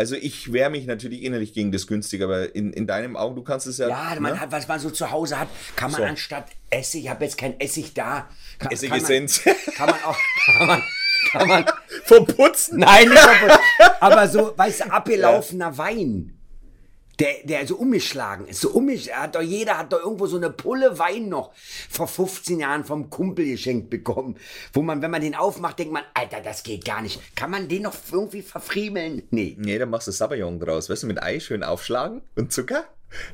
Also 0.00 0.16
ich 0.16 0.50
wehre 0.50 0.70
mich 0.70 0.86
natürlich 0.86 1.22
innerlich 1.24 1.52
gegen 1.52 1.72
das 1.72 1.86
günstige, 1.86 2.24
aber 2.24 2.54
in, 2.54 2.72
in 2.72 2.86
deinem 2.86 3.18
Augen, 3.18 3.36
du 3.36 3.42
kannst 3.42 3.66
es 3.66 3.76
ja. 3.76 3.86
Ja, 3.86 4.18
man 4.18 4.32
ne? 4.32 4.40
hat, 4.40 4.50
was 4.50 4.66
man 4.66 4.80
so 4.80 4.88
zu 4.88 5.10
Hause 5.10 5.38
hat, 5.38 5.48
kann 5.76 5.90
man 5.90 6.00
So. 6.00 6.06
anstatt 6.06 6.46
Essig, 6.70 7.04
ich 7.04 7.10
habe 7.10 7.22
jetzt 7.22 7.36
kein 7.36 7.60
Essig 7.60 7.92
da. 7.92 8.26
Kann, 8.58 8.72
Essigessenz. 8.72 9.42
Kann 9.44 9.54
man, 9.54 9.74
kann 9.74 9.86
man 9.90 10.04
auch, 10.04 10.16
kann 10.56 10.66
man, 10.66 10.82
kann 11.32 11.48
man, 11.48 11.66
Vom 12.04 12.24
Putzen. 12.24 12.78
nein, 12.78 13.10
nicht 13.10 13.20
kaputt, 13.20 13.60
aber 14.00 14.26
so, 14.26 14.54
weißt 14.56 14.86
du, 14.86 14.90
abgelaufener 14.90 15.76
Wein. 15.76 16.39
Der, 17.20 17.44
der 17.44 17.66
so 17.66 17.76
umgeschlagen 17.76 18.46
ist, 18.46 18.62
so 18.62 18.70
umgesch 18.70 19.10
hat 19.10 19.34
doch 19.34 19.42
jeder 19.42 19.78
hat 19.78 19.92
doch 19.92 20.00
irgendwo 20.00 20.26
so 20.26 20.36
eine 20.36 20.50
Pulle 20.50 20.98
Wein 20.98 21.28
noch 21.28 21.52
vor 21.88 22.08
15 22.08 22.58
Jahren 22.60 22.84
vom 22.84 23.10
Kumpel 23.10 23.44
geschenkt 23.44 23.90
bekommen, 23.90 24.36
wo 24.72 24.82
man, 24.82 25.02
wenn 25.02 25.10
man 25.10 25.20
den 25.20 25.34
aufmacht, 25.34 25.78
denkt 25.78 25.92
man, 25.92 26.02
Alter, 26.14 26.40
das 26.40 26.62
geht 26.62 26.84
gar 26.84 27.02
nicht. 27.02 27.20
Kann 27.36 27.50
man 27.50 27.68
den 27.68 27.82
noch 27.82 27.94
irgendwie 28.10 28.42
verfriemeln? 28.42 29.22
Nee. 29.30 29.54
Nee, 29.58 29.78
dann 29.78 29.90
machst 29.90 30.08
du 30.08 30.12
Sabayon 30.12 30.58
draus, 30.58 30.88
weißt 30.88 31.02
du, 31.02 31.06
mit 31.06 31.22
Ei 31.22 31.40
schön 31.40 31.62
aufschlagen 31.62 32.22
und 32.36 32.52
Zucker. 32.52 32.84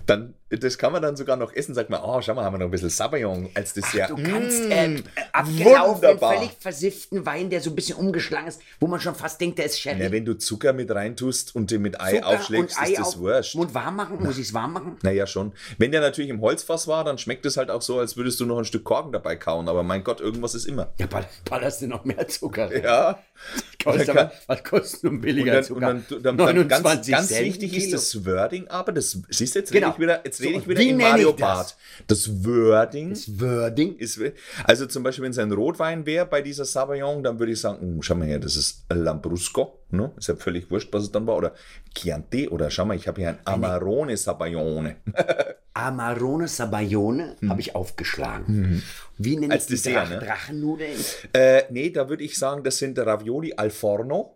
Dann, 0.07 0.35
das 0.49 0.79
kann 0.79 0.93
man 0.93 1.03
dann 1.03 1.16
sogar 1.16 1.37
noch 1.37 1.53
essen. 1.53 1.74
Sagt 1.74 1.91
man, 1.91 2.01
oh, 2.03 2.20
schau 2.22 2.35
mal, 2.35 2.45
haben 2.45 2.55
wir 2.55 2.59
noch 2.59 2.66
ein 2.66 2.70
bisschen 2.70 2.89
Sabayon 2.91 3.51
als 3.55 3.74
Dessert. 3.74 4.11
Du 4.11 4.16
kannst 4.16 4.64
Mm, 4.68 4.70
äh, 4.72 5.03
abgelaufenen, 5.33 6.18
völlig 6.18 6.51
versifften 6.61 7.27
Wein, 7.27 7.51
der 7.51 7.61
so 7.61 7.70
ein 7.70 7.77
bisschen 7.77 7.97
umgeschlagen 7.97 8.49
ist, 8.49 8.61
wo 8.81 8.87
man 8.87 9.01
schon 9.01 9.14
fast 9.14 9.41
denkt, 9.41 9.59
der 9.59 9.66
ist 9.66 9.79
Sherry. 9.81 10.03
Ja, 10.03 10.11
wenn 10.12 10.24
du 10.24 10.35
Zucker 10.39 10.72
mit 10.72 10.91
reintust 10.91 11.55
und 11.55 11.70
den 11.70 11.83
mit 11.83 12.01
Ei 12.01 12.14
Zucker 12.16 12.27
aufschlägst, 12.29 12.77
und 12.79 12.83
Ei 12.85 12.91
ist 12.93 12.99
das 12.99 13.07
auf- 13.09 13.18
wurscht. 13.18 13.55
Mund 13.55 13.74
warm 13.74 13.97
machen? 13.97 14.18
Muss 14.22 14.39
ich 14.39 14.49
es 14.49 14.55
warm 14.55 14.72
machen? 14.72 14.97
Naja, 15.03 15.27
schon. 15.27 15.53
Wenn 15.79 15.93
der 15.93 16.01
natürlich 16.01 16.31
im 16.31 16.41
Holzfass 16.41 16.87
war, 16.89 17.05
dann 17.05 17.18
schmeckt 17.18 17.45
es 17.47 17.57
halt 17.57 17.70
auch 17.70 17.83
so, 17.83 17.99
als 17.99 18.16
würdest 18.16 18.41
du 18.41 18.47
noch 18.47 18.59
ein 18.59 18.64
Stück 18.64 18.85
Korken 18.85 19.12
dabei 19.12 19.37
kauen. 19.37 19.68
Aber 19.68 19.83
mein 19.83 20.05
Gott, 20.05 20.20
irgendwas 20.20 20.55
ist 20.55 20.66
immer. 20.66 20.93
Ja, 20.99 21.07
ball- 21.07 21.29
ballerst 21.49 21.83
du 21.83 21.87
noch 21.89 22.05
mehr 22.05 22.27
Zucker 22.29 22.70
rein. 22.70 22.83
Ja. 22.83 23.18
Kostet 23.85 24.09
aber, 24.11 24.33
was 24.47 24.64
kostet 24.64 25.05
ein 25.05 25.09
Und 25.11 25.20
billiger 25.20 25.53
dann, 25.53 25.64
Zucker? 25.64 25.89
und 25.91 26.05
dann, 26.11 26.22
dann, 26.22 26.37
dann 26.39 26.68
ganz, 26.68 26.83
29 26.85 27.12
ganz 27.12 27.31
wichtig 27.31 27.77
ist 27.77 27.85
Kilo. 27.85 27.97
das 27.97 28.24
Wording, 28.27 28.66
aber 28.68 28.93
das 28.93 29.18
siehst 29.29 29.55
du, 29.55 29.66
jetzt 29.67 29.73
Genau. 29.73 29.89
rede 29.89 29.95
ich 29.97 30.03
wieder, 30.03 30.21
jetzt 30.25 30.39
So, 30.39 30.45
rede 30.45 30.59
ich 30.61 30.69
wieder 30.69 30.81
nenne 30.81 31.03
Mario 31.03 31.31
ich 31.31 31.37
das? 31.37 31.41
Bart. 31.41 31.77
Das 32.07 32.45
Wording 32.45 33.11
Das 33.11 33.41
Wording. 33.41 33.97
ist, 33.97 34.21
also 34.64 34.87
zum 34.87 35.03
Beispiel, 35.03 35.25
wenn 35.25 35.33
es 35.33 35.39
ein 35.39 35.53
Rotwein 35.53 36.07
wäre 36.07 36.27
bei 36.27 36.43
dieser 36.43 36.64
Sabayon, 36.64 37.23
dann 37.23 37.39
würde 37.39 37.53
ich 37.53 37.61
sagen, 37.61 37.81
hm, 37.81 38.03
schau 38.03 38.14
mal 38.14 38.27
her, 38.29 38.39
das 38.39 38.57
ist 38.57 38.85
Lambrusco, 38.93 39.81
ne? 39.91 40.12
Ist 40.17 40.29
ja 40.29 40.37
völlig 40.37 40.71
wurscht, 40.71 40.93
was 40.93 41.05
es 41.05 41.12
dann 41.12 41.27
war. 41.27 41.37
Oder 41.37 41.53
Chianti, 41.95 42.49
oder 42.49 42.71
schau 42.71 42.85
mal, 42.85 42.97
ich 42.97 43.09
habe 43.09 43.21
hier 43.21 43.31
ein 43.31 43.39
Amarone 43.45 44.17
Sabayone. 44.17 44.97
Amarone 45.75 46.49
Sabayone 46.49 47.37
habe 47.49 47.61
ich 47.61 47.75
aufgeschlagen. 47.75 48.83
Wie 49.19 49.37
nenne 49.37 49.57
ich 49.57 49.67
Dessert, 49.67 49.95
Drach 49.95 50.11
ne? 50.11 50.19
Drachennudeln? 50.19 50.97
äh, 51.35 51.62
nee, 51.71 51.91
da 51.91 52.09
würde 52.09 52.25
ich 52.25 52.39
sagen, 52.39 52.62
das 52.64 52.79
sind 52.79 52.99
Ravioli 52.99 53.53
al 53.57 53.71
forno. 53.71 54.36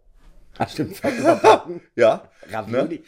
Ach, 0.59 0.69
stimmt. 0.73 1.01
Ja. 1.97 2.29
Ravioli. 2.51 2.97
Ne? 2.97 3.03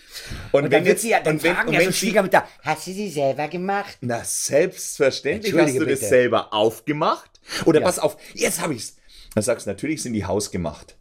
Und, 0.52 0.64
Und, 0.64 0.70
wenn 0.70 0.84
jetzt, 0.86 1.02
sie 1.02 1.10
ja, 1.10 1.18
und 1.18 1.42
wenn, 1.42 1.56
und 1.66 1.72
ja 1.72 1.80
so 1.80 1.86
sie, 1.90 1.92
Schwiegermütter, 1.92 2.46
hast 2.62 2.86
du 2.86 2.92
sie 2.92 3.08
selber 3.10 3.48
gemacht? 3.48 3.98
Na, 4.00 4.22
selbstverständlich 4.24 5.52
hast 5.54 5.74
du 5.74 5.80
das 5.80 6.00
bitte. 6.00 6.06
selber 6.06 6.52
aufgemacht. 6.52 7.40
Oder 7.64 7.80
Ja. 7.80 7.86
pass 7.86 7.98
auf, 7.98 8.16
jetzt 8.34 8.60
habe 8.60 8.74
ich's. 8.74 8.96
Dann 9.34 9.42
sagst 9.42 9.66
du, 9.66 9.70
natürlich 9.70 10.02
sind 10.02 10.12
die 10.12 10.24
hausgemacht. 10.24 10.96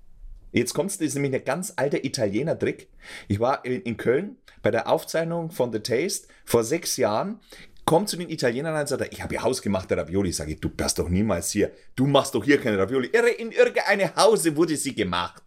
Jetzt 0.51 0.73
kommst 0.73 0.99
du, 0.99 1.05
das 1.05 1.11
ist 1.11 1.15
nämlich 1.15 1.33
ein 1.33 1.45
ganz 1.45 1.73
alter 1.77 2.03
Italiener-Trick. 2.03 2.89
Ich 3.29 3.39
war 3.39 3.63
in, 3.63 3.81
in 3.83 3.95
Köln 3.97 4.37
bei 4.61 4.71
der 4.71 4.89
Aufzeichnung 4.89 5.51
von 5.51 5.71
The 5.71 5.79
Taste 5.79 6.27
vor 6.45 6.63
sechs 6.63 6.97
Jahren. 6.97 7.39
Komme 7.91 8.05
zu 8.05 8.15
den 8.15 8.29
Italienern 8.29 8.79
und 8.79 8.87
sage, 8.87 9.09
ich 9.11 9.21
habe 9.21 9.35
hier 9.35 9.43
hausgemachte 9.43 9.97
Ravioli. 9.97 10.31
Sage 10.31 10.53
ich, 10.53 10.61
du 10.61 10.69
bist 10.69 10.97
doch 10.97 11.09
niemals 11.09 11.51
hier. 11.51 11.71
Du 11.97 12.07
machst 12.07 12.33
doch 12.33 12.41
hier 12.41 12.57
keine 12.57 12.77
Ravioli. 12.77 13.09
Irre, 13.11 13.31
in 13.31 13.51
irgendeinem 13.51 14.15
Hause 14.15 14.55
wurde 14.55 14.77
sie 14.77 14.95
gemacht. 14.95 15.43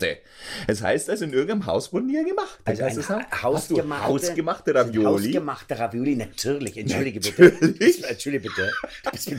Das 0.66 0.82
heißt 0.82 1.08
also, 1.08 1.24
in 1.24 1.32
irgendeinem 1.32 1.64
Haus 1.64 1.90
wurden 1.90 2.08
die 2.08 2.16
ja 2.16 2.22
gemacht. 2.22 2.58
Also 2.66 2.82
ein 2.82 3.08
ha 3.08 3.20
du 3.30 3.42
hausgemachte, 3.42 4.04
hausgemachte 4.04 4.74
Ravioli. 4.74 5.24
Hausgemachte 5.24 5.78
Ravioli, 5.78 6.16
natürlich. 6.16 6.76
Entschuldige 6.76 7.20
Natürlich. 7.20 7.78
bitte. 7.78 8.08
Entschuldige 8.08 8.50
bitte. 8.50 8.70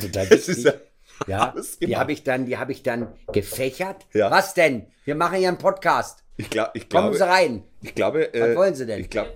Total 0.01 0.27
Das 0.29 0.47
ist 0.47 0.65
wichtig. 0.65 0.81
ja 1.27 1.53
Ja, 1.53 1.53
die 1.79 1.97
habe 1.97 2.11
ich 2.11 2.23
dann, 2.23 2.47
die 2.47 2.57
habe 2.57 2.71
ich 2.71 2.81
dann 2.81 3.13
gefächert. 3.31 4.07
Ja. 4.13 4.31
Was 4.31 4.55
denn? 4.55 4.87
Wir 5.03 5.13
machen 5.13 5.37
hier 5.37 5.49
einen 5.49 5.59
Podcast. 5.59 6.24
Ich, 6.37 6.49
glaub, 6.49 6.71
ich 6.73 6.89
Kommen 6.89 7.11
glaube, 7.11 7.17
Sie 7.17 7.23
rein. 7.23 7.63
ich 7.81 7.95
glaube, 7.95 8.29
Was 8.33 8.41
äh, 8.41 8.55
wollen 8.57 8.75
Sie 8.75 8.85
denn? 8.85 8.99
Ich 8.99 9.09
glaube, 9.09 9.29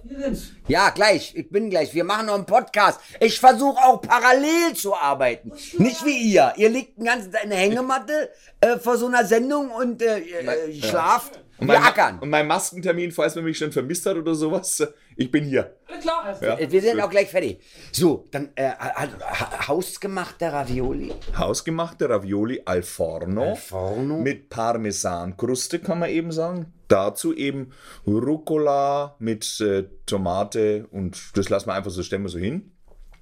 Ja, 0.68 0.90
gleich. 0.90 1.34
Ich 1.34 1.50
bin 1.50 1.70
gleich. 1.70 1.94
Wir 1.94 2.04
machen 2.04 2.26
noch 2.26 2.36
einen 2.36 2.46
Podcast. 2.46 3.00
Ich 3.22 3.40
versuche 3.40 3.78
auch 3.86 4.02
parallel 4.02 4.74
zu 4.76 4.94
arbeiten. 4.94 5.52
Nicht 5.78 6.04
wie 6.06 6.18
ihr. 6.34 6.52
Ihr 6.58 6.68
liegt 6.70 6.98
den 6.98 7.06
ganzen 7.06 7.32
Tag 7.32 7.46
in 7.46 7.52
der 7.52 7.60
Hängematte 7.60 8.30
äh, 8.60 8.78
vor 8.78 8.98
so 8.98 9.08
einer 9.08 9.24
Sendung 9.24 9.72
und 9.72 10.02
äh, 10.02 10.20
äh, 10.20 10.74
schlaft. 10.82 11.40
und 11.60 11.68
Wir 11.70 11.76
mein, 11.80 11.84
ackern. 11.84 12.20
und 12.20 12.30
mein 12.30 12.46
Maskentermin, 12.48 13.14
falls 13.14 13.34
man 13.36 13.46
mich 13.46 13.58
schon 13.58 13.72
vermisst 13.72 14.06
hat 14.06 14.18
oder 14.18 14.36
sowas, 14.36 14.86
ich 15.16 15.32
bin 15.32 15.46
hier. 15.46 15.74
Klar. 16.02 16.38
Ja. 16.42 16.58
Wir 16.70 16.82
sind 16.82 17.00
auch 17.00 17.10
gleich 17.10 17.30
fertig. 17.30 17.62
So, 17.94 18.26
dann 18.32 18.50
äh, 18.56 18.72
ha- 18.72 19.68
hausgemachte 19.70 20.52
Ravioli. 20.52 21.14
Hausgemachte 21.38 22.10
Ravioli 22.10 22.62
al 22.66 22.84
forno, 22.84 23.52
Al 23.52 23.56
forno. 23.56 24.18
mit 24.18 24.50
Parmesankruste, 24.50 25.80
kann 25.80 26.00
man 26.00 26.10
eben 26.10 26.34
sagen. 26.34 26.74
Dazu 26.90 27.34
eben 27.34 27.72
Rucola 28.06 29.16
mit 29.20 29.62
äh, 29.62 29.86
Tomate 30.06 30.88
und 30.92 31.38
das 31.38 31.48
lassen 31.50 31.70
wir 31.70 31.76
einfach 31.76 31.92
so, 31.92 32.04
stellen 32.04 32.24
wir 32.24 32.30
so 32.30 32.40
hin. 32.40 32.72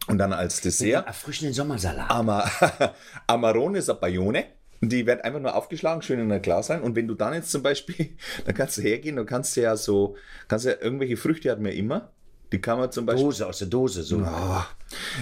Und 0.07 0.19
dann 0.19 0.31
als 0.34 0.61
Dessert 0.61 1.06
Erfrischenden 1.06 1.53
Sommersalat. 1.53 2.10
Ama 2.10 2.49
Amarone 3.27 3.81
Sapaione. 3.81 4.45
Die 4.80 5.06
werden 5.06 5.22
einfach 5.22 5.39
nur 5.39 5.56
aufgeschlagen, 5.56 6.02
schön 6.02 6.19
in 6.19 6.31
ein 6.31 6.41
Glas 6.41 6.69
rein. 6.69 6.81
Und 6.81 6.95
wenn 6.95 7.07
du 7.07 7.15
dann 7.15 7.34
jetzt 7.34 7.52
zum 7.52 7.61
Beispiel, 7.61 8.15
dann 8.45 8.56
kannst 8.56 8.77
du 8.77 8.81
hergehen, 8.81 9.18
dann 9.18 9.26
kannst 9.26 9.57
du 9.57 9.61
ja 9.61 9.76
so, 9.76 10.15
kannst 10.48 10.65
ja 10.65 10.73
irgendwelche 10.80 11.18
Früchte 11.18 11.52
hat 11.52 11.60
man 11.60 11.73
immer. 11.73 12.11
Die 12.52 12.61
kann 12.61 12.80
man 12.80 12.91
zum 12.91 13.06
Beispiel. 13.06 13.26
Dose 13.26 13.48
aus 13.48 13.57
der 13.60 13.68
Dose. 13.68 14.03
So. 14.03 14.19
Ah, 14.19 14.65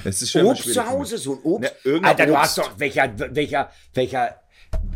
es 0.04 0.22
ist 0.22 0.36
immer 0.36 0.52
Obst 0.52 0.72
zu 0.72 0.88
Hause, 0.88 1.18
so 1.18 1.34
ein 1.34 1.40
Obst. 1.42 1.74
Irgendein 1.84 2.12
Alter, 2.12 2.26
du 2.28 2.34
Obst. 2.34 2.44
hast 2.44 2.58
doch, 2.60 2.80
welcher, 2.80 3.12
welcher, 3.36 3.72
welcher 3.96 4.42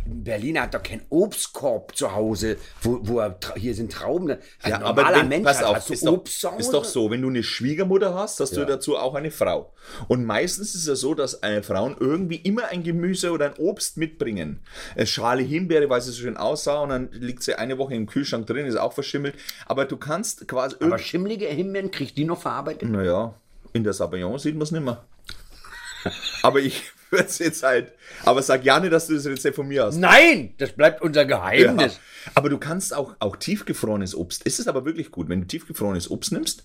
Berliner 0.05 0.63
hat 0.63 0.73
doch 0.73 0.83
keinen 0.83 1.01
Obstkorb 1.09 1.95
zu 1.95 2.13
Hause, 2.13 2.57
wo, 2.81 2.99
wo 3.03 3.19
er, 3.19 3.39
hier 3.55 3.73
sind 3.73 3.91
Trauben. 3.91 4.29
Ein 4.31 4.37
Ja, 4.69 4.79
normaler 4.79 5.07
aber 5.07 5.17
wenn, 5.19 5.27
Mensch 5.27 5.45
pass 5.45 5.59
hat, 5.59 5.65
auf, 5.65 5.75
hast 5.77 5.89
du 5.89 5.93
ist 5.93 6.05
doch, 6.05 6.59
ist 6.59 6.73
doch 6.73 6.83
so, 6.83 7.09
wenn 7.09 7.21
du 7.21 7.29
eine 7.29 7.41
Schwiegermutter 7.43 8.13
hast, 8.13 8.39
hast 8.39 8.55
du 8.55 8.61
Ja. 8.61 8.65
dazu 8.65 8.97
auch 8.97 9.15
eine 9.15 9.31
Frau. 9.31 9.73
Und 10.07 10.25
meistens 10.25 10.69
ist 10.75 10.81
es 10.81 10.87
ja 10.87 10.95
so, 10.95 11.13
dass 11.15 11.41
eine 11.41 11.63
Frauen 11.63 11.95
irgendwie 11.99 12.35
immer 12.35 12.67
ein 12.67 12.83
Gemüse 12.83 13.31
oder 13.31 13.45
ein 13.45 13.53
Obst 13.57 13.97
mitbringen. 13.97 14.61
Eine 14.95 15.07
Schale 15.07 15.41
Himbeere, 15.41 15.89
weil 15.89 16.01
sie 16.01 16.11
so 16.11 16.21
schön 16.21 16.37
aussah 16.37 16.81
und 16.81 16.89
dann 16.89 17.11
liegt 17.11 17.41
sie 17.43 17.55
eine 17.55 17.77
Woche 17.77 17.95
im 17.95 18.05
Kühlschrank 18.05 18.45
drin, 18.45 18.65
ist 18.65 18.75
auch 18.77 18.93
verschimmelt. 18.93 19.35
Aber 19.67 19.85
du 19.85 19.97
kannst 19.97 20.47
quasi 20.47 20.75
Aber 20.79 20.99
schimmlige 20.99 21.47
Himbeeren, 21.47 21.91
kriegt 21.91 22.17
die 22.17 22.25
noch 22.25 22.41
verarbeitet? 22.41 22.89
Naja, 22.89 23.33
in 23.73 23.83
der 23.83 23.93
Sabayon 23.93 24.37
sieht 24.37 24.55
man 24.55 24.63
es 24.63 24.71
nicht 24.71 24.83
mehr. 24.83 25.03
aber 26.43 26.59
ich 26.59 26.83
würde 27.09 27.25
es 27.25 27.39
jetzt 27.39 27.63
halt... 27.63 27.93
Aber 28.25 28.41
sag 28.41 28.63
ja 28.63 28.79
nicht, 28.79 28.91
dass 28.93 29.07
du 29.07 29.15
das 29.15 29.25
Rezept 29.25 29.55
von 29.55 29.67
mir 29.67 29.85
hast. 29.85 29.97
Nein, 29.97 30.53
das 30.57 30.71
bleibt 30.71 31.01
unser 31.01 31.25
Geheimnis. 31.25 31.95
Ja. 32.25 32.31
Aber 32.35 32.49
du 32.49 32.57
kannst 32.57 32.93
auch, 32.93 33.15
auch 33.19 33.35
tiefgefrorenes 33.35 34.15
Obst. 34.15 34.41
Es 34.45 34.59
ist 34.59 34.67
aber 34.67 34.85
wirklich 34.85 35.11
gut, 35.11 35.29
wenn 35.29 35.41
du 35.41 35.47
tiefgefrorenes 35.47 36.11
Obst 36.11 36.31
nimmst, 36.31 36.63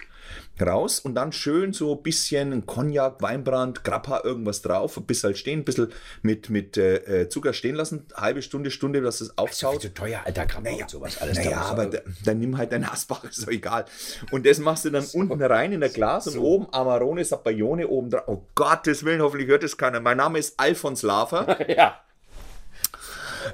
raus 0.61 1.01
und 1.01 1.15
dann 1.15 1.33
schön 1.33 1.73
so 1.73 1.95
ein 1.97 2.03
bisschen 2.03 2.67
Cognac, 2.67 3.21
Weinbrand, 3.21 3.85
Grappa, 3.85 4.23
irgendwas 4.25 4.63
drauf, 4.63 4.97
ein 4.97 5.05
bisschen 5.05 5.29
halt 5.29 5.39
stehen, 5.39 5.61
ein 5.61 5.65
bisschen 5.65 5.93
mit, 6.23 6.51
mit 6.51 6.77
äh, 6.77 7.23
äh, 7.23 7.29
Zucker 7.29 7.53
stehen 7.53 7.75
lassen, 7.75 8.07
halbe 8.15 8.43
Stunde, 8.43 8.71
Stunde, 8.71 9.01
dass 9.01 9.21
es 9.21 9.29
Ist 9.29 9.39
auftaut. 9.39 9.73
viel 9.73 9.91
zu 9.91 9.95
teuer, 9.95 10.21
alter 10.25 10.47
Krammer 10.47 10.71
und 10.71 10.91
sowas 10.91 11.21
alles. 11.21 11.39
Naja, 11.39 11.61
aber 11.63 11.87
da, 11.87 11.99
dann 12.25 12.39
nimm 12.39 12.57
halt 12.57 12.73
dein 12.73 12.85
Asbach, 12.85 13.25
ist 13.25 13.43
doch 13.43 13.53
egal. 13.53 13.85
Und 14.31 14.47
das 14.47 14.59
machst 14.59 14.85
du 14.85 14.91
dann 14.91 15.05
unten 15.13 15.43
rein 15.43 15.73
in 15.73 15.81
der 15.81 15.89
Glas 15.89 16.27
und 16.27 16.39
oben 16.39 16.67
Amarone, 16.73 17.25
Sapaione 17.25 17.89
oben 17.89 18.11
drauf. 18.11 18.25
Oh 18.27 18.43
Gottes 18.55 19.05
Willen, 19.05 19.23
hoffentlich 19.23 19.49
hört 19.49 19.65
es 19.65 19.77
keiner. 19.77 20.01
Mein 20.01 20.17
Name 20.17 20.39
ist 20.39 20.59
Alfons 20.59 21.03
Lafer. 21.35 21.71
ja. 21.77 22.01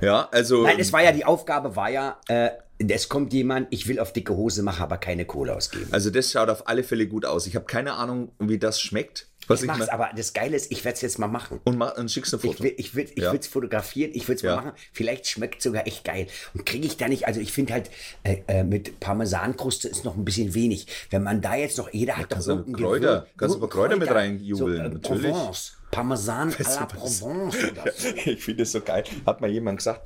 Ja, 0.01 0.29
also. 0.31 0.63
Nein, 0.63 0.79
es 0.79 0.93
war 0.93 1.03
ja, 1.03 1.13
die 1.13 1.25
Aufgabe 1.25 1.75
war 1.77 1.91
ja, 1.91 2.19
äh, 2.29 2.51
es 2.79 3.09
kommt 3.09 3.33
jemand, 3.33 3.67
ich 3.71 3.89
will 3.89 3.99
auf 3.99 4.13
dicke 4.13 4.35
Hose 4.35 4.63
machen, 4.63 4.83
aber 4.83 4.99
keine 4.99 5.25
Kohle 5.27 5.55
ausgeben. 5.55 5.89
Also 5.91 6.11
das 6.11 6.31
schaut 6.31 6.49
auf 6.49 6.69
alle 6.69 6.83
Fälle 6.85 7.07
gut 7.07 7.25
aus. 7.27 7.47
Ich 7.47 7.57
habe 7.57 7.67
keine 7.67 7.95
Ahnung, 7.95 8.33
wie 8.39 8.59
das 8.59 8.81
schmeckt. 8.81 9.27
Was 9.49 9.61
Ich 9.61 9.65
ich, 9.65 9.67
mach's, 9.69 9.81
mal, 9.89 9.91
aber 9.91 10.11
das 10.17 10.33
Geile 10.33 10.55
ist, 10.55 10.71
ich 10.71 10.85
werde 10.85 10.95
es 10.95 11.03
jetzt 11.03 11.19
mal 11.19 11.27
machen. 11.27 11.61
und, 11.65 11.77
mach, 11.77 11.97
und 11.99 12.09
schickst 12.11 12.33
ein 12.33 12.39
Foto. 12.39 12.53
Ich 12.55 12.63
will, 12.63 12.75
ich 12.77 12.95
will, 12.95 13.09
ich 13.17 13.23
Ja. 13.25 13.35
fotografieren, 13.51 14.13
ich 14.15 14.29
will 14.29 14.37
es 14.37 14.43
Ja. 14.43 14.55
mal 14.55 14.63
machen. 14.65 14.73
Vielleicht 14.93 15.27
schmeckt 15.27 15.61
sogar 15.61 15.89
echt 15.89 16.05
geil. 16.05 16.29
Und 16.55 16.65
kriege 16.65 16.87
ich 16.87 16.97
da 16.97 17.09
nicht, 17.09 17.27
also 17.27 17.41
ich 17.41 17.53
finde 17.53 17.73
halt, 17.73 17.91
äh, 18.23 18.37
äh, 18.47 18.63
mit 18.63 19.01
Parmesankruste 19.01 19.89
ist 19.89 20.05
noch 20.05 20.17
ein 20.17 20.25
bisschen 20.25 20.55
wenig. 20.55 20.87
Wenn 21.11 21.25
man 21.25 21.41
da 21.43 21.57
jetzt 21.57 21.79
noch, 21.79 21.93
jeder 21.93 22.17
hat 22.17 22.27
doch 22.27 22.37
kannst 22.37 22.47
du 22.49 22.53
irgendein 22.53 22.85
Kräuter- 22.85 23.21
Gewürz- 23.23 23.27
kannst 23.39 23.55
du 23.57 23.59
aber 23.59 23.69
Kräuter 23.69 23.97
mit 23.97 24.09
reinjubeln, 24.11 24.77
so, 24.77 24.83
äh, 24.85 24.89
natürlich. 24.89 25.33
Provence, 25.33 25.77
Parmesan 25.91 26.51
à 26.51 26.63
la? 26.63 26.87
Provence. 26.87 27.19
So. 27.19 28.11
ich 28.31 28.43
finde 28.43 28.63
es 28.63 28.73
so 28.73 28.81
geil. 28.81 29.05
Hat 29.27 29.41
mal 29.41 29.51
jemand 29.51 29.79
gesagt, 29.79 30.03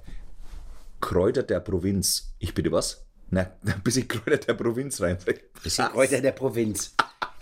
Kräuter 1.01 1.43
der 1.43 1.61
Provinz. 1.61 2.35
Ich 2.39 2.55
bitte 2.55 2.73
was? 2.73 3.05
Na, 3.31 3.43
ein 3.67 3.83
bisschen 3.83 4.09
Kräuter 4.09 4.39
der 4.39 4.55
Provinz 4.55 5.01
rein. 5.01 5.19
Bisschen 5.63 5.87
Kräuter 5.89 6.21
der 6.21 6.33
Provinz. 6.33 6.95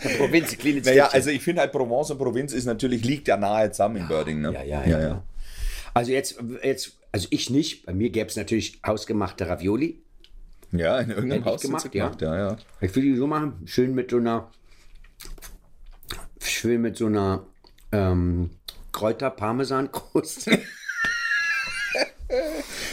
Der 0.02 0.08
Provinz, 0.16 0.58
kleine 0.58 0.80
Naja, 0.80 1.06
also 1.08 1.30
ich 1.30 1.42
finde 1.42 1.60
halt 1.60 1.70
Provence 1.70 2.10
und 2.10 2.18
Provinz 2.18 2.52
ist 2.52 2.64
natürlich, 2.64 3.04
liegt 3.04 3.28
ja 3.28 3.36
nahe 3.36 3.70
zusammen 3.70 3.96
in 3.96 4.08
Birding. 4.08 4.40
Ne? 4.40 4.52
Ja, 4.52 4.62
ja, 4.62 5.00
ja. 5.00 5.22
Also 5.94 6.10
jetzt, 6.10 6.42
jetzt, 6.62 6.98
also 7.12 7.28
ich 7.30 7.50
nicht. 7.50 7.86
Bei 7.86 7.92
mir 7.92 8.10
gäbe 8.10 8.28
es 8.28 8.36
natürlich 8.36 8.80
hausgemachte 8.84 9.46
Ravioli. 9.46 10.02
Ja, 10.72 10.98
in 10.98 11.10
irgendeinem 11.10 11.44
Haus 11.44 11.60
gemacht, 11.60 11.92
gemacht. 11.92 12.20
Ja. 12.22 12.36
Ja, 12.36 12.56
Ich 12.80 12.96
will 12.96 13.02
die 13.02 13.14
so 13.14 13.26
machen, 13.26 13.60
schön 13.66 13.94
mit 13.94 14.10
so 14.10 14.16
einer, 14.16 14.50
schön 16.40 16.80
mit 16.80 16.96
so 16.96 17.06
einer 17.06 17.46
ähm, 17.92 18.50
Kräuter-Parmesan-Kruste. 18.92 20.60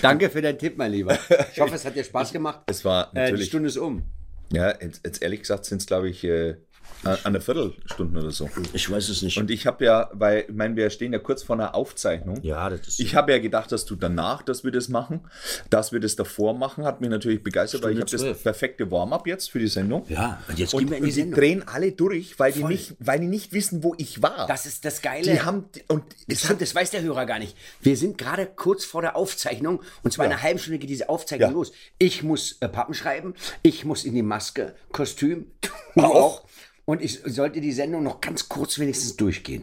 Danke 0.02 0.30
für 0.30 0.42
deinen 0.42 0.60
Tipp, 0.60 0.78
mein 0.78 0.92
Lieber. 0.92 1.18
Ich 1.54 1.60
hoffe, 1.62 1.76
es 1.76 1.86
hat 1.86 1.96
dir 1.96 2.04
Spaß 2.04 2.34
gemacht. 2.34 2.62
Es 2.68 2.84
war 2.84 3.08
Äh, 3.08 3.10
die 3.12 3.18
natürlich. 3.20 3.48
Stunde 3.48 3.70
ist 3.70 3.78
um. 3.78 4.04
ja, 4.52 4.70
jetzt, 4.82 5.06
jetzt 5.06 5.22
ehrlich 5.22 5.42
gesagt 5.42 5.66
sind 5.66 5.82
es, 5.82 5.88
glaube 5.88 6.10
ich, 6.10 6.24
äh, 6.24 6.56
an 7.04 7.18
einer 7.24 7.42
Viertelstunde 7.42 8.20
oder 8.20 8.32
so. 8.32 8.50
Ich 8.74 8.90
weiß 8.90 9.10
es 9.10 9.22
nicht. 9.22 9.38
Und 9.38 9.50
ich 9.52 9.66
habe 9.68 9.86
ja, 9.86 10.10
weil, 10.14 10.46
ich 10.50 10.54
meine, 10.56 10.76
wir 10.76 10.90
stehen 10.90 11.14
ja 11.14 11.20
kurz 11.20 11.44
vor 11.44 11.56
einer 11.56 11.74
Aufzeichnung. 11.76 12.40
ja, 12.44 12.70
das 12.70 12.88
ist. 12.88 13.00
Ich 13.00 13.16
habe 13.16 13.32
ja 13.32 13.40
gedacht, 13.40 13.72
dass 13.72 13.86
du 13.86 13.96
danach, 13.96 14.42
dass 14.42 14.64
wir 14.64 14.72
das 14.72 14.90
machen, 14.90 15.22
dass 15.70 15.92
wir 15.92 16.00
das 16.00 16.16
davor 16.16 16.54
machen, 16.54 16.84
hat 16.84 17.00
mich 17.02 17.10
natürlich 17.10 17.42
begeistert, 17.44 17.84
weil 17.84 17.94
ich 17.94 18.00
habe 18.00 18.08
Stunde 18.10 18.30
das 18.30 18.44
perfekte 18.44 18.90
Warm-up 18.92 19.28
jetzt 19.28 19.50
für 19.50 19.60
die 19.60 19.68
Sendung. 19.68 20.06
ja, 20.10 20.42
und 20.50 20.60
jetzt 20.60 20.74
Und, 20.74 20.80
gehen 20.82 20.90
wir 20.92 20.98
in 20.98 21.04
die 21.04 21.10
und 21.10 21.16
die 21.16 21.22
Sendung. 21.22 21.40
drehen 21.40 21.68
alle 21.68 21.92
durch, 21.94 22.38
weil 22.40 22.52
die, 22.52 22.64
nicht, 22.64 22.96
weil 23.00 23.20
die 23.20 23.28
nicht 23.28 23.54
wissen, 23.54 23.84
wo 23.84 23.96
ich 23.98 24.22
war. 24.22 24.48
Das 24.48 24.66
ist 24.66 24.84
das 24.86 25.02
Geile. 25.02 25.24
die 25.32 25.42
haben, 25.42 25.66
und 25.88 26.04
es 26.28 26.44
Stimmt, 26.44 26.62
das 26.62 26.76
weiß 26.76 26.92
der 26.92 27.02
Hörer 27.02 27.26
gar 27.26 27.40
nicht. 27.40 27.56
Wir 27.82 27.96
sind 27.98 28.18
gerade 28.18 28.46
kurz 28.46 28.84
vor 28.86 29.02
der 29.02 29.16
Aufzeichnung 29.16 29.82
und 30.04 30.12
zwar 30.12 30.26
in 30.26 30.32
Ja. 30.32 30.38
einer 30.38 30.44
halben 30.44 30.60
Stunde 30.60 30.80
geht 30.80 30.90
diese 30.90 31.10
Aufzeichnung 31.10 31.50
Ja. 31.52 31.54
los. 31.56 31.72
Ich 31.98 32.24
muss 32.24 32.58
äh, 32.60 32.68
Pappen 32.68 32.94
schreiben, 32.94 33.34
ich 33.64 33.86
muss 33.86 34.04
in 34.04 34.14
die 34.16 34.22
Maske, 34.24 34.76
Kostüm, 34.92 35.48
du 35.62 35.70
Auch. 36.02 36.16
auch. 36.16 36.44
Und 36.90 37.04
ich 37.04 37.20
sollte 37.24 37.62
die 37.62 37.72
Sendung 37.72 38.02
noch 38.02 38.20
ganz 38.20 38.50
kurz 38.50 38.80
wenigstens 38.80 39.16
durchgehen. 39.16 39.62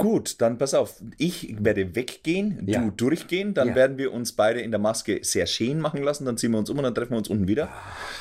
Gut, 0.00 0.40
dann 0.40 0.56
pass 0.58 0.72
auf, 0.74 0.94
ich 1.18 1.54
werde 1.62 1.94
weggehen, 1.94 2.64
Ja. 2.66 2.80
du 2.80 2.90
durchgehen, 2.90 3.52
dann 3.54 3.68
Ja. 3.68 3.74
werden 3.74 3.98
wir 3.98 4.12
uns 4.12 4.32
beide 4.32 4.60
in 4.60 4.70
der 4.70 4.80
Maske 4.80 5.20
sehr 5.22 5.46
schön 5.46 5.78
machen 5.78 6.02
lassen, 6.02 6.24
dann 6.24 6.38
ziehen 6.38 6.50
wir 6.52 6.58
uns 6.58 6.70
um 6.70 6.78
und 6.78 6.84
dann 6.84 6.94
treffen 6.94 7.10
wir 7.12 7.18
uns 7.18 7.28
unten 7.28 7.46
wieder. 7.46 7.68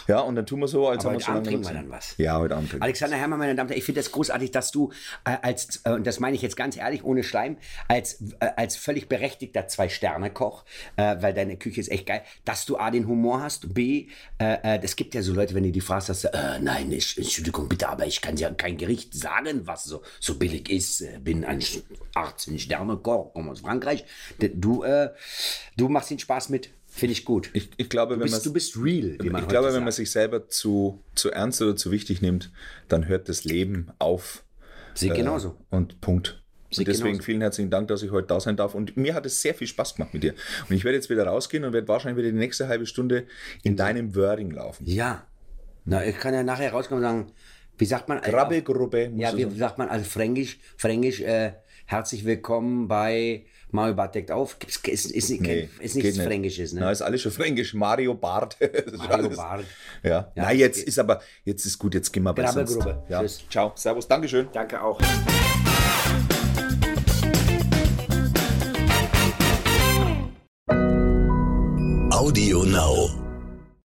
Ja, 0.07 0.19
und 0.19 0.35
dann 0.35 0.45
tun 0.45 0.59
wir 0.59 0.67
so, 0.67 0.87
als 0.89 1.05
Aber 1.05 1.13
haben 1.13 1.19
wir 1.19 1.25
schon 1.25 1.35
Abend 1.35 1.45
lange 1.47 1.61
trinken 1.63 1.75
wir 1.75 1.81
dann 1.81 1.89
was. 1.89 2.15
Ja, 2.17 2.37
heute 2.37 2.55
Abend. 2.57 2.75
Alexander 2.81 3.15
Herrmann, 3.15 3.39
meine 3.39 3.55
Damen 3.55 3.67
und 3.67 3.71
Herren, 3.71 3.79
ich 3.79 3.85
finde 3.85 4.01
das 4.01 4.11
großartig, 4.11 4.51
dass 4.51 4.71
du 4.71 4.91
äh, 5.25 5.37
als, 5.41 5.81
äh, 5.85 5.91
und 5.91 6.05
das 6.05 6.19
meine 6.19 6.35
ich 6.35 6.41
jetzt 6.41 6.57
ganz 6.57 6.75
ehrlich, 6.75 7.03
ohne 7.05 7.23
Schleim, 7.23 7.55
als, 7.87 8.21
äh, 8.41 8.49
als 8.57 8.75
völlig 8.75 9.07
berechtigter 9.07 9.67
Zwei-Sterne-Koch, 9.67 10.65
äh, 10.97 11.15
weil 11.21 11.33
deine 11.33 11.55
Küche 11.57 11.79
ist 11.79 11.89
echt 11.91 12.05
geil, 12.07 12.21
dass 12.45 12.65
du 12.65 12.77
A, 12.77 12.91
den 12.91 13.07
Humor 13.07 13.41
hast, 13.41 13.73
B, 13.73 14.07
äh, 14.39 14.57
äh, 14.75 14.79
es 14.83 14.95
gibt 14.95 15.15
ja 15.15 15.21
so 15.21 15.33
Leute, 15.33 15.53
wenn 15.55 15.63
du 15.63 15.71
die 15.71 15.81
fragst, 15.81 16.07
sagst 16.07 16.25
du, 16.25 16.29
nein, 16.61 16.91
ich, 16.91 17.17
Entschuldigung, 17.17 17.69
bitte, 17.69 17.87
aber 17.89 18.05
ich 18.05 18.21
kann 18.21 18.35
ja 18.37 18.49
kein 18.51 18.77
Gericht 18.77 19.13
sagen, 19.13 19.61
was 19.65 19.85
so, 19.85 20.01
so 20.19 20.35
billig 20.35 20.69
ist, 20.69 21.03
bin 21.23 21.45
ein 21.45 21.61
18-Sterne-Koch, 22.15 23.33
komme 23.33 23.51
aus 23.51 23.61
Frankreich. 23.61 24.05
Du, 24.39 24.83
äh, 24.83 25.09
du 25.77 25.89
machst 25.89 26.09
den 26.09 26.19
Spaß 26.19 26.49
mit, 26.49 26.71
finde 26.87 27.13
ich 27.13 27.25
gut. 27.25 27.49
Ich, 27.53 27.69
ich 27.77 27.89
glaube, 27.89 28.15
du, 28.15 28.21
wenn 28.21 28.29
man 28.29 28.37
bist, 28.37 28.45
du 28.45 28.53
bist 28.53 28.77
real, 28.77 29.17
wie 29.21 29.29
man 29.29 29.43
ich 29.43 29.47
glaube, 29.47 29.67
wenn 29.67 29.73
sagt. 29.73 29.83
man 29.83 29.93
sich 29.93 30.11
selber 30.11 30.47
zu, 30.47 31.03
zu 31.15 31.31
ernst 31.31 31.61
oder 31.61 31.75
zu 31.75 31.91
wichtig 31.91 32.21
nimmt, 32.21 32.51
dann 32.87 33.07
hört 33.07 33.29
das 33.29 33.43
Leben 33.43 33.91
auf. 33.99 34.43
Sehe 34.93 35.13
genauso. 35.13 35.55
Und 35.69 36.01
Punkt. 36.01 36.41
Und 36.77 36.87
deswegen 36.87 37.13
genauso. 37.13 37.23
vielen 37.23 37.41
herzlichen 37.41 37.71
Dank, 37.71 37.87
dass 37.87 38.03
ich 38.03 38.11
heute 38.11 38.27
da 38.27 38.39
sein 38.39 38.55
darf. 38.55 38.75
Und 38.75 38.95
mir 38.95 39.15
hat 39.15 39.25
es 39.25 39.41
sehr 39.41 39.55
viel 39.55 39.65
Spaß 39.65 39.95
gemacht 39.95 40.13
mit 40.13 40.23
dir. 40.23 40.35
Und 40.69 40.75
ich 40.75 40.83
werde 40.83 40.97
jetzt 40.97 41.09
wieder 41.09 41.25
rausgehen 41.25 41.63
und 41.63 41.73
werde 41.73 41.87
wahrscheinlich 41.87 42.17
wieder 42.23 42.31
die 42.31 42.37
nächste 42.37 42.67
halbe 42.67 42.85
Stunde 42.85 43.25
in 43.63 43.75
deinem 43.75 44.15
Wording 44.15 44.51
laufen. 44.51 44.85
Ja. 44.85 45.25
Na, 45.85 46.05
ich 46.05 46.17
kann 46.19 46.33
ja 46.33 46.43
nachher 46.43 46.71
rauskommen 46.71 47.03
und 47.03 47.09
sagen, 47.09 47.31
Wie 47.79 47.85
sagt 47.85 48.09
man? 48.09 48.19
Krabbelgruppe. 48.19 49.09
Ja, 49.15 49.35
wie 49.37 49.43
sagen. 49.43 49.55
sagt 49.57 49.77
man 49.77 49.87
also 49.87 50.03
Fränkisch? 50.03 50.59
Fränkisch, 50.75 51.21
äh, 51.21 51.53
herzlich 51.85 52.25
willkommen 52.25 52.89
bei 52.89 53.45
Mario 53.71 53.93
Bart 53.95 54.15
deckt 54.15 54.31
auf. 54.31 54.59
Gibt's, 54.59 54.75
ist, 54.85 55.05
ist, 55.11 55.29
ist, 55.29 55.39
Nee, 55.41 55.69
ist 55.79 55.95
nichts 55.95 56.17
nicht. 56.17 56.25
Fränkisches, 56.27 56.73
ne? 56.73 56.81
Na, 56.81 56.91
ist 56.91 57.01
alles 57.01 57.21
schon 57.21 57.31
fränkisch. 57.31 57.73
Mario 57.73 58.15
Bart. 58.15 58.57
Mario 58.97 59.13
alles- 59.27 59.37
Bart. 59.37 59.63
Ja. 60.03 60.09
Ja, 60.09 60.29
Na, 60.35 60.51
jetzt 60.51 60.83
ist 60.83 60.99
aber, 60.99 61.21
jetzt 61.45 61.65
ist 61.65 61.79
gut, 61.79 61.93
jetzt 61.93 62.11
gehen 62.11 62.23
wir 62.23 62.33
bei 62.33 62.43
Grabbelgruppe. 62.43 62.83
sonst. 62.83 63.09
Ja. 63.09 63.21
Tschüss. 63.21 63.43
Ciao, 63.49 63.71
servus, 63.75 64.05
Dankeschön. 64.09 64.49
Danke 64.51 64.81
auch. 64.83 64.99
Audio 72.11 72.63
Now. 72.65 73.28